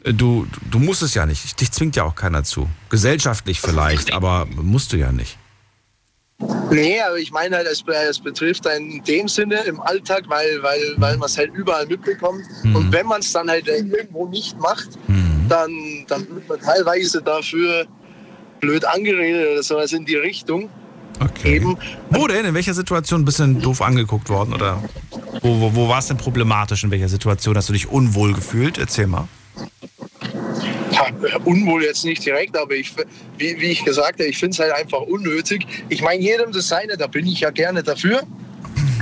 Äh, 0.05 0.13
Du, 0.13 0.47
du 0.71 0.79
musst 0.79 1.03
es 1.03 1.15
ja 1.15 1.25
nicht. 1.27 1.61
Dich 1.61 1.73
zwingt 1.73 1.97
ja 1.97 2.05
auch 2.05 2.15
keiner 2.15 2.45
zu. 2.45 2.69
Gesellschaftlich 2.91 3.61
vielleicht, 3.61 4.13
aber 4.13 4.47
musst 4.47 4.93
du 4.93 4.97
ja 4.97 5.13
nicht. 5.13 5.39
Nee, 6.71 7.01
aber 7.01 7.17
ich 7.19 7.31
meine 7.31 7.57
halt, 7.57 7.69
es, 7.69 7.85
es 8.11 8.19
betrifft 8.19 8.67
einen 8.67 8.91
in 8.91 9.05
dem 9.05 9.29
Sinne 9.29 9.61
im 9.63 9.81
Alltag, 9.81 10.25
weil, 10.27 10.63
weil, 10.63 10.95
weil 10.97 11.17
man 11.17 11.29
es 11.29 11.39
halt 11.39 11.55
überall 11.55 11.87
mitbekommt. 11.87 12.43
Und 12.65 12.93
wenn 12.93 13.07
man 13.07 13.21
es 13.21 13.33
dann 13.33 13.49
halt 13.49 13.69
irgendwo 13.69 14.27
nicht 14.27 14.59
macht, 14.59 14.89
dann, 15.49 16.05
dann 16.09 16.29
wird 16.29 16.49
man 16.49 16.61
teilweise 16.61 17.23
dafür 17.23 17.87
blöd 18.61 18.85
angeredet 18.85 19.53
oder 19.53 19.63
sowas 19.63 19.93
in 19.93 20.05
die 20.05 20.17
Richtung. 20.17 20.71
Okay. 21.21 21.65
Wo 22.11 22.27
denn? 22.27 22.45
In 22.45 22.55
welcher 22.55 22.75
Situation 22.75 23.25
bist 23.25 23.39
du 23.39 23.45
denn 23.45 23.61
doof 23.61 23.83
angeguckt 23.83 24.29
worden? 24.29 24.53
Oder 24.53 24.83
wo, 25.43 25.61
wo, 25.61 25.75
wo 25.75 25.89
war 25.89 25.99
es 25.99 26.09
denn 26.09 26.17
problematisch? 26.17 26.83
In 26.85 26.91
welcher 26.91 27.09
Situation 27.09 27.57
hast 27.57 27.69
du 27.69 27.73
dich 27.73 27.89
unwohl 27.89 28.33
gefühlt? 28.33 28.79
Erzähl 28.79 29.07
mal. 29.07 29.29
Ja, 30.91 31.07
unwohl 31.45 31.85
jetzt 31.85 32.05
nicht 32.05 32.25
direkt, 32.25 32.57
aber 32.57 32.75
ich, 32.75 32.93
wie, 33.39 33.61
wie 33.61 33.67
ich 33.67 33.85
gesagt 33.85 34.21
habe, 34.21 34.29
ich 34.29 34.39
finde 34.39 34.55
es 34.55 34.59
halt 34.59 34.73
einfach 34.73 35.01
unnötig. 35.01 35.67
Ich 35.89 36.03
meine, 36.03 36.23
jedem 36.23 36.53
das 36.53 36.69
seine, 36.69 36.97
da 36.97 37.07
bin 37.07 37.27
ich 37.27 37.41
ja 37.41 37.51
gerne 37.51 37.83
dafür. 37.83 38.23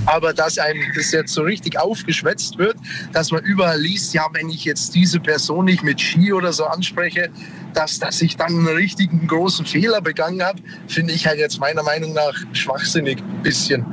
Aber 0.07 0.33
dass 0.33 0.59
einem 0.59 0.83
das 0.97 1.13
jetzt 1.13 1.33
so 1.33 1.43
richtig 1.43 1.79
aufgeschwätzt 1.79 2.59
wird, 2.59 2.77
dass 3.13 3.31
man 3.31 3.43
überall 3.45 3.81
liest, 3.81 4.15
ja, 4.15 4.27
wenn 4.33 4.49
ich 4.49 4.65
jetzt 4.65 4.95
diese 4.95 5.21
Person 5.21 5.67
nicht 5.67 5.83
mit 5.83 6.01
Ski 6.01 6.33
oder 6.33 6.53
so 6.53 6.65
anspreche, 6.65 7.31
dass, 7.75 7.99
dass 7.99 8.21
ich 8.21 8.37
dann 8.37 8.49
einen 8.49 8.69
richtigen 8.69 9.27
großen 9.27 9.65
Fehler 9.67 10.01
begangen 10.01 10.43
habe, 10.43 10.61
finde 10.89 11.13
ich 11.15 11.27
halt 11.27 11.39
jetzt 11.39 11.61
meiner 11.61 11.83
Meinung 11.83 12.13
nach 12.13 12.35
schwachsinnig. 12.53 13.23
Bisschen. 13.43 13.85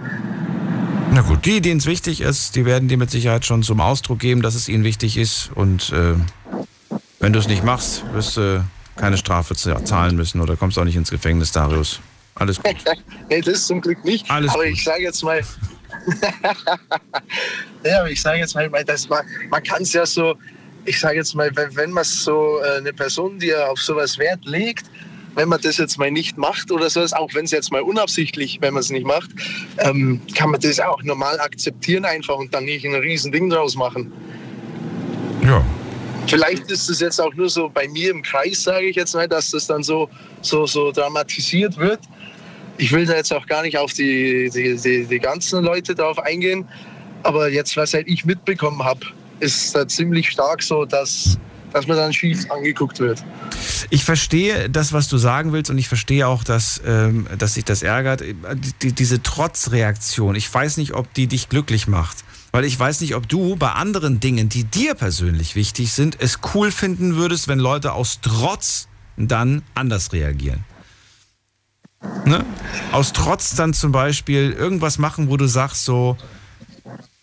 Na 1.11 1.22
gut, 1.22 1.45
die, 1.45 1.60
denen 1.60 1.80
es 1.80 1.86
wichtig 1.86 2.22
ist, 2.22 2.56
die 2.56 2.65
werden 2.65 2.88
dir 2.88 2.98
mit 2.98 3.10
Sicherheit 3.10 3.45
schon 3.45 3.64
zum 3.64 3.80
Ausdruck 3.80 4.19
geben, 4.19 4.41
dass 4.41 4.53
es 4.53 4.69
ihnen 4.69 4.84
wichtig 4.84 5.18
ist. 5.18 5.49
Und 5.56 5.91
äh, 5.91 6.14
wenn 7.19 7.34
du 7.34 7.40
es 7.40 7.48
nicht 7.48 7.64
machst, 7.64 8.03
wirst 8.14 8.38
du 8.38 8.64
keine 8.95 9.18
Strafe 9.18 9.56
zahlen 9.56 10.15
müssen 10.15 10.41
oder 10.41 10.56
kommst 10.56 10.77
auch 10.77 10.84
nicht 10.84 10.95
ins 10.95 11.10
Gefängnis, 11.10 11.52
Darius. 11.52 11.99
Alles 12.36 12.61
gut. 12.61 12.76
nee, 13.30 13.41
das 13.41 13.65
zum 13.65 13.81
Glück 13.81 14.03
nicht. 14.06 14.30
Alles 14.30 14.52
aber 14.52 14.65
gut. 14.65 14.73
ich 14.73 14.84
sage 14.84 15.03
jetzt 15.03 15.23
mal, 15.23 15.41
ja, 17.84 17.99
aber 17.99 18.10
ich 18.10 18.22
sage 18.22 18.40
jetzt 18.40 18.56
mal, 18.56 18.72
weil 18.72 18.84
das 18.84 19.07
man, 19.10 19.26
man 19.49 19.64
kann 19.64 19.82
es 19.84 19.94
ja 19.94 20.06
so, 20.06 20.36
ich 20.86 20.99
sage 20.99 21.18
jetzt 21.18 21.36
mal, 21.36 21.52
wenn, 21.56 21.76
wenn 21.76 21.91
man 21.91 22.03
so 22.03 22.60
äh, 22.64 22.78
eine 22.78 22.94
Person, 22.94 23.40
die 23.40 23.48
ja 23.48 23.68
auf 23.68 23.80
sowas 23.80 24.18
Wert 24.18 24.45
legt, 24.45 24.86
wenn 25.36 25.49
man 25.49 25.61
das 25.61 25.78
jetzt 25.78 25.98
mal 25.98 26.11
nicht 26.11 26.38
macht 26.38 26.72
oder 26.72 26.90
so, 26.90 27.02
auch 27.02 27.34
wenn 27.34 27.45
es 27.45 27.52
jetzt 27.52 27.72
mal 27.72 27.82
unabsichtlich, 27.82 28.57
wenn 28.61 28.74
man 28.74 28.82
es 28.82 28.90
nicht 28.90 29.06
macht, 29.06 29.30
ähm, 29.78 30.22
kann 30.36 30.52
man 30.52 30.60
das 30.60 30.80
auch 30.80 31.02
normal 31.03 31.40
akzeptieren 31.40 32.06
einfach 32.06 32.36
und 32.36 32.53
dann 32.53 32.66
nicht 32.66 32.86
ein 32.86 32.95
riesen 32.95 33.32
Ding 33.32 33.49
draus 33.49 33.76
machen. 33.76 34.11
Ja. 35.44 35.64
Vielleicht 36.28 36.70
ist 36.70 36.90
es 36.90 36.99
jetzt 36.99 37.20
auch 37.20 37.34
nur 37.34 37.49
so 37.49 37.70
bei 37.70 37.88
mir 37.88 38.11
im 38.11 38.22
Kreis, 38.22 38.64
sage 38.64 38.88
ich 38.88 38.95
jetzt 38.95 39.16
mal, 39.16 39.28
dass 39.28 39.52
das 39.52 39.66
dann 39.66 39.82
so, 39.82 40.10
so, 40.41 40.66
so 40.66 40.91
dramatisiert 40.91 41.78
wird. 41.78 41.99
Ich 42.80 42.93
will 42.93 43.06
da 43.06 43.15
jetzt 43.15 43.34
auch 43.34 43.45
gar 43.45 43.61
nicht 43.61 43.77
auf 43.77 43.91
die, 43.91 44.49
die, 44.49 44.77
die, 44.77 45.06
die 45.06 45.19
ganzen 45.19 45.64
Leute 45.64 45.93
drauf 45.93 46.18
eingehen, 46.18 46.65
aber 47.23 47.49
jetzt, 47.49 47.76
was 47.76 47.93
halt 47.93 48.07
ich 48.07 48.23
mitbekommen 48.23 48.84
habe, 48.84 49.01
ist 49.41 49.76
da 49.76 49.85
ziemlich 49.85 50.30
stark 50.30 50.64
so, 50.64 50.85
dass, 50.85 51.38
dass 51.73 51.88
man 51.88 51.97
dann 51.97 52.14
schief 52.14 52.49
angeguckt 52.49 52.99
wird. 52.99 53.22
Ich 53.89 54.06
verstehe 54.06 54.69
das, 54.69 54.93
was 54.93 55.10
du 55.10 55.18
sagen 55.18 55.51
willst, 55.51 55.69
und 55.69 55.77
ich 55.77 55.89
verstehe 55.89 56.26
auch, 56.26 56.45
dass, 56.45 56.81
ähm, 56.85 57.27
dass 57.38 57.56
sich 57.56 57.65
das 57.65 57.84
ärgert. 57.84 58.23
Die, 58.81 58.93
diese 58.93 59.22
Trotzreaktion, 59.22 60.35
ich 60.35 60.51
weiß 60.51 60.77
nicht, 60.77 60.93
ob 60.93 61.14
die 61.14 61.27
dich 61.27 61.49
glücklich 61.49 61.88
macht. 61.88 62.23
Weil 62.51 62.64
ich 62.64 62.80
weiß 62.80 63.01
nicht, 63.01 63.14
ob 63.15 63.27
du 63.27 63.57
bei 63.57 63.73
anderen 63.73 64.19
Dingen, 64.19 64.49
die 64.49 64.64
dir 64.64 64.95
persönlich 64.95 65.56
wichtig 65.56 65.91
sind, 65.91 66.18
es 66.19 66.39
cool 66.53 66.72
finden 66.72 67.15
würdest, 67.15 67.47
wenn 67.47 67.60
Leute 67.60 67.91
aus 67.91 68.19
Trotz 68.22 68.88
dann 69.18 69.64
anders 69.76 70.14
reagieren. 70.14 70.64
Ne? 72.26 72.45
Aus 72.91 73.13
Trotz 73.13 73.55
dann 73.55 73.73
zum 73.73 73.91
Beispiel 73.91 74.51
irgendwas 74.51 74.99
machen, 74.99 75.30
wo 75.30 75.38
du 75.38 75.47
sagst 75.47 75.84
so, 75.85 76.17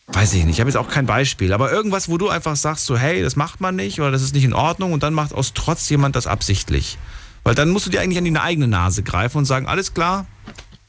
weiß 0.08 0.34
ich 0.34 0.44
nicht, 0.44 0.54
ich 0.54 0.60
habe 0.60 0.70
jetzt 0.70 0.76
auch 0.76 0.88
kein 0.88 1.06
Beispiel, 1.06 1.52
aber 1.52 1.72
irgendwas, 1.72 2.08
wo 2.08 2.18
du 2.18 2.28
einfach 2.28 2.56
sagst 2.56 2.86
so, 2.86 2.96
hey, 2.96 3.22
das 3.22 3.36
macht 3.36 3.60
man 3.60 3.76
nicht 3.76 4.00
oder 4.00 4.10
das 4.10 4.22
ist 4.22 4.34
nicht 4.34 4.44
in 4.44 4.52
Ordnung 4.52 4.92
und 4.92 5.02
dann 5.02 5.14
macht 5.14 5.32
aus 5.32 5.52
Trotz 5.54 5.88
jemand 5.88 6.16
das 6.16 6.26
absichtlich. 6.26 6.98
Weil 7.44 7.54
dann 7.54 7.70
musst 7.70 7.86
du 7.86 7.90
dir 7.90 8.00
eigentlich 8.00 8.18
an 8.18 8.24
die 8.24 8.36
eigene 8.36 8.68
Nase 8.68 9.02
greifen 9.02 9.38
und 9.38 9.44
sagen, 9.44 9.66
alles 9.66 9.94
klar, 9.94 10.26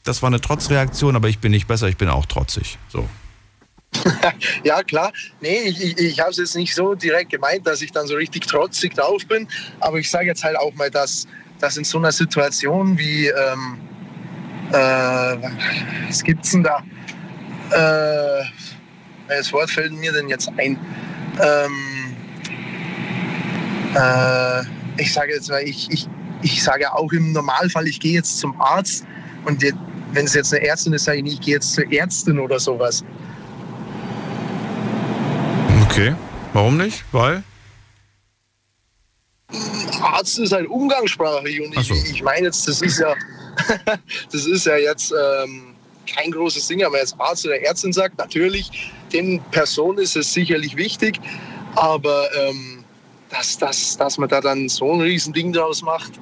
das 0.04 0.22
war 0.22 0.28
eine 0.28 0.42
Trotzreaktion, 0.42 1.16
aber 1.16 1.30
ich 1.30 1.40
bin 1.40 1.52
nicht 1.52 1.68
besser, 1.68 1.88
ich 1.88 1.98
bin 1.98 2.10
auch 2.10 2.26
trotzig. 2.26 2.78
So. 2.90 3.08
ja, 4.64 4.84
klar. 4.84 5.12
Nee, 5.42 5.60
ich, 5.66 5.82
ich, 5.82 5.98
ich 5.98 6.20
habe 6.20 6.32
es 6.32 6.38
jetzt 6.38 6.56
nicht 6.56 6.74
so 6.74 6.96
direkt 6.96 7.32
gemeint, 7.32 7.68
dass 7.68 7.82
ich 7.82 7.92
dann 7.92 8.08
so 8.08 8.16
richtig 8.16 8.48
trotzig 8.48 8.96
drauf 8.96 9.26
bin. 9.28 9.48
Aber 9.80 10.00
ich 10.00 10.10
sage 10.10 10.26
jetzt 10.26 10.44
halt 10.44 10.58
auch 10.58 10.74
mal, 10.74 10.90
dass, 10.90 11.28
dass 11.60 11.78
in 11.78 11.84
so 11.84 11.98
einer 11.98 12.12
Situation 12.12 12.98
wie, 12.98 13.28
ähm, 13.28 13.78
äh, 14.72 15.38
was 16.08 16.24
gibt's 16.24 16.52
denn 16.52 16.64
da? 16.64 16.84
Äh, 17.72 18.46
welches 19.28 19.54
Wort 19.54 19.70
fällt 19.70 19.94
mir 19.94 20.12
denn 20.12 20.30
jetzt 20.30 20.50
ein? 20.58 20.78
Ähm, 21.42 22.16
äh, 23.96 24.62
ich 25.02 25.14
sage 25.14 25.34
jetzt 25.34 25.50
mal, 25.50 25.62
ich, 25.62 25.90
ich, 25.92 26.08
ich 26.42 26.64
sage 26.64 26.92
auch 26.94 27.12
im 27.12 27.34
Normalfall, 27.34 27.88
ich 27.88 28.00
gehe 28.00 28.14
jetzt 28.14 28.40
zum 28.40 28.60
Arzt 28.62 29.06
und 29.46 29.64
wenn 30.12 30.26
es 30.26 30.34
jetzt 30.34 30.54
eine 30.54 30.66
Ärztin 30.66 30.94
ist, 30.94 31.06
sage 31.06 31.18
ich 31.18 31.24
nicht, 31.24 31.34
ich 31.40 31.42
gehe 31.42 31.56
jetzt 31.56 31.74
zur 31.74 31.92
Ärztin 31.92 32.40
oder 32.40 32.60
sowas. 32.60 33.04
Okay. 35.84 36.16
Warum 36.54 36.78
nicht? 36.78 37.04
Weil? 37.12 37.44
Arzt 40.02 40.40
ist 40.40 40.52
halt 40.52 40.68
umgangssprachlich 40.68 41.62
und 41.62 41.78
ich, 41.78 41.90
ich 41.92 42.24
meine 42.24 42.48
jetzt, 42.48 42.68
das 42.68 42.82
ist 42.82 43.00
ja, 43.00 43.14
das 44.32 44.46
ist 44.46 44.66
ja 44.66 44.78
jetzt 44.78 45.12
ähm, 45.12 45.76
kein 46.08 46.32
großes 46.32 46.68
Ding, 46.68 46.84
aber 46.84 46.98
als 46.98 47.18
Arzt 47.20 47.46
oder 47.46 47.60
Ärztin 47.62 47.94
sagt, 47.94 48.18
natürlich, 48.18 48.92
den 49.14 49.42
Personen 49.52 50.00
ist 50.00 50.16
es 50.16 50.34
sicherlich 50.34 50.76
wichtig, 50.76 51.20
aber 51.76 52.28
ähm, 52.36 52.84
dass, 53.30 53.58
dass, 53.58 53.98
dass 53.98 54.18
man 54.18 54.30
da 54.30 54.42
dann 54.42 54.70
so 54.70 54.92
ein 54.94 55.02
Riesending 55.02 55.54
draus 55.54 55.82
macht. 55.82 56.14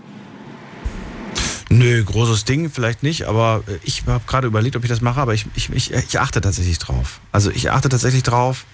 Nö, 1.69 2.03
großes 2.03 2.45
Ding 2.45 2.69
vielleicht 2.69 3.03
nicht, 3.03 3.23
aber 3.23 3.64
ich 3.84 4.03
habe 4.07 4.23
gerade 4.27 4.47
überlegt, 4.47 4.76
ob 4.76 4.84
ich 4.84 4.89
das 4.89 5.02
mache, 5.02 5.19
aber 5.19 5.34
ich, 5.34 5.45
ich, 5.56 5.69
ich, 5.72 5.91
ich 5.91 6.19
achte 6.19 6.39
tatsächlich 6.41 6.77
drauf. 6.80 7.19
Also 7.31 7.52
ich 7.52 7.72
achte 7.72 7.89
tatsächlich 7.89 8.23
drauf, 8.23 8.65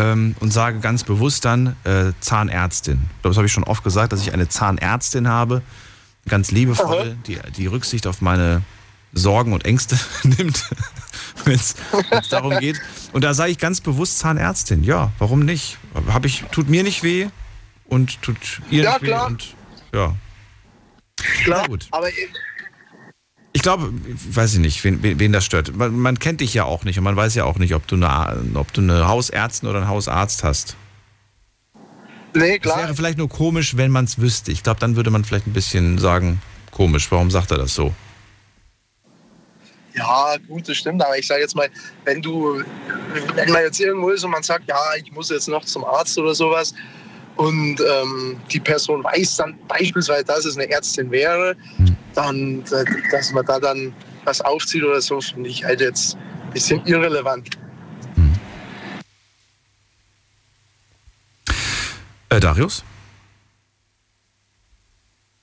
ähm, 0.00 0.34
und 0.40 0.52
sage 0.52 0.80
ganz 0.80 1.04
bewusst 1.04 1.44
dann 1.44 1.76
äh, 1.84 2.12
Zahnärztin. 2.20 3.00
Ich 3.02 3.22
glaube, 3.22 3.30
das 3.30 3.36
habe 3.36 3.46
ich 3.46 3.52
schon 3.52 3.64
oft 3.64 3.84
gesagt, 3.84 4.12
dass 4.12 4.22
ich 4.22 4.32
eine 4.32 4.48
Zahnärztin 4.48 5.28
habe, 5.28 5.62
ganz 6.28 6.50
liebevoll, 6.50 7.16
die, 7.26 7.38
die 7.56 7.66
Rücksicht 7.66 8.06
auf 8.06 8.20
meine 8.20 8.62
Sorgen 9.12 9.52
und 9.52 9.64
Ängste 9.64 9.98
nimmt, 10.22 10.64
wenn 11.44 11.54
es 11.54 11.74
darum 12.30 12.58
geht. 12.58 12.80
Und 13.12 13.24
da 13.24 13.34
sage 13.34 13.50
ich 13.50 13.58
ganz 13.58 13.80
bewusst 13.80 14.18
Zahnärztin. 14.18 14.84
Ja, 14.84 15.12
warum 15.18 15.44
nicht? 15.44 15.78
Hab 16.08 16.24
ich, 16.24 16.44
tut 16.52 16.68
mir 16.68 16.82
nicht 16.82 17.02
weh 17.02 17.28
und 17.86 18.22
tut 18.22 18.62
ihr 18.70 18.84
ja, 18.84 18.92
nicht 18.92 19.04
klar. 19.04 19.26
weh. 19.26 19.32
Und, 19.32 19.54
ja, 19.92 20.14
Klar, 21.44 21.68
gut. 21.68 21.86
aber 21.90 22.08
Ich 23.52 23.62
glaube, 23.62 23.92
weiß 23.92 24.54
ich 24.54 24.60
nicht, 24.60 24.84
wen, 24.84 25.02
wen 25.02 25.32
das 25.32 25.44
stört. 25.44 25.74
Man, 25.74 25.98
man 25.98 26.18
kennt 26.18 26.40
dich 26.40 26.54
ja 26.54 26.64
auch 26.64 26.84
nicht 26.84 26.98
und 26.98 27.04
man 27.04 27.16
weiß 27.16 27.34
ja 27.34 27.44
auch 27.44 27.58
nicht, 27.58 27.74
ob 27.74 27.86
du 27.88 27.96
eine, 27.96 28.38
ob 28.54 28.72
du 28.72 28.80
eine 28.80 29.08
Hausärztin 29.08 29.68
oder 29.68 29.78
einen 29.80 29.88
Hausarzt 29.88 30.44
hast. 30.44 30.76
Nee, 32.34 32.60
klar. 32.60 32.76
Es 32.76 32.82
wäre 32.84 32.94
vielleicht 32.94 33.18
nur 33.18 33.28
komisch, 33.28 33.76
wenn 33.76 33.90
man 33.90 34.04
es 34.04 34.20
wüsste. 34.20 34.52
Ich 34.52 34.62
glaube, 34.62 34.78
dann 34.78 34.94
würde 34.94 35.10
man 35.10 35.24
vielleicht 35.24 35.48
ein 35.48 35.52
bisschen 35.52 35.98
sagen, 35.98 36.40
komisch, 36.70 37.10
warum 37.10 37.30
sagt 37.30 37.50
er 37.50 37.58
das 37.58 37.74
so? 37.74 37.92
Ja, 39.94 40.36
gut, 40.46 40.68
das 40.68 40.76
stimmt. 40.76 41.04
Aber 41.04 41.18
ich 41.18 41.26
sage 41.26 41.40
jetzt 41.40 41.56
mal, 41.56 41.68
wenn 42.04 42.22
du, 42.22 42.62
wenn 43.34 43.50
man 43.50 43.62
jetzt 43.62 43.80
irgendwo 43.80 44.10
ist 44.10 44.22
und 44.22 44.30
man 44.30 44.44
sagt, 44.44 44.68
ja, 44.68 44.78
ich 44.96 45.10
muss 45.10 45.28
jetzt 45.30 45.48
noch 45.48 45.64
zum 45.64 45.84
Arzt 45.84 46.16
oder 46.18 46.34
sowas 46.34 46.72
und 47.40 47.80
ähm, 47.80 48.36
die 48.52 48.60
Person 48.60 49.02
weiß 49.02 49.36
dann 49.36 49.58
beispielsweise, 49.66 50.24
dass 50.24 50.44
es 50.44 50.58
eine 50.58 50.70
Ärztin 50.70 51.10
wäre, 51.10 51.56
dann, 52.14 52.62
äh, 52.70 52.84
dass 53.10 53.32
man 53.32 53.46
da 53.46 53.58
dann 53.58 53.94
was 54.24 54.42
aufzieht 54.42 54.84
oder 54.84 55.00
so, 55.00 55.22
finde 55.22 55.48
ich 55.48 55.64
halt 55.64 55.80
jetzt 55.80 56.16
ein 56.16 56.52
bisschen 56.52 56.84
irrelevant. 56.84 57.48
Äh, 62.28 62.40
Darius? 62.40 62.84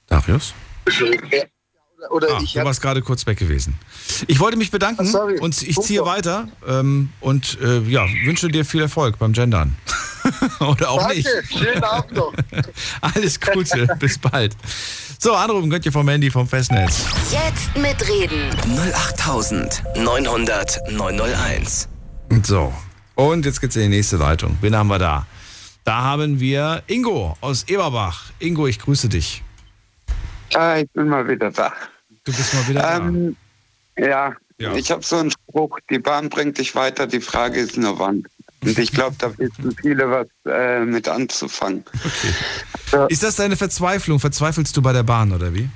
Darius? 0.06 0.54
Oder, 0.86 2.12
oder 2.12 2.28
Ah, 2.36 2.40
du 2.40 2.64
warst 2.64 2.82
gerade 2.84 3.02
kurz 3.02 3.26
weg 3.26 3.40
gewesen. 3.40 3.74
Ich 4.28 4.40
wollte 4.40 4.56
mich 4.56 4.70
bedanken 4.70 5.08
sorry. 5.08 5.40
und 5.40 5.60
ich 5.64 5.76
ziehe 5.80 6.06
weiter 6.06 6.48
ähm, 6.68 7.10
und 7.22 7.58
äh, 7.60 7.80
ja, 7.90 8.06
wünsche 8.24 8.50
dir 8.50 8.66
viel 8.66 8.84
Erfolg 8.84 9.18
beim 9.18 9.34
Gendern. 9.34 9.76
Oder 10.60 10.90
auch 10.90 11.00
Danke, 11.00 11.16
nicht. 11.18 11.28
schönen 11.58 11.84
Abend 11.84 12.14
noch. 12.14 12.34
Alles 13.02 13.40
Gute, 13.40 13.88
bis 14.00 14.18
bald. 14.18 14.56
So, 15.20 15.34
anrufen 15.34 15.70
könnt 15.70 15.86
ihr 15.86 15.92
vom 15.92 16.08
Handy 16.08 16.30
vom 16.30 16.48
Festnetz. 16.48 17.06
Jetzt 17.32 17.76
mitreden. 17.78 18.50
08900 18.96 20.80
901. 20.92 21.88
So, 22.44 22.74
und 23.16 23.46
jetzt 23.46 23.62
geht's 23.62 23.76
in 23.76 23.84
die 23.84 23.90
nächste 23.98 24.18
Leitung. 24.18 24.58
Wen 24.62 24.76
haben 24.76 24.88
wir 24.88 25.00
da? 25.00 25.26
Da 25.84 26.02
haben 26.02 26.40
wir 26.40 26.84
Ingo 26.88 27.38
aus 27.42 27.64
Eberbach. 27.68 28.26
Ingo, 28.40 28.68
ich 28.68 28.80
grüße 28.80 29.08
dich. 29.10 29.42
Ah, 30.54 30.78
ich 30.78 30.90
bin 30.92 31.08
mal 31.08 31.28
wieder 31.28 31.50
da. 31.52 31.74
Du 32.26 32.34
bist 32.34 32.54
mal 32.54 32.68
wieder 32.68 32.96
ähm, 32.98 33.36
Ja, 33.98 34.34
Ja. 34.60 34.74
ich 34.76 34.92
habe 34.92 35.04
so 35.04 35.16
einen 35.18 35.32
Spruch, 35.32 35.80
die 35.90 36.00
Bahn 36.00 36.30
bringt 36.30 36.58
dich 36.58 36.76
weiter, 36.76 37.08
die 37.08 37.22
Frage 37.22 37.60
ist 37.60 37.78
nur 37.78 37.98
wann. 38.00 38.24
Und 38.68 38.80
ich 38.80 38.92
glaube, 38.92 39.16
da 39.20 39.38
wissen 39.38 39.76
viele 39.82 40.10
was 40.10 40.28
äh, 40.46 40.84
mit 40.86 41.08
anzufangen. 41.08 41.84
da. 42.92 43.06
Ist 43.08 43.24
das 43.24 43.36
deine 43.36 43.56
Verzweiflung? 43.56 44.20
Verzweifelst 44.20 44.76
du 44.76 44.82
bei 44.82 44.94
der 44.94 45.04
Bahn 45.04 45.32
oder 45.32 45.54
wie? 45.54 45.70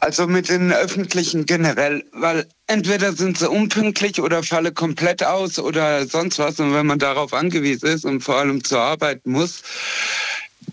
Also 0.00 0.28
mit 0.28 0.48
den 0.48 0.72
Öffentlichen 0.72 1.44
generell, 1.44 2.04
weil 2.12 2.46
entweder 2.68 3.12
sind 3.12 3.36
sie 3.36 3.48
unpünktlich 3.48 4.20
oder 4.20 4.44
falle 4.44 4.70
komplett 4.70 5.24
aus 5.24 5.58
oder 5.58 6.06
sonst 6.06 6.38
was. 6.38 6.60
Und 6.60 6.72
wenn 6.72 6.86
man 6.86 7.00
darauf 7.00 7.32
angewiesen 7.34 7.88
ist 7.88 8.04
und 8.04 8.20
vor 8.20 8.36
allem 8.36 8.62
zur 8.62 8.80
Arbeit 8.80 9.26
muss, 9.26 9.62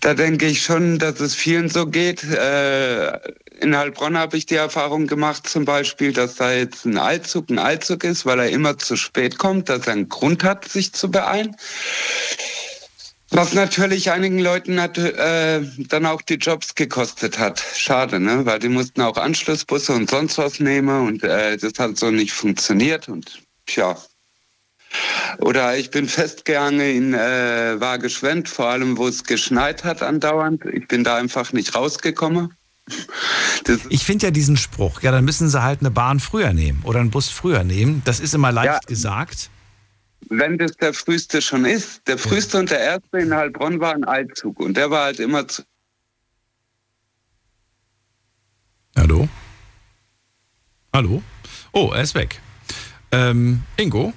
da 0.00 0.14
denke 0.14 0.46
ich 0.46 0.62
schon, 0.62 0.98
dass 0.98 1.20
es 1.20 1.34
vielen 1.34 1.68
so 1.68 1.86
geht. 1.86 2.22
Äh, 2.24 3.18
in 3.60 3.76
Heilbronn 3.76 4.18
habe 4.18 4.36
ich 4.36 4.46
die 4.46 4.56
Erfahrung 4.56 5.06
gemacht, 5.06 5.48
zum 5.48 5.64
Beispiel, 5.64 6.12
dass 6.12 6.36
da 6.36 6.52
jetzt 6.52 6.84
ein 6.84 6.98
Eilzug 6.98 7.48
ein 7.50 7.58
Eilzug 7.58 8.04
ist, 8.04 8.26
weil 8.26 8.38
er 8.38 8.50
immer 8.50 8.76
zu 8.78 8.96
spät 8.96 9.38
kommt, 9.38 9.68
dass 9.68 9.86
er 9.86 9.94
einen 9.94 10.08
Grund 10.08 10.44
hat, 10.44 10.66
sich 10.68 10.92
zu 10.92 11.10
beeilen. 11.10 11.56
Was 13.30 13.54
natürlich 13.54 14.10
einigen 14.10 14.38
Leuten 14.38 14.80
hat, 14.80 14.98
äh, 14.98 15.60
dann 15.88 16.06
auch 16.06 16.22
die 16.22 16.34
Jobs 16.34 16.74
gekostet 16.74 17.38
hat. 17.38 17.62
Schade, 17.74 18.20
ne? 18.20 18.46
Weil 18.46 18.60
die 18.60 18.68
mussten 18.68 19.00
auch 19.00 19.16
Anschlussbusse 19.16 19.92
und 19.94 20.10
sonst 20.10 20.38
was 20.38 20.60
nehmen 20.60 21.08
und 21.08 21.24
äh, 21.24 21.56
das 21.56 21.72
hat 21.78 21.96
so 21.96 22.10
nicht 22.10 22.32
funktioniert 22.32 23.08
und 23.08 23.42
tja. 23.66 23.96
Oder 25.38 25.76
ich 25.76 25.90
bin 25.90 26.08
festgehangen 26.08 26.80
in 26.80 27.14
äh, 27.14 27.76
Wageschwend, 27.78 28.48
vor 28.48 28.68
allem 28.68 28.96
wo 28.96 29.08
es 29.08 29.24
geschneit 29.24 29.84
hat 29.84 30.02
andauernd. 30.02 30.64
Ich 30.72 30.88
bin 30.88 31.04
da 31.04 31.16
einfach 31.16 31.52
nicht 31.52 31.74
rausgekommen. 31.74 32.54
Ich 33.88 34.04
finde 34.04 34.26
ja 34.26 34.30
diesen 34.30 34.56
Spruch, 34.56 35.02
ja, 35.02 35.10
dann 35.10 35.24
müssen 35.24 35.48
sie 35.48 35.62
halt 35.62 35.80
eine 35.80 35.90
Bahn 35.90 36.20
früher 36.20 36.52
nehmen 36.52 36.82
oder 36.84 37.00
einen 37.00 37.10
Bus 37.10 37.28
früher 37.28 37.64
nehmen. 37.64 38.02
Das 38.04 38.20
ist 38.20 38.32
immer 38.34 38.52
leicht 38.52 38.66
Ja. 38.66 38.80
gesagt. 38.86 39.50
Wenn 40.28 40.56
das 40.58 40.72
der 40.76 40.94
früheste 40.94 41.42
schon 41.42 41.64
ist, 41.64 42.06
der 42.06 42.18
früheste 42.18 42.58
und 42.58 42.70
der 42.70 42.80
erste 42.80 43.18
in 43.18 43.34
Heilbronn 43.34 43.80
war 43.80 43.92
ein 43.94 44.04
Eilzug 44.04 44.60
und 44.60 44.76
der 44.76 44.90
war 44.90 45.04
halt 45.04 45.20
immer 45.20 45.46
zu 45.46 45.62
Hallo? 50.92 51.22
Oh, 51.72 51.92
er 51.94 52.00
ist 52.00 52.14
weg. 52.14 52.40
Ähm, 53.12 53.62
Ingo? 53.76 54.14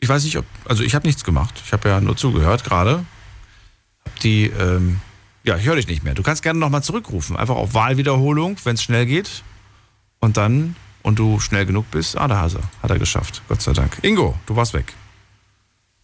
Ich 0.00 0.08
weiß 0.08 0.24
nicht, 0.24 0.36
ob. 0.36 0.44
Also, 0.64 0.82
ich 0.82 0.94
habe 0.94 1.06
nichts 1.06 1.24
gemacht. 1.24 1.60
Ich 1.64 1.72
habe 1.72 1.88
ja 1.88 2.00
nur 2.00 2.16
zugehört 2.16 2.64
gerade. 2.64 3.04
Hab 4.04 4.20
die. 4.20 4.46
Ähm, 4.46 5.00
ja, 5.44 5.56
ich 5.56 5.64
höre 5.64 5.76
dich 5.76 5.86
nicht 5.86 6.04
mehr. 6.04 6.14
Du 6.14 6.22
kannst 6.22 6.42
gerne 6.42 6.58
nochmal 6.58 6.82
zurückrufen. 6.82 7.36
Einfach 7.36 7.56
auf 7.56 7.74
Wahlwiederholung, 7.74 8.56
wenn 8.64 8.74
es 8.74 8.82
schnell 8.82 9.06
geht. 9.06 9.42
Und 10.20 10.36
dann. 10.36 10.76
Und 11.02 11.18
du 11.18 11.40
schnell 11.40 11.64
genug 11.64 11.90
bist. 11.90 12.18
Ah, 12.18 12.28
da 12.28 12.40
hat 12.40 12.54
er. 12.54 12.62
Hat 12.82 12.90
er 12.90 12.98
geschafft. 12.98 13.42
Gott 13.48 13.62
sei 13.62 13.72
Dank. 13.72 13.98
Ingo, 14.02 14.38
du 14.46 14.56
warst 14.56 14.74
weg. 14.74 14.92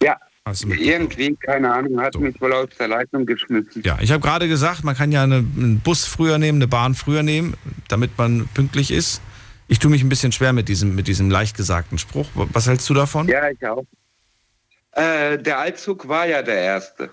Ja. 0.01 0.17
Irgendwie, 0.63 1.35
keine 1.35 1.73
Ahnung, 1.73 1.99
hat 1.99 2.15
mich 2.19 2.39
wohl 2.39 2.53
aus 2.53 2.69
der 2.79 2.87
Leitung 2.87 3.25
geschmissen. 3.25 3.83
Ja, 3.83 3.97
ich 3.99 4.11
habe 4.11 4.21
gerade 4.21 4.47
gesagt, 4.47 4.83
man 4.83 4.95
kann 4.95 5.11
ja 5.11 5.23
eine, 5.23 5.35
einen 5.35 5.81
Bus 5.81 6.05
früher 6.05 6.37
nehmen, 6.37 6.59
eine 6.59 6.67
Bahn 6.67 6.95
früher 6.95 7.21
nehmen, 7.21 7.55
damit 7.89 8.17
man 8.17 8.47
pünktlich 8.53 8.91
ist. 8.91 9.21
Ich 9.67 9.79
tue 9.79 9.91
mich 9.91 10.01
ein 10.03 10.09
bisschen 10.09 10.31
schwer 10.31 10.53
mit 10.53 10.69
diesem, 10.69 10.95
mit 10.95 11.07
diesem 11.07 11.29
leicht 11.29 11.57
gesagten 11.57 11.97
Spruch. 11.97 12.27
Was 12.35 12.67
hältst 12.67 12.89
du 12.89 12.93
davon? 12.93 13.27
Ja, 13.27 13.49
ich 13.49 13.65
auch. 13.67 13.83
Äh, 14.93 15.37
der 15.37 15.59
Altzug 15.59 16.07
war 16.07 16.25
ja 16.25 16.41
der 16.41 16.57
erste. 16.59 17.11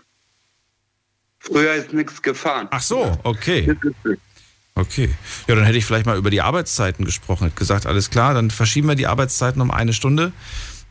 Früher 1.38 1.74
ist 1.74 1.92
nichts 1.92 2.22
gefahren. 2.22 2.68
Ach 2.70 2.80
so, 2.80 3.18
okay. 3.22 3.76
Okay. 4.74 5.10
Ja, 5.46 5.54
dann 5.54 5.64
hätte 5.64 5.78
ich 5.78 5.84
vielleicht 5.84 6.06
mal 6.06 6.16
über 6.16 6.30
die 6.30 6.40
Arbeitszeiten 6.40 7.04
gesprochen. 7.04 7.44
Hätte 7.44 7.56
gesagt, 7.56 7.86
alles 7.86 8.08
klar, 8.10 8.34
dann 8.34 8.50
verschieben 8.50 8.88
wir 8.88 8.94
die 8.94 9.06
Arbeitszeiten 9.06 9.60
um 9.60 9.70
eine 9.70 9.92
Stunde. 9.92 10.32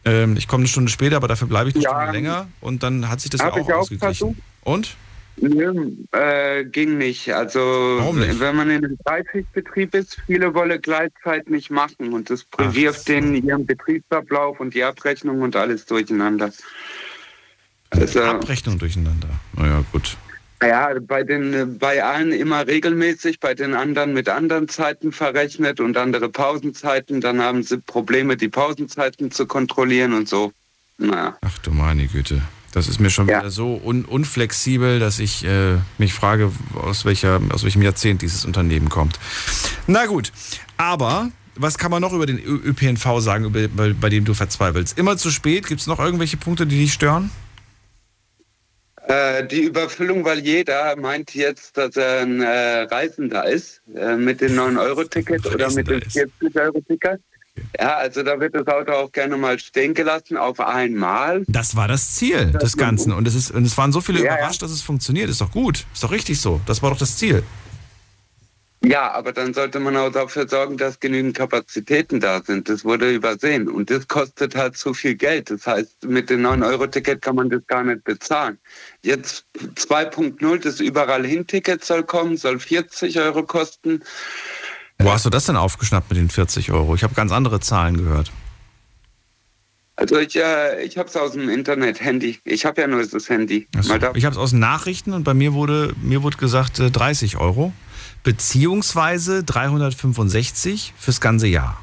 Ähm, 0.06 0.38
ich 0.38 0.48
komme 0.48 0.62
eine 0.62 0.68
Stunde 0.68 0.92
später, 0.92 1.16
aber 1.16 1.28
dafür 1.28 1.48
bleibe 1.48 1.70
ich 1.70 1.76
eine 1.76 1.84
Ja. 1.84 1.90
Stunde 1.92 2.12
länger 2.12 2.48
und 2.62 2.84
dann 2.84 3.10
hat 3.10 3.22
sich 3.22 3.32
das 3.32 3.42
ja 3.42 3.52
auch 3.52 3.58
ich 3.58 3.74
auch 3.74 3.80
ausgeglichen. 3.80 4.42
Und? 4.64 4.96
Nö, 5.38 5.92
äh, 6.12 6.64
ging 6.66 6.98
nicht. 6.98 7.34
Also 7.34 7.60
wenn 7.60 8.56
man 8.56 8.70
in 8.70 8.86
einem 8.86 8.98
Dreischichtbetrieb 9.04 9.96
ist, 9.96 10.18
viele 10.26 10.54
wollen 10.54 10.82
Gleitzeit 10.82 11.50
nicht 11.50 11.72
machen 11.72 12.14
und 12.14 12.30
das 12.30 12.46
wirft 12.58 13.08
denen 13.08 13.36
ihren 13.36 13.66
Betriebsablauf 13.66 14.60
und 14.60 14.74
die 14.74 14.84
Abrechnung 14.84 15.42
und 15.42 15.56
alles 15.56 15.86
durcheinander. 15.86 16.52
Also, 17.90 18.24
Abrechnung 18.24 18.78
durcheinander. 18.78 19.30
Naja, 19.56 19.84
gut. 19.92 20.18
ja, 20.62 20.90
bei 21.00 21.24
den 21.24 21.78
bei 21.78 22.04
allen 22.04 22.32
immer 22.32 22.66
regelmäßig, 22.66 23.40
bei 23.40 23.54
den 23.54 23.74
anderen 23.74 24.14
mit 24.14 24.30
anderen 24.30 24.68
Zeiten 24.68 25.12
verrechnet 25.12 25.80
und 25.80 25.98
andere 25.98 26.30
Pausenzeiten. 26.30 27.22
Dann 27.22 27.42
haben 27.42 27.64
sie 27.64 27.78
Probleme, 27.78 28.38
die 28.38 28.50
Pausenzeiten 28.50 29.32
zu 29.32 29.46
kontrollieren 29.46 30.14
und 30.14 30.30
so. 30.30 30.52
Naja. 30.98 31.38
Ach 31.42 31.58
du 31.60 31.72
meine 31.72 32.08
Güte. 32.08 32.42
Das 32.74 32.88
ist 32.88 33.00
mir 33.00 33.12
schon 33.12 33.28
wieder 33.28 33.52
so 33.52 33.80
un 33.84 34.04
unflexibel, 34.04 35.00
dass 35.00 35.20
ich 35.20 35.46
äh, 35.46 35.78
mich 36.00 36.14
frage, 36.14 36.52
aus, 36.76 37.06
welcher, 37.06 37.40
aus 37.52 37.64
welchem 37.64 37.84
Jahrzehnt 37.84 38.22
dieses 38.24 38.46
Unternehmen 38.46 38.90
kommt. 38.90 39.20
Na 39.86 40.08
gut, 40.08 40.32
aber 40.76 41.30
was 41.56 41.78
kann 41.78 41.92
man 41.92 42.02
noch 42.02 42.14
über 42.14 42.26
den 42.26 42.40
ÖPNV 42.40 43.20
sagen, 43.20 43.46
über, 43.46 43.68
bei, 43.68 43.94
bei 43.94 44.10
dem 44.10 44.26
du 44.26 44.34
verzweifelst? 44.34 44.98
Immer 44.98 45.18
zu 45.18 45.30
spät? 45.30 45.68
Gibt 45.68 45.82
es 45.82 45.88
noch 45.88 46.00
irgendwelche 46.00 46.38
Punkte, 46.38 46.66
die 46.66 46.80
dich 46.80 46.94
stören? 46.94 47.30
Äh, 49.08 49.46
die 49.46 49.64
Überfüllung, 49.66 50.26
weil 50.26 50.40
jeder 50.40 50.96
meint 50.96 51.36
jetzt, 51.36 51.78
dass 51.78 51.96
er 51.96 52.22
ein 52.22 52.42
äh, 52.42 52.82
Reisender 52.84 53.46
ist, 53.46 53.82
äh, 53.94 54.16
mit 54.16 54.42
dem 54.42 54.54
9-Euro-Ticket 54.58 55.46
oder 55.46 55.70
mit 55.72 55.88
dem 55.90 56.00
40-Euro-Ticket. 56.00 57.22
Ja, 57.80 57.98
also 57.98 58.24
da 58.24 58.40
wird 58.40 58.56
das 58.56 58.68
Auto 58.68 58.92
auch 58.92 59.12
gerne 59.12 59.38
mal 59.38 59.60
stehen 59.60 59.94
gelassen 59.94 60.38
auf 60.38 60.60
einmal. 60.60 61.44
Das 61.48 61.76
war 61.76 61.88
das 61.88 62.16
Ziel 62.16 62.52
des 62.52 62.78
Ganzen. 62.78 63.12
Und 63.12 63.28
es, 63.28 63.36
ist, 63.36 63.52
und 63.52 63.66
es 63.66 63.78
waren 63.78 63.92
so 63.92 64.02
viele 64.02 64.24
Ja, 64.24 64.36
überrascht, 64.36 64.62
dass 64.62 64.72
es 64.72 64.82
funktioniert. 64.82 65.30
Ist 65.30 65.42
doch 65.42 65.52
gut. 65.52 65.86
Ist 65.94 66.04
doch 66.04 66.12
richtig 66.12 66.40
so. 66.40 66.62
Das 66.66 66.82
war 66.82 66.92
doch 66.92 66.98
das 66.98 67.18
Ziel. 67.18 67.44
Ja, 68.86 69.12
aber 69.14 69.32
dann 69.32 69.54
sollte 69.54 69.80
man 69.80 69.96
auch 69.96 70.12
dafür 70.12 70.46
sorgen, 70.46 70.76
dass 70.76 71.00
genügend 71.00 71.38
Kapazitäten 71.38 72.20
da 72.20 72.42
sind. 72.42 72.68
Das 72.68 72.84
wurde 72.84 73.14
übersehen. 73.14 73.70
Und 73.70 73.90
das 73.90 74.10
kostet 74.10 74.56
halt 74.56 74.76
zu 74.76 74.94
viel 74.94 75.16
Geld. 75.16 75.50
Das 75.50 75.66
heißt, 75.66 76.04
mit 76.04 76.30
dem 76.30 76.46
9-Euro-Ticket 76.46 77.22
kann 77.22 77.38
man 77.38 77.50
das 77.50 77.66
gar 77.68 77.84
nicht 77.84 78.04
bezahlen. 78.04 78.58
Jetzt 79.02 79.46
2.0, 79.76 80.58
das 80.58 80.82
überall 80.82 81.26
hin 81.26 81.48
Ticket 81.48 81.86
soll 81.86 82.04
kommen, 82.04 82.36
soll 82.36 82.60
40 82.60 83.18
Euro 83.22 83.44
kosten. 83.44 84.04
Wo 85.04 85.12
hast 85.12 85.26
du 85.26 85.30
das 85.30 85.46
denn 85.46 85.56
aufgeschnappt 85.58 86.10
mit 86.10 86.18
den 86.18 86.30
40 86.30 86.72
Euro? 86.72 86.96
Ich 86.96 87.04
habe 87.04 87.14
ganz 87.14 87.32
andere 87.32 87.60
Zahlen 87.60 87.98
gehört. 87.98 88.32
Also 89.96 90.18
ich, 90.18 90.36
äh, 90.36 90.82
ich 90.84 90.98
habe 90.98 91.08
es 91.08 91.16
aus 91.16 91.34
dem 91.34 91.50
Internet, 91.50 92.02
Handy. 92.02 92.40
Ich 92.46 92.66
habe 92.66 92.82
ja 92.82 92.88
nur 92.88 93.06
das 93.06 93.30
Handy. 93.30 93.68
So. 93.80 93.90
Mal 93.90 94.00
da. 94.00 94.12
Ich 94.16 94.26
habe 94.26 94.34
es 94.34 94.40
aus 94.40 94.50
den 94.50 94.60
Nachrichten 94.60 95.14
und 95.14 95.24
bei 95.24 95.34
mir 95.34 95.54
wurde, 95.54 95.94
mir 96.02 96.24
wurde 96.24 96.38
gesagt 96.38 96.80
äh, 96.80 96.90
30 96.90 97.38
Euro. 97.38 97.74
Beziehungsweise 98.24 99.44
365 99.44 100.94
fürs 100.98 101.20
ganze 101.22 101.48
Jahr. 101.48 101.80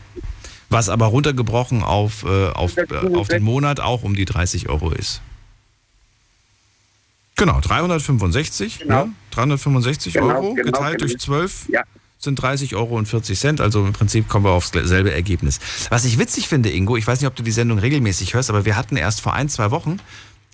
Was 0.70 0.88
aber 0.88 1.06
runtergebrochen 1.06 1.82
auf, 1.82 2.24
äh, 2.24 2.48
auf, 2.48 2.76
äh, 2.76 2.86
auf 3.14 3.28
den 3.28 3.42
Monat 3.42 3.80
auch 3.80 4.02
um 4.02 4.14
die 4.16 4.24
30 4.24 4.68
Euro 4.68 4.90
ist. 4.90 5.20
Genau, 7.36 7.60
365, 7.60 8.80
Genau. 8.80 8.94
Ja, 8.94 9.09
365 9.30 10.14
Genau, 10.14 10.26
Euro 10.28 10.55
genau, 10.55 10.70
geteilt 10.70 10.98
genau. 10.98 11.09
durch 11.09 11.18
12 11.18 11.68
Ja. 11.68 11.82
Sind 12.20 12.36
30 12.36 12.76
Euro 12.76 12.97
und 12.97 13.06
40 13.06 13.38
Cent. 13.38 13.60
Also 13.60 13.84
im 13.84 13.92
Prinzip 13.92 14.28
kommen 14.28 14.44
wir 14.44 14.52
aufs 14.52 14.70
selbe 14.72 15.12
Ergebnis. 15.12 15.59
Was 15.88 16.05
ich 16.05 16.18
witzig 16.18 16.48
finde, 16.48 16.70
Ingo, 16.70 16.97
ich 16.97 17.06
weiß 17.06 17.20
nicht, 17.20 17.28
ob 17.28 17.34
du 17.34 17.42
die 17.42 17.51
Sendung 17.51 17.78
regelmäßig 17.78 18.34
hörst, 18.34 18.51
aber 18.51 18.64
wir 18.64 18.76
hatten 18.76 18.97
erst 18.97 19.20
vor 19.20 19.32
ein, 19.32 19.48
zwei 19.48 19.70
Wochen, 19.70 19.97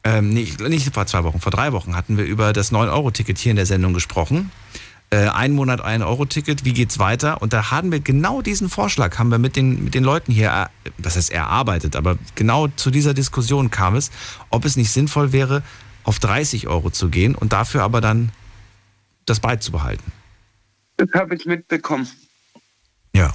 ähm, 0.05 0.32
nee, 0.32 0.48
nicht 0.68 0.94
vor 0.94 1.06
zwei 1.06 1.24
Wochen, 1.24 1.40
vor 1.40 1.51
drei 1.51 1.72
Wochen 1.72 1.97
hatten 1.97 2.16
wir 2.16 2.24
über 2.24 2.52
das 2.52 2.72
9-Euro-Ticket 2.72 3.38
hier 3.38 3.51
in 3.51 3.56
der 3.56 3.66
Sendung 3.66 3.93
gesprochen. 3.93 4.52
Äh, 5.10 5.28
ein 5.28 5.52
Monat 5.52 5.80
ein 5.80 6.02
Euro-Ticket, 6.02 6.64
wie 6.64 6.72
geht's 6.72 7.01
weiter? 7.01 7.43
Und 7.43 7.52
da 7.52 7.72
haben 7.72 7.90
wir 7.90 8.01
genau 8.01 8.43
diesen 8.43 8.68
Vorschlag, 8.68 9.18
haben 9.18 9.30
wir 9.30 9.38
mit 9.38 9.56
den, 9.56 9.84
mit 9.84 9.94
den 9.94 10.05
Leuten 10.05 10.32
hier, 10.32 10.68
äh, 10.84 10.90
das 10.98 11.16
heißt 11.16 11.32
erarbeitet, 11.32 11.97
aber 11.97 12.16
genau 12.36 12.68
zu 12.68 12.93
dieser 12.93 13.14
Diskussion 13.14 13.70
kam 13.70 13.97
es, 13.97 14.12
ob 14.51 14.64
es 14.64 14.76
nicht 14.76 14.93
sinnvoll 14.93 15.32
wäre, 15.32 15.62
auf 16.05 16.20
30 16.20 16.68
Euro 16.68 16.90
zu 16.90 17.09
gehen 17.09 17.34
und 17.34 17.52
dafür 17.52 17.82
aber 17.82 18.01
dann 18.01 18.30
das 19.26 19.40
beizubehalten. 19.40 20.12
Das 20.97 21.09
habe 21.14 21.35
ich 21.35 21.47
mitbekommen. 21.47 22.09
Ja. 23.14 23.35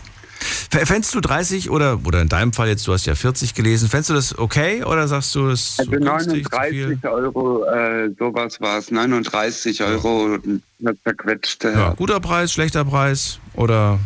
Fändest 0.70 1.14
du 1.14 1.20
30 1.20 1.70
oder, 1.70 2.00
oder 2.06 2.22
in 2.22 2.30
deinem 2.30 2.54
Fall 2.54 2.70
jetzt, 2.70 2.88
du 2.88 2.94
hast 2.94 3.06
ja 3.06 3.14
40 3.14 3.54
gelesen, 3.54 3.90
fändest 3.90 4.10
du 4.10 4.14
das 4.14 4.38
okay 4.40 4.84
oder 4.84 5.08
sagst 5.08 5.36
du, 5.36 5.50
ist 5.50 5.80
Also 5.80 5.92
günstig, 5.92 6.50
zu 6.50 6.60
viel? 6.70 6.98
39 6.98 7.06
Euro, 7.10 7.66
äh, 7.66 8.10
sowas 8.18 8.60
war 8.62 8.80
es. 8.80 8.90
39 8.90 9.84
Euro 9.84 10.38
das 10.80 10.96
zerquetschte. 11.04 11.72
Ja, 11.72 11.94
guter 11.94 12.20
Preis, 12.20 12.54
schlechter 12.54 12.86
Preis 12.86 13.40
oder 13.54 14.00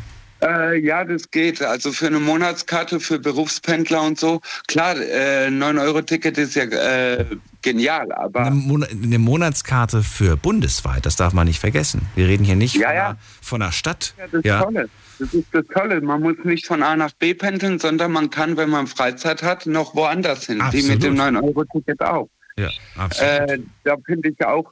Äh, 0.45 0.79
ja, 0.79 1.03
das 1.03 1.31
geht. 1.31 1.61
Also 1.61 1.91
für 1.91 2.07
eine 2.07 2.19
Monatskarte 2.19 2.99
für 2.99 3.19
Berufspendler 3.19 4.01
und 4.03 4.19
so. 4.19 4.41
Klar, 4.67 4.95
äh, 4.97 5.47
9-Euro-Ticket 5.47 6.37
ist 6.37 6.55
ja 6.55 6.63
äh, 6.63 7.25
genial, 7.61 8.11
aber 8.11 8.45
eine, 8.45 8.55
Mon 8.55 8.83
eine 8.83 9.17
Monatskarte 9.17 10.03
für 10.03 10.37
bundesweit, 10.37 11.05
das 11.05 11.15
darf 11.15 11.33
man 11.33 11.47
nicht 11.47 11.59
vergessen. 11.59 12.01
Wir 12.15 12.27
reden 12.27 12.43
hier 12.43 12.55
nicht 12.55 12.75
Ja, 12.75 12.87
von, 12.87 12.95
ja. 12.95 13.05
Einer, 13.07 13.17
von 13.41 13.61
einer 13.61 13.71
Stadt. 13.71 14.13
Ja, 14.17 14.27
das 14.27 14.43
ist 14.43 14.63
Tolle. 14.63 14.89
Das 15.17 15.33
ist 15.33 15.47
das 15.51 15.65
Tolle. 15.73 16.01
Man 16.01 16.21
muss 16.21 16.35
nicht 16.43 16.67
von 16.67 16.83
A 16.83 16.95
nach 16.95 17.13
B 17.13 17.33
pendeln, 17.33 17.79
sondern 17.79 18.11
man 18.11 18.29
kann, 18.29 18.57
wenn 18.57 18.69
man 18.69 18.85
Freizeit 18.85 19.41
hat, 19.43 19.65
noch 19.65 19.95
woanders 19.95 20.45
hin. 20.45 20.61
Wie 20.71 20.83
mit 20.83 21.03
dem 21.03 21.19
Absolut. 21.19 21.43
9-Euro-Ticket 21.43 22.01
auch. 22.01 22.29
Ja, 22.57 22.69
absolut. 22.95 23.49
Äh, 23.49 23.59
da 23.83 23.95
finde 24.05 24.29
ich 24.29 24.45
auch, 24.45 24.71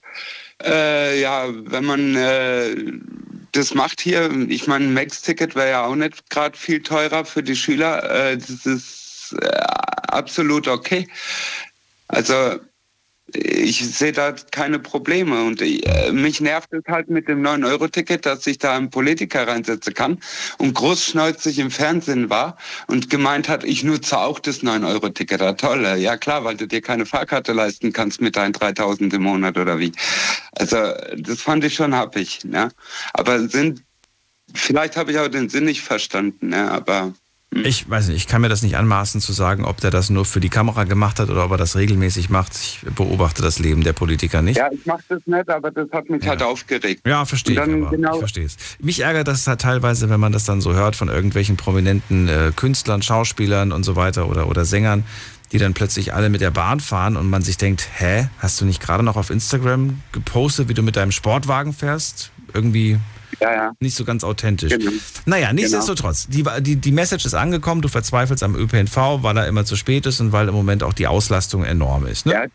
äh, 0.64 1.20
ja, 1.20 1.48
wenn 1.50 1.84
man 1.84 2.16
äh, 2.16 2.76
das 3.54 3.74
macht 3.74 4.02
hier, 4.02 4.32
ich 4.50 4.68
meine, 4.68 4.86
ein 4.86 4.94
Max-Ticket 4.94 5.56
wäre 5.56 5.70
ja 5.70 5.86
auch 5.86 5.96
nicht 5.96 6.30
gerade 6.30 6.58
viel 6.58 6.82
teurer 6.82 7.24
für 7.24 7.44
die 7.44 7.56
Schüler. 7.56 8.32
Äh, 8.32 8.38
das 8.38 8.66
ist 8.66 9.36
äh, 9.42 9.48
absolut 10.08 10.68
okay. 10.68 11.08
Also 12.08 12.60
ich 13.28 13.86
sehe 13.86 14.12
da 14.12 14.34
keine 14.52 14.80
Probleme 14.80 15.44
und 15.44 15.62
äh, 15.62 16.12
mich 16.12 16.42
nervt 16.42 16.74
es 16.74 16.84
halt 16.88 17.10
mit 17.10 17.28
dem 17.28 17.42
9-Euro-Ticket, 17.42 18.26
dass 18.26 18.46
ich 18.48 18.58
da 18.58 18.76
einen 18.76 18.90
Politiker 18.90 19.48
reinsetzen 19.48 19.94
kann 19.94 20.20
und 20.58 20.74
großschnäuzig 20.74 21.60
im 21.60 21.72
Fernsehen 21.72 22.30
war 22.30 22.58
und 22.88 23.10
gemeint 23.10 23.48
hat, 23.48 23.64
ich 23.64 23.84
nutze 23.84 24.20
auch 24.20 24.40
das 24.40 24.62
9-Euro-Ticket. 24.62 25.42
Ja, 25.42 25.54
toll. 25.54 25.86
Ja 25.98 26.18
klar, 26.18 26.44
weil 26.44 26.58
du 26.58 26.68
dir 26.68 26.82
keine 26.82 27.06
Fahrkarte 27.06 27.54
leisten 27.54 27.94
kannst 27.94 28.22
mit 28.22 28.36
deinen 28.36 28.54
3000 28.54 29.14
im 29.14 29.24
Monat 29.24 29.58
oder 29.58 29.80
wie. 29.80 29.94
Also 30.52 30.78
das 31.18 31.42
fand 31.42 31.64
ich 31.64 31.76
schon 31.76 31.96
happig. 31.96 32.44
Ne? 32.44 32.70
Aber 33.14 33.48
sind, 33.48 33.84
vielleicht 34.54 34.98
habe 34.98 35.12
ich 35.12 35.20
auch 35.20 35.30
den 35.30 35.50
Sinn 35.50 35.66
nicht 35.66 35.82
verstanden, 35.82 36.50
ne? 36.50 36.70
aber 36.70 37.14
Ich 37.64 37.90
weiß 37.90 38.08
nicht, 38.08 38.18
ich 38.18 38.28
kann 38.28 38.42
mir 38.42 38.50
das 38.50 38.62
nicht 38.64 38.78
anmaßen 38.78 39.22
zu 39.22 39.34
sagen, 39.34 39.66
ob 39.66 39.80
der 39.82 39.92
das 39.92 40.10
nur 40.10 40.26
für 40.26 40.40
die 40.40 40.50
Kamera 40.50 40.84
gemacht 40.86 41.20
hat 41.20 41.30
oder 41.30 41.46
ob 41.46 41.52
er 41.52 41.58
das 41.58 41.76
regelmäßig 41.76 42.30
macht. 42.30 42.54
Ich 42.56 42.80
beobachte 42.96 43.42
das 43.42 43.60
Leben 43.60 43.84
der 43.84 43.94
Politiker 43.94 44.42
nicht. 44.42 44.58
ja, 44.58 44.70
ich 44.72 44.86
mache 44.86 45.04
das 45.10 45.22
nicht, 45.26 45.50
aber 45.50 45.72
das 45.72 45.88
hat 45.92 46.10
mich 46.10 46.26
halt 46.28 46.42
aufgeregt. 46.42 47.02
Ja, 47.06 47.26
verstehe 47.26 47.60
ich, 47.60 47.90
genau- 47.90 48.14
ich 48.14 48.20
verstehe 48.20 48.46
es. 48.46 48.58
Mich 48.80 49.02
ärgert 49.02 49.28
das 49.28 49.46
halt 49.48 49.62
teilweise, 49.62 50.10
wenn 50.10 50.20
man 50.20 50.32
das 50.32 50.46
dann 50.46 50.62
so 50.62 50.74
hört 50.74 50.96
von 50.96 51.10
irgendwelchen 51.10 51.58
prominenten 51.58 52.28
äh, 52.28 52.52
Künstlern, 52.56 53.02
Schauspielern 53.02 53.72
und 53.72 53.84
so 53.84 53.96
weiter 53.96 54.28
oder, 54.30 54.48
oder 54.48 54.66
Sängern, 54.66 55.04
die 55.52 55.58
dann 55.60 55.74
plötzlich 55.74 56.14
alle 56.14 56.30
mit 56.30 56.42
der 56.42 56.52
Bahn 56.52 56.80
fahren 56.80 57.16
und 57.16 57.30
man 57.30 57.44
sich 57.44 57.58
denkt, 57.58 57.88
hä, 57.98 58.28
hast 58.40 58.60
du 58.60 58.66
nicht 58.66 58.82
gerade 58.82 59.04
noch 59.04 59.16
auf 59.18 59.30
Instagram 59.30 60.02
gepostet, 60.12 60.68
wie 60.70 60.74
du 60.74 60.82
mit 60.82 60.96
deinem 60.96 61.12
Sportwagen 61.12 61.74
fährst? 61.74 62.32
Irgendwie 62.54 62.98
nicht 63.80 63.96
so 63.96 64.06
ganz 64.06 64.24
authentisch. 64.24 64.74
Naja, 65.26 65.54
nichtsdestotrotz, 65.54 66.28
die, 66.28 66.44
die, 66.62 66.76
die 66.76 66.92
Message 66.92 67.26
ist 67.26 67.34
angekommen, 67.34 67.82
du 67.82 67.88
verzweifelst 67.88 68.44
am 68.44 68.56
ÖPNV, 68.56 68.96
weil 69.22 69.38
er 69.38 69.48
immer 69.48 69.66
zu 69.66 69.76
spät 69.76 70.06
ist 70.06 70.20
und 70.20 70.32
weil 70.32 70.48
im 70.48 70.54
Moment 70.54 70.84
auch 70.84 70.94
die 70.94 71.08
Auslastung 71.08 71.64
enorm 71.64 72.06
ist. 72.06 72.26
Ne? 72.26 72.34
Ja. 72.34 72.46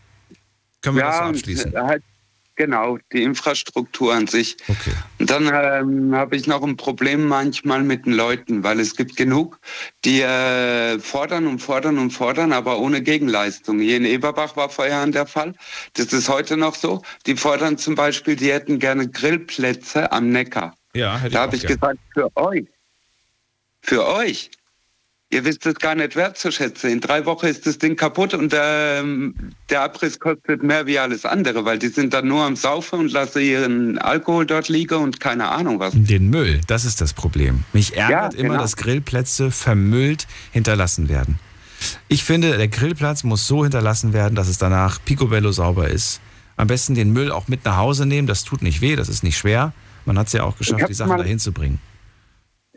Können 0.83 0.97
wir 0.97 1.05
ja, 1.05 1.11
das 1.11 1.19
so 1.19 1.25
abschließen? 1.25 1.75
Halt, 1.75 2.03
genau, 2.59 2.99
die 3.13 3.23
Infrastruktur 3.23 4.13
an 4.13 4.27
sich. 4.27 4.59
Okay. 4.69 4.93
Und 5.19 5.31
dann 5.31 5.51
ähm, 5.51 6.15
habe 6.15 6.37
ich 6.37 6.47
noch 6.47 6.63
ein 6.63 6.77
Problem 6.77 7.27
manchmal 7.27 7.83
mit 7.83 8.05
den 8.05 8.13
Leuten, 8.13 8.63
weil 8.63 8.81
es 8.81 8.95
gibt 8.95 9.17
genug, 9.17 9.59
die 10.05 10.21
äh, 10.21 10.99
fordern 10.99 11.47
und 11.47 11.61
fordern 11.61 11.97
und 11.99 12.11
fordern, 12.11 12.53
aber 12.53 12.79
ohne 12.79 13.01
Gegenleistung. 13.01 13.79
Hier 13.79 13.97
in 13.97 14.05
Eberbach 14.05 14.57
war 14.57 14.69
vorher 14.69 15.07
der 15.07 15.27
Fall. 15.27 15.55
Das 15.95 16.13
ist 16.13 16.29
heute 16.29 16.59
noch 16.59 16.75
so. 16.75 17.03
Die 17.25 17.37
fordern 17.37 17.79
zum 17.79 17.95
Beispiel, 17.95 18.37
die 18.37 18.53
hätten 18.53 18.79
gerne 18.79 19.09
Grillplätze 19.09 20.13
am 20.13 20.29
Neckar. 20.31 20.75
Ja, 20.95 21.17
hätte 21.17 21.35
Da 21.35 21.39
ich 21.39 21.47
habe 21.47 21.57
ich 21.57 21.63
gern. 21.63 21.81
gesagt, 21.81 21.99
für 22.13 22.37
euch. 22.37 22.67
Für 23.81 24.07
euch. 24.07 24.51
Ihr 25.31 25.45
wisst 25.45 25.67
es 25.67 25.75
gar 25.75 25.95
nicht 25.95 26.17
wertzuschätzen. 26.17 26.89
In 26.89 27.01
drei 27.01 27.27
Wochen 27.27 27.47
ist 27.47 27.67
das 27.67 27.77
Ding 27.77 27.97
kaputt 27.97 28.33
und 28.33 28.55
ähm, 28.59 29.35
der 29.69 29.83
Abriss 29.83 30.19
kostet 30.19 30.63
mehr 30.63 30.87
wie 30.87 30.99
alles 30.99 31.27
andere, 31.27 31.67
weil 31.67 31.79
die 31.79 31.89
sind 31.89 32.15
dann 32.15 32.29
nur 32.29 32.45
am 32.45 32.57
Saufen 32.57 33.01
und 33.01 33.13
lassen 33.13 33.43
ihren 33.43 33.99
Alkohol 33.99 34.47
dort 34.47 34.71
liegen 34.71 34.95
und 34.95 35.21
keine 35.21 35.51
Ahnung 35.51 35.81
was. 35.81 35.93
Den 35.95 36.31
Müll, 36.31 36.63
das 36.67 36.87
ist 36.87 37.03
das 37.03 37.13
Problem. 37.13 37.65
Mich 37.75 37.95
ärgert 37.95 38.33
Ja, 38.33 38.41
immer, 38.41 38.51
genau. 38.51 38.63
dass 38.63 38.77
Grillplätze 38.79 39.51
vermüllt 39.51 40.27
hinterlassen 40.51 41.11
werden. 41.11 41.39
Ich 42.09 42.25
finde, 42.25 42.57
der 42.57 42.69
Grillplatz 42.69 43.23
muss 43.23 43.47
so 43.47 43.65
hinterlassen 43.65 44.15
werden, 44.15 44.35
dass 44.35 44.49
es 44.49 44.57
danach 44.57 44.99
picobello 45.05 45.53
sauber 45.53 45.89
ist. 45.89 46.21
Am 46.57 46.69
besten 46.69 46.95
den 46.95 47.13
Müll 47.13 47.31
auch 47.31 47.49
mit 47.49 47.67
nach 47.67 47.77
Hause 47.77 48.07
nehmen, 48.07 48.27
das 48.27 48.45
tut 48.45 48.63
nicht 48.63 48.81
weh, 48.81 48.97
das 48.97 49.11
ist 49.11 49.23
nicht 49.23 49.37
schwer. 49.37 49.75
Man 50.07 50.19
hat 50.19 50.29
es 50.29 50.33
ja 50.33 50.45
auch 50.45 50.57
geschafft, 50.57 50.89
die 50.89 50.95
Sachen 50.95 51.19
dahin 51.19 51.39
zu 51.39 51.53
bringen. 51.53 51.81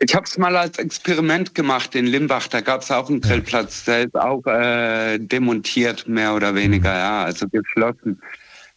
Ich 0.04 0.16
habe 0.16 0.24
es 0.24 0.36
mal 0.36 0.56
als 0.56 0.78
Experiment 0.78 1.54
gemacht 1.54 1.94
in 1.94 2.06
Limbach. 2.06 2.48
Da 2.48 2.60
gab 2.60 2.82
es 2.82 2.90
auch 2.90 3.08
einen 3.08 3.20
Grillplatz. 3.20 3.84
Der 3.84 4.02
ist 4.02 4.16
auch 4.16 4.44
äh, 4.46 5.18
demontiert, 5.18 6.08
mehr 6.08 6.34
oder 6.34 6.56
weniger, 6.56 6.92
ja, 6.92 7.22
also 7.22 7.46
geschlossen. 7.48 8.20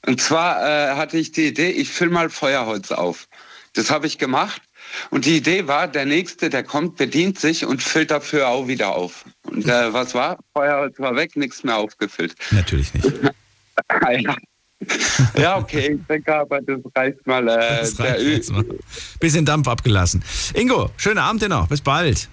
Und 0.06 0.22
zwar 0.22 0.62
äh, 0.62 0.96
hatte 0.96 1.18
ich 1.18 1.32
die 1.32 1.48
Idee, 1.48 1.72
ich 1.72 1.90
fülle 1.90 2.12
mal 2.12 2.30
Feuerholz 2.30 2.92
auf. 2.92 3.28
Das 3.74 3.90
habe 3.90 4.06
ich 4.06 4.20
gemacht. 4.20 4.62
Und 5.10 5.26
die 5.26 5.38
Idee 5.38 5.68
war, 5.68 5.88
der 5.88 6.06
Nächste, 6.06 6.52
der 6.52 6.64
kommt, 6.64 6.96
bedient 6.98 7.40
sich 7.40 7.66
und 7.66 7.82
füllt 7.82 8.12
dafür 8.12 8.48
auch 8.50 8.68
wieder 8.68 8.96
auf. 8.96 9.26
Und 9.48 9.66
äh, 9.66 9.92
was 9.92 10.14
war? 10.14 10.38
Feuerholz 10.54 11.00
war 11.00 11.16
weg, 11.16 11.36
nichts 11.36 11.64
mehr 11.64 11.78
aufgefüllt. 11.78 12.36
Natürlich 12.52 12.94
nicht. 12.94 13.12
ja. 14.20 14.36
ja, 15.38 15.58
okay, 15.58 15.94
ich 16.00 16.08
denke 16.08 16.36
aber, 16.36 16.60
das 16.62 16.80
reicht 16.96 17.26
mal. 17.26 17.48
Äh, 17.48 17.80
Das 17.82 18.00
reicht 18.00 18.22
jetzt 18.22 18.52
mal. 18.52 18.66
Bisschen 19.20 19.46
Dampf 19.46 19.68
abgelassen. 19.68 20.24
Ingo, 20.54 20.90
schönen 20.98 21.18
Abend 21.20 21.42
dir 21.42 21.50
noch. 21.50 21.68
Bis 21.68 21.82
bald. 21.82 22.28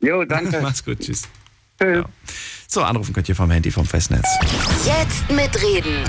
Jo, 0.00 0.24
danke. 0.24 0.60
Mach's 0.62 0.84
gut, 0.84 1.00
tschüss. 1.00 1.22
Ja. 1.80 2.04
So, 2.68 2.82
anrufen 2.82 3.14
könnt 3.14 3.28
ihr 3.28 3.34
vom 3.34 3.50
Handy 3.50 3.70
vom 3.70 3.86
Festnetz. 3.86 4.26
Jetzt 4.84 5.30
mitreden. 5.30 6.04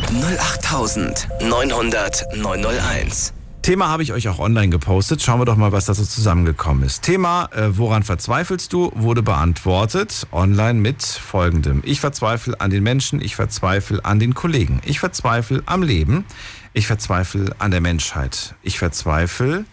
08900 0.50 2.36
901. 2.36 3.34
Thema 3.62 3.90
habe 3.90 4.02
ich 4.02 4.12
euch 4.12 4.28
auch 4.28 4.40
online 4.40 4.70
gepostet. 4.70 5.22
Schauen 5.22 5.40
wir 5.40 5.46
doch 5.46 5.56
mal, 5.56 5.72
was 5.72 5.86
da 5.86 5.94
so 5.94 6.04
zusammengekommen 6.04 6.84
ist. 6.84 7.04
Thema, 7.04 7.48
äh, 7.54 7.78
woran 7.78 8.02
verzweifelst 8.02 8.74
du, 8.74 8.92
wurde 8.96 9.22
beantwortet 9.22 10.26
online 10.32 10.80
mit 10.80 11.04
folgendem. 11.04 11.84
Ich 11.86 12.00
verzweifle 12.00 12.60
an 12.60 12.72
den 12.72 12.82
Menschen, 12.82 13.22
ich 13.22 13.36
verzweifle 13.36 14.04
an 14.04 14.18
den 14.18 14.34
Kollegen, 14.34 14.82
ich 14.84 15.00
verzweifle 15.00 15.62
am 15.68 15.84
Leben, 15.84 16.26
ich 16.74 16.88
verzweifle 16.88 17.54
an 17.60 17.70
der 17.70 17.82
Menschheit, 17.82 18.56
ich 18.64 18.80
verzweifle, 18.80 19.66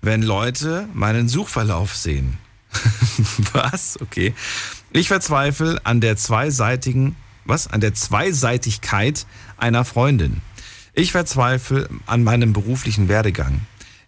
wenn 0.00 0.22
Leute 0.22 0.88
meinen 0.94 1.28
Suchverlauf 1.28 1.94
sehen. 1.94 2.38
was? 3.52 4.00
Okay. 4.00 4.32
Ich 4.90 5.08
verzweifle 5.08 5.78
an 5.84 6.00
der 6.00 6.16
zweiseitigen, 6.16 7.14
was? 7.44 7.66
An 7.66 7.82
der 7.82 7.92
Zweiseitigkeit 7.92 9.26
einer 9.58 9.84
Freundin. 9.84 10.40
Ich 10.96 11.10
verzweifle 11.10 11.88
an 12.06 12.22
meinem 12.22 12.52
beruflichen 12.52 13.08
Werdegang. 13.08 13.62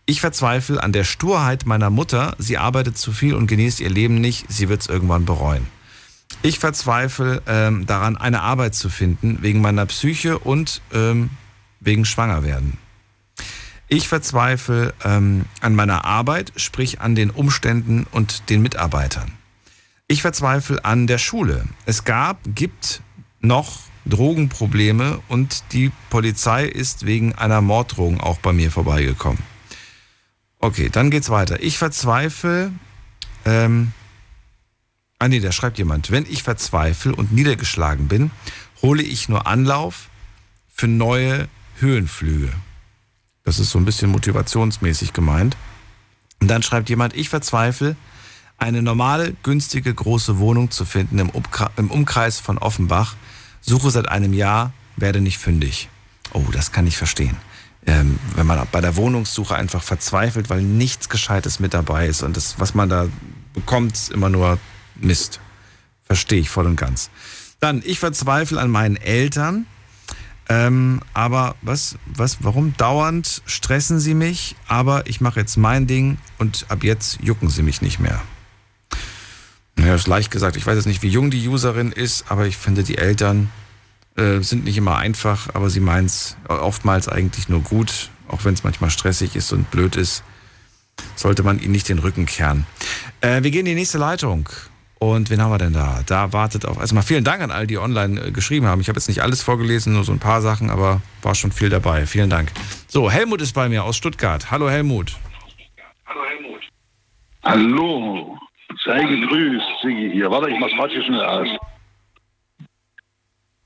Ich 0.04 0.20
verzweifle 0.20 0.80
an 0.80 0.92
der 0.92 1.02
Sturheit 1.02 1.66
meiner 1.66 1.90
Mutter. 1.90 2.36
Sie 2.38 2.58
arbeitet 2.58 2.96
zu 2.96 3.10
viel 3.10 3.34
und 3.34 3.48
genießt 3.48 3.80
ihr 3.80 3.90
Leben 3.90 4.20
nicht. 4.20 4.46
Sie 4.48 4.68
wird 4.68 4.82
es 4.82 4.86
irgendwann 4.86 5.24
bereuen. 5.24 5.66
Ich 6.42 6.60
verzweifle 6.60 7.42
ähm, 7.48 7.86
daran, 7.86 8.16
eine 8.16 8.42
Arbeit 8.42 8.76
zu 8.76 8.88
finden, 8.88 9.38
wegen 9.42 9.60
meiner 9.60 9.84
Psyche 9.86 10.38
und 10.38 10.80
ähm, 10.92 11.30
wegen 11.80 12.04
Schwangerwerden. 12.04 12.78
Ich 13.88 14.06
verzweifle 14.06 14.94
ähm, 15.04 15.46
an 15.60 15.74
meiner 15.74 16.04
Arbeit, 16.04 16.52
sprich 16.54 17.00
an 17.00 17.16
den 17.16 17.30
Umständen 17.30 18.06
und 18.12 18.48
den 18.48 18.62
Mitarbeitern. 18.62 19.32
Ich 20.06 20.22
verzweifle 20.22 20.84
an 20.84 21.08
der 21.08 21.18
Schule. 21.18 21.64
Es 21.84 22.04
gab, 22.04 22.38
gibt 22.44 23.02
noch 23.40 23.80
Drogenprobleme 24.06 25.20
und 25.28 25.64
die 25.72 25.90
Polizei 26.10 26.64
ist 26.64 27.06
wegen 27.06 27.34
einer 27.34 27.60
Morddrohung 27.60 28.20
auch 28.20 28.38
bei 28.38 28.52
mir 28.52 28.70
vorbeigekommen. 28.70 29.42
Okay, 30.58 30.88
dann 30.90 31.10
geht's 31.10 31.30
weiter. 31.30 31.62
Ich 31.62 31.78
verzweifle. 31.78 32.72
Ähm, 33.44 33.92
ah 35.18 35.28
nee, 35.28 35.40
da 35.40 35.52
schreibt 35.52 35.78
jemand. 35.78 36.10
Wenn 36.10 36.24
ich 36.24 36.42
verzweifle 36.42 37.14
und 37.14 37.32
niedergeschlagen 37.32 38.08
bin, 38.08 38.30
hole 38.82 39.02
ich 39.02 39.28
nur 39.28 39.46
Anlauf 39.46 40.08
für 40.68 40.88
neue 40.88 41.48
Höhenflüge. 41.78 42.52
Das 43.44 43.58
ist 43.58 43.70
so 43.70 43.78
ein 43.78 43.84
bisschen 43.84 44.10
motivationsmäßig 44.10 45.12
gemeint. 45.12 45.56
Und 46.40 46.48
dann 46.48 46.62
schreibt 46.62 46.88
jemand, 46.88 47.14
ich 47.14 47.28
verzweifle, 47.28 47.96
eine 48.58 48.82
normale, 48.82 49.34
günstige, 49.42 49.92
große 49.92 50.38
Wohnung 50.38 50.70
zu 50.70 50.84
finden 50.84 51.18
im, 51.18 51.30
Umkreis 51.90 52.40
von 52.40 52.58
Offenbach. 52.58 53.14
Suche 53.66 53.90
seit 53.90 54.08
einem 54.08 54.32
Jahr, 54.32 54.72
werde 54.96 55.20
nicht 55.20 55.38
fündig. 55.38 55.88
Oh, 56.32 56.44
das 56.52 56.70
kann 56.70 56.86
ich 56.86 56.96
verstehen. 56.96 57.36
Ähm, 57.84 58.18
wenn 58.34 58.46
man 58.46 58.66
bei 58.70 58.80
der 58.80 58.96
Wohnungssuche 58.96 59.54
einfach 59.54 59.82
verzweifelt, 59.82 60.48
weil 60.50 60.62
nichts 60.62 61.08
Gescheites 61.08 61.60
mit 61.60 61.74
dabei 61.74 62.06
ist 62.06 62.22
und 62.22 62.36
das, 62.36 62.58
was 62.58 62.74
man 62.74 62.88
da 62.88 63.08
bekommt, 63.54 64.10
immer 64.12 64.28
nur 64.28 64.58
Mist. 64.94 65.40
Verstehe 66.04 66.40
ich 66.40 66.48
voll 66.48 66.66
und 66.66 66.76
ganz. 66.76 67.10
Dann, 67.60 67.82
ich 67.84 67.98
verzweifle 67.98 68.60
an 68.60 68.70
meinen 68.70 68.96
Eltern. 68.96 69.66
Ähm, 70.48 71.00
aber 71.12 71.56
was, 71.62 71.96
was, 72.06 72.38
warum 72.40 72.76
dauernd 72.76 73.42
stressen 73.46 73.98
sie 73.98 74.14
mich? 74.14 74.54
Aber 74.68 75.08
ich 75.08 75.20
mache 75.20 75.40
jetzt 75.40 75.56
mein 75.56 75.88
Ding 75.88 76.18
und 76.38 76.66
ab 76.68 76.84
jetzt 76.84 77.18
jucken 77.20 77.48
sie 77.48 77.62
mich 77.62 77.82
nicht 77.82 77.98
mehr. 77.98 78.22
Ja, 79.78 79.94
ist 79.94 80.06
leicht 80.06 80.30
gesagt. 80.30 80.56
Ich 80.56 80.66
weiß 80.66 80.76
jetzt 80.76 80.86
nicht, 80.86 81.02
wie 81.02 81.08
jung 81.08 81.30
die 81.30 81.46
Userin 81.48 81.92
ist, 81.92 82.30
aber 82.30 82.46
ich 82.46 82.56
finde, 82.56 82.82
die 82.82 82.98
Eltern 82.98 83.50
äh, 84.16 84.40
sind 84.40 84.64
nicht 84.64 84.78
immer 84.78 84.96
einfach, 84.96 85.54
aber 85.54 85.70
sie 85.70 85.80
meinen 85.80 86.06
es 86.06 86.36
oftmals 86.48 87.08
eigentlich 87.08 87.48
nur 87.48 87.60
gut, 87.60 88.10
auch 88.28 88.44
wenn 88.44 88.54
es 88.54 88.64
manchmal 88.64 88.90
stressig 88.90 89.36
ist 89.36 89.52
und 89.52 89.70
blöd 89.70 89.96
ist, 89.96 90.24
sollte 91.14 91.42
man 91.42 91.58
ihnen 91.58 91.72
nicht 91.72 91.88
den 91.88 91.98
Rücken 91.98 92.26
kehren. 92.26 92.66
Äh, 93.20 93.42
wir 93.42 93.50
gehen 93.50 93.60
in 93.60 93.66
die 93.66 93.74
nächste 93.74 93.98
Leitung. 93.98 94.48
Und 94.98 95.28
wen 95.28 95.42
haben 95.42 95.50
wir 95.50 95.58
denn 95.58 95.74
da? 95.74 96.02
Da 96.06 96.32
wartet 96.32 96.64
auf. 96.64 96.78
Erstmal 96.78 97.02
vielen 97.02 97.22
Dank 97.22 97.42
an 97.42 97.50
all 97.50 97.66
die 97.66 97.76
online 97.76 98.18
äh, 98.18 98.30
geschrieben 98.30 98.66
haben. 98.66 98.80
Ich 98.80 98.88
habe 98.88 98.96
jetzt 98.98 99.08
nicht 99.08 99.22
alles 99.22 99.42
vorgelesen, 99.42 99.92
nur 99.92 100.04
so 100.04 100.12
ein 100.12 100.18
paar 100.18 100.40
Sachen, 100.40 100.70
aber 100.70 101.02
war 101.20 101.34
schon 101.34 101.52
viel 101.52 101.68
dabei. 101.68 102.06
Vielen 102.06 102.30
Dank. 102.30 102.50
So, 102.88 103.10
Helmut 103.10 103.42
ist 103.42 103.52
bei 103.52 103.68
mir 103.68 103.84
aus 103.84 103.96
Stuttgart. 103.96 104.50
Hallo 104.50 104.70
Helmut. 104.70 105.14
Hallo, 107.44 108.38
sei 108.84 109.02
gegrüßt, 109.02 109.66
Sigi 109.82 110.10
hier. 110.12 110.30
Warte, 110.30 110.50
ich 110.50 110.58
mach's 110.58 110.92
hier 110.92 111.02
schnell 111.02 111.24
aus. 111.24 111.48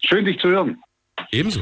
Schön, 0.03 0.24
dich 0.24 0.39
zu 0.41 0.49
hören. 0.49 0.82
Ebenso. 1.31 1.61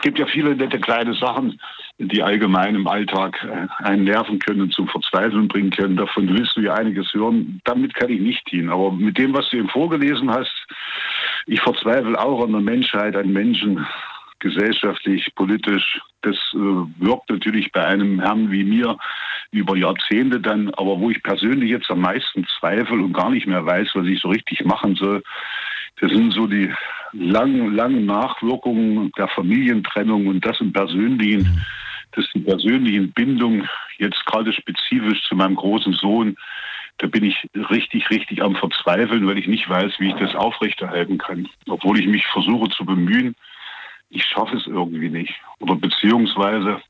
gibt 0.00 0.18
ja 0.18 0.26
viele 0.26 0.56
nette 0.56 0.78
kleine 0.78 1.14
Sachen, 1.14 1.60
die 1.98 2.22
allgemein 2.22 2.74
im 2.74 2.86
Alltag 2.86 3.42
äh, 3.44 3.84
einen 3.84 4.04
nerven 4.04 4.38
können 4.38 4.62
und 4.62 4.72
zum 4.72 4.88
Verzweifeln 4.88 5.48
bringen 5.48 5.70
können. 5.70 5.96
Davon 5.96 6.28
willst 6.28 6.56
du 6.56 6.62
ja 6.62 6.74
einiges 6.74 7.12
hören. 7.12 7.60
Damit 7.64 7.94
kann 7.94 8.10
ich 8.10 8.20
nicht 8.20 8.50
dienen. 8.50 8.70
Aber 8.70 8.92
mit 8.92 9.18
dem, 9.18 9.34
was 9.34 9.48
du 9.50 9.58
eben 9.58 9.68
vorgelesen 9.68 10.30
hast, 10.30 10.66
ich 11.46 11.60
verzweifle 11.60 12.18
auch 12.18 12.42
an 12.42 12.52
der 12.52 12.60
Menschheit, 12.60 13.16
an 13.16 13.32
Menschen, 13.32 13.86
gesellschaftlich, 14.38 15.32
politisch. 15.34 16.00
Das 16.22 16.36
äh, 16.54 16.58
wirkt 16.98 17.30
natürlich 17.30 17.70
bei 17.72 17.84
einem 17.84 18.20
Herrn 18.20 18.50
wie 18.50 18.64
mir 18.64 18.96
über 19.52 19.76
Jahrzehnte 19.76 20.40
dann, 20.40 20.70
aber 20.74 21.00
wo 21.00 21.10
ich 21.10 21.22
persönlich 21.22 21.70
jetzt 21.70 21.90
am 21.90 22.00
meisten 22.00 22.46
zweifle 22.58 23.02
und 23.02 23.12
gar 23.12 23.30
nicht 23.30 23.46
mehr 23.46 23.64
weiß, 23.64 23.88
was 23.94 24.06
ich 24.06 24.20
so 24.20 24.28
richtig 24.28 24.64
machen 24.64 24.94
soll, 24.94 25.22
das 26.00 26.10
sind 26.12 26.32
so 26.32 26.46
die 26.46 26.72
langen, 27.12 27.74
langen 27.74 28.06
Nachwirkungen 28.06 29.10
der 29.18 29.28
Familientrennung 29.28 30.28
und 30.28 30.44
das 30.46 30.60
im 30.60 30.72
Persönlichen, 30.72 31.64
das 32.12 32.26
die 32.34 32.40
persönlichen 32.40 33.12
Bindung 33.12 33.66
jetzt 33.98 34.24
gerade 34.26 34.52
spezifisch 34.52 35.22
zu 35.28 35.34
meinem 35.34 35.56
großen 35.56 35.92
Sohn, 35.94 36.36
da 36.98 37.06
bin 37.06 37.24
ich 37.24 37.48
richtig, 37.70 38.10
richtig 38.10 38.42
am 38.42 38.54
Verzweifeln, 38.56 39.26
weil 39.26 39.38
ich 39.38 39.46
nicht 39.46 39.68
weiß, 39.68 39.92
wie 39.98 40.08
ich 40.08 40.16
das 40.16 40.34
aufrechterhalten 40.34 41.18
kann. 41.18 41.48
Obwohl 41.66 41.98
ich 41.98 42.06
mich 42.06 42.26
versuche 42.26 42.68
zu 42.70 42.84
bemühen, 42.84 43.34
ich 44.10 44.24
schaffe 44.24 44.56
es 44.56 44.66
irgendwie 44.66 45.08
nicht. 45.08 45.34
Oder 45.60 45.76
beziehungsweise 45.76 46.82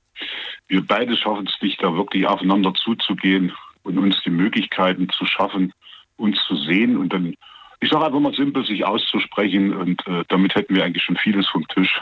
wir 0.71 0.87
beide 0.87 1.17
schaffen 1.17 1.49
es 1.49 1.61
nicht, 1.61 1.83
da 1.83 1.93
wirklich 1.95 2.27
aufeinander 2.27 2.73
zuzugehen 2.75 3.53
und 3.83 3.99
uns 3.99 4.17
die 4.25 4.31
Möglichkeiten 4.31 5.09
zu 5.11 5.27
schaffen, 5.27 5.73
uns 6.17 6.39
zu 6.47 6.55
sehen 6.57 6.97
und 6.97 7.13
dann, 7.13 7.35
ich 7.81 7.91
sage 7.91 8.07
einfach 8.07 8.21
mal 8.21 8.35
simpel, 8.35 8.65
sich 8.65 8.85
auszusprechen 8.85 9.75
und 9.75 10.07
äh, 10.07 10.23
damit 10.29 10.55
hätten 10.55 10.75
wir 10.75 10.85
eigentlich 10.85 11.03
schon 11.03 11.17
vieles 11.17 11.49
vom 11.49 11.67
Tisch. 11.69 12.01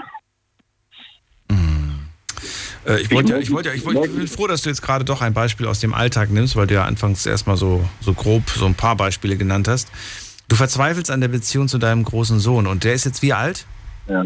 Äh, 2.86 3.00
ich, 3.00 3.10
wollte 3.10 3.32
ja, 3.32 3.38
ich, 3.38 3.50
wollte 3.50 3.70
ja, 3.70 3.74
ich, 3.74 3.84
wollte, 3.86 4.06
ich 4.06 4.14
bin 4.14 4.28
froh, 4.28 4.46
dass 4.46 4.62
du 4.62 4.68
jetzt 4.68 4.82
gerade 4.82 5.04
doch 5.04 5.22
ein 5.22 5.32
Beispiel 5.32 5.66
aus 5.66 5.80
dem 5.80 5.94
Alltag 5.94 6.30
nimmst, 6.30 6.54
weil 6.54 6.66
du 6.66 6.74
ja 6.74 6.84
anfangs 6.84 7.24
erstmal 7.24 7.56
so, 7.56 7.88
so 8.00 8.12
grob 8.12 8.50
so 8.50 8.66
ein 8.66 8.74
paar 8.74 8.96
Beispiele 8.96 9.38
genannt 9.38 9.66
hast. 9.66 9.90
Du 10.48 10.56
verzweifelst 10.56 11.10
an 11.10 11.22
der 11.22 11.28
Beziehung 11.28 11.68
zu 11.68 11.78
deinem 11.78 12.04
großen 12.04 12.38
Sohn 12.38 12.66
und 12.66 12.84
der 12.84 12.92
ist 12.92 13.06
jetzt 13.06 13.22
wie 13.22 13.32
alt? 13.32 13.66
Ja. 14.08 14.24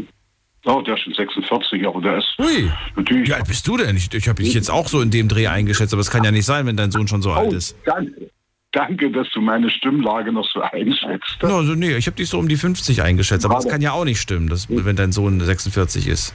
Oh, 0.64 0.80
der 0.80 0.94
ist 0.94 1.00
schon 1.00 1.14
46, 1.14 1.86
aber 1.86 2.00
der 2.00 2.18
ist 2.18 2.38
Ui. 2.38 2.70
natürlich. 2.96 3.28
Wie 3.28 3.34
alt 3.34 3.48
bist 3.48 3.66
du 3.66 3.76
denn? 3.76 3.96
Ich, 3.96 4.12
ich 4.14 4.28
habe 4.28 4.42
dich 4.42 4.54
jetzt 4.54 4.70
auch 4.70 4.86
so 4.86 5.00
in 5.00 5.10
dem 5.10 5.28
Dreh 5.28 5.48
eingeschätzt, 5.48 5.92
aber 5.92 6.00
es 6.00 6.10
kann 6.10 6.22
ja 6.22 6.30
nicht 6.30 6.46
sein, 6.46 6.66
wenn 6.66 6.76
dein 6.76 6.92
Sohn 6.92 7.08
schon 7.08 7.20
so 7.20 7.30
oh, 7.30 7.34
alt 7.34 7.52
ist. 7.52 7.76
Danke. 7.84 8.30
Danke, 8.72 9.10
dass 9.10 9.28
du 9.34 9.42
meine 9.42 9.68
Stimmlage 9.68 10.32
noch 10.32 10.48
so 10.50 10.62
einschätzt. 10.62 11.42
Also 11.42 11.74
nee, 11.74 11.94
ich 11.94 12.06
habe 12.06 12.16
dich 12.16 12.30
so 12.30 12.38
um 12.38 12.48
die 12.48 12.56
50 12.56 13.02
eingeschätzt, 13.02 13.44
aber 13.44 13.56
das 13.56 13.68
kann 13.68 13.82
ja 13.82 13.92
auch 13.92 14.06
nicht 14.06 14.18
stimmen, 14.18 14.48
dass, 14.48 14.66
wenn 14.70 14.96
dein 14.96 15.12
Sohn 15.12 15.38
46 15.38 16.06
ist. 16.06 16.34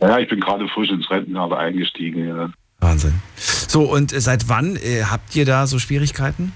Ja, 0.00 0.18
ich 0.18 0.28
bin 0.28 0.40
gerade 0.40 0.68
frisch 0.68 0.90
ins 0.90 1.10
Rentenalter 1.10 1.56
eingestiegen. 1.56 2.28
Ja. 2.28 2.50
Wahnsinn. 2.80 3.14
So, 3.36 3.90
und 3.90 4.10
seit 4.10 4.50
wann 4.50 4.76
äh, 4.76 5.04
habt 5.10 5.34
ihr 5.34 5.46
da 5.46 5.66
so 5.66 5.78
Schwierigkeiten? 5.78 6.52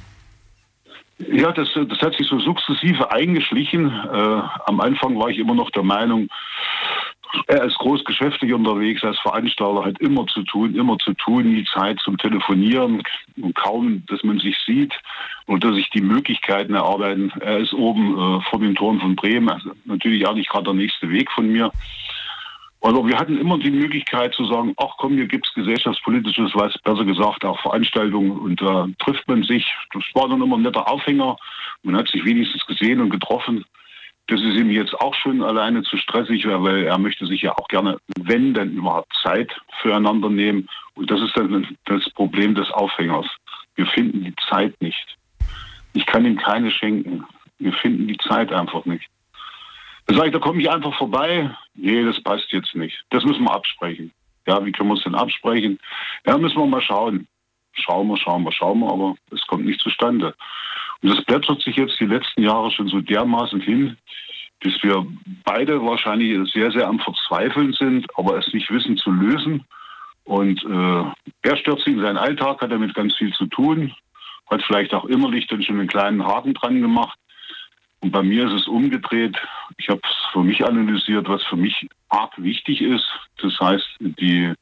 Ja, 1.29 1.53
das, 1.53 1.69
das 1.75 2.01
hat 2.01 2.15
sich 2.15 2.27
so 2.27 2.39
sukzessive 2.39 3.13
eingeschlichen. 3.13 3.91
Äh, 3.91 4.43
am 4.67 4.81
Anfang 4.81 5.19
war 5.19 5.29
ich 5.29 5.39
immer 5.39 5.55
noch 5.55 5.71
der 5.71 5.83
Meinung, 5.83 6.29
er 7.47 7.65
ist 7.65 7.79
großgeschäftlich 7.79 8.53
unterwegs, 8.53 9.05
als 9.05 9.19
Veranstalter 9.21 9.85
hat 9.85 10.01
immer 10.01 10.27
zu 10.27 10.43
tun, 10.43 10.75
immer 10.75 10.99
zu 10.99 11.15
tun, 11.15 11.53
nie 11.53 11.65
Zeit 11.65 12.01
zum 12.01 12.19
Telefonieren 12.19 13.03
und 13.41 13.55
kaum, 13.55 14.05
dass 14.07 14.23
man 14.25 14.39
sich 14.39 14.57
sieht 14.67 14.93
und 15.47 15.63
dass 15.63 15.75
sich 15.75 15.89
die 15.91 16.01
Möglichkeiten 16.01 16.75
erarbeiten. 16.75 17.33
Er 17.41 17.59
ist 17.59 17.73
oben 17.73 18.13
äh, 18.13 18.41
vor 18.49 18.59
den 18.59 18.75
Toren 18.75 19.01
von 19.01 19.17
Bremen, 19.17 19.49
also 19.49 19.71
natürlich 19.85 20.27
auch 20.27 20.35
nicht 20.35 20.51
gerade 20.51 20.65
der 20.65 20.75
nächste 20.75 21.09
Weg 21.11 21.31
von 21.31 21.49
mir. 21.49 21.71
Also 22.82 23.07
wir 23.07 23.19
hatten 23.19 23.39
immer 23.39 23.59
die 23.59 23.70
Möglichkeit 23.70 24.35
zu 24.35 24.47
sagen, 24.47 24.73
ach 24.78 24.97
komm, 24.97 25.15
hier 25.15 25.27
gibt's 25.27 25.52
gesellschaftspolitisches, 25.52 26.52
was 26.55 26.73
besser 26.78 27.05
gesagt 27.05 27.44
auch 27.44 27.61
Veranstaltungen 27.61 28.32
und 28.32 28.61
da 28.61 28.86
äh, 28.86 28.93
trifft 28.98 29.28
man 29.28 29.43
sich. 29.43 29.74
Das 29.93 30.02
war 30.15 30.28
dann 30.28 30.40
immer 30.40 30.57
ein 30.57 30.62
netter 30.62 30.90
Aufhänger. 30.90 31.36
Man 31.82 31.97
hat 31.97 32.09
sich 32.09 32.24
wenigstens 32.24 32.65
gesehen 32.66 33.01
und 33.01 33.11
getroffen. 33.11 33.65
Das 34.28 34.40
ist 34.40 34.57
ihm 34.57 34.70
jetzt 34.70 34.94
auch 35.01 35.15
schon 35.15 35.43
alleine 35.43 35.82
zu 35.82 35.97
stressig, 35.98 36.47
weil 36.47 36.85
er 36.85 36.98
möchte 36.98 37.27
sich 37.27 37.43
ja 37.43 37.52
auch 37.59 37.69
gerne, 37.69 37.98
wenn 38.19 38.55
denn 38.55 38.73
überhaupt 38.73 39.12
Zeit 39.23 39.51
füreinander 39.82 40.31
nehmen. 40.31 40.69
Und 40.94 41.11
das 41.11 41.20
ist 41.20 41.36
dann 41.36 41.66
das 41.85 42.09
Problem 42.11 42.55
des 42.55 42.70
Aufhängers. 42.70 43.27
Wir 43.74 43.86
finden 43.86 44.24
die 44.24 44.35
Zeit 44.48 44.81
nicht. 44.81 45.16
Ich 45.93 46.07
kann 46.07 46.24
ihm 46.24 46.36
keine 46.36 46.70
schenken. 46.70 47.24
Wir 47.59 47.73
finden 47.73 48.07
die 48.07 48.19
Zeit 48.19 48.52
einfach 48.52 48.85
nicht. 48.86 49.07
Da 50.07 50.15
sage 50.15 50.29
ich, 50.29 50.33
da 50.33 50.39
komme 50.39 50.61
ich 50.61 50.71
einfach 50.71 50.97
vorbei. 50.97 51.51
Nee, 51.75 52.05
das 52.05 52.23
passt 52.23 52.51
jetzt 52.53 52.75
nicht. 52.75 53.05
Das 53.11 53.25
müssen 53.25 53.45
wir 53.45 53.53
absprechen. 53.53 54.13
Ja, 54.47 54.65
wie 54.65 54.73
können 54.73 54.89
wir 54.89 54.97
es 54.97 55.05
denn 55.05 55.15
absprechen? 55.15 55.79
Ja, 56.27 56.37
müssen 56.39 56.59
wir 56.59 56.67
mal 56.67 56.83
schauen. 56.83 57.27
Schauen 57.73 58.09
wir, 58.09 58.17
schauen 58.17 58.43
wir, 58.43 58.53
schauen 58.53 58.81
wir, 58.81 58.91
aber 58.91 59.15
es 59.31 59.47
kommt 59.47 59.65
nicht 59.65 59.81
zustande. 59.81 60.35
Und 61.03 61.11
das 61.11 61.25
plätschert 61.25 61.63
sich 61.63 61.77
jetzt 61.77 61.99
die 62.01 62.07
letzten 62.07 62.43
Jahre 62.43 62.71
schon 62.71 62.89
so 62.89 63.01
dermaßen 63.01 63.61
hin, 63.61 63.97
dass 64.61 64.75
wir 64.83 65.07
beide 65.45 65.81
wahrscheinlich 65.83 66.53
sehr, 66.53 66.71
sehr 66.71 66.87
am 66.87 66.99
Verzweifeln 66.99 67.73
sind, 67.73 68.07
aber 68.17 68.39
es 68.39 68.53
nicht 68.53 68.71
wissen 68.71 68.97
zu 68.97 69.11
lösen. 69.11 69.65
Und 70.25 70.63
äh, 70.65 71.05
er 71.43 71.57
stürzt 71.57 71.85
sich 71.85 71.95
in 71.95 72.03
seinen 72.03 72.19
Alltag, 72.19 72.61
hat 72.61 72.71
damit 72.71 72.95
ganz 72.95 73.17
viel 73.17 73.33
zu 73.33 73.47
tun, 73.47 73.95
hat 74.51 74.63
vielleicht 74.63 74.93
auch 74.93 75.07
innerlich 75.07 75.47
dann 75.47 75.63
schon 75.63 75.79
einen 75.79 75.89
kleinen 75.89 76.27
Haken 76.27 76.55
dran 76.55 76.81
gemacht. 76.81 77.19
Und 78.01 78.13
bei 78.13 78.23
mir 78.23 78.47
ist 78.47 78.63
es 78.63 78.69
umgedreht. 78.69 79.37
Ich 79.77 79.89
habe 79.89 80.01
es 80.05 80.33
für 80.33 80.43
mich 80.43 80.65
analysiert, 80.65 81.29
was 81.29 81.45
für 81.45 81.57
mich 81.57 81.89
arg 82.09 82.33
wichtig 82.39 82.81
ist. 82.81 83.07
Das 83.43 83.59
heißt, 83.61 83.87
die 84.01 84.53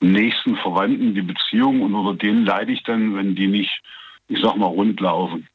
nächsten 0.00 0.56
Verwandten, 0.56 1.14
die 1.14 1.22
Beziehungen 1.22 1.82
und 1.82 1.94
unter 1.94 2.14
denen 2.14 2.44
leide 2.44 2.72
ich 2.72 2.82
dann, 2.82 3.16
wenn 3.16 3.34
die 3.34 3.46
nicht, 3.46 3.82
ich 4.28 4.40
sag 4.40 4.56
mal, 4.56 4.66
rund 4.66 5.00
laufen. 5.00 5.48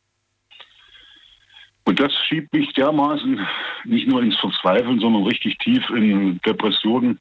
Und 1.85 1.99
das 1.99 2.13
schiebt 2.27 2.53
mich 2.53 2.73
dermaßen 2.73 3.47
nicht 3.85 4.07
nur 4.07 4.21
ins 4.21 4.37
Verzweifeln, 4.37 4.99
sondern 4.99 5.23
richtig 5.23 5.57
tief 5.59 5.87
in 5.89 6.39
Depressionen. 6.45 7.19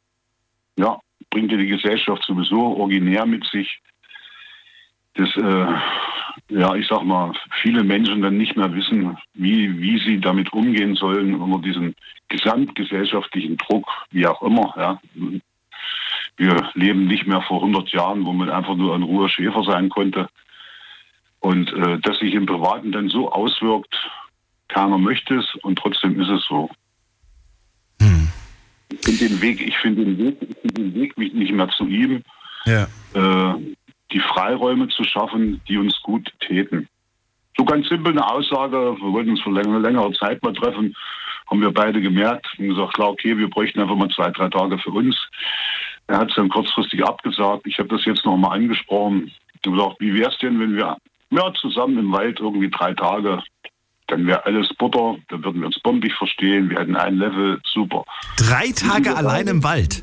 Ja, 0.76 0.98
bringt 1.30 1.52
ja 1.52 1.58
die 1.58 1.68
Gesellschaft 1.68 2.22
sowieso 2.24 2.76
originär 2.76 3.26
mit 3.26 3.44
sich. 3.46 3.80
Das 5.18 5.36
äh, 5.36 5.66
ja, 6.48 6.74
ich 6.74 6.86
sag 6.88 7.04
mal, 7.04 7.32
viele 7.62 7.84
Menschen 7.84 8.22
dann 8.22 8.38
nicht 8.38 8.56
mehr 8.56 8.72
wissen, 8.74 9.18
wie, 9.34 9.78
wie 9.80 9.98
sie 9.98 10.20
damit 10.20 10.52
umgehen 10.52 10.94
sollen 10.94 11.34
unter 11.34 11.58
diesem 11.58 11.94
gesamtgesellschaftlichen 12.28 13.56
Druck, 13.56 13.86
wie 14.10 14.26
auch 14.26 14.42
immer. 14.42 14.72
Ja. 14.76 15.00
Wir 16.36 16.70
leben 16.74 17.06
nicht 17.06 17.26
mehr 17.26 17.42
vor 17.42 17.60
100 17.60 17.90
Jahren, 17.90 18.24
wo 18.24 18.32
man 18.32 18.48
einfach 18.48 18.76
nur 18.76 18.94
ein 18.94 19.02
Ruhe 19.02 19.28
Schäfer 19.28 19.62
sein 19.64 19.88
konnte. 19.88 20.28
Und 21.40 21.72
äh, 21.72 21.98
dass 21.98 22.18
sich 22.18 22.34
im 22.34 22.46
Privaten 22.46 22.92
dann 22.92 23.08
so 23.08 23.30
auswirkt, 23.30 23.94
keiner 24.68 24.98
möchte 24.98 25.36
es 25.36 25.54
und 25.62 25.78
trotzdem 25.78 26.20
ist 26.20 26.28
es 26.28 26.44
so. 26.46 26.70
Hm. 28.00 28.28
Ich 28.90 29.00
finde 29.04 29.28
den 29.28 29.42
Weg, 29.42 29.60
ich 29.60 29.76
finde 29.78 30.04
den 30.04 30.18
Weg, 30.18 30.36
ich 30.40 30.56
finde 30.60 30.82
den 30.82 30.94
Weg 30.94 31.16
nicht 31.18 31.52
mehr 31.52 31.68
zu 31.68 31.86
ihm. 31.86 32.22
Ja. 32.64 32.86
Äh, 33.14 33.76
die 34.12 34.20
Freiräume 34.20 34.88
zu 34.88 35.04
schaffen, 35.04 35.60
die 35.68 35.78
uns 35.78 36.00
gut 36.02 36.32
täten. 36.40 36.88
So 37.56 37.64
ganz 37.64 37.88
simpel 37.88 38.12
eine 38.12 38.26
Aussage, 38.26 38.96
wir 39.00 39.12
wollten 39.12 39.30
uns 39.30 39.42
für 39.42 39.50
längere, 39.50 39.80
längere 39.80 40.12
Zeit 40.12 40.42
mal 40.42 40.52
treffen, 40.52 40.94
haben 41.48 41.60
wir 41.60 41.72
beide 41.72 42.00
gemerkt 42.00 42.46
und 42.58 42.68
gesagt, 42.68 42.94
klar, 42.94 43.10
okay, 43.10 43.36
wir 43.36 43.50
bräuchten 43.50 43.80
einfach 43.80 43.96
mal 43.96 44.10
zwei, 44.10 44.30
drei 44.30 44.48
Tage 44.48 44.78
für 44.78 44.90
uns. 44.90 45.16
Er 46.06 46.18
hat 46.18 46.30
es 46.30 46.36
dann 46.36 46.48
kurzfristig 46.48 47.04
abgesagt. 47.04 47.66
Ich 47.66 47.78
habe 47.78 47.88
das 47.88 48.04
jetzt 48.04 48.24
nochmal 48.24 48.56
angesprochen. 48.56 49.32
Ich 49.54 49.66
habe 49.66 49.76
gesagt, 49.76 49.96
wie 50.00 50.14
wäre 50.14 50.30
es 50.30 50.38
denn, 50.38 50.60
wenn 50.60 50.76
wir 50.76 50.96
ja, 51.30 51.52
zusammen 51.54 51.98
im 51.98 52.12
Wald 52.12 52.40
irgendwie 52.40 52.70
drei 52.70 52.94
Tage, 52.94 53.42
dann 54.06 54.26
wäre 54.26 54.44
alles 54.46 54.72
Butter, 54.74 55.16
dann 55.28 55.44
würden 55.44 55.60
wir 55.60 55.66
uns 55.66 55.78
bombig 55.80 56.14
verstehen, 56.14 56.70
wir 56.70 56.78
hätten 56.78 56.96
ein 56.96 57.16
Level, 57.16 57.60
super. 57.64 58.04
Drei 58.36 58.72
Tage 58.72 59.16
allein 59.16 59.46
im 59.48 59.62
Wald? 59.62 60.02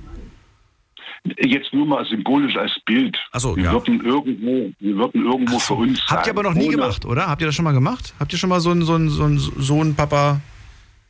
Jetzt 1.39 1.73
nur 1.73 1.87
mal 1.87 2.05
symbolisch 2.05 2.55
als 2.55 2.71
Bild. 2.85 3.17
Achso, 3.31 3.55
wir 3.55 3.63
ja. 3.63 3.71
würden 3.73 4.03
irgendwo, 4.05 4.71
wir 4.79 4.95
würden 4.95 5.25
irgendwo 5.25 5.57
für 5.57 5.73
uns 5.73 6.05
Habt 6.07 6.27
ihr 6.27 6.33
aber 6.33 6.43
noch 6.43 6.53
nie 6.53 6.67
gemacht, 6.67 7.03
oder? 7.05 7.27
Habt 7.27 7.41
ihr 7.41 7.47
das 7.47 7.55
schon 7.55 7.65
mal 7.65 7.73
gemacht? 7.73 8.13
Habt 8.19 8.31
ihr 8.31 8.37
schon 8.37 8.49
mal 8.49 8.59
so 8.59 8.71
ein, 8.71 8.83
so 8.83 8.93
ein, 8.93 9.09
so 9.09 9.23
ein 9.23 9.37
Sohn, 9.37 9.95
Papa, 9.95 10.41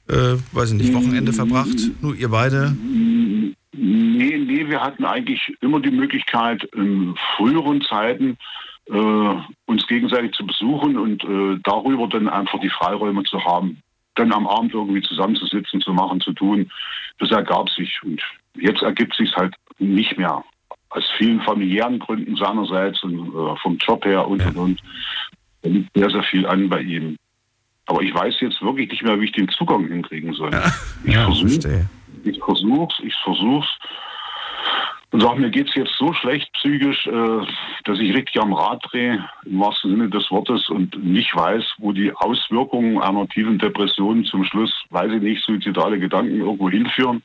äh, 0.07 0.35
weiß 0.53 0.71
ich 0.71 0.77
nicht, 0.77 0.93
Wochenende 0.93 1.33
verbracht? 1.33 1.77
Nur 2.01 2.15
ihr 2.15 2.29
beide? 2.29 2.75
Nee, 3.73 4.37
nee, 4.37 4.67
wir 4.69 4.81
hatten 4.81 5.03
eigentlich 5.03 5.53
immer 5.59 5.81
die 5.81 5.91
Möglichkeit, 5.91 6.63
in 6.73 7.15
früheren 7.35 7.81
Zeiten 7.81 8.37
äh, 8.85 9.35
uns 9.65 9.87
gegenseitig 9.87 10.33
zu 10.33 10.45
besuchen 10.45 10.97
und 10.97 11.23
äh, 11.23 11.59
darüber 11.63 12.07
dann 12.07 12.29
einfach 12.29 12.59
die 12.61 12.69
Freiräume 12.69 13.23
zu 13.23 13.43
haben. 13.43 13.81
Dann 14.15 14.31
am 14.31 14.47
Abend 14.47 14.73
irgendwie 14.73 15.01
zusammenzusitzen, 15.01 15.81
zu 15.81 15.91
machen, 15.91 16.21
zu 16.21 16.31
tun. 16.31 16.71
Das 17.19 17.31
ergab 17.31 17.69
sich. 17.69 17.99
Und 18.03 18.21
jetzt 18.55 18.81
ergibt 18.81 19.15
sich 19.15 19.35
halt 19.35 19.55
nicht 19.79 20.17
mehr. 20.17 20.43
Aus 20.89 21.09
vielen 21.17 21.41
familiären 21.41 21.99
Gründen 21.99 22.35
seinerseits 22.35 23.03
und 23.03 23.29
äh, 23.29 23.55
vom 23.61 23.77
Job 23.77 24.05
her 24.05 24.27
und 24.27 24.45
und 24.45 24.57
und. 24.57 24.81
Da 25.61 25.69
liegt 25.69 25.89
sehr, 25.95 26.09
sehr 26.09 26.23
viel 26.23 26.45
an 26.45 26.69
bei 26.69 26.81
ihm. 26.81 27.17
Aber 27.87 28.01
ich 28.01 28.13
weiß 28.13 28.39
jetzt 28.41 28.61
wirklich 28.61 28.89
nicht 28.89 29.03
mehr, 29.03 29.19
wie 29.19 29.25
ich 29.25 29.31
den 29.31 29.49
Zugang 29.49 29.87
hinkriegen 29.87 30.33
soll. 30.33 30.51
Ja. 30.51 30.71
Ich 31.03 31.13
Ja, 31.13 31.25
versuche 31.25 31.87
ich 32.25 32.39
versuch's, 32.39 32.95
ich 33.03 33.13
versuch's. 33.23 33.69
Und 35.11 35.21
sag, 35.21 35.37
mir 35.37 35.49
geht's 35.49 35.75
jetzt 35.75 35.93
so 35.97 36.11
schlecht 36.13 36.51
psychisch, 36.53 37.07
äh, 37.07 37.45
dass 37.85 37.99
ich 37.99 38.13
richtig 38.13 38.41
am 38.41 38.53
Rad 38.53 38.83
drehe, 38.91 39.23
im 39.45 39.59
wahrsten 39.59 39.91
Sinne 39.91 40.09
des 40.09 40.29
Wortes, 40.29 40.67
und 40.69 41.01
nicht 41.01 41.33
weiß, 41.33 41.63
wo 41.77 41.93
die 41.93 42.11
Auswirkungen 42.11 43.01
einer 43.01 43.27
tiefen 43.29 43.57
Depression 43.57 44.25
zum 44.25 44.43
Schluss, 44.43 44.73
weiß 44.89 45.13
ich 45.13 45.21
nicht, 45.21 45.43
suizidale 45.45 45.99
Gedanken 45.99 46.39
irgendwo 46.39 46.69
hinführen. 46.69 47.23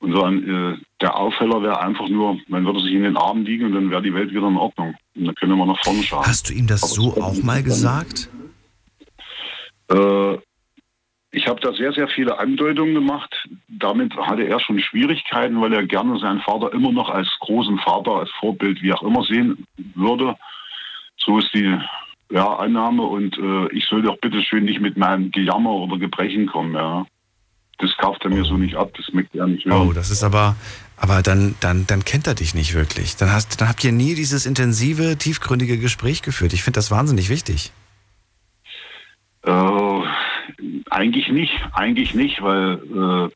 Und 0.00 0.12
dann, 0.12 0.74
äh, 0.74 0.78
der 1.00 1.16
Aufheller 1.16 1.62
wäre 1.62 1.80
einfach 1.80 2.08
nur, 2.08 2.38
man 2.46 2.64
würde 2.64 2.80
sich 2.80 2.92
in 2.92 3.02
den 3.02 3.16
Armen 3.16 3.44
liegen 3.44 3.66
und 3.66 3.72
dann 3.72 3.90
wäre 3.90 4.02
die 4.02 4.14
Welt 4.14 4.30
wieder 4.30 4.46
in 4.46 4.56
Ordnung. 4.56 4.94
Und 5.16 5.24
dann 5.24 5.34
können 5.34 5.58
wir 5.58 5.66
nach 5.66 5.82
vorne 5.82 6.02
schauen. 6.02 6.24
Hast 6.24 6.48
du 6.48 6.54
ihm 6.54 6.66
das 6.66 6.80
so 6.82 7.20
auch 7.20 7.42
mal 7.42 7.62
gesagt? 7.62 8.28
Äh, 9.90 10.38
ich 11.30 11.46
habe 11.46 11.60
da 11.60 11.72
sehr, 11.72 11.92
sehr 11.92 12.08
viele 12.08 12.38
Andeutungen 12.38 12.94
gemacht. 12.94 13.34
Damit 13.68 14.16
hatte 14.16 14.44
er 14.44 14.60
schon 14.60 14.80
Schwierigkeiten, 14.80 15.60
weil 15.60 15.72
er 15.72 15.84
gerne 15.84 16.18
seinen 16.18 16.40
Vater 16.40 16.72
immer 16.72 16.92
noch 16.92 17.10
als 17.10 17.28
großen 17.40 17.78
Vater, 17.78 18.12
als 18.12 18.30
Vorbild, 18.38 18.80
wie 18.82 18.92
auch 18.92 19.02
immer 19.02 19.24
sehen 19.24 19.66
würde. 19.94 20.36
So 21.16 21.38
ist 21.38 21.52
die 21.52 21.78
ja, 22.30 22.56
Annahme 22.56 23.02
und 23.02 23.36
äh, 23.38 23.68
ich 23.74 23.84
soll 23.86 24.02
doch 24.02 24.18
bitte 24.18 24.42
schön 24.42 24.64
nicht 24.64 24.80
mit 24.80 24.96
meinem 24.96 25.30
Gejammer 25.30 25.72
oder 25.72 25.98
Gebrechen 25.98 26.46
kommen. 26.46 26.74
Ja. 26.74 27.06
Das 27.78 27.96
kauft 27.96 28.24
er 28.24 28.30
mir 28.30 28.44
so 28.44 28.56
nicht 28.56 28.76
ab, 28.76 28.90
das 28.96 29.12
möchte 29.12 29.38
er 29.38 29.46
nicht 29.46 29.64
hören. 29.64 29.88
Oh, 29.88 29.92
das 29.92 30.10
ist 30.10 30.22
aber, 30.22 30.56
aber 30.96 31.22
dann, 31.22 31.54
dann, 31.60 31.86
dann 31.86 32.04
kennt 32.04 32.26
er 32.26 32.34
dich 32.34 32.54
nicht 32.54 32.74
wirklich. 32.74 33.16
Dann, 33.16 33.32
hast, 33.32 33.60
dann 33.60 33.68
habt 33.68 33.82
ihr 33.84 33.92
nie 33.92 34.14
dieses 34.14 34.46
intensive, 34.46 35.16
tiefgründige 35.16 35.78
Gespräch 35.78 36.22
geführt. 36.22 36.52
Ich 36.52 36.62
finde 36.62 36.78
das 36.78 36.90
wahnsinnig 36.90 37.28
wichtig. 37.28 37.72
Äh, 39.44 40.00
eigentlich 40.90 41.28
nicht, 41.28 41.54
eigentlich 41.72 42.14
nicht, 42.14 42.42
weil 42.42 42.74
äh, 42.74 43.30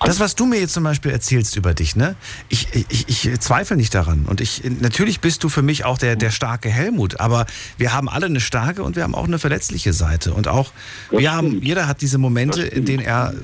Das, 0.00 0.20
was 0.20 0.36
du 0.36 0.46
mir 0.46 0.60
jetzt 0.60 0.74
zum 0.74 0.84
Beispiel 0.84 1.10
erzählst 1.10 1.56
über 1.56 1.74
dich, 1.74 1.96
ne? 1.96 2.14
Ich, 2.48 2.68
ich, 2.72 3.08
ich 3.08 3.40
zweifle 3.40 3.76
nicht 3.76 3.94
daran. 3.94 4.26
Und 4.26 4.40
ich, 4.40 4.62
natürlich 4.80 5.20
bist 5.20 5.42
du 5.42 5.48
für 5.48 5.62
mich 5.62 5.84
auch 5.84 5.98
der, 5.98 6.14
der 6.14 6.30
starke 6.30 6.68
Helmut, 6.68 7.18
aber 7.18 7.46
wir 7.78 7.92
haben 7.92 8.08
alle 8.08 8.26
eine 8.26 8.40
starke 8.40 8.84
und 8.84 8.94
wir 8.94 9.02
haben 9.02 9.16
auch 9.16 9.24
eine 9.24 9.40
verletzliche 9.40 9.92
Seite. 9.92 10.32
Und 10.34 10.46
auch, 10.46 10.70
wir 11.10 11.32
haben, 11.32 11.62
jeder 11.62 11.88
hat 11.88 12.00
diese 12.00 12.18
Momente, 12.18 12.62
in 12.62 12.84
denen 12.84 13.02
er, 13.02 13.34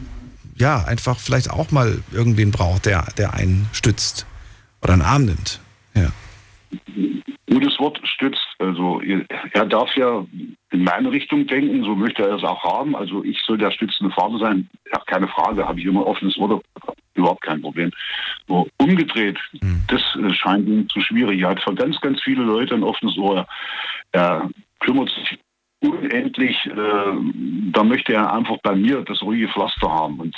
ja, 0.56 0.84
einfach 0.84 1.18
vielleicht 1.18 1.50
auch 1.50 1.72
mal 1.72 1.98
irgendwen 2.12 2.52
braucht, 2.52 2.86
der, 2.86 3.08
der 3.16 3.34
einen 3.34 3.68
stützt 3.72 4.24
oder 4.80 4.92
einen 4.92 5.02
Arm 5.02 5.24
nimmt. 5.24 5.60
Ja. 5.94 6.12
Gutes 7.54 7.78
Wort 7.78 8.00
stützt. 8.02 8.44
Also 8.58 9.00
er 9.00 9.66
darf 9.66 9.94
ja 9.96 10.26
in 10.72 10.82
meine 10.82 11.12
Richtung 11.12 11.46
denken, 11.46 11.84
so 11.84 11.94
möchte 11.94 12.24
er 12.24 12.34
es 12.34 12.42
auch 12.42 12.64
haben. 12.64 12.96
Also 12.96 13.22
ich 13.22 13.40
soll 13.42 13.58
der 13.58 13.70
stützende 13.70 14.12
Vater 14.12 14.38
sein. 14.38 14.68
Ja, 14.92 15.00
keine 15.06 15.28
Frage, 15.28 15.64
habe 15.64 15.78
ich 15.78 15.86
immer 15.86 16.04
offenes 16.04 16.36
Wort, 16.36 16.64
überhaupt 17.14 17.42
kein 17.42 17.62
Problem. 17.62 17.92
Nur 18.48 18.66
umgedreht, 18.78 19.38
das 19.86 20.02
äh, 20.16 20.34
scheint 20.34 20.66
ihm 20.66 20.88
zu 20.88 21.00
schwierig. 21.00 21.42
Er 21.42 21.50
hat 21.50 21.62
für 21.62 21.76
ganz, 21.76 22.00
ganz 22.00 22.20
viele 22.22 22.42
Leute 22.42 22.74
ein 22.74 22.82
offenes 22.82 23.16
Ohr. 23.16 23.46
Er 24.10 24.50
kümmert 24.80 25.10
sich 25.10 25.38
unendlich, 25.80 26.56
äh, 26.66 26.72
da 27.72 27.84
möchte 27.84 28.14
er 28.14 28.32
einfach 28.32 28.56
bei 28.64 28.74
mir 28.74 29.02
das 29.02 29.22
ruhige 29.22 29.48
Pflaster 29.48 29.88
haben. 29.88 30.18
Und 30.18 30.36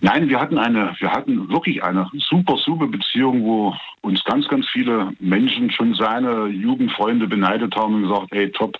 nein, 0.00 0.28
wir 0.28 0.40
hatten 0.40 0.58
eine, 0.58 0.94
wir 0.98 1.12
hatten 1.12 1.48
wirklich 1.50 1.82
eine 1.82 2.08
super, 2.14 2.56
super 2.56 2.86
Beziehung, 2.86 3.42
wo 3.42 3.74
uns 4.02 4.22
ganz, 4.24 4.48
ganz 4.48 4.66
viele 4.68 5.12
Menschen 5.18 5.70
schon 5.70 5.94
seine 5.94 6.46
Jugendfreunde 6.46 7.26
beneidet 7.26 7.74
haben 7.76 7.94
und 7.94 8.02
gesagt, 8.02 8.32
ey, 8.32 8.50
top, 8.50 8.78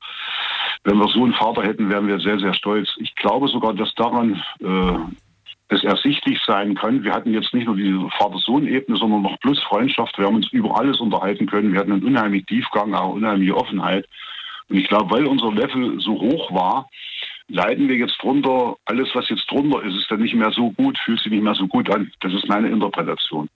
wenn 0.84 0.98
wir 0.98 1.08
so 1.08 1.24
einen 1.24 1.34
Vater 1.34 1.62
hätten, 1.62 1.90
wären 1.90 2.06
wir 2.06 2.20
sehr, 2.20 2.38
sehr 2.38 2.54
stolz. 2.54 2.88
Ich 2.98 3.14
glaube 3.16 3.48
sogar, 3.48 3.74
dass 3.74 3.92
daran 3.94 4.42
äh, 4.60 4.98
es 5.68 5.82
ersichtlich 5.82 6.40
sein 6.46 6.74
kann. 6.74 7.02
Wir 7.02 7.12
hatten 7.12 7.32
jetzt 7.32 7.52
nicht 7.52 7.66
nur 7.66 7.76
diese 7.76 8.08
Vater-Sohn-Ebene, 8.18 8.96
sondern 8.96 9.22
noch 9.22 9.38
plus 9.40 9.60
Freundschaft. 9.64 10.16
Wir 10.18 10.26
haben 10.26 10.36
uns 10.36 10.52
über 10.52 10.78
alles 10.78 11.00
unterhalten 11.00 11.46
können. 11.46 11.72
Wir 11.72 11.80
hatten 11.80 11.92
einen 11.92 12.04
unheimlichen 12.04 12.46
Tiefgang, 12.46 12.94
auch 12.94 13.14
unheimliche 13.14 13.56
Offenheit. 13.56 14.06
Und 14.68 14.76
ich 14.76 14.88
glaube, 14.88 15.10
weil 15.10 15.26
unser 15.26 15.52
Level 15.52 16.00
so 16.00 16.20
hoch 16.20 16.52
war, 16.52 16.88
leiden 17.48 17.88
wir 17.88 17.96
jetzt 17.96 18.16
drunter. 18.22 18.76
Alles, 18.84 19.08
was 19.14 19.28
jetzt 19.28 19.50
drunter 19.50 19.82
ist, 19.82 19.94
ist 19.96 20.10
dann 20.10 20.20
nicht 20.20 20.34
mehr 20.34 20.50
so 20.50 20.70
gut, 20.72 20.98
fühlt 21.04 21.20
sich 21.20 21.32
nicht 21.32 21.42
mehr 21.42 21.54
so 21.54 21.66
gut 21.66 21.88
an. 21.90 22.10
Das 22.20 22.32
ist 22.32 22.48
meine 22.48 22.68
Interpretation. 22.68 23.48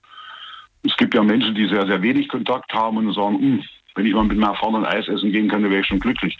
Es 0.83 0.95
gibt 0.97 1.13
ja 1.13 1.21
Menschen, 1.23 1.53
die 1.55 1.67
sehr, 1.67 1.85
sehr 1.85 2.01
wenig 2.01 2.27
Kontakt 2.27 2.73
haben 2.73 2.97
und 2.97 3.13
sagen, 3.13 3.37
"Hm, 3.39 3.63
wenn 3.95 4.05
ich 4.05 4.13
mal 4.13 4.23
mit 4.23 4.37
meiner 4.37 4.55
Frau 4.55 4.75
ein 4.75 4.85
Eis 4.85 5.07
essen 5.07 5.31
gehen 5.31 5.47
kann, 5.49 5.61
dann 5.61 5.71
wäre 5.71 5.81
ich 5.81 5.87
schon 5.87 5.99
glücklich. 5.99 6.37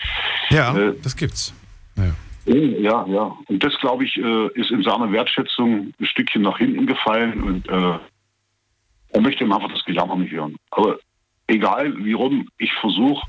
Ja, 0.49 0.75
Äh, 0.75 0.93
das 1.03 1.15
gibt's. 1.15 1.53
ja, 2.45 3.05
ja. 3.07 3.37
Und 3.47 3.63
das, 3.63 3.77
glaube 3.79 4.05
ich, 4.05 4.17
äh, 4.17 4.47
ist 4.55 4.71
in 4.71 4.81
seiner 4.83 5.11
Wertschätzung 5.11 5.93
ein 5.99 6.05
Stückchen 6.05 6.41
nach 6.41 6.57
hinten 6.57 6.85
gefallen 6.87 7.43
und 7.43 7.67
äh, 7.69 7.99
er 9.13 9.21
möchte 9.21 9.43
ihm 9.43 9.51
einfach 9.51 9.71
das 9.71 9.83
Gejammer 9.85 10.15
nicht 10.15 10.31
hören. 10.31 10.55
Aber 10.71 10.97
egal 11.47 11.93
wie 12.03 12.13
rum, 12.13 12.47
ich 12.57 12.71
versuche 12.73 13.21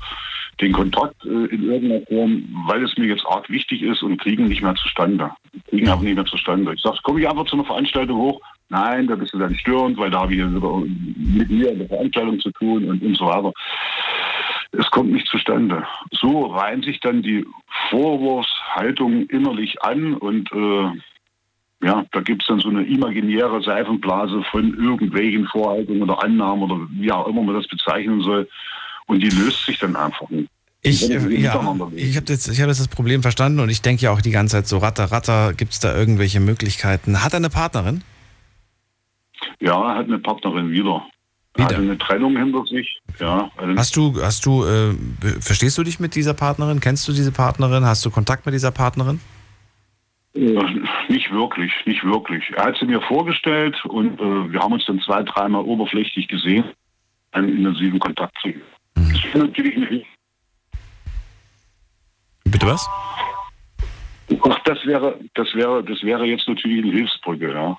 den 0.61 0.71
Kontakt 0.71 1.25
äh, 1.25 1.45
in 1.45 1.63
irgendeiner 1.63 2.05
Form, 2.05 2.43
weil 2.67 2.83
es 2.83 2.95
mir 2.97 3.07
jetzt 3.07 3.25
arg 3.25 3.49
wichtig 3.49 3.81
ist 3.81 4.03
und 4.03 4.21
kriegen 4.21 4.47
nicht 4.47 4.61
mehr 4.61 4.75
zustande. 4.75 5.31
Kriegen 5.69 5.87
einfach 5.89 6.03
nicht 6.03 6.15
mehr 6.15 6.25
zustande. 6.25 6.73
Ich 6.73 6.81
sage, 6.81 6.97
komme 7.03 7.21
ich 7.21 7.29
einfach 7.29 7.45
zu 7.45 7.55
einer 7.55 7.65
Veranstaltung 7.65 8.17
hoch? 8.17 8.41
Nein, 8.69 9.07
da 9.07 9.15
bist 9.15 9.33
du 9.33 9.39
dann 9.39 9.55
störend, 9.55 9.97
weil 9.97 10.11
da 10.11 10.21
habe 10.21 10.33
ich 10.33 10.39
wieder 10.39 10.49
mit 10.49 11.49
mir 11.49 11.71
eine 11.71 11.87
Veranstaltung 11.87 12.39
zu 12.39 12.51
tun 12.51 12.85
und, 12.85 13.01
und 13.03 13.17
so 13.17 13.25
weiter. 13.25 13.53
Es 14.71 14.89
kommt 14.89 15.11
nicht 15.11 15.27
zustande. 15.27 15.85
So 16.11 16.47
reihen 16.47 16.81
sich 16.81 16.99
dann 16.99 17.21
die 17.21 17.45
Vorwurfshaltungen 17.89 19.27
innerlich 19.27 19.81
an 19.83 20.15
und 20.15 20.51
äh, 20.51 21.01
ja, 21.85 22.05
da 22.11 22.21
gibt 22.21 22.41
es 22.41 22.47
dann 22.47 22.59
so 22.59 22.69
eine 22.69 22.83
imaginäre 22.83 23.61
Seifenblase 23.61 24.41
von 24.43 24.73
irgendwelchen 24.77 25.45
Vorhaltungen 25.47 26.03
oder 26.03 26.23
Annahmen 26.23 26.63
oder 26.63 26.87
wie 26.91 27.11
auch 27.11 27.27
immer 27.27 27.43
man 27.43 27.55
das 27.55 27.67
bezeichnen 27.67 28.21
soll. 28.21 28.47
Und 29.07 29.19
die 29.19 29.29
löst 29.29 29.65
sich 29.65 29.79
dann 29.79 29.95
einfach 29.95 30.29
nicht. 30.29 30.49
Ich, 30.85 31.07
ja, 31.07 31.15
ich 31.95 32.17
habe 32.17 32.25
jetzt, 32.27 32.49
ich 32.49 32.59
hab 32.59 32.67
jetzt 32.67 32.81
das 32.81 32.89
Problem 32.89 33.21
verstanden 33.21 33.61
und 33.61 33.69
ich 33.69 33.81
denke 33.81 34.03
ja 34.03 34.11
auch 34.11 34.19
die 34.19 34.31
ganze 34.31 34.57
Zeit 34.57 34.67
so, 34.67 34.79
ratter, 34.79 35.13
ratter, 35.13 35.53
gibt 35.53 35.71
es 35.71 35.79
da 35.79 35.95
irgendwelche 35.95 36.41
Möglichkeiten? 36.41 37.23
Hat 37.23 37.33
er 37.33 37.37
eine 37.37 37.49
Partnerin? 37.49 38.03
Ja, 39.61 39.93
er 39.93 39.99
hat 39.99 40.07
eine 40.07 40.19
Partnerin 40.19 40.71
wieder. 40.71 41.05
Er 41.55 41.65
hatte 41.65 41.75
eine 41.77 41.97
Trennung 41.97 42.35
hinter 42.35 42.65
sich. 42.65 42.99
Ja, 43.19 43.49
also 43.55 43.75
Hast 43.77 43.95
du, 43.95 44.21
hast 44.21 44.45
du, 44.45 44.65
äh, 44.65 44.93
verstehst 45.39 45.77
du 45.77 45.83
dich 45.83 46.01
mit 46.01 46.15
dieser 46.15 46.33
Partnerin? 46.33 46.81
Kennst 46.81 47.07
du 47.07 47.13
diese 47.13 47.31
Partnerin? 47.31 47.85
Hast 47.85 48.03
du 48.03 48.09
Kontakt 48.09 48.45
mit 48.45 48.53
dieser 48.53 48.71
Partnerin? 48.71 49.21
Äh, 50.35 50.59
Nicht 51.09 51.31
wirklich, 51.31 51.71
nicht 51.85 52.03
wirklich. 52.03 52.43
Er 52.57 52.65
hat 52.65 52.77
sie 52.79 52.85
mir 52.85 53.01
vorgestellt 53.01 53.77
und 53.85 54.19
äh, 54.19 54.51
wir 54.51 54.59
haben 54.59 54.73
uns 54.73 54.85
dann 54.85 54.99
zwei, 54.99 55.21
dreimal 55.23 55.63
oberflächlich 55.63 56.27
gesehen, 56.27 56.65
einen 57.31 57.57
intensiven 57.57 57.99
Kontakt 57.99 58.35
zu. 58.41 58.49
Das 58.49 58.72
ist 59.33 59.41
natürlich 59.41 59.73
Hilfe. 59.73 60.05
Bitte 62.45 62.67
was? 62.67 62.87
Ach, 64.49 64.59
das 64.65 64.85
wäre, 64.85 65.19
das 65.35 65.47
wäre, 65.53 65.83
das 65.83 66.01
wäre 66.03 66.25
jetzt 66.25 66.47
natürlich 66.47 66.83
eine 66.83 66.93
Hilfsbrücke, 66.93 67.51
ja. 67.51 67.77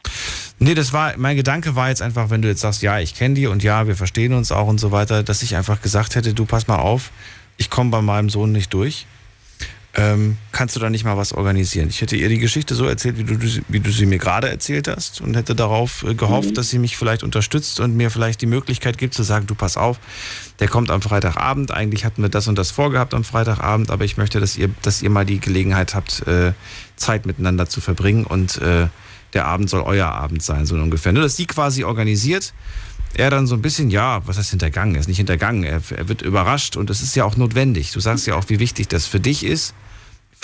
Nee, 0.59 0.75
das 0.75 0.93
war, 0.93 1.15
mein 1.17 1.37
Gedanke 1.37 1.75
war 1.75 1.89
jetzt 1.89 2.03
einfach, 2.03 2.31
wenn 2.31 2.43
du 2.43 2.49
jetzt 2.49 2.61
sagst, 2.61 2.83
ja, 2.83 2.99
ich 2.99 3.15
kenne 3.15 3.35
die 3.35 3.47
und 3.47 3.63
ja, 3.63 3.87
wir 3.87 3.97
verstehen 3.97 4.33
uns 4.33 4.53
auch 4.53 4.69
und 4.69 4.79
so 4.79 4.93
weiter, 4.93 5.23
dass 5.23 5.43
ich 5.43 5.57
einfach 5.57 5.83
gesagt 5.83 6.15
hätte, 6.15 6.33
du 6.33 6.45
pass 6.45 6.69
mal 6.69 6.79
auf, 6.79 7.11
ich 7.57 7.71
komme 7.71 7.91
bei 7.91 8.03
meinem 8.03 8.31
Sohn 8.31 8.53
nicht 8.53 8.73
durch. 8.73 9.07
Ähm, 9.97 10.39
kannst 10.51 10.75
du 10.75 10.81
da 10.81 10.91
nicht 10.91 11.05
mal 11.05 11.17
was 11.17 11.33
organisieren? 11.33 11.89
Ich 11.89 12.01
hätte 12.01 12.17
ihr 12.17 12.29
die 12.29 12.39
Geschichte 12.39 12.75
so 12.75 12.85
erzählt, 12.85 13.17
wie 13.17 13.23
du, 13.23 13.39
wie 13.69 13.79
du 13.79 13.93
sie 13.93 14.07
mir 14.07 14.19
gerade 14.19 14.49
erzählt 14.49 14.89
hast 14.89 15.21
und 15.21 15.37
hätte 15.37 15.55
darauf 15.55 16.03
äh, 16.03 16.15
gehofft, 16.15 16.51
Mhm. 16.51 16.55
dass 16.55 16.69
sie 16.71 16.81
mich 16.81 16.97
vielleicht 16.97 17.23
unterstützt 17.23 17.79
und 17.79 17.97
mir 17.97 18.11
vielleicht 18.11 18.41
die 18.41 18.47
Möglichkeit 18.47 18.99
gibt 18.99 19.15
zu 19.15 19.23
sagen, 19.23 19.47
du 19.47 19.55
pass 19.55 19.77
auf, 19.77 20.01
der 20.59 20.67
kommt 20.67 20.91
am 20.91 21.01
Freitagabend. 21.01 21.71
Eigentlich 21.71 22.05
hatten 22.05 22.23
wir 22.23 22.29
das 22.29 22.49
und 22.49 22.59
das 22.59 22.73
vorgehabt 22.73 23.15
am 23.15 23.23
Freitagabend, 23.23 23.93
aber 23.93 24.05
ich 24.05 24.17
möchte, 24.17 24.41
dass 24.41 24.57
ihr, 24.57 24.69
dass 24.83 25.01
ihr 25.01 25.11
mal 25.11 25.25
die 25.25 25.39
Gelegenheit 25.39 25.95
habt, 25.95 26.27
äh, 26.27 26.55
Zeit 26.97 27.25
miteinander 27.25 27.69
zu 27.69 27.81
verbringen 27.81 28.25
und 28.25 28.59
äh, 28.59 28.89
der 29.33 29.47
Abend 29.47 29.71
soll 29.71 29.83
euer 29.83 30.09
Abend 30.09 30.43
sein, 30.43 30.67
so 30.67 30.75
ungefähr. 30.75 31.13
Nur, 31.13 31.23
dass 31.23 31.37
sie 31.37 31.47
quasi 31.47 31.85
organisiert. 31.85 32.53
Er 33.17 33.31
dann 33.31 33.47
so 33.47 33.55
ein 33.55 33.63
bisschen, 33.63 33.91
ja, 33.91 34.27
was 34.27 34.39
heißt 34.39 34.51
hintergangen? 34.51 34.97
Er 34.97 35.01
ist 35.01 35.07
nicht 35.07 35.19
hintergangen, 35.19 35.63
er, 35.63 35.81
er 35.97 36.09
wird 36.09 36.23
überrascht 36.23 36.77
und 36.77 36.91
es 36.91 37.01
ist 37.01 37.15
ja 37.15 37.25
auch 37.25 37.37
notwendig. 37.37 37.93
Du 37.93 38.01
sagst 38.01 38.27
ja 38.27 38.35
auch, 38.35 38.49
wie 38.49 38.59
wichtig 38.59 38.89
das 38.89 39.07
für 39.07 39.21
dich 39.21 39.45
ist, 39.45 39.73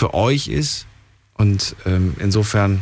für 0.01 0.15
euch 0.15 0.49
ist 0.49 0.87
und 1.37 1.77
ähm, 1.87 2.15
insofern, 2.27 2.73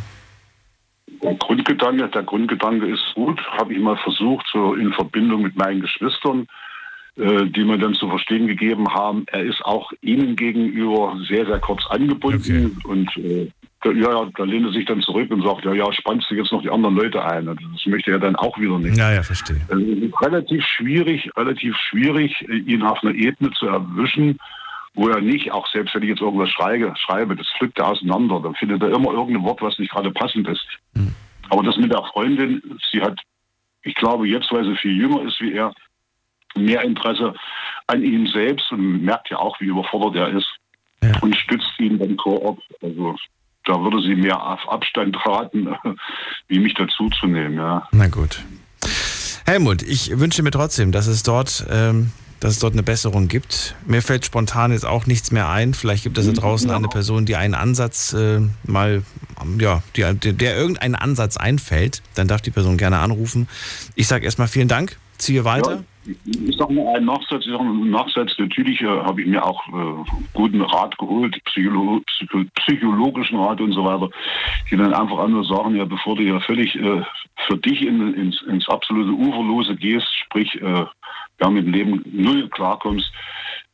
Der 1.21 1.35
Grundgedanke, 1.35 2.07
der 2.07 2.23
Grundgedanke 2.23 2.85
ist 2.87 3.03
gut, 3.13 3.39
habe 3.59 3.73
ich 3.73 3.79
mal 3.79 3.97
versucht, 3.97 4.45
so 4.53 4.73
in 4.73 4.93
Verbindung 4.93 5.41
mit 5.43 5.55
meinen 5.57 5.81
Geschwistern, 5.81 6.47
äh, 7.17 7.45
die 7.55 7.65
mir 7.65 7.77
dann 7.77 7.93
zu 7.93 8.07
verstehen 8.07 8.47
gegeben 8.47 8.87
haben, 9.01 9.25
er 9.27 9.43
ist 9.43 9.61
auch 9.65 9.91
ihnen 10.01 10.35
gegenüber 10.37 11.17
sehr, 11.27 11.45
sehr 11.45 11.59
kurz 11.59 11.83
angebunden 11.89 12.77
und 12.85 13.09
äh, 13.17 13.51
da- 13.83 13.91
ja, 13.91 14.09
ja, 14.15 14.29
da 14.37 14.43
lehnt 14.45 14.65
er 14.67 14.71
sich 14.73 14.85
dann 14.85 15.01
zurück 15.01 15.29
und 15.31 15.41
sagt, 15.43 15.65
ja, 15.65 15.73
ja, 15.73 15.91
spannst 15.91 16.29
du 16.29 16.35
jetzt 16.35 16.51
noch 16.53 16.61
die 16.61 16.69
anderen 16.69 16.95
Leute 16.95 17.19
ein. 17.23 17.47
Also 17.49 17.61
das 17.73 17.85
möchte 17.85 18.11
er 18.11 18.19
dann 18.19 18.35
auch 18.37 18.57
wieder 18.59 18.77
nicht. 18.79 18.97
ja, 18.97 19.11
ja, 19.11 19.23
verstehe. 19.23 19.59
Also 19.69 19.83
relativ 20.21 20.63
schwierig, 20.65 21.29
relativ 21.35 21.75
schwierig, 21.89 22.31
ihn 22.49 22.83
auf 22.83 22.99
einer 23.03 23.15
Ebene 23.15 23.51
zu 23.59 23.67
erwischen, 23.67 24.37
wo 24.93 25.09
er 25.09 25.21
nicht, 25.21 25.51
auch 25.51 25.67
selbst 25.67 25.95
wenn 25.95 26.03
ich 26.03 26.09
jetzt 26.09 26.21
irgendwas 26.21 26.49
schreibe, 26.49 26.93
schreibe 26.97 27.35
das 27.35 27.47
pflückt 27.57 27.79
er 27.79 27.89
auseinander. 27.89 28.39
Dann 28.39 28.55
findet 28.55 28.81
er 28.81 28.89
immer 28.89 29.11
irgendein 29.11 29.43
Wort, 29.43 29.61
was 29.61 29.77
nicht 29.79 29.91
gerade 29.91 30.11
passend 30.11 30.47
ist. 30.47 30.65
Aber 31.49 31.63
das 31.63 31.77
mit 31.77 31.91
der 31.91 32.03
Freundin, 32.13 32.61
sie 32.91 33.01
hat, 33.01 33.19
ich 33.83 33.95
glaube 33.95 34.27
jetzt, 34.27 34.51
weil 34.51 34.65
sie 34.65 34.75
viel 34.75 34.97
jünger 34.97 35.23
ist 35.23 35.39
wie 35.41 35.53
er, 35.53 35.73
mehr 36.55 36.83
Interesse 36.83 37.33
an 37.87 38.03
ihm 38.03 38.27
selbst 38.27 38.71
und 38.71 39.03
merkt 39.03 39.29
ja 39.29 39.37
auch, 39.37 39.59
wie 39.59 39.65
überfordert 39.65 40.15
er 40.15 40.29
ist 40.29 40.47
und 41.21 41.35
stützt 41.35 41.79
ihn 41.79 41.97
dann 41.99 42.17
vor 42.21 42.41
Ort. 42.41 42.59
Also 42.81 43.15
da 43.65 43.81
würde 43.81 44.01
sie 44.01 44.15
mehr 44.15 44.41
auf 44.41 44.67
Abstand 44.69 45.15
raten, 45.25 45.67
wie 46.47 46.59
mich 46.59 46.73
dazuzunehmen. 46.73 47.57
Ja. 47.57 47.87
na 47.91 48.07
gut. 48.07 48.43
Helmut, 49.45 49.81
ich 49.81 50.19
wünsche 50.19 50.43
mir 50.43 50.51
trotzdem, 50.51 50.91
dass 50.91 51.07
es 51.07 51.23
dort, 51.23 51.65
ähm, 51.71 52.11
dass 52.39 52.53
es 52.53 52.59
dort 52.59 52.73
eine 52.73 52.83
Besserung 52.83 53.27
gibt. 53.27 53.75
Mir 53.85 54.01
fällt 54.01 54.25
spontan 54.25 54.71
jetzt 54.71 54.85
auch 54.85 55.05
nichts 55.05 55.31
mehr 55.31 55.49
ein. 55.49 55.73
Vielleicht 55.73 56.03
gibt 56.03 56.17
es 56.17 56.25
da 56.25 56.33
draußen 56.33 56.69
eine 56.71 56.87
Person, 56.87 57.25
die 57.25 57.35
einen 57.35 57.53
Ansatz 57.53 58.13
äh, 58.13 58.39
mal, 58.63 59.03
ja, 59.59 59.81
die, 59.95 60.33
der, 60.33 60.57
irgendeinen 60.57 60.95
Ansatz 60.95 61.37
einfällt. 61.37 62.01
Dann 62.15 62.27
darf 62.27 62.41
die 62.41 62.51
Person 62.51 62.77
gerne 62.77 62.99
anrufen. 62.99 63.47
Ich 63.95 64.07
sage 64.07 64.25
erstmal 64.25 64.47
vielen 64.47 64.67
Dank 64.67 64.97
ziehe 65.19 65.45
weiter. 65.45 65.83
Ja, 66.05 66.13
ich 66.47 66.57
sage 66.57 66.73
mal 66.73 66.95
einen 66.95 67.05
Nachsatz. 67.05 67.45
Ich 67.45 67.53
einen 67.53 67.91
Nachsatz. 67.91 68.31
Natürlich 68.39 68.81
äh, 68.81 68.87
habe 68.87 69.21
ich 69.21 69.27
mir 69.27 69.45
auch 69.45 69.61
äh, 69.67 70.11
guten 70.33 70.61
Rat 70.61 70.97
geholt, 70.97 71.37
Psycholo 71.45 72.01
Psycho 72.07 72.43
psychologischen 72.55 73.37
Rat 73.37 73.61
und 73.61 73.73
so 73.73 73.83
weiter. 73.83 74.09
Die 74.71 74.77
dann 74.77 74.93
einfach 74.93 75.27
nur 75.27 75.43
sagen, 75.43 75.75
ja, 75.75 75.85
bevor 75.85 76.15
du 76.15 76.23
ja 76.23 76.39
völlig 76.39 76.75
äh, 76.75 77.03
für 77.47 77.57
dich 77.57 77.85
in, 77.85 78.13
ins, 78.15 78.41
ins 78.43 78.67
absolute 78.69 79.11
Uferlose 79.11 79.75
gehst, 79.75 80.07
sprich, 80.25 80.55
äh, 80.61 80.85
ja, 81.41 81.49
mit 81.49 81.65
dem 81.65 81.73
Leben 81.73 82.03
null 82.11 82.49
klarkommst, 82.49 83.11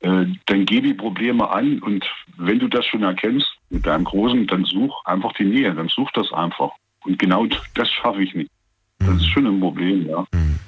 äh, 0.01 0.25
dann 0.45 0.65
geh 0.65 0.81
die 0.81 0.93
Probleme 0.93 1.49
an 1.49 1.79
und 1.79 2.05
wenn 2.37 2.59
du 2.59 2.67
das 2.67 2.85
schon 2.85 3.03
erkennst 3.03 3.47
mit 3.69 3.85
deinem 3.85 4.03
Großen, 4.03 4.45
dann 4.47 4.65
such 4.65 5.03
einfach 5.05 5.33
die 5.33 5.45
Nähe, 5.45 5.73
dann 5.73 5.87
such 5.89 6.11
das 6.13 6.31
einfach. 6.33 6.71
Und 7.05 7.17
genau 7.19 7.45
das 7.73 7.89
schaffe 7.91 8.21
ich 8.23 8.33
nicht. 8.35 8.51
Das 8.99 9.15
ist 9.15 9.27
schon 9.29 9.45
ein 9.45 9.59
Problem, 9.59 10.07
ja. 10.07 10.25
Mhm. 10.33 10.59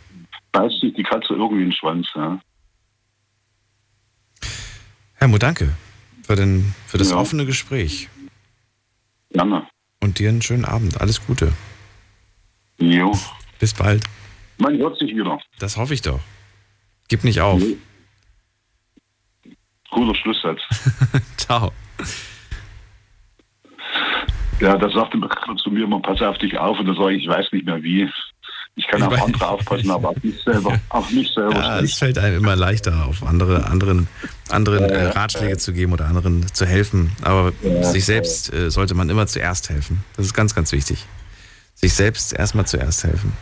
Beißt 0.52 0.80
sich 0.82 0.94
die 0.94 1.04
Katze 1.04 1.34
irgendwie 1.34 1.64
in 1.64 1.70
den 1.70 1.74
Schwanz, 1.76 2.08
ja. 2.16 2.40
Helmut, 5.16 5.42
danke 5.44 5.74
für, 6.24 6.36
den, 6.36 6.74
für 6.86 6.98
das 6.98 7.12
Ja. 7.12 7.18
offene 7.18 7.46
Gespräch. 7.46 8.10
Gerne. 9.32 9.68
Und 10.02 10.20
dir 10.20 10.30
einen 10.30 10.42
schönen 10.42 10.66
Abend. 10.66 11.02
Alles 11.02 11.26
Gute. 11.26 11.52
Jo. 12.80 13.18
Bis 13.60 13.74
bald. 13.74 14.04
Man 14.58 14.78
hört 14.78 14.98
sich 14.98 15.16
wieder. 15.16 15.40
Das 15.60 15.78
hoffe 15.78 15.94
ich 15.94 16.02
doch. 16.02 16.20
Gib 17.08 17.24
nicht 17.24 17.42
auf. 17.42 17.62
Guter 19.92 20.16
Schlusssatz. 20.16 20.60
Ciao. 21.38 21.72
Ja, 24.60 24.76
das 24.76 24.94
sagte 24.94 25.18
mir 25.18 25.28
gerade 25.30 25.56
zu 25.58 25.70
mir 25.70 25.84
immer, 25.84 26.02
pass 26.02 26.22
auf 26.22 26.38
dich 26.40 26.58
auf. 26.58 26.80
Und 26.80 26.88
da 26.88 26.94
sage 26.94 27.14
ich, 27.14 27.24
ich 27.24 27.30
weiß 27.30 27.52
nicht 27.52 27.66
mehr 27.66 27.82
wie. 27.84 28.10
Ich 28.76 28.88
kann 28.88 29.02
auf 29.02 29.20
andere 29.20 29.48
aufpassen, 29.48 29.90
aber 29.90 30.10
auf 30.10 30.24
mich 30.24 30.40
selber, 30.44 30.80
auf 30.90 31.10
mich 31.10 31.34
selber 31.34 31.56
Ja, 31.56 31.80
es 31.80 31.96
fällt 31.96 32.20
einem 32.20 32.38
immer 32.38 32.56
leichter, 32.56 33.08
auf 33.08 33.26
andere, 33.26 33.66
anderen, 33.66 34.08
anderen 34.50 34.84
äh, 34.84 35.06
Ratschläge 35.08 35.58
zu 35.58 35.74
geben 35.74 35.94
oder 35.94 36.06
anderen 36.06 36.46
zu 36.54 36.66
helfen. 36.68 37.12
Aber 37.24 37.54
sich 37.82 38.06
selbst 38.06 38.54
äh, 38.54 38.70
sollte 38.70 38.94
man 38.94 39.10
immer 39.10 39.26
zuerst 39.26 39.70
helfen. 39.70 40.04
Das 40.16 40.28
ist 40.28 40.36
ganz, 40.36 40.54
ganz 40.54 40.72
wichtig. 40.74 41.06
Sich 41.74 41.94
selbst 41.94 42.34
erstmal 42.34 42.68
zuerst 42.68 43.04
helfen. 43.04 43.34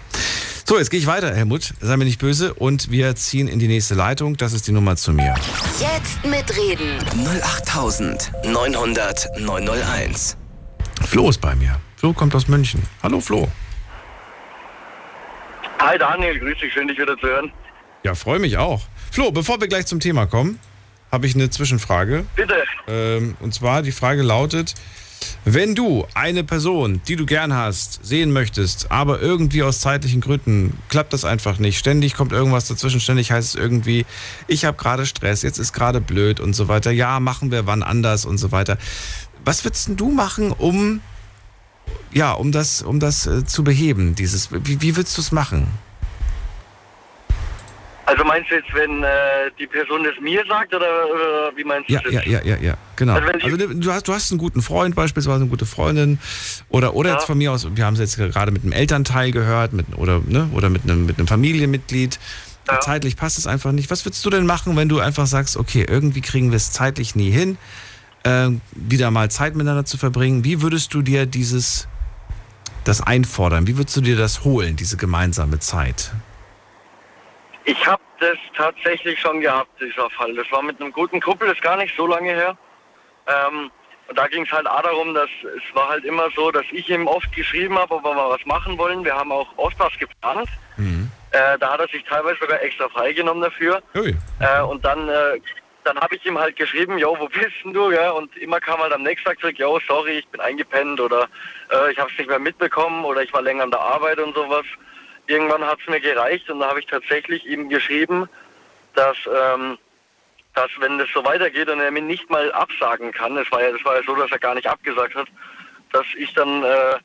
So, 0.67 0.79
jetzt 0.79 0.89
gehe 0.89 0.99
ich 0.99 1.05
weiter, 1.05 1.31
Helmut. 1.31 1.75
Sei 1.79 1.95
mir 1.95 2.05
nicht 2.05 2.19
böse. 2.19 2.55
Und 2.55 2.89
wir 2.89 3.15
ziehen 3.15 3.47
in 3.47 3.59
die 3.59 3.67
nächste 3.67 3.93
Leitung. 3.93 4.35
Das 4.35 4.51
ist 4.51 4.67
die 4.67 4.71
Nummer 4.71 4.95
zu 4.95 5.13
mir. 5.13 5.35
Jetzt 5.79 6.25
mitreden. 6.25 6.97
08900 7.23 9.39
901. 9.39 10.37
Flo 11.05 11.29
ist 11.29 11.39
bei 11.39 11.53
mir. 11.53 11.79
Flo 11.97 12.13
kommt 12.13 12.33
aus 12.33 12.47
München. 12.47 12.81
Hallo, 13.03 13.19
Flo. 13.19 13.47
Hi 15.79 15.99
Daniel, 15.99 16.39
grüß 16.39 16.57
dich, 16.57 16.73
schön 16.73 16.87
dich 16.87 16.97
wieder 16.97 17.15
zu 17.19 17.27
hören. 17.27 17.51
Ja, 18.03 18.15
freue 18.15 18.39
mich 18.39 18.57
auch. 18.57 18.81
Flo, 19.11 19.31
bevor 19.31 19.61
wir 19.61 19.67
gleich 19.67 19.85
zum 19.85 19.99
Thema 19.99 20.25
kommen, 20.25 20.57
habe 21.11 21.27
ich 21.27 21.35
eine 21.35 21.51
Zwischenfrage. 21.51 22.25
Bitte. 22.35 22.63
Ähm, 22.87 23.37
und 23.39 23.53
zwar 23.53 23.83
die 23.83 23.91
Frage 23.91 24.23
lautet, 24.23 24.73
wenn 25.45 25.75
du 25.75 26.05
eine 26.13 26.43
Person, 26.43 27.01
die 27.07 27.15
du 27.15 27.25
gern 27.25 27.53
hast, 27.53 28.05
sehen 28.05 28.31
möchtest, 28.31 28.91
aber 28.91 29.21
irgendwie 29.21 29.63
aus 29.63 29.79
zeitlichen 29.79 30.21
Gründen 30.21 30.77
klappt 30.89 31.13
das 31.13 31.25
einfach 31.25 31.59
nicht. 31.59 31.77
Ständig 31.77 32.15
kommt 32.15 32.31
irgendwas 32.31 32.67
dazwischen, 32.67 32.99
ständig 32.99 33.31
heißt 33.31 33.49
es 33.49 33.55
irgendwie, 33.55 34.05
ich 34.47 34.65
habe 34.65 34.77
gerade 34.77 35.05
Stress, 35.05 35.41
jetzt 35.41 35.57
ist 35.57 35.73
gerade 35.73 36.01
blöd 36.01 36.39
und 36.39 36.53
so 36.53 36.67
weiter. 36.67 36.91
Ja, 36.91 37.19
machen 37.19 37.51
wir 37.51 37.65
wann 37.65 37.83
anders 37.83 38.25
und 38.25 38.37
so 38.37 38.51
weiter. 38.51 38.77
Was 39.43 39.63
würdest 39.63 39.89
du 39.95 40.11
machen, 40.11 40.51
um 40.51 41.01
ja, 42.11 42.31
um 42.31 42.51
das, 42.51 42.81
um 42.81 42.99
das 42.99 43.27
äh, 43.27 43.45
zu 43.45 43.63
beheben? 43.63 44.15
Dieses, 44.15 44.49
wie, 44.51 44.81
wie 44.81 44.95
würdest 44.95 45.17
du 45.17 45.21
es 45.21 45.31
machen? 45.31 45.67
Also 48.07 48.23
meinst 48.23 48.51
du 48.51 48.55
jetzt, 48.55 48.71
wenn 48.73 49.03
äh, 49.03 49.07
die 49.57 49.65
Person 49.65 50.05
es 50.05 50.21
mir 50.21 50.43
sagt 50.47 50.73
oder, 50.75 50.85
oder 51.11 51.51
wie 51.55 51.63
meinst 51.63 51.89
du 51.89 51.93
Ja, 51.93 52.01
das? 52.01 52.13
ja, 52.13 52.21
ja, 52.23 52.39
ja, 52.43 52.55
ja, 52.57 52.77
genau. 52.95 53.13
Also 53.13 53.27
Also 53.43 53.57
du 53.57 53.91
hast, 53.91 54.07
du 54.07 54.13
hast 54.13 54.31
einen 54.31 54.37
guten 54.37 54.61
Freund 54.61 54.95
beispielsweise, 54.95 55.37
eine 55.41 55.47
gute 55.49 55.65
Freundin 55.65 56.19
oder 56.69 56.93
oder 56.93 57.13
jetzt 57.13 57.25
von 57.25 57.37
mir 57.37 57.51
aus, 57.51 57.67
wir 57.75 57.83
haben 57.85 57.95
es 57.95 57.99
jetzt 57.99 58.17
gerade 58.17 58.51
mit 58.51 58.61
einem 58.63 58.73
Elternteil 58.73 59.31
gehört, 59.31 59.73
mit 59.73 59.87
oder 59.97 60.21
ne, 60.25 60.49
oder 60.53 60.69
mit 60.69 60.83
einem 60.83 61.05
mit 61.07 61.17
einem 61.17 61.27
Familienmitglied. 61.27 62.19
Zeitlich 62.81 63.15
passt 63.15 63.37
es 63.37 63.45
einfach 63.45 63.71
nicht. 63.71 63.91
Was 63.91 64.05
würdest 64.05 64.25
du 64.25 64.31
denn 64.31 64.47
machen, 64.47 64.75
wenn 64.75 64.89
du 64.89 64.99
einfach 64.99 65.27
sagst, 65.27 65.55
okay, 65.55 65.85
irgendwie 65.87 66.21
kriegen 66.21 66.49
wir 66.51 66.57
es 66.57 66.71
zeitlich 66.71 67.15
nie 67.15 67.29
hin, 67.29 67.59
äh, 68.23 68.49
wieder 68.71 69.11
mal 69.11 69.29
Zeit 69.29 69.53
miteinander 69.55 69.85
zu 69.85 69.97
verbringen? 69.97 70.43
Wie 70.43 70.63
würdest 70.63 70.93
du 70.95 71.03
dir 71.03 71.27
dieses 71.27 71.87
das 72.83 73.01
einfordern? 73.01 73.67
Wie 73.67 73.77
würdest 73.77 73.95
du 73.97 74.01
dir 74.01 74.15
das 74.15 74.43
holen, 74.43 74.75
diese 74.75 74.97
gemeinsame 74.97 75.59
Zeit? 75.59 76.11
Ich 77.65 77.85
habe 77.85 78.01
das 78.19 78.37
tatsächlich 78.55 79.19
schon 79.19 79.41
gehabt, 79.41 79.69
dieser 79.81 80.09
Fall. 80.11 80.33
Das 80.35 80.51
war 80.51 80.61
mit 80.61 80.79
einem 80.79 80.91
guten 80.91 81.19
Kumpel, 81.19 81.47
das 81.47 81.57
ist 81.57 81.63
gar 81.63 81.77
nicht 81.77 81.95
so 81.97 82.05
lange 82.05 82.31
her. 82.31 82.57
Ähm, 83.27 83.71
und 84.07 84.17
da 84.17 84.27
ging 84.27 84.45
es 84.45 84.51
halt 84.51 84.67
auch 84.67 84.83
darum, 84.83 85.15
dass 85.15 85.29
es 85.43 85.75
war 85.75 85.89
halt 85.89 86.05
immer 86.05 86.29
so, 86.35 86.51
dass 86.51 86.65
ich 86.71 86.87
ihm 86.89 87.07
oft 87.07 87.31
geschrieben 87.33 87.77
habe, 87.77 87.95
ob 87.95 88.03
wir 88.03 88.13
mal 88.13 88.29
was 88.29 88.45
machen 88.45 88.77
wollen. 88.77 89.03
Wir 89.03 89.15
haben 89.15 89.31
auch 89.31 89.47
oft 89.57 89.79
was 89.79 89.97
geplant. 89.97 90.47
Äh, 91.31 91.57
da 91.59 91.73
hat 91.73 91.79
er 91.79 91.87
sich 91.87 92.03
teilweise 92.03 92.37
sogar 92.39 92.61
extra 92.61 92.87
freigenommen 92.89 93.41
dafür. 93.41 93.81
Äh, 94.39 94.61
und 94.61 94.85
dann, 94.85 95.09
äh, 95.09 95.39
dann 95.83 95.99
habe 95.99 96.15
ich 96.15 96.25
ihm 96.25 96.37
halt 96.37 96.55
geschrieben, 96.55 96.99
jo, 96.99 97.17
wo 97.19 97.27
bist 97.27 97.51
denn 97.63 97.73
du? 97.73 97.91
Ja? 97.91 98.11
Und 98.11 98.35
immer 98.37 98.59
kam 98.59 98.79
halt 98.79 98.93
am 98.93 99.01
nächsten 99.01 99.27
Tag 99.27 99.39
zurück, 99.39 99.57
jo, 99.57 99.79
sorry, 99.87 100.19
ich 100.19 100.27
bin 100.27 100.39
eingepennt 100.39 100.99
oder 101.01 101.27
äh, 101.71 101.91
ich 101.91 101.97
habe 101.97 102.11
es 102.11 102.17
nicht 102.19 102.29
mehr 102.29 102.39
mitbekommen 102.39 103.03
oder 103.03 103.23
ich 103.23 103.33
war 103.33 103.41
länger 103.41 103.63
an 103.63 103.71
der 103.71 103.81
Arbeit 103.81 104.19
und 104.19 104.35
sowas. 104.35 104.65
Irgendwann 105.27 105.65
hat 105.65 105.79
es 105.81 105.87
mir 105.87 105.99
gereicht 105.99 106.49
und 106.49 106.59
da 106.59 106.69
habe 106.69 106.79
ich 106.79 106.85
tatsächlich 106.85 107.45
ihm 107.45 107.69
geschrieben, 107.69 108.29
dass, 108.93 109.17
ähm, 109.25 109.77
dass 110.53 110.69
wenn 110.79 110.97
das 110.97 111.09
so 111.13 111.23
weitergeht 111.25 111.69
und 111.69 111.79
er 111.79 111.91
mir 111.91 112.01
nicht 112.01 112.29
mal 112.29 112.51
absagen 112.51 113.11
kann, 113.11 113.35
das 113.35 113.51
war 113.51 113.61
ja, 113.63 113.71
das 113.71 113.83
war 113.83 113.95
ja 113.95 114.03
so, 114.05 114.15
dass 114.15 114.31
er 114.31 114.39
gar 114.39 114.55
nicht 114.55 114.67
abgesagt 114.67 115.15
hat, 115.15 115.27
dass 115.91 116.05
ich 116.17 116.33
dann 116.33 116.63
äh, 116.63 116.95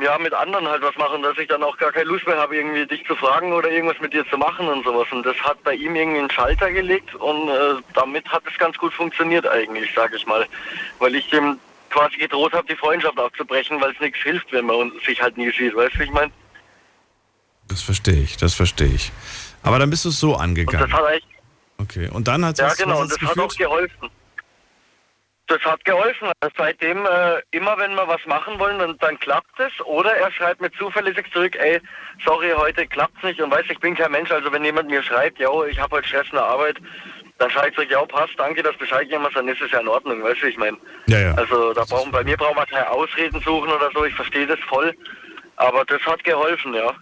ja 0.00 0.18
mit 0.18 0.32
anderen 0.32 0.68
halt 0.68 0.82
was 0.82 0.96
mache 0.96 1.14
und 1.14 1.22
dass 1.22 1.36
ich 1.38 1.48
dann 1.48 1.62
auch 1.62 1.76
gar 1.76 1.92
keine 1.92 2.08
Lust 2.08 2.26
mehr 2.26 2.38
habe, 2.38 2.56
irgendwie 2.56 2.86
dich 2.86 3.04
zu 3.06 3.16
fragen 3.16 3.52
oder 3.52 3.70
irgendwas 3.70 4.00
mit 4.00 4.12
dir 4.12 4.26
zu 4.28 4.38
machen 4.38 4.68
und 4.68 4.84
sowas. 4.84 5.08
Und 5.10 5.26
das 5.26 5.36
hat 5.42 5.62
bei 5.64 5.74
ihm 5.74 5.96
irgendwie 5.96 6.20
einen 6.20 6.30
Schalter 6.30 6.70
gelegt 6.70 7.14
und 7.16 7.48
äh, 7.48 7.74
damit 7.94 8.28
hat 8.28 8.42
es 8.50 8.56
ganz 8.58 8.78
gut 8.78 8.94
funktioniert 8.94 9.46
eigentlich, 9.46 9.92
sage 9.94 10.16
ich 10.16 10.26
mal. 10.26 10.46
Weil 10.98 11.14
ich 11.16 11.32
ihm 11.32 11.58
quasi 11.90 12.16
gedroht 12.18 12.52
habe, 12.52 12.68
die 12.68 12.76
Freundschaft 12.76 13.18
abzubrechen, 13.18 13.80
weil 13.80 13.90
es 13.92 14.00
nichts 14.00 14.20
hilft, 14.20 14.52
wenn 14.52 14.66
man 14.66 14.92
sich 15.04 15.20
halt 15.20 15.36
nie 15.36 15.50
sieht. 15.50 15.74
Weißt 15.74 15.96
du, 15.96 16.04
ich 16.04 16.10
meine? 16.10 16.30
Das 17.70 17.80
verstehe 17.82 18.22
ich, 18.22 18.36
das 18.36 18.54
verstehe 18.54 18.88
ich. 18.94 19.12
Aber 19.62 19.78
dann 19.78 19.88
bist 19.90 20.04
du 20.04 20.08
es 20.10 20.18
so 20.20 20.34
Und 20.34 20.40
angegangen. 20.42 20.90
das 20.90 20.98
hat 21.00 21.10
echt 21.12 21.26
Okay, 21.78 22.08
und 22.12 22.28
dann 22.28 22.44
hat 22.44 22.58
Ja, 22.58 22.66
was, 22.66 22.76
genau, 22.76 23.00
und 23.00 23.10
das 23.10 23.18
hat 23.20 23.28
geführt? 23.34 23.52
auch 23.52 23.56
geholfen. 23.56 24.10
Das 25.46 25.60
hat 25.62 25.84
geholfen. 25.84 26.30
Also 26.40 26.54
seitdem, 26.58 27.04
äh, 27.06 27.40
immer 27.50 27.76
wenn 27.78 27.94
wir 27.94 28.06
was 28.06 28.24
machen 28.26 28.58
wollen, 28.58 28.78
dann, 28.78 28.96
dann 28.98 29.18
klappt 29.18 29.58
es. 29.58 29.72
Oder 29.86 30.14
er 30.14 30.30
schreibt 30.30 30.60
mir 30.60 30.70
zuverlässig 30.72 31.26
zurück, 31.32 31.56
ey, 31.58 31.80
sorry, 32.24 32.52
heute 32.56 32.86
klappt's 32.86 33.22
nicht. 33.22 33.40
Und 33.40 33.50
weiß, 33.50 33.64
ich 33.68 33.78
bin 33.80 33.96
kein 33.96 34.12
Mensch, 34.12 34.30
also 34.30 34.52
wenn 34.52 34.64
jemand 34.64 34.88
mir 34.90 35.02
schreibt, 35.02 35.38
ja, 35.38 35.48
ich 35.64 35.78
habe 35.80 35.96
heute 35.96 36.06
Stress 36.08 36.26
in 36.30 36.36
der 36.36 36.44
Arbeit, 36.44 36.76
dann 37.38 37.50
schreibe 37.50 37.68
ich 37.70 37.74
zurück, 37.74 37.90
ja, 37.90 38.04
passt, 38.04 38.34
danke, 38.36 38.62
dass 38.62 38.72
du 38.74 38.78
Bescheid 38.80 39.02
gegeben 39.08 39.24
hast, 39.24 39.34
dann 39.34 39.48
ist 39.48 39.60
es 39.62 39.70
ja 39.72 39.80
in 39.80 39.88
Ordnung, 39.88 40.22
weißt 40.22 40.42
du, 40.42 40.46
ich 40.46 40.56
meine. 40.58 40.76
Ja, 41.06 41.18
ja. 41.18 41.34
Also 41.34 41.72
da 41.72 41.84
brauchen, 41.84 42.12
bei 42.12 42.22
mir 42.22 42.36
brauchen 42.36 42.56
wir 42.56 42.66
keine 42.66 42.88
Ausreden 42.90 43.40
suchen 43.40 43.70
oder 43.70 43.90
so, 43.92 44.04
ich 44.04 44.14
verstehe 44.14 44.46
das 44.46 44.60
voll. 44.68 44.94
Aber 45.56 45.84
das 45.86 46.00
hat 46.02 46.22
geholfen, 46.22 46.74
ja. 46.74 46.92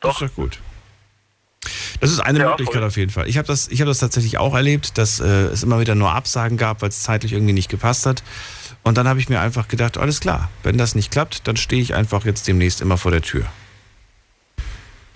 Das 0.00 0.14
ist 0.14 0.22
doch 0.22 0.34
gut. 0.34 0.58
Das 2.00 2.10
ist 2.10 2.20
eine 2.20 2.40
Ja, 2.40 2.48
Möglichkeit 2.50 2.76
voll. 2.76 2.84
auf 2.86 2.96
jeden 2.96 3.10
Fall. 3.10 3.28
Ich 3.28 3.38
habe 3.38 3.48
das, 3.48 3.68
ich 3.68 3.80
hab 3.80 3.88
das 3.88 3.98
tatsächlich 3.98 4.38
auch 4.38 4.54
erlebt, 4.54 4.98
dass 4.98 5.18
äh, 5.18 5.24
es 5.46 5.62
immer 5.62 5.80
wieder 5.80 5.94
nur 5.94 6.12
Absagen 6.12 6.58
gab, 6.58 6.82
weil 6.82 6.90
es 6.90 7.02
zeitlich 7.02 7.32
irgendwie 7.32 7.54
nicht 7.54 7.68
gepasst 7.70 8.06
hat. 8.06 8.22
Und 8.82 8.96
dann 8.98 9.08
habe 9.08 9.18
ich 9.18 9.28
mir 9.28 9.40
einfach 9.40 9.66
gedacht, 9.66 9.98
alles 9.98 10.20
klar, 10.20 10.50
wenn 10.62 10.78
das 10.78 10.94
nicht 10.94 11.10
klappt, 11.10 11.48
dann 11.48 11.56
stehe 11.56 11.82
ich 11.82 11.94
einfach 11.94 12.24
jetzt 12.24 12.46
demnächst 12.46 12.80
immer 12.80 12.98
vor 12.98 13.10
der 13.10 13.22
Tür. 13.22 13.46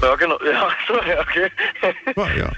Ja, 0.02 0.14
genau, 0.16 0.38
ja, 0.44 0.68
okay. 1.20 1.50
Ja, 2.16 2.30
ja. 2.36 2.52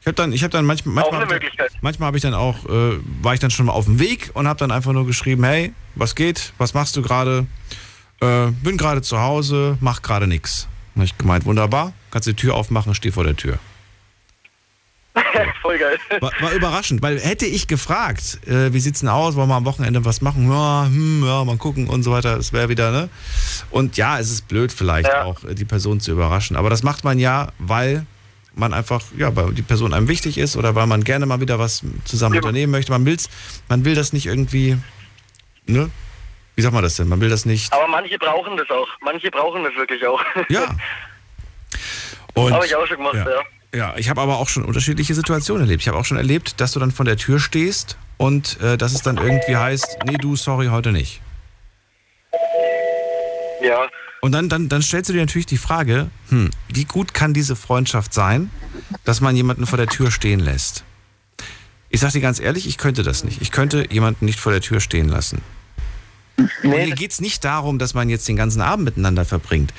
Ich 0.00 0.06
habe 0.06 0.14
dann, 0.14 0.32
ich 0.32 0.42
habe 0.42 0.50
dann 0.50 0.64
manchmal, 0.64 1.04
Auch 1.04 1.12
manchmal, 1.12 1.20
eine 1.22 1.34
hab 1.34 1.42
ich- 1.42 1.42
Möglichkeit. 1.50 1.72
manchmal 1.82 2.06
habe 2.08 2.16
ich 2.16 2.22
dann 2.22 2.32
auch, 2.34 2.64
äh, 2.64 2.98
war 3.20 3.34
ich 3.34 3.40
dann 3.40 3.50
schon 3.50 3.66
mal 3.66 3.72
auf 3.72 3.84
dem 3.84 4.00
Weg 4.00 4.30
und 4.32 4.48
habe 4.48 4.58
dann 4.58 4.70
einfach 4.70 4.92
nur 4.92 5.06
geschrieben, 5.06 5.44
hey, 5.44 5.74
was 5.94 6.14
geht, 6.14 6.54
was 6.56 6.72
machst 6.72 6.96
du 6.96 7.02
gerade? 7.02 7.46
Äh, 8.20 8.46
bin 8.62 8.78
gerade 8.78 9.02
zu 9.02 9.20
Hause, 9.20 9.76
mach 9.80 10.00
gerade 10.00 10.26
nichts. 10.26 10.66
Und 11.00 11.06
ich 11.06 11.16
gemeint, 11.16 11.46
wunderbar, 11.46 11.94
kannst 12.10 12.28
die 12.28 12.34
Tür 12.34 12.54
aufmachen, 12.54 12.94
steh 12.94 13.10
vor 13.10 13.24
der 13.24 13.34
Tür. 13.34 13.58
Voll 15.62 15.78
geil. 15.78 15.98
War, 16.20 16.30
war 16.40 16.52
überraschend, 16.52 17.00
weil 17.00 17.18
hätte 17.18 17.46
ich 17.46 17.66
gefragt, 17.66 18.46
äh, 18.46 18.74
wie 18.74 18.80
sieht's 18.80 19.00
denn 19.00 19.08
aus, 19.08 19.34
wollen 19.34 19.48
wir 19.48 19.54
am 19.54 19.64
Wochenende 19.64 20.04
was 20.04 20.20
machen? 20.20 20.50
Ja, 20.50 20.84
hm, 20.84 21.24
ja, 21.24 21.42
mal 21.44 21.56
gucken 21.56 21.88
und 21.88 22.02
so 22.02 22.12
weiter, 22.12 22.36
das 22.36 22.52
wäre 22.52 22.68
wieder, 22.68 22.90
ne? 22.90 23.08
Und 23.70 23.96
ja, 23.96 24.18
es 24.18 24.30
ist 24.30 24.46
blöd 24.46 24.74
vielleicht 24.74 25.10
auch, 25.10 25.42
äh, 25.44 25.54
die 25.54 25.64
Person 25.64 26.00
zu 26.00 26.12
überraschen, 26.12 26.54
aber 26.54 26.68
das 26.68 26.82
macht 26.82 27.02
man 27.02 27.18
ja, 27.18 27.48
weil 27.58 28.04
man 28.54 28.74
einfach, 28.74 29.00
ja, 29.16 29.34
weil 29.34 29.54
die 29.54 29.62
Person 29.62 29.94
einem 29.94 30.06
wichtig 30.06 30.36
ist 30.36 30.54
oder 30.54 30.74
weil 30.74 30.86
man 30.86 31.02
gerne 31.02 31.24
mal 31.24 31.40
wieder 31.40 31.58
was 31.58 31.82
zusammen 32.04 32.36
unternehmen 32.36 32.72
möchte. 32.72 32.92
Man 32.92 33.06
will's, 33.06 33.30
man 33.70 33.86
will 33.86 33.94
das 33.94 34.12
nicht 34.12 34.26
irgendwie, 34.26 34.76
ne? 35.64 35.90
Wie 36.60 36.62
sagt 36.62 36.74
man 36.74 36.82
das 36.82 36.96
denn? 36.96 37.08
Man 37.08 37.22
will 37.22 37.30
das 37.30 37.46
nicht. 37.46 37.72
Aber 37.72 37.88
manche 37.88 38.18
brauchen 38.18 38.54
das 38.58 38.68
auch. 38.68 38.86
Manche 39.00 39.30
brauchen 39.30 39.64
das 39.64 39.74
wirklich 39.76 40.06
auch. 40.06 40.22
Ja. 40.50 40.76
Habe 42.36 42.66
ich 42.66 42.76
auch 42.76 42.86
schon 42.86 42.98
gemacht, 42.98 43.14
ja. 43.14 43.26
ja. 43.30 43.40
Ja, 43.72 43.94
ich 43.96 44.10
habe 44.10 44.20
aber 44.20 44.36
auch 44.36 44.48
schon 44.50 44.66
unterschiedliche 44.66 45.14
Situationen 45.14 45.62
erlebt. 45.62 45.80
Ich 45.80 45.88
habe 45.88 45.96
auch 45.96 46.04
schon 46.04 46.18
erlebt, 46.18 46.60
dass 46.60 46.72
du 46.72 46.80
dann 46.80 46.90
vor 46.90 47.06
der 47.06 47.16
Tür 47.16 47.40
stehst 47.40 47.96
und 48.18 48.60
äh, 48.60 48.76
dass 48.76 48.92
es 48.92 49.00
dann 49.00 49.16
irgendwie 49.16 49.56
heißt, 49.56 50.00
nee, 50.04 50.18
du, 50.18 50.36
sorry, 50.36 50.66
heute 50.66 50.92
nicht. 50.92 51.22
Ja. 53.62 53.88
Und 54.20 54.32
dann, 54.32 54.50
dann, 54.50 54.68
dann 54.68 54.82
stellst 54.82 55.08
du 55.08 55.14
dir 55.14 55.20
natürlich 55.20 55.46
die 55.46 55.56
Frage, 55.56 56.10
hm, 56.28 56.50
wie 56.68 56.84
gut 56.84 57.14
kann 57.14 57.32
diese 57.32 57.56
Freundschaft 57.56 58.12
sein, 58.12 58.50
dass 59.06 59.22
man 59.22 59.34
jemanden 59.34 59.64
vor 59.66 59.78
der 59.78 59.86
Tür 59.86 60.10
stehen 60.10 60.40
lässt? 60.40 60.84
Ich 61.88 62.00
sag 62.00 62.12
dir 62.12 62.20
ganz 62.20 62.38
ehrlich, 62.38 62.68
ich 62.68 62.76
könnte 62.76 63.02
das 63.02 63.24
nicht. 63.24 63.40
Ich 63.40 63.50
könnte 63.50 63.86
jemanden 63.90 64.26
nicht 64.26 64.38
vor 64.38 64.52
der 64.52 64.60
Tür 64.60 64.80
stehen 64.80 65.08
lassen. 65.08 65.40
Und 66.62 66.72
hier 66.72 66.94
geht 66.94 67.12
es 67.12 67.20
nicht 67.20 67.44
darum, 67.44 67.78
dass 67.78 67.94
man 67.94 68.08
jetzt 68.08 68.26
den 68.28 68.36
ganzen 68.36 68.60
Abend 68.62 68.84
miteinander 68.84 69.24
verbringt. 69.24 69.72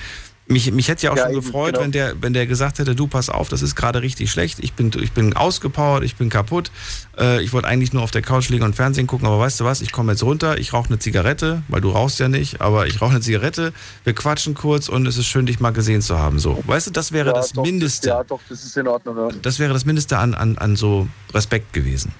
Mich, 0.48 0.70
mich 0.74 0.90
hätte 0.90 1.06
ja 1.06 1.12
auch 1.14 1.18
Ja, 1.18 1.26
schon 1.28 1.36
gefreut, 1.36 1.74
genau. 1.74 1.84
wenn, 1.86 1.92
der, 1.94 2.22
wenn 2.22 2.34
der 2.34 2.46
gesagt 2.46 2.80
hätte, 2.80 2.94
du 2.94 3.08
pass 3.08 3.30
auf, 3.30 3.48
das 3.48 3.62
ist 3.62 3.76
gerade 3.76 4.02
richtig 4.02 4.32
schlecht, 4.32 4.60
ich 4.60 4.74
bin, 4.74 4.92
ich 5.00 5.14
bin 5.14 5.34
ausgepowert, 5.34 6.04
ich 6.04 6.18
bin 6.18 6.30
kaputt, 6.30 6.72
äh, 7.18 7.42
ich 7.42 7.54
wollte 7.54 7.70
eigentlich 7.70 7.94
nur 7.94 8.04
auf 8.04 8.12
der 8.12 8.22
Couch 8.22 8.50
liegen 8.50 8.66
und 8.66 8.76
Fernsehen 8.76 9.08
gucken, 9.08 9.28
aber 9.28 9.40
weißt 9.40 9.62
du 9.62 9.64
was, 9.66 9.80
ich 9.82 9.94
komme 9.94 10.12
jetzt 10.12 10.24
runter, 10.24 10.58
ich 10.58 10.74
rauche 10.74 10.90
eine 10.90 11.00
Zigarette, 11.00 11.64
weil 11.70 11.80
du 11.80 11.92
rauchst 11.92 12.20
ja 12.20 12.28
nicht, 12.28 12.60
aber 12.60 12.86
ich 12.88 13.02
rauche 13.02 13.12
eine 13.12 13.22
Zigarette, 13.22 13.72
wir 14.04 14.14
quatschen 14.14 14.54
kurz 14.54 14.90
und 14.90 15.06
es 15.08 15.16
ist 15.18 15.28
schön, 15.28 15.46
dich 15.46 15.62
mal 15.62 15.72
gesehen 15.72 16.02
zu 16.02 16.20
haben. 16.20 16.38
So, 16.38 16.62
weißt 16.66 16.88
du, 16.88 16.92
das 16.92 17.14
wäre 17.14 17.28
Ja, 17.30 17.34
das 17.34 17.54
doch, 17.54 17.64
Mindeste. 17.64 18.10
Ja, 18.10 18.24
doch, 18.26 18.42
das 18.50 18.66
ist 18.66 18.76
in 18.76 18.88
Ordnung. 18.90 19.16
Ja. 19.16 19.30
Das 19.42 19.58
wäre 19.58 19.72
das 19.72 19.86
Mindeste 19.86 20.18
an, 20.18 20.34
an, 20.34 20.58
an 20.58 20.76
so 20.76 21.08
Respekt 21.34 21.72
gewesen. 21.72 22.12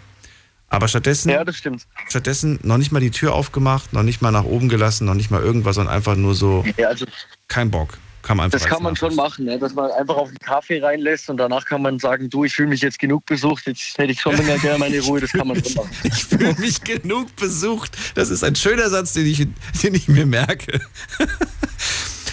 Aber 0.72 0.88
stattdessen, 0.88 1.30
Ja, 1.30 1.44
das 1.44 1.58
stimmt. 1.58 1.86
stattdessen 2.08 2.58
noch 2.64 2.78
nicht 2.78 2.94
mal 2.94 3.02
die 3.02 3.12
Tür 3.12 3.34
aufgemacht, 3.34 3.92
noch 3.92 4.04
nicht 4.04 4.22
mal 4.22 4.32
nach 4.32 4.46
oben 4.46 4.70
gelassen, 4.70 5.06
noch 5.06 5.14
nicht 5.16 5.30
mal 5.30 5.42
irgendwas 5.42 5.78
und 5.78 5.90
einfach 5.90 6.16
nur 6.16 6.34
so, 6.34 6.64
Ja, 6.78 6.88
also 6.88 7.06
kein 7.50 7.70
Bock. 7.70 7.98
Kam 8.22 8.40
einfach 8.40 8.60
das 8.60 8.68
kann 8.68 8.84
man 8.84 8.96
schon 8.96 9.16
machen, 9.16 9.46
ne? 9.46 9.58
dass 9.58 9.74
man 9.74 9.90
einfach 9.92 10.16
auf 10.16 10.30
den 10.30 10.38
Kaffee 10.38 10.80
reinlässt 10.80 11.28
und 11.30 11.38
danach 11.38 11.66
kann 11.66 11.82
man 11.82 11.98
sagen, 11.98 12.30
du, 12.30 12.46
ich 12.46 12.54
fühle 12.54 12.70
mich 12.70 12.82
jetzt 12.82 13.00
genug 13.00 13.26
besucht, 13.26 13.66
jetzt 13.66 13.98
hätte 13.98 14.12
ich 14.12 14.22
schon 14.22 14.38
länger 14.38 14.60
gerne 14.60 14.78
meine 14.78 15.00
Ruhe, 15.02 15.20
das 15.20 15.32
kann 15.32 15.48
man 15.48 15.62
schon 15.62 15.74
machen. 15.74 15.90
Ich 16.04 16.24
fühle 16.26 16.54
mich 16.60 16.82
genug 16.84 17.36
besucht. 17.36 17.98
Das 18.16 18.30
ist 18.30 18.44
ein 18.44 18.56
schöner 18.56 18.90
Satz, 18.90 19.14
den 19.14 19.26
ich, 19.26 19.48
den 19.82 19.96
ich 19.96 20.08
mir 20.08 20.26
merke. 20.28 20.80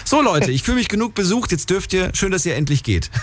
So 0.09 0.23
Leute, 0.23 0.49
ich 0.49 0.63
fühle 0.63 0.77
mich 0.77 0.87
genug 0.87 1.13
besucht. 1.13 1.51
Jetzt 1.51 1.69
dürft 1.69 1.93
ihr, 1.93 2.09
schön, 2.15 2.31
dass 2.31 2.43
ihr 2.43 2.55
endlich 2.55 2.81
geht. 2.81 3.11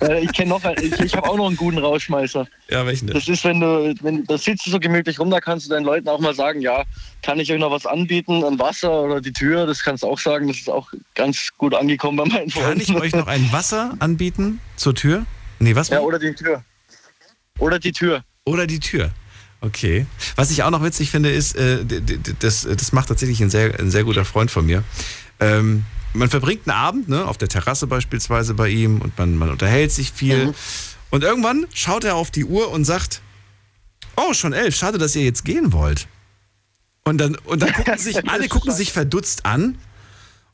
Äh, 0.00 0.22
ich 0.22 0.32
kenne 0.32 0.50
noch, 0.50 0.62
ich, 0.78 0.92
ich 1.00 1.16
habe 1.16 1.28
auch 1.28 1.36
noch 1.36 1.46
einen 1.46 1.56
guten 1.56 1.78
Rausschmeißer. 1.78 2.46
Ja, 2.68 2.84
welchen 2.84 3.06
denn? 3.06 3.14
Das 3.14 3.26
ist, 3.26 3.44
wenn 3.44 3.60
du, 3.60 3.94
wenn 4.02 4.24
da 4.24 4.36
sitzt 4.36 4.66
du 4.66 4.70
so 4.70 4.78
gemütlich 4.78 5.18
rum, 5.18 5.30
da 5.30 5.40
kannst 5.40 5.66
du 5.66 5.70
deinen 5.70 5.84
Leuten 5.84 6.06
auch 6.08 6.20
mal 6.20 6.34
sagen, 6.34 6.60
ja, 6.60 6.84
kann 7.22 7.40
ich 7.40 7.50
euch 7.50 7.58
noch 7.58 7.70
was 7.70 7.86
anbieten, 7.86 8.44
ein 8.44 8.58
Wasser 8.58 9.02
oder 9.02 9.20
die 9.22 9.32
Tür, 9.32 9.66
das 9.66 9.82
kannst 9.82 10.02
du 10.02 10.08
auch 10.08 10.18
sagen, 10.18 10.48
das 10.48 10.58
ist 10.58 10.68
auch 10.68 10.92
ganz 11.14 11.48
gut 11.56 11.74
angekommen 11.74 12.18
bei 12.18 12.24
meinen 12.26 12.50
Freunden. 12.50 12.68
Kann 12.68 12.80
ich 12.80 12.94
euch 12.94 13.14
noch 13.14 13.26
ein 13.26 13.50
Wasser 13.52 13.96
anbieten 14.00 14.60
zur 14.76 14.94
Tür? 14.94 15.24
Nee, 15.58 15.74
was? 15.74 15.88
Ja, 15.88 16.00
oder 16.00 16.18
die 16.18 16.34
Tür. 16.34 16.62
Oder 17.58 17.78
die 17.78 17.92
Tür. 17.92 18.22
Oder 18.44 18.66
die 18.66 18.80
Tür. 18.80 19.12
Okay. 19.66 20.06
Was 20.36 20.50
ich 20.50 20.62
auch 20.62 20.70
noch 20.70 20.82
witzig 20.82 21.10
finde, 21.10 21.30
ist, 21.30 21.56
äh, 21.56 21.84
das, 22.38 22.62
das 22.70 22.92
macht 22.92 23.08
tatsächlich 23.08 23.40
ein 23.42 23.50
sehr, 23.50 23.78
ein 23.80 23.90
sehr 23.90 24.04
guter 24.04 24.24
Freund 24.24 24.50
von 24.50 24.64
mir. 24.64 24.84
Ähm, 25.40 25.84
man 26.12 26.30
verbringt 26.30 26.68
einen 26.68 26.78
Abend, 26.78 27.08
ne, 27.08 27.26
auf 27.26 27.36
der 27.36 27.48
Terrasse 27.48 27.86
beispielsweise 27.86 28.54
bei 28.54 28.68
ihm 28.68 29.00
und 29.00 29.18
man, 29.18 29.36
man 29.36 29.50
unterhält 29.50 29.90
sich 29.90 30.12
viel. 30.12 30.54
Und 31.10 31.24
irgendwann 31.24 31.66
schaut 31.74 32.04
er 32.04 32.14
auf 32.14 32.30
die 32.30 32.44
Uhr 32.44 32.70
und 32.70 32.84
sagt, 32.84 33.20
oh, 34.16 34.32
schon 34.34 34.52
elf, 34.52 34.76
schade, 34.76 34.98
dass 34.98 35.16
ihr 35.16 35.24
jetzt 35.24 35.44
gehen 35.44 35.72
wollt. 35.72 36.06
Und 37.04 37.18
dann, 37.18 37.34
und 37.44 37.60
dann 37.62 37.72
gucken 37.72 37.98
sich, 37.98 38.28
alle 38.28 38.48
gucken 38.48 38.72
sich 38.72 38.92
verdutzt 38.92 39.46
an 39.46 39.78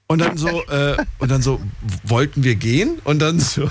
und 0.07 0.19
dann 0.19 0.37
so, 0.37 0.63
äh, 0.67 0.97
und 1.19 1.31
dann 1.31 1.41
so, 1.41 1.61
wollten 2.05 2.45
wir 2.45 2.55
gehen? 2.55 2.99
Und 3.05 3.21
dann 3.21 3.41
so. 3.41 3.71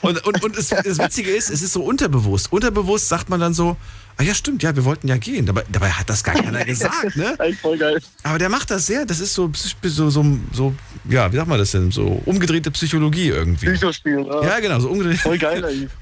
Und, 0.00 0.26
und, 0.26 0.42
und 0.42 0.56
es, 0.56 0.70
das 0.70 0.98
Witzige 0.98 1.30
ist, 1.30 1.50
es 1.50 1.62
ist 1.62 1.72
so 1.72 1.84
unterbewusst. 1.84 2.52
Unterbewusst 2.52 3.08
sagt 3.08 3.28
man 3.28 3.38
dann 3.38 3.54
so, 3.54 3.76
ah 4.16 4.22
ja, 4.22 4.34
stimmt, 4.34 4.62
ja, 4.62 4.74
wir 4.74 4.84
wollten 4.84 5.08
ja 5.08 5.16
gehen. 5.16 5.46
Dabei, 5.46 5.64
dabei 5.70 5.90
hat 5.90 6.08
das 6.08 6.22
gar 6.24 6.34
keiner 6.34 6.64
gesagt, 6.64 7.16
ne? 7.16 7.36
Voll 7.60 7.78
geil. 7.78 8.00
Aber 8.22 8.38
der 8.38 8.48
macht 8.48 8.70
das 8.70 8.86
sehr, 8.86 9.04
das 9.06 9.20
ist 9.20 9.34
so, 9.34 9.50
so, 9.54 10.10
so, 10.10 10.38
so, 10.52 10.74
ja, 11.08 11.32
wie 11.32 11.36
sagt 11.36 11.48
man 11.48 11.58
das 11.58 11.70
denn? 11.72 11.90
So 11.90 12.22
umgedrehte 12.24 12.70
Psychologie 12.70 13.28
irgendwie. 13.28 13.66
Psychospiel, 13.66 14.24
ja. 14.26 14.42
Ja, 14.44 14.60
genau, 14.60 14.80
so 14.80 14.90
umgedreht. 14.90 15.18
Voll 15.18 15.38
geil 15.38 15.64
eigentlich. 15.64 15.90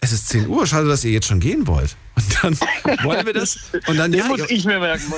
Es 0.00 0.12
ist 0.12 0.28
10 0.28 0.46
Uhr, 0.46 0.64
schade, 0.64 0.86
dass 0.86 1.02
ihr 1.02 1.10
jetzt 1.10 1.26
schon 1.26 1.40
gehen 1.40 1.66
wollt. 1.66 1.96
Und 2.14 2.24
dann 2.40 2.58
wollen 3.04 3.26
wir 3.26 3.32
das. 3.32 3.58
Und 3.88 3.96
dann, 3.96 4.12
Den 4.12 4.20
ja, 4.20 4.28
muss 4.28 4.48
ich 4.48 4.64
mir 4.64 4.78
merken. 4.78 5.12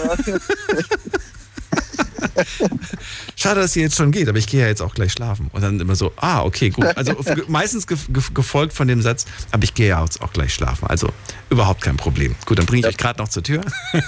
Schade, 3.36 3.60
dass 3.60 3.76
ihr 3.76 3.82
jetzt 3.82 3.96
schon 3.96 4.10
geht, 4.12 4.28
aber 4.28 4.38
ich 4.38 4.46
gehe 4.46 4.60
ja 4.60 4.66
jetzt 4.66 4.80
auch 4.80 4.94
gleich 4.94 5.12
schlafen. 5.12 5.50
Und 5.52 5.62
dann 5.62 5.80
immer 5.80 5.96
so, 5.96 6.12
ah, 6.16 6.42
okay, 6.42 6.70
gut. 6.70 6.86
Also 6.96 7.14
meistens 7.48 7.86
ge 7.86 7.96
ge 8.08 8.22
gefolgt 8.34 8.72
von 8.72 8.88
dem 8.88 9.02
Satz, 9.02 9.26
aber 9.50 9.64
ich 9.64 9.74
gehe 9.74 9.88
ja 9.88 10.02
jetzt 10.02 10.22
auch 10.22 10.32
gleich 10.32 10.54
schlafen. 10.54 10.86
Also 10.88 11.10
überhaupt 11.48 11.80
kein 11.80 11.96
Problem. 11.96 12.34
Gut, 12.46 12.58
dann 12.58 12.66
bringe 12.66 12.80
ich 12.80 12.86
euch 12.86 12.96
gerade 12.96 13.20
noch 13.20 13.28
zur 13.28 13.42
Tür. 13.42 13.62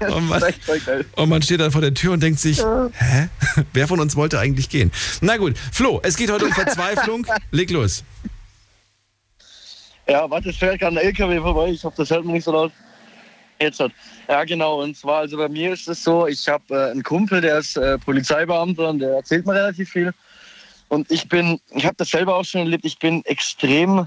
und, 0.00 0.28
man, 0.28 0.42
und 1.16 1.28
man 1.28 1.42
steht 1.42 1.60
dann 1.60 1.72
vor 1.72 1.80
der 1.80 1.94
Tür 1.94 2.12
und 2.12 2.22
denkt 2.22 2.40
sich, 2.40 2.58
hä? 2.58 3.28
Wer 3.72 3.88
von 3.88 4.00
uns 4.00 4.16
wollte 4.16 4.38
eigentlich 4.38 4.68
gehen? 4.68 4.90
Na 5.20 5.36
gut, 5.36 5.56
Flo, 5.72 6.00
es 6.02 6.16
geht 6.16 6.30
heute 6.30 6.46
um 6.46 6.52
Verzweiflung. 6.52 7.26
Leg 7.50 7.70
los. 7.70 8.04
Ja, 10.08 10.28
warte, 10.30 10.48
es 10.50 10.56
fährt 10.56 10.80
gerade 10.80 10.98
ein 10.98 11.06
LKW 11.06 11.38
vorbei. 11.40 11.70
Ich 11.70 11.84
hoffe, 11.84 11.96
das 11.98 12.10
hört 12.10 12.24
man 12.24 12.34
nicht 12.34 12.44
so 12.44 12.52
laut. 12.52 12.72
Jetzt 13.60 13.80
hat. 13.80 13.92
Ja, 14.28 14.44
genau. 14.44 14.82
Und 14.82 14.96
zwar, 14.96 15.20
also 15.20 15.36
bei 15.36 15.48
mir 15.48 15.72
ist 15.72 15.88
es 15.88 16.04
so, 16.04 16.26
ich 16.26 16.46
habe 16.48 16.62
äh, 16.74 16.90
einen 16.90 17.02
Kumpel, 17.02 17.40
der 17.40 17.58
ist 17.58 17.76
äh, 17.76 17.98
Polizeibeamter 17.98 18.90
und 18.90 19.00
der 19.00 19.16
erzählt 19.16 19.46
mir 19.46 19.54
relativ 19.54 19.90
viel. 19.90 20.12
Und 20.88 21.10
ich 21.10 21.28
bin, 21.28 21.60
ich 21.70 21.84
habe 21.84 21.96
das 21.96 22.10
selber 22.10 22.36
auch 22.36 22.44
schon 22.44 22.62
erlebt, 22.62 22.84
ich 22.84 22.98
bin 22.98 23.24
extrem 23.24 24.06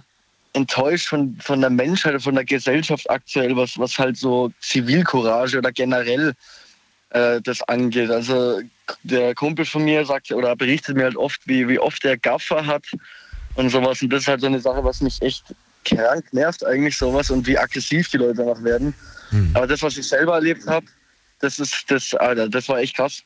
enttäuscht 0.53 1.07
von, 1.07 1.37
von 1.41 1.61
der 1.61 1.69
Menschheit, 1.69 2.21
von 2.21 2.35
der 2.35 2.45
Gesellschaft 2.45 3.09
aktuell, 3.09 3.55
was, 3.55 3.77
was 3.77 3.97
halt 3.97 4.17
so 4.17 4.51
Zivilcourage 4.61 5.57
oder 5.57 5.71
generell 5.71 6.33
äh, 7.11 7.41
das 7.41 7.61
angeht. 7.63 8.09
Also 8.09 8.61
der 9.03 9.35
Kumpel 9.35 9.65
von 9.65 9.83
mir 9.83 10.05
sagt 10.05 10.31
oder 10.31 10.55
berichtet 10.55 10.97
mir 10.97 11.03
halt 11.03 11.17
oft, 11.17 11.41
wie, 11.45 11.67
wie 11.67 11.79
oft 11.79 12.03
er 12.03 12.17
Gaffer 12.17 12.65
hat 12.65 12.85
und 13.55 13.69
sowas. 13.69 14.01
Und 14.01 14.09
das 14.11 14.23
ist 14.23 14.27
halt 14.27 14.41
so 14.41 14.47
eine 14.47 14.59
Sache, 14.59 14.83
was 14.83 15.01
mich 15.01 15.21
echt 15.21 15.43
krank 15.85 16.25
nervt 16.31 16.65
eigentlich 16.65 16.97
sowas 16.97 17.29
und 17.31 17.47
wie 17.47 17.57
aggressiv 17.57 18.09
die 18.09 18.17
Leute 18.17 18.35
danach 18.35 18.63
werden. 18.63 18.93
Aber 19.53 19.67
das, 19.67 19.81
was 19.81 19.97
ich 19.97 20.07
selber 20.07 20.35
erlebt 20.35 20.65
habe, 20.67 20.85
das 21.39 21.59
ist 21.59 21.85
das, 21.89 22.13
Alter, 22.15 22.49
das 22.49 22.67
war 22.69 22.79
echt 22.79 22.95
krass. 22.95 23.23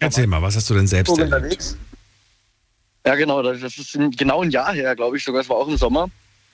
Erzähl 0.00 0.26
mal, 0.26 0.42
was 0.42 0.56
hast 0.56 0.68
du 0.70 0.74
denn 0.74 0.86
selbst 0.86 1.16
erlebt? 1.18 1.34
unterwegs. 1.34 1.76
Ja, 3.04 3.14
genau, 3.16 3.42
das 3.42 3.62
ist 3.62 3.98
genau 4.16 4.42
ein 4.42 4.50
Jahr 4.50 4.72
her, 4.72 4.94
glaube 4.94 5.16
ich 5.16 5.24
sogar. 5.24 5.40
Es 5.40 5.48
war 5.48 5.56
auch 5.56 5.68
im 5.68 5.76
Sommer. 5.76 6.08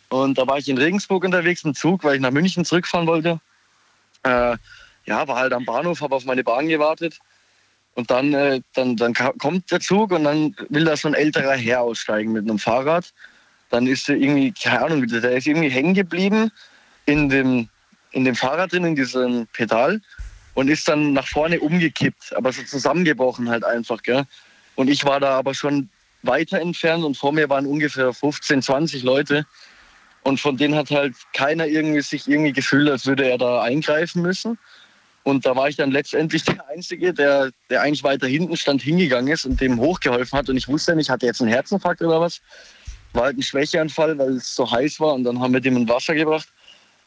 Und 0.08 0.38
da 0.38 0.46
war 0.46 0.58
ich 0.58 0.68
in 0.68 0.78
Regensburg 0.78 1.24
unterwegs 1.24 1.64
im 1.64 1.74
Zug, 1.74 2.04
weil 2.04 2.16
ich 2.16 2.20
nach 2.20 2.30
München 2.30 2.64
zurückfahren 2.64 3.06
wollte. 3.06 3.40
Äh, 4.22 4.56
ja, 5.04 5.28
war 5.28 5.36
halt 5.36 5.52
am 5.52 5.64
Bahnhof, 5.64 6.00
habe 6.00 6.14
auf 6.14 6.24
meine 6.24 6.44
Bahn 6.44 6.68
gewartet. 6.68 7.18
Und 7.94 8.10
dann, 8.10 8.32
äh, 8.32 8.60
dann, 8.74 8.96
dann 8.96 9.12
kommt 9.12 9.70
der 9.70 9.80
Zug 9.80 10.12
und 10.12 10.24
dann 10.24 10.54
will 10.68 10.84
da 10.84 10.96
so 10.96 11.08
ein 11.08 11.14
älterer 11.14 11.56
Herr 11.56 11.82
aussteigen 11.82 12.32
mit 12.32 12.44
einem 12.44 12.58
Fahrrad. 12.58 13.12
Dann 13.70 13.86
ist 13.86 14.08
er 14.08 14.16
irgendwie, 14.16 14.52
keine 14.52 14.82
Ahnung, 14.82 15.06
der 15.06 15.32
ist 15.32 15.46
irgendwie 15.46 15.68
hängen 15.68 15.94
geblieben 15.94 16.50
in 17.06 17.28
dem, 17.28 17.68
in 18.12 18.24
dem 18.24 18.34
Fahrrad 18.34 18.72
drin, 18.72 18.84
in 18.84 18.96
diesem 18.96 19.46
Pedal 19.52 20.00
und 20.54 20.68
ist 20.68 20.88
dann 20.88 21.12
nach 21.12 21.26
vorne 21.26 21.60
umgekippt, 21.60 22.34
aber 22.36 22.52
so 22.52 22.62
zusammengebrochen 22.62 23.48
halt 23.48 23.64
einfach, 23.64 24.02
gell? 24.02 24.24
Und 24.74 24.88
ich 24.88 25.04
war 25.04 25.20
da 25.20 25.38
aber 25.38 25.54
schon 25.54 25.88
weiter 26.22 26.60
entfernt 26.60 27.04
und 27.04 27.16
vor 27.16 27.32
mir 27.32 27.48
waren 27.48 27.66
ungefähr 27.66 28.12
15, 28.12 28.62
20 28.62 29.02
Leute. 29.02 29.46
Und 30.22 30.40
von 30.40 30.56
denen 30.56 30.74
hat 30.74 30.90
halt 30.90 31.14
keiner 31.32 31.66
irgendwie 31.66 32.00
sich 32.00 32.28
irgendwie 32.28 32.52
gefühlt, 32.52 32.90
als 32.90 33.06
würde 33.06 33.28
er 33.28 33.38
da 33.38 33.62
eingreifen 33.62 34.22
müssen. 34.22 34.58
Und 35.22 35.46
da 35.46 35.54
war 35.54 35.68
ich 35.68 35.76
dann 35.76 35.90
letztendlich 35.90 36.42
der 36.44 36.66
Einzige, 36.68 37.12
der, 37.12 37.50
der 37.70 37.82
eigentlich 37.82 38.04
weiter 38.04 38.26
hinten 38.26 38.56
stand, 38.56 38.82
hingegangen 38.82 39.32
ist 39.32 39.44
und 39.44 39.60
dem 39.60 39.78
hochgeholfen 39.78 40.38
hat. 40.38 40.48
Und 40.48 40.56
ich 40.56 40.68
wusste 40.68 40.96
nicht, 40.96 41.10
hat 41.10 41.22
er 41.22 41.28
jetzt 41.28 41.40
einen 41.40 41.50
Herzinfarkt 41.50 42.02
oder 42.02 42.20
was? 42.20 42.40
War 43.12 43.24
halt 43.24 43.38
ein 43.38 43.42
Schwächeanfall, 43.42 44.18
weil 44.18 44.36
es 44.36 44.54
so 44.54 44.70
heiß 44.70 45.00
war. 45.00 45.14
Und 45.14 45.24
dann 45.24 45.40
haben 45.40 45.52
wir 45.52 45.60
dem 45.60 45.76
ein 45.76 45.88
Wasser 45.88 46.14
gebracht. 46.14 46.48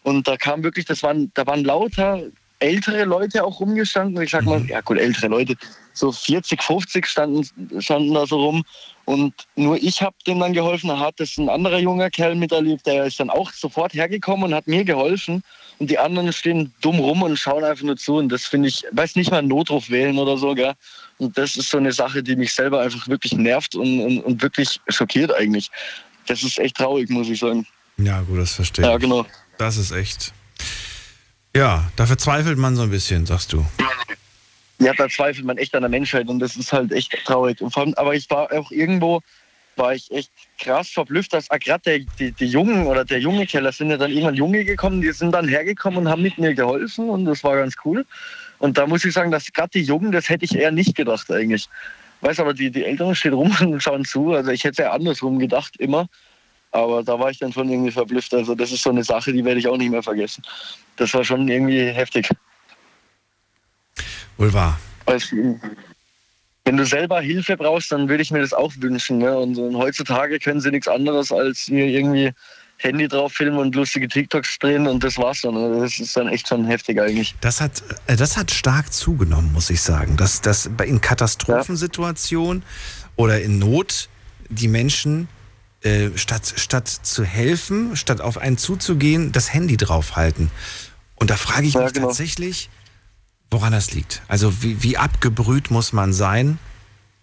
Und 0.03 0.27
da 0.27 0.37
kam 0.37 0.63
wirklich, 0.63 0.85
das 0.85 1.03
waren, 1.03 1.31
da 1.33 1.45
waren 1.45 1.63
lauter 1.63 2.21
ältere 2.59 3.05
Leute 3.05 3.43
auch 3.43 3.59
rumgestanden. 3.59 4.21
Ich 4.23 4.31
sag 4.31 4.45
mal, 4.45 4.63
ja 4.67 4.81
gut, 4.81 4.97
ältere 4.99 5.27
Leute, 5.27 5.55
so 5.93 6.11
40, 6.11 6.61
50 6.61 7.07
standen, 7.07 7.43
standen 7.81 8.13
da 8.13 8.25
so 8.25 8.37
rum. 8.37 8.63
Und 9.05 9.33
nur 9.55 9.77
ich 9.81 10.01
habe 10.01 10.15
dem 10.27 10.39
dann 10.39 10.53
geholfen. 10.53 10.89
Da 10.89 10.99
hat 10.99 11.19
das 11.19 11.37
ein 11.37 11.49
anderer 11.49 11.79
junger 11.79 12.09
Kerl 12.11 12.35
miterlebt, 12.35 12.85
der 12.85 13.05
ist 13.05 13.19
dann 13.19 13.29
auch 13.31 13.51
sofort 13.51 13.93
hergekommen 13.93 14.45
und 14.45 14.53
hat 14.53 14.67
mir 14.67 14.83
geholfen. 14.83 15.43
Und 15.79 15.89
die 15.89 15.97
anderen 15.97 16.31
stehen 16.31 16.71
dumm 16.81 16.99
rum 16.99 17.23
und 17.23 17.37
schauen 17.37 17.63
einfach 17.63 17.83
nur 17.83 17.97
zu. 17.97 18.17
Und 18.17 18.29
das 18.29 18.45
finde 18.45 18.69
ich, 18.69 18.85
weiß 18.91 19.15
nicht 19.15 19.31
mal 19.31 19.39
einen 19.39 19.47
Notruf 19.47 19.89
wählen 19.89 20.19
oder 20.19 20.37
so, 20.37 20.53
gell? 20.53 20.73
Und 21.17 21.35
das 21.37 21.55
ist 21.55 21.69
so 21.71 21.77
eine 21.77 21.91
Sache, 21.91 22.21
die 22.21 22.35
mich 22.35 22.53
selber 22.53 22.81
einfach 22.81 23.07
wirklich 23.07 23.33
nervt 23.33 23.73
und, 23.73 23.99
und, 24.01 24.19
und 24.19 24.41
wirklich 24.41 24.79
schockiert 24.87 25.33
eigentlich. 25.33 25.71
Das 26.27 26.43
ist 26.43 26.59
echt 26.59 26.77
traurig, 26.77 27.09
muss 27.09 27.27
ich 27.27 27.39
sagen. 27.39 27.65
Ja, 27.97 28.21
gut, 28.21 28.37
das 28.37 28.53
verstehe 28.53 28.85
Ja, 28.85 28.95
ich. 28.95 29.01
genau. 29.01 29.25
Das 29.61 29.77
ist 29.77 29.91
echt. 29.91 30.33
Ja, 31.55 31.91
da 31.95 32.07
verzweifelt 32.07 32.57
man 32.57 32.75
so 32.75 32.81
ein 32.81 32.89
bisschen, 32.89 33.27
sagst 33.27 33.53
du. 33.53 33.63
ja, 34.79 34.91
da 34.95 35.07
zweifelt 35.07 35.45
man 35.45 35.59
echt 35.59 35.75
an 35.75 35.83
der 35.83 35.89
Menschheit 35.89 36.29
und 36.29 36.39
das 36.39 36.55
ist 36.55 36.73
halt 36.73 36.91
echt 36.91 37.13
traurig. 37.25 37.61
Allem, 37.75 37.93
aber 37.93 38.15
ich 38.15 38.27
war 38.31 38.51
auch 38.51 38.71
irgendwo, 38.71 39.21
war 39.75 39.93
ich 39.93 40.09
echt 40.09 40.31
krass 40.57 40.89
verblüfft, 40.89 41.33
dass 41.33 41.47
gerade 41.47 41.99
die, 42.17 42.31
die 42.31 42.45
Jungen 42.47 42.87
oder 42.87 43.05
der 43.05 43.19
junge 43.19 43.45
Keller 43.45 43.71
sind 43.71 43.91
ja 43.91 43.97
dann 43.97 44.09
irgendwann 44.09 44.33
Junge 44.33 44.65
gekommen, 44.65 44.99
die 44.99 45.11
sind 45.11 45.31
dann 45.31 45.47
hergekommen 45.47 45.99
und 45.99 46.09
haben 46.09 46.23
mit 46.23 46.39
mir 46.39 46.55
geholfen 46.55 47.07
und 47.11 47.25
das 47.25 47.43
war 47.43 47.57
ganz 47.57 47.75
cool. 47.85 48.03
Und 48.57 48.79
da 48.79 48.87
muss 48.87 49.05
ich 49.05 49.13
sagen, 49.13 49.29
dass 49.29 49.53
gerade 49.53 49.69
die 49.75 49.83
Jungen, 49.83 50.11
das 50.11 50.27
hätte 50.27 50.45
ich 50.45 50.55
eher 50.55 50.71
nicht 50.71 50.95
gedacht 50.95 51.29
eigentlich. 51.29 51.69
Weiß 52.21 52.39
aber, 52.39 52.55
die, 52.55 52.71
die 52.71 52.83
Älteren 52.83 53.13
stehen 53.13 53.33
rum 53.33 53.55
und 53.61 53.83
schauen 53.83 54.05
zu. 54.05 54.33
Also 54.33 54.49
ich 54.49 54.63
hätte 54.63 54.81
ja 54.81 54.91
andersrum 54.91 55.37
gedacht 55.37 55.77
immer. 55.77 56.07
Aber 56.71 57.03
da 57.03 57.19
war 57.19 57.29
ich 57.29 57.39
dann 57.39 57.51
schon 57.51 57.69
irgendwie 57.69 57.91
verblüfft. 57.91 58.33
Also 58.33 58.55
das 58.55 58.71
ist 58.71 58.83
so 58.83 58.89
eine 58.89 59.03
Sache, 59.03 59.33
die 59.33 59.43
werde 59.43 59.59
ich 59.59 59.67
auch 59.67 59.77
nicht 59.77 59.91
mehr 59.91 60.03
vergessen. 60.03 60.43
Das 60.95 61.13
war 61.13 61.23
schon 61.23 61.47
irgendwie 61.47 61.85
heftig. 61.85 62.29
Wohl 64.37 64.53
wahr. 64.53 64.79
Also, 65.05 65.35
wenn 66.63 66.77
du 66.77 66.85
selber 66.85 67.19
Hilfe 67.21 67.57
brauchst, 67.57 67.91
dann 67.91 68.07
würde 68.07 68.23
ich 68.23 68.31
mir 68.31 68.39
das 68.39 68.53
auch 68.53 68.71
wünschen. 68.77 69.17
Ne? 69.17 69.37
Und, 69.37 69.57
und 69.57 69.75
heutzutage 69.75 70.39
können 70.39 70.61
sie 70.61 70.71
nichts 70.71 70.87
anderes 70.87 71.31
als 71.31 71.67
mir 71.69 71.85
irgendwie 71.85 72.31
Handy 72.77 73.07
drauf 73.07 73.33
filmen 73.33 73.57
und 73.57 73.75
lustige 73.75 74.07
TikToks 74.07 74.59
drehen 74.59 74.87
und 74.87 75.03
das 75.03 75.17
war's 75.17 75.41
dann. 75.41 75.55
Also 75.55 75.81
das 75.81 75.99
ist 75.99 76.17
dann 76.17 76.27
echt 76.27 76.47
schon 76.47 76.65
heftig 76.65 76.99
eigentlich. 76.99 77.35
Das 77.41 77.61
hat, 77.61 77.83
äh, 78.07 78.15
das 78.15 78.37
hat 78.37 78.51
stark 78.51 78.91
zugenommen, 78.91 79.51
muss 79.53 79.69
ich 79.69 79.81
sagen. 79.81 80.17
Dass, 80.17 80.41
dass 80.41 80.69
in 80.85 81.01
Katastrophensituationen 81.01 82.63
oder 83.15 83.41
in 83.41 83.59
Not 83.59 84.09
die 84.49 84.67
Menschen 84.67 85.27
äh, 85.81 86.09
statt, 86.15 86.53
statt 86.57 86.87
zu 86.87 87.23
helfen, 87.23 87.95
statt 87.95 88.21
auf 88.21 88.37
einen 88.37 88.57
zuzugehen, 88.57 89.31
das 89.31 89.53
Handy 89.53 89.77
draufhalten. 89.77 90.51
Und 91.15 91.29
da 91.29 91.37
frage 91.37 91.67
ich 91.67 91.73
Ja, 91.73 91.83
mich 91.83 91.93
genau. 91.93 92.07
tatsächlich, 92.07 92.69
woran 93.49 93.71
das 93.73 93.91
liegt. 93.91 94.21
Also 94.27 94.61
wie, 94.63 94.81
wie 94.83 94.97
abgebrüht 94.97 95.71
muss 95.71 95.93
man 95.93 96.13
sein, 96.13 96.57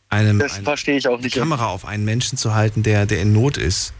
einem 0.08 0.38
Das 0.38 0.58
verstehe 0.58 0.96
ich 0.96 1.06
auch 1.08 1.20
nicht. 1.20 1.34
die 1.34 1.38
Kamera 1.38 1.66
auf 1.66 1.84
einen 1.84 2.04
Menschen 2.04 2.38
zu 2.38 2.54
halten, 2.54 2.82
der, 2.82 3.06
der 3.06 3.20
in 3.20 3.32
Not 3.32 3.56
ist. 3.56 3.92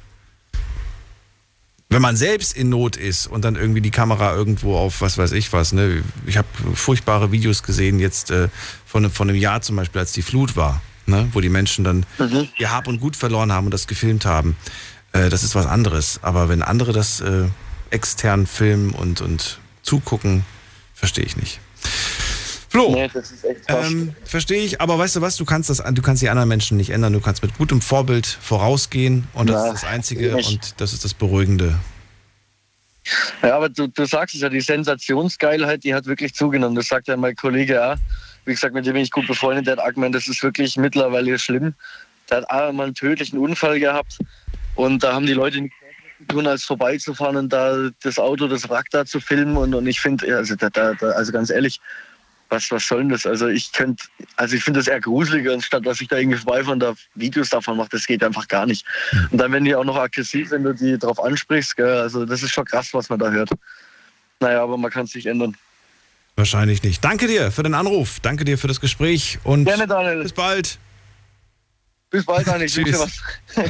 Wenn 1.91 2.03
man 2.03 2.17
selbst 2.17 2.55
in 2.55 2.69
Not 2.69 2.97
ist 2.97 3.27
und 3.27 3.45
dann 3.47 3.57
irgendwie 3.57 3.81
die 3.81 3.91
Kamera 3.91 4.35
irgendwo 4.35 4.77
auf 4.77 5.01
was 5.01 5.17
weiß 5.17 5.33
ich 5.33 5.53
was, 5.55 5.73
ne? 5.73 6.03
Ich 6.27 6.37
habe 6.37 6.47
furchtbare 6.75 7.33
Videos 7.33 7.63
gesehen 7.63 7.99
jetzt 7.99 8.31
äh, 8.31 8.49
von, 8.85 9.11
von 9.11 9.29
einem 9.31 9.39
Jahr 9.39 9.63
zum 9.63 9.77
Beispiel, 9.77 10.01
als 10.01 10.13
die 10.13 10.21
Flut 10.21 10.55
war, 10.55 10.83
ne? 11.09 11.29
Wo 11.33 11.41
die 11.41 11.49
Menschen 11.49 11.85
dann 11.85 12.07
ihr 12.59 12.71
Hab 12.73 12.87
und 12.89 13.01
Gut 13.01 13.17
verloren 13.17 13.53
haben 13.53 13.67
und 13.67 13.73
das 13.73 13.87
gefilmt 13.87 14.25
haben. 14.27 14.57
Äh, 15.13 15.29
das 15.31 15.43
ist 15.43 15.55
was 15.55 15.67
anderes. 15.67 16.21
Aber 16.23 16.49
wenn 16.49 16.63
andere 16.63 16.93
das 16.93 17.21
äh, 17.21 17.45
extern 17.91 18.47
filmen 18.47 18.91
und, 18.91 19.21
und 19.21 19.59
zugucken, 19.83 20.45
verstehe 20.95 21.25
ich 21.25 21.37
nicht. 21.37 21.61
Flo, 22.71 22.93
Nee, 22.93 23.09
ähm, 23.69 24.15
verstehe 24.25 24.63
ich, 24.63 24.81
aber 24.83 24.99
weißt 24.99 25.17
du 25.17 25.21
was, 25.23 25.37
du 25.37 25.47
kannst 25.47 25.71
das, 25.71 25.79
du 25.79 26.03
kannst 26.03 26.21
die 26.23 26.29
anderen 26.29 26.51
Menschen 26.51 26.77
nicht 26.77 26.91
ändern, 26.91 27.15
du 27.15 27.21
kannst 27.21 27.43
mit 27.43 27.57
gutem 27.57 27.81
Vorbild 27.81 28.27
vorausgehen 28.27 29.27
und 29.33 29.49
das 29.49 29.65
Ja, 29.65 29.73
ist 29.73 29.83
das 29.83 29.91
Einzige 29.91 30.35
nicht. 30.35 30.51
und 30.51 30.75
das 30.81 30.93
ist 30.93 31.03
das 31.03 31.15
Beruhigende. 31.15 31.79
Ja, 33.43 33.57
aber 33.57 33.71
du, 33.71 33.87
du 33.89 34.05
sagst 34.05 34.35
es 34.35 34.43
ja, 34.43 34.51
die 34.51 34.61
Sensationsgeilheit, 34.61 35.83
die 35.83 35.95
hat 35.95 36.05
wirklich 36.05 36.35
zugenommen. 36.35 36.77
Das 36.77 36.89
sagt 36.89 37.09
ja 37.09 37.17
mein 37.17 37.35
Kollege 37.37 37.83
auch. 37.83 37.97
Wie 38.49 38.55
gesagt, 38.55 38.73
mit 38.73 38.87
dem 38.87 38.95
bin 38.95 39.03
ich 39.03 39.11
gut 39.11 39.27
befreundet. 39.27 39.67
Der 39.67 39.77
hat 39.77 39.95
gemeint, 39.95 40.15
das 40.15 40.27
ist 40.27 40.43
wirklich 40.43 40.79
mittlerweile 40.79 41.39
schlimm. 41.39 41.75
Der 42.31 42.39
hat 42.39 42.49
auch 42.49 42.73
mal 42.73 42.85
einen 42.85 42.95
tödlichen 42.95 43.39
Unfall 43.39 43.79
gehabt. 43.79 44.19
Und 44.75 45.03
da 45.03 45.13
haben 45.13 45.27
die 45.27 45.35
Leute 45.35 45.61
nichts 45.61 45.77
tun, 46.29 46.47
als 46.47 46.65
vorbeizufahren 46.65 47.37
und 47.37 47.53
da 47.53 47.91
das 48.03 48.19
Auto, 48.19 48.49
das 48.49 48.67
Wrack 48.71 48.87
da 48.91 49.05
zu 49.05 49.21
filmen. 49.21 49.59
Und, 49.59 49.75
und 49.75 49.87
ich 49.87 50.01
finde, 50.01 50.35
also, 50.35 50.57
da, 50.57 50.71
da, 50.71 50.93
also 50.93 51.31
ganz 51.31 51.51
ehrlich, 51.51 51.79
was, 52.49 52.71
was 52.71 52.89
soll 52.89 53.01
denn 53.01 53.11
das? 53.11 53.27
Also 53.27 53.49
ich 53.49 53.71
könnte, 53.73 54.07
also 54.37 54.57
ich 54.57 54.65
finde 54.65 54.81
das 54.81 54.87
eher 54.89 55.01
gruseliger, 55.01 55.53
anstatt 55.53 55.85
dass 55.85 56.01
ich 56.01 56.09
da 56.09 56.17
irgendwie 56.17 56.39
vorbeifahre 56.39 56.73
und 56.73 56.81
da 56.81 56.95
Videos 57.17 57.51
davon 57.51 57.77
mache. 57.77 57.91
Das 57.93 58.07
geht 58.07 58.25
einfach 58.25 58.49
gar 58.49 58.65
nicht. 58.65 58.87
Und 59.31 59.37
dann 59.37 59.53
werden 59.53 59.67
die 59.67 59.75
auch 59.75 59.85
noch 59.85 59.97
aggressiv, 59.97 60.53
wenn 60.53 60.65
du 60.65 60.73
die 60.73 60.97
drauf 60.97 61.23
ansprichst. 61.23 61.77
Gell? 61.77 61.99
Also 61.99 62.25
das 62.25 62.43
ist 62.43 62.53
schon 62.53 62.65
krass, 62.65 62.95
was 62.95 63.11
man 63.11 63.19
da 63.19 63.31
hört. 63.31 63.51
Naja, 64.41 64.63
aber 64.63 64.79
man 64.79 64.91
kann 64.91 65.05
es 65.05 65.15
nicht 65.15 65.27
ändern. 65.27 65.55
Wahrscheinlich 66.39 66.85
nicht. 66.85 67.05
Danke 67.05 67.27
dir 67.27 67.51
für 67.51 67.65
den 67.65 67.75
Anruf, 67.75 68.21
danke 68.21 68.45
dir 68.45 68.57
für 68.59 68.69
das 68.69 68.81
Gespräch 68.81 69.41
und 69.43 69.65
Gerne, 69.65 69.89
Daniel. 69.89 70.23
bis 70.23 70.33
bald. 70.33 70.79
Bis 72.11 72.25
bald, 72.25 72.47
Daniel. 72.47 72.69
Tschüss. 72.71 73.21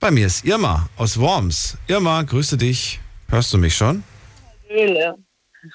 Bei 0.00 0.10
mir 0.10 0.26
ist 0.26 0.42
Irma 0.46 0.88
aus 0.96 1.20
Worms. 1.20 1.76
Irma, 1.86 2.22
grüße 2.22 2.56
dich. 2.56 2.98
Hörst 3.28 3.52
du 3.52 3.58
mich 3.58 3.76
schon? 3.76 4.02
Hallöle. 4.70 5.14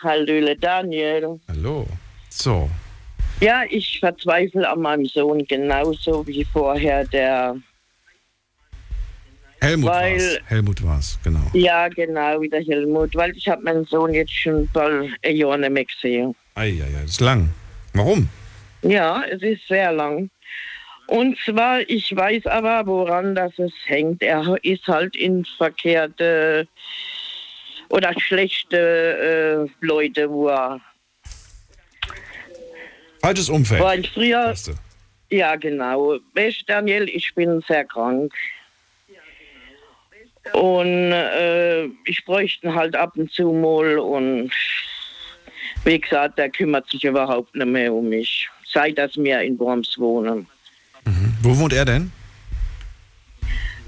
Hallöle, 0.01 0.57
Daniel. 0.57 1.39
Hallo. 1.47 1.85
So, 2.29 2.67
Ja, 3.39 3.61
ich 3.69 3.99
verzweifle 3.99 4.67
an 4.67 4.81
meinem 4.81 5.05
Sohn 5.05 5.45
genauso 5.45 6.25
wie 6.25 6.43
vorher 6.45 7.05
der. 7.05 7.55
Helmut 9.61 9.89
Weil- 9.89 10.13
war's. 10.13 10.39
Helmut 10.45 10.83
war's, 10.83 11.19
genau. 11.23 11.39
Ja, 11.53 11.87
genau, 11.87 12.41
wie 12.41 12.49
der 12.49 12.63
Helmut, 12.63 13.15
weil 13.15 13.35
ich 13.35 13.47
habe 13.47 13.63
meinen 13.63 13.85
Sohn 13.85 14.13
jetzt 14.13 14.33
schon 14.33 14.69
ein 14.75 15.35
Jahr 15.35 15.57
nicht 15.57 15.71
mehr 15.71 15.85
gesehen. 15.85 16.35
Eieiei, 16.55 16.87
das 17.01 17.11
ist 17.11 17.21
lang. 17.21 17.49
Warum? 17.93 18.29
Ja, 18.83 19.23
es 19.23 19.41
ist 19.41 19.67
sehr 19.67 19.91
lang. 19.91 20.29
Und 21.07 21.37
zwar, 21.45 21.79
ich 21.89 22.15
weiß 22.15 22.45
aber, 22.47 22.85
woran 22.85 23.33
das 23.33 23.57
es 23.57 23.71
hängt. 23.85 24.21
Er 24.21 24.57
ist 24.63 24.85
halt 24.87 25.15
in 25.15 25.45
verkehrte 25.57 26.67
oder 27.89 28.13
schlechte 28.19 29.67
äh, 29.69 29.85
Leute, 29.85 30.29
wo 30.29 30.49
er 30.49 30.81
Falsches 33.21 33.49
Umfeld. 33.49 33.81
War 33.81 33.95
ich 33.95 34.09
früher. 34.11 34.53
Ja, 35.29 35.55
genau. 35.55 36.17
Weißt 36.35 36.63
Daniel, 36.67 37.09
ich 37.09 37.33
bin 37.35 37.61
sehr 37.67 37.83
krank. 37.85 38.31
Und 40.53 41.11
äh, 41.11 41.85
ich 42.05 42.23
bräuchte 42.25 42.67
ihn 42.67 42.75
halt 42.75 42.95
ab 42.95 43.13
und 43.15 43.31
zu 43.31 43.51
mal. 43.51 43.97
Und 43.99 44.51
wie 45.83 45.99
gesagt, 45.99 46.37
der 46.37 46.49
kümmert 46.49 46.89
sich 46.89 47.03
überhaupt 47.03 47.55
nicht 47.55 47.67
mehr 47.67 47.93
um 47.93 48.09
mich. 48.09 48.49
Seit 48.71 48.97
dass 48.97 49.15
wir 49.15 49.41
in 49.41 49.57
Worms 49.59 49.97
wohnen. 49.97 50.47
Wo 51.41 51.57
wohnt 51.57 51.73
er 51.73 51.85
denn? 51.85 52.11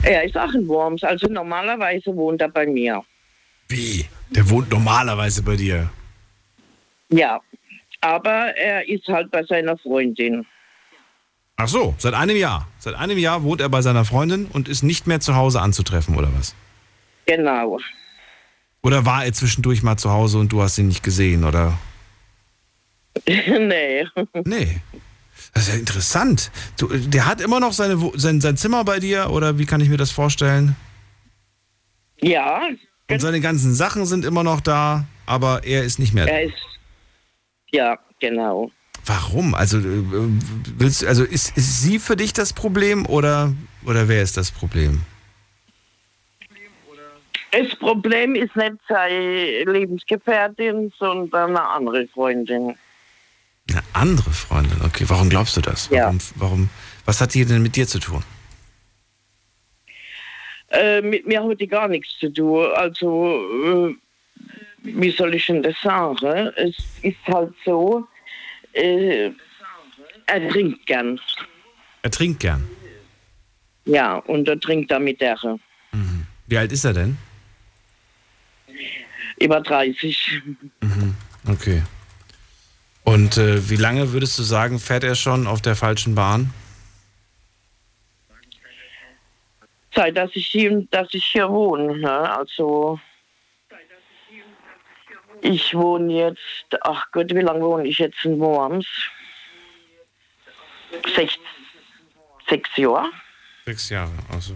Er 0.03 0.23
ist 0.23 0.37
auch 0.37 0.53
in 0.53 0.67
Worms. 0.67 1.03
Also 1.03 1.27
normalerweise 1.27 2.15
wohnt 2.15 2.41
er 2.41 2.49
bei 2.49 2.65
mir. 2.65 3.03
Wie? 3.67 4.05
Der 4.29 4.49
wohnt 4.49 4.69
normalerweise 4.71 5.43
bei 5.43 5.55
dir. 5.55 5.89
Ja. 7.09 7.41
Aber 8.01 8.55
er 8.55 8.87
ist 8.87 9.07
halt 9.07 9.29
bei 9.31 9.43
seiner 9.43 9.77
Freundin. 9.77 10.45
Ach 11.61 11.67
so, 11.67 11.93
seit 11.97 12.13
einem 12.13 12.37
Jahr. 12.37 12.69
Seit 12.79 12.95
einem 12.95 13.17
Jahr 13.17 13.43
wohnt 13.43 13.59
er 13.59 13.67
bei 13.67 13.81
seiner 13.81 14.05
Freundin 14.05 14.45
und 14.45 14.69
ist 14.69 14.81
nicht 14.81 15.07
mehr 15.07 15.19
zu 15.19 15.35
Hause 15.35 15.59
anzutreffen, 15.59 16.15
oder 16.15 16.29
was? 16.33 16.55
Genau. 17.25 17.79
Oder 18.81 19.05
war 19.05 19.25
er 19.25 19.33
zwischendurch 19.33 19.83
mal 19.83 19.97
zu 19.97 20.09
Hause 20.09 20.37
und 20.37 20.53
du 20.53 20.61
hast 20.61 20.77
ihn 20.77 20.87
nicht 20.87 21.03
gesehen, 21.03 21.43
oder? 21.43 21.77
nee. 23.27 24.05
Nee. 24.45 24.81
Das 25.53 25.63
ist 25.63 25.73
ja 25.73 25.79
interessant. 25.79 26.49
Du, 26.77 26.87
der 26.87 27.25
hat 27.25 27.41
immer 27.41 27.59
noch 27.59 27.73
seine, 27.73 27.97
sein, 28.15 28.39
sein 28.39 28.55
Zimmer 28.55 28.85
bei 28.85 29.01
dir, 29.01 29.29
oder 29.29 29.57
wie 29.57 29.65
kann 29.65 29.81
ich 29.81 29.89
mir 29.89 29.97
das 29.97 30.11
vorstellen? 30.11 30.77
Ja. 32.21 32.61
Und 33.11 33.19
seine 33.19 33.41
ganzen 33.41 33.73
Sachen 33.73 34.05
sind 34.05 34.23
immer 34.23 34.43
noch 34.43 34.61
da, 34.61 35.07
aber 35.25 35.65
er 35.65 35.83
ist 35.83 35.99
nicht 35.99 36.13
mehr 36.13 36.25
da. 36.25 36.31
Er 36.31 36.43
ist. 36.43 36.79
Ja, 37.71 37.99
genau. 38.21 38.71
Warum? 39.09 39.55
Also, 39.55 39.79
äh, 39.79 40.03
willst, 40.77 41.03
also 41.03 41.23
ist, 41.23 41.57
ist 41.57 41.81
sie 41.81 41.97
für 41.97 42.15
dich 42.15 42.31
das 42.31 42.53
Problem 42.53 43.07
oder, 43.07 43.51
oder 43.83 44.07
wer 44.07 44.21
ist 44.21 44.37
das 44.37 44.51
Problem? 44.51 45.01
Das 47.51 47.75
Problem 47.77 48.35
ist 48.35 48.55
nicht 48.55 48.73
seine 48.87 49.63
Lebensgefährtin, 49.63 50.93
sondern 50.99 51.57
eine 51.57 51.67
andere 51.67 52.07
Freundin. 52.07 52.75
Eine 53.71 53.81
andere 53.93 54.29
Freundin, 54.29 54.79
okay. 54.85 55.05
Warum 55.07 55.29
glaubst 55.29 55.57
du 55.57 55.61
das? 55.61 55.89
Ja. 55.89 56.03
Warum, 56.03 56.19
warum, 56.35 56.69
was 57.05 57.19
hat 57.19 57.33
die 57.33 57.45
denn 57.45 57.63
mit 57.63 57.75
dir 57.75 57.87
zu 57.87 57.97
tun? 57.97 58.23
Äh, 60.69 61.01
mit 61.01 61.25
mir 61.25 61.43
hat 61.43 61.59
die 61.59 61.67
gar 61.67 61.87
nichts 61.87 62.15
zu 62.19 62.31
tun. 62.31 62.67
Also, 62.75 63.41
äh, 63.65 63.95
wie 64.83 65.09
soll 65.09 65.33
ich 65.33 65.47
denn 65.47 65.63
das 65.63 65.81
sagen? 65.81 66.51
Es 66.57 66.75
ist 67.01 67.17
halt 67.27 67.55
so, 67.65 68.07
äh, 68.73 69.31
er 70.25 70.49
trinkt 70.49 70.85
gern. 70.85 71.19
Er 72.01 72.11
trinkt 72.11 72.39
gern. 72.39 72.67
Ja, 73.85 74.17
und 74.17 74.47
er 74.47 74.59
trinkt 74.59 74.91
er 74.91 74.99
mit 74.99 75.19
der. 75.19 75.37
Wie 76.47 76.57
alt 76.57 76.71
ist 76.71 76.83
er 76.83 76.93
denn? 76.93 77.17
Über 79.39 79.61
30. 79.61 80.41
Okay. 81.47 81.83
Und 83.03 83.37
äh, 83.37 83.69
wie 83.69 83.75
lange 83.75 84.11
würdest 84.13 84.37
du 84.37 84.43
sagen, 84.43 84.79
fährt 84.79 85.03
er 85.03 85.15
schon 85.15 85.47
auf 85.47 85.61
der 85.61 85.75
falschen 85.75 86.15
Bahn? 86.15 86.53
Seit 89.95 90.15
dass 90.15 90.29
ich 90.35 90.47
hier, 90.47 90.85
dass 90.91 91.07
ich 91.13 91.25
hier 91.25 91.49
wohne. 91.49 91.97
Ne? 91.97 92.37
Also, 92.37 92.99
Ich 95.41 95.73
wohne 95.73 96.13
jetzt, 96.13 96.77
ach 96.81 97.11
Gott, 97.11 97.33
wie 97.33 97.41
lange 97.41 97.61
wohne 97.61 97.87
ich 97.87 97.97
jetzt 97.97 98.23
in 98.25 98.39
Worms? 98.39 98.87
Sechs, 101.15 101.37
sechs 102.49 102.69
Jahre. 102.77 103.09
Sechs 103.65 103.89
Jahre, 103.89 104.13
also. 104.31 104.55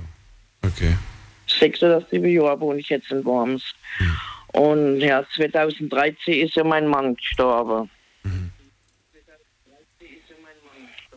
Okay. 0.62 0.98
Sechs 1.48 1.82
oder 1.84 2.02
sieben 2.10 2.30
Jahre 2.30 2.60
wohne 2.60 2.80
ich 2.80 2.90
jetzt 2.90 3.12
in 3.12 3.24
Worms. 3.24 3.64
Und 4.54 5.00
ja, 5.00 5.26
2013 5.36 6.46
ist 6.46 6.56
ja 6.56 6.64
mein 6.64 6.88
Mann 6.88 7.16
gestorben. 7.16 7.90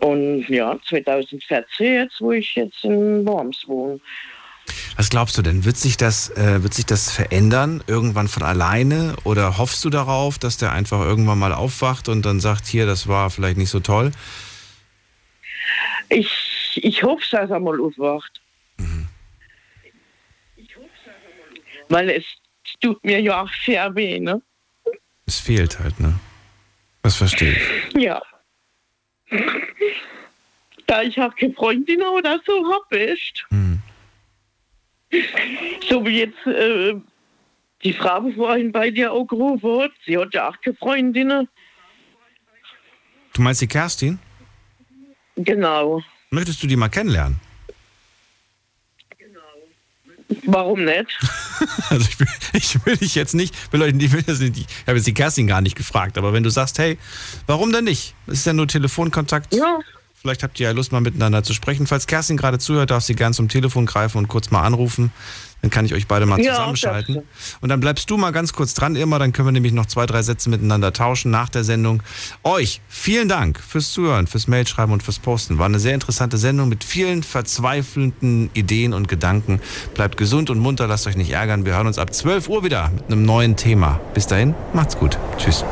Und 0.01 0.49
ja, 0.49 0.79
2014 0.89 1.95
jetzt, 1.95 2.21
wo 2.21 2.33
ich 2.33 2.55
jetzt 2.55 2.85
in 2.85 3.27
Worms 3.27 3.67
wohne. 3.67 4.01
Was 4.97 5.11
glaubst 5.11 5.37
du 5.39 5.43
denn? 5.43 5.65
Wird 5.65 5.77
sich 5.77 5.97
das, 5.97 6.31
äh, 6.31 6.63
wird 6.63 6.75
sich 6.75 6.87
das 6.87 7.13
verändern 7.13 7.85
irgendwann 7.87 8.29
von 8.29 8.43
alleine? 8.43 9.15
Oder 9.25 9.59
hoffst 9.59 9.85
du 9.85 9.91
darauf, 9.91 10.39
dass 10.39 10.57
der 10.57 10.73
einfach 10.73 11.01
irgendwann 11.01 11.39
mal 11.39 11.53
aufwacht 11.53 12.09
und 12.09 12.23
dann 12.25 12.41
sagt, 12.41 12.67
hier, 12.67 12.87
das 12.87 13.07
war 13.07 13.31
vielleicht 13.31 13.59
nicht 13.59 13.71
so 13.71 13.81
toll? 13.81 14.13
Ich, 16.09 16.81
ich 16.83 17.03
hoffe, 17.03 17.25
dass 17.31 17.51
er 17.51 17.61
mal 17.61 17.81
aufwacht. 17.81 18.41
Weil 21.89 22.11
es 22.11 22.25
tut 22.81 23.03
mir 23.05 23.21
ja 23.21 23.43
auch 23.43 23.51
sehr 23.65 23.95
weh, 23.95 24.19
ne? 24.19 24.43
Es 25.27 25.39
fehlt 25.41 25.79
halt, 25.79 25.99
ne? 26.01 26.19
Das 27.03 27.17
verstehe 27.17 27.53
ich. 27.53 28.03
Ja. 28.03 28.21
Da 30.87 31.03
ich 31.03 31.21
auch 31.21 31.35
keine 31.37 31.53
Freundin 31.55 32.03
oder 32.03 32.41
so 32.45 32.53
habe, 32.73 32.97
ist. 32.97 33.45
So 35.89 36.05
wie 36.05 36.19
jetzt 36.19 36.47
äh, 36.47 36.95
die 37.85 37.93
Frau 37.93 38.31
vorhin 38.33 38.73
bei 38.73 38.91
dir 38.91 39.13
auch 39.13 39.27
gerufen 39.27 39.81
hat, 39.81 39.93
sie 40.05 40.19
hat 40.19 40.35
ja 40.35 40.49
auch 40.49 40.61
keine 40.61 40.77
Freundin. 40.77 41.49
Du 43.33 43.43
meinst 43.43 43.61
die 43.61 43.69
Kerstin? 43.69 44.19
Genau. 45.37 46.03
Möchtest 46.31 46.63
du 46.63 46.67
die 46.67 46.77
mal 46.77 46.89
kennenlernen? 46.89 47.39
Warum 50.47 50.85
nicht? 50.85 51.19
Also 51.89 52.07
ich 52.07 52.21
will, 52.21 52.27
ich 52.53 52.87
will 52.87 52.97
dich 52.97 53.15
jetzt 53.15 53.35
nicht, 53.35 53.73
will 53.73 53.81
euch, 53.81 53.95
ich 53.97 54.13
will 54.13 54.23
das 54.23 54.41
nicht, 54.41 54.59
ich 54.59 54.67
habe 54.87 54.99
jetzt 54.99 55.07
die 55.07 55.15
Kerstin 55.15 55.47
gar 55.47 55.63
nicht 55.63 55.75
gefragt, 55.75 56.19
aber 56.19 56.33
wenn 56.35 56.43
du 56.43 56.51
sagst, 56.51 56.79
hey, 56.79 56.99
warum 57.47 57.73
denn 57.73 57.85
nicht? 57.85 58.15
Es 58.27 58.41
ist 58.41 58.47
ja 58.47 58.53
nur 58.53 58.69
Telefonkontakt. 58.69 59.55
Ja. 59.55 59.79
Vielleicht 60.19 60.43
habt 60.43 60.59
ihr 60.59 60.65
ja 60.69 60.73
Lust, 60.73 60.93
mal 60.93 61.01
miteinander 61.01 61.43
zu 61.43 61.53
sprechen. 61.53 61.87
Falls 61.87 62.07
Kerstin 62.07 62.37
gerade 62.37 62.59
zuhört, 62.59 62.91
darf 62.91 63.05
sie 63.05 63.15
gern 63.15 63.33
zum 63.33 63.49
Telefon 63.49 63.87
greifen 63.87 64.19
und 64.19 64.29
kurz 64.29 64.51
mal 64.51 64.63
anrufen. 64.63 65.13
Dann 65.63 65.71
kann 65.71 65.85
ich 65.85 65.95
euch 65.95 66.07
beide 66.07 66.27
mal 66.27 66.41
Ja, 66.41 66.55
zusammenschalten. 66.55 67.23
Und 67.61 67.69
dann 67.69 67.81
bleibst 67.81 68.09
du 68.11 68.17
mal 68.17 68.31
ganz 68.31 68.53
kurz 68.53 68.75
dran, 68.75 68.95
immer. 68.95 69.19
Dann 69.19 69.33
können 69.33 69.49
wir 69.49 69.53
nämlich 69.53 69.73
noch 69.73 69.87
zwei, 69.87 70.07
drei 70.07 70.23
Sätze 70.23 70.49
miteinander 70.49 70.93
tauschen 70.93 71.31
nach 71.31 71.49
der 71.49 71.65
Sendung. 71.65 72.03
Euch 72.45 72.81
vielen 72.89 73.29
Dank 73.29 73.61
fürs 73.61 73.93
Zuhören, 73.93 74.27
fürs 74.27 74.49
Mailschreiben 74.49 74.93
und 74.93 75.03
fürs 75.03 75.19
Posten. 75.19 75.59
War 75.59 75.67
eine 75.67 75.79
sehr 75.79 75.95
interessante 75.95 76.39
Sendung 76.39 76.69
mit 76.69 76.85
vielen 76.85 77.23
verzweifelnden 77.23 78.51
Ideen 78.55 78.95
und 78.95 79.09
Gedanken. 79.09 79.61
Bleibt 79.95 80.17
gesund 80.17 80.51
und 80.51 80.59
munter, 80.59 80.87
lasst 80.87 81.07
euch 81.07 81.17
nicht 81.17 81.33
ärgern. 81.33 81.65
Wir 81.67 81.75
hören 81.75 81.87
uns 81.89 81.99
ab 81.99 82.15
12 82.15 82.49
Uhr 82.49 82.65
wieder 82.65 82.91
mit 82.91 83.07
einem 83.07 83.23
neuen 83.25 83.57
Thema. 83.57 84.01
Bis 84.15 84.27
dahin, 84.27 84.55
macht's 84.73 84.97
gut. 84.97 85.19
Tschüss. 85.37 85.65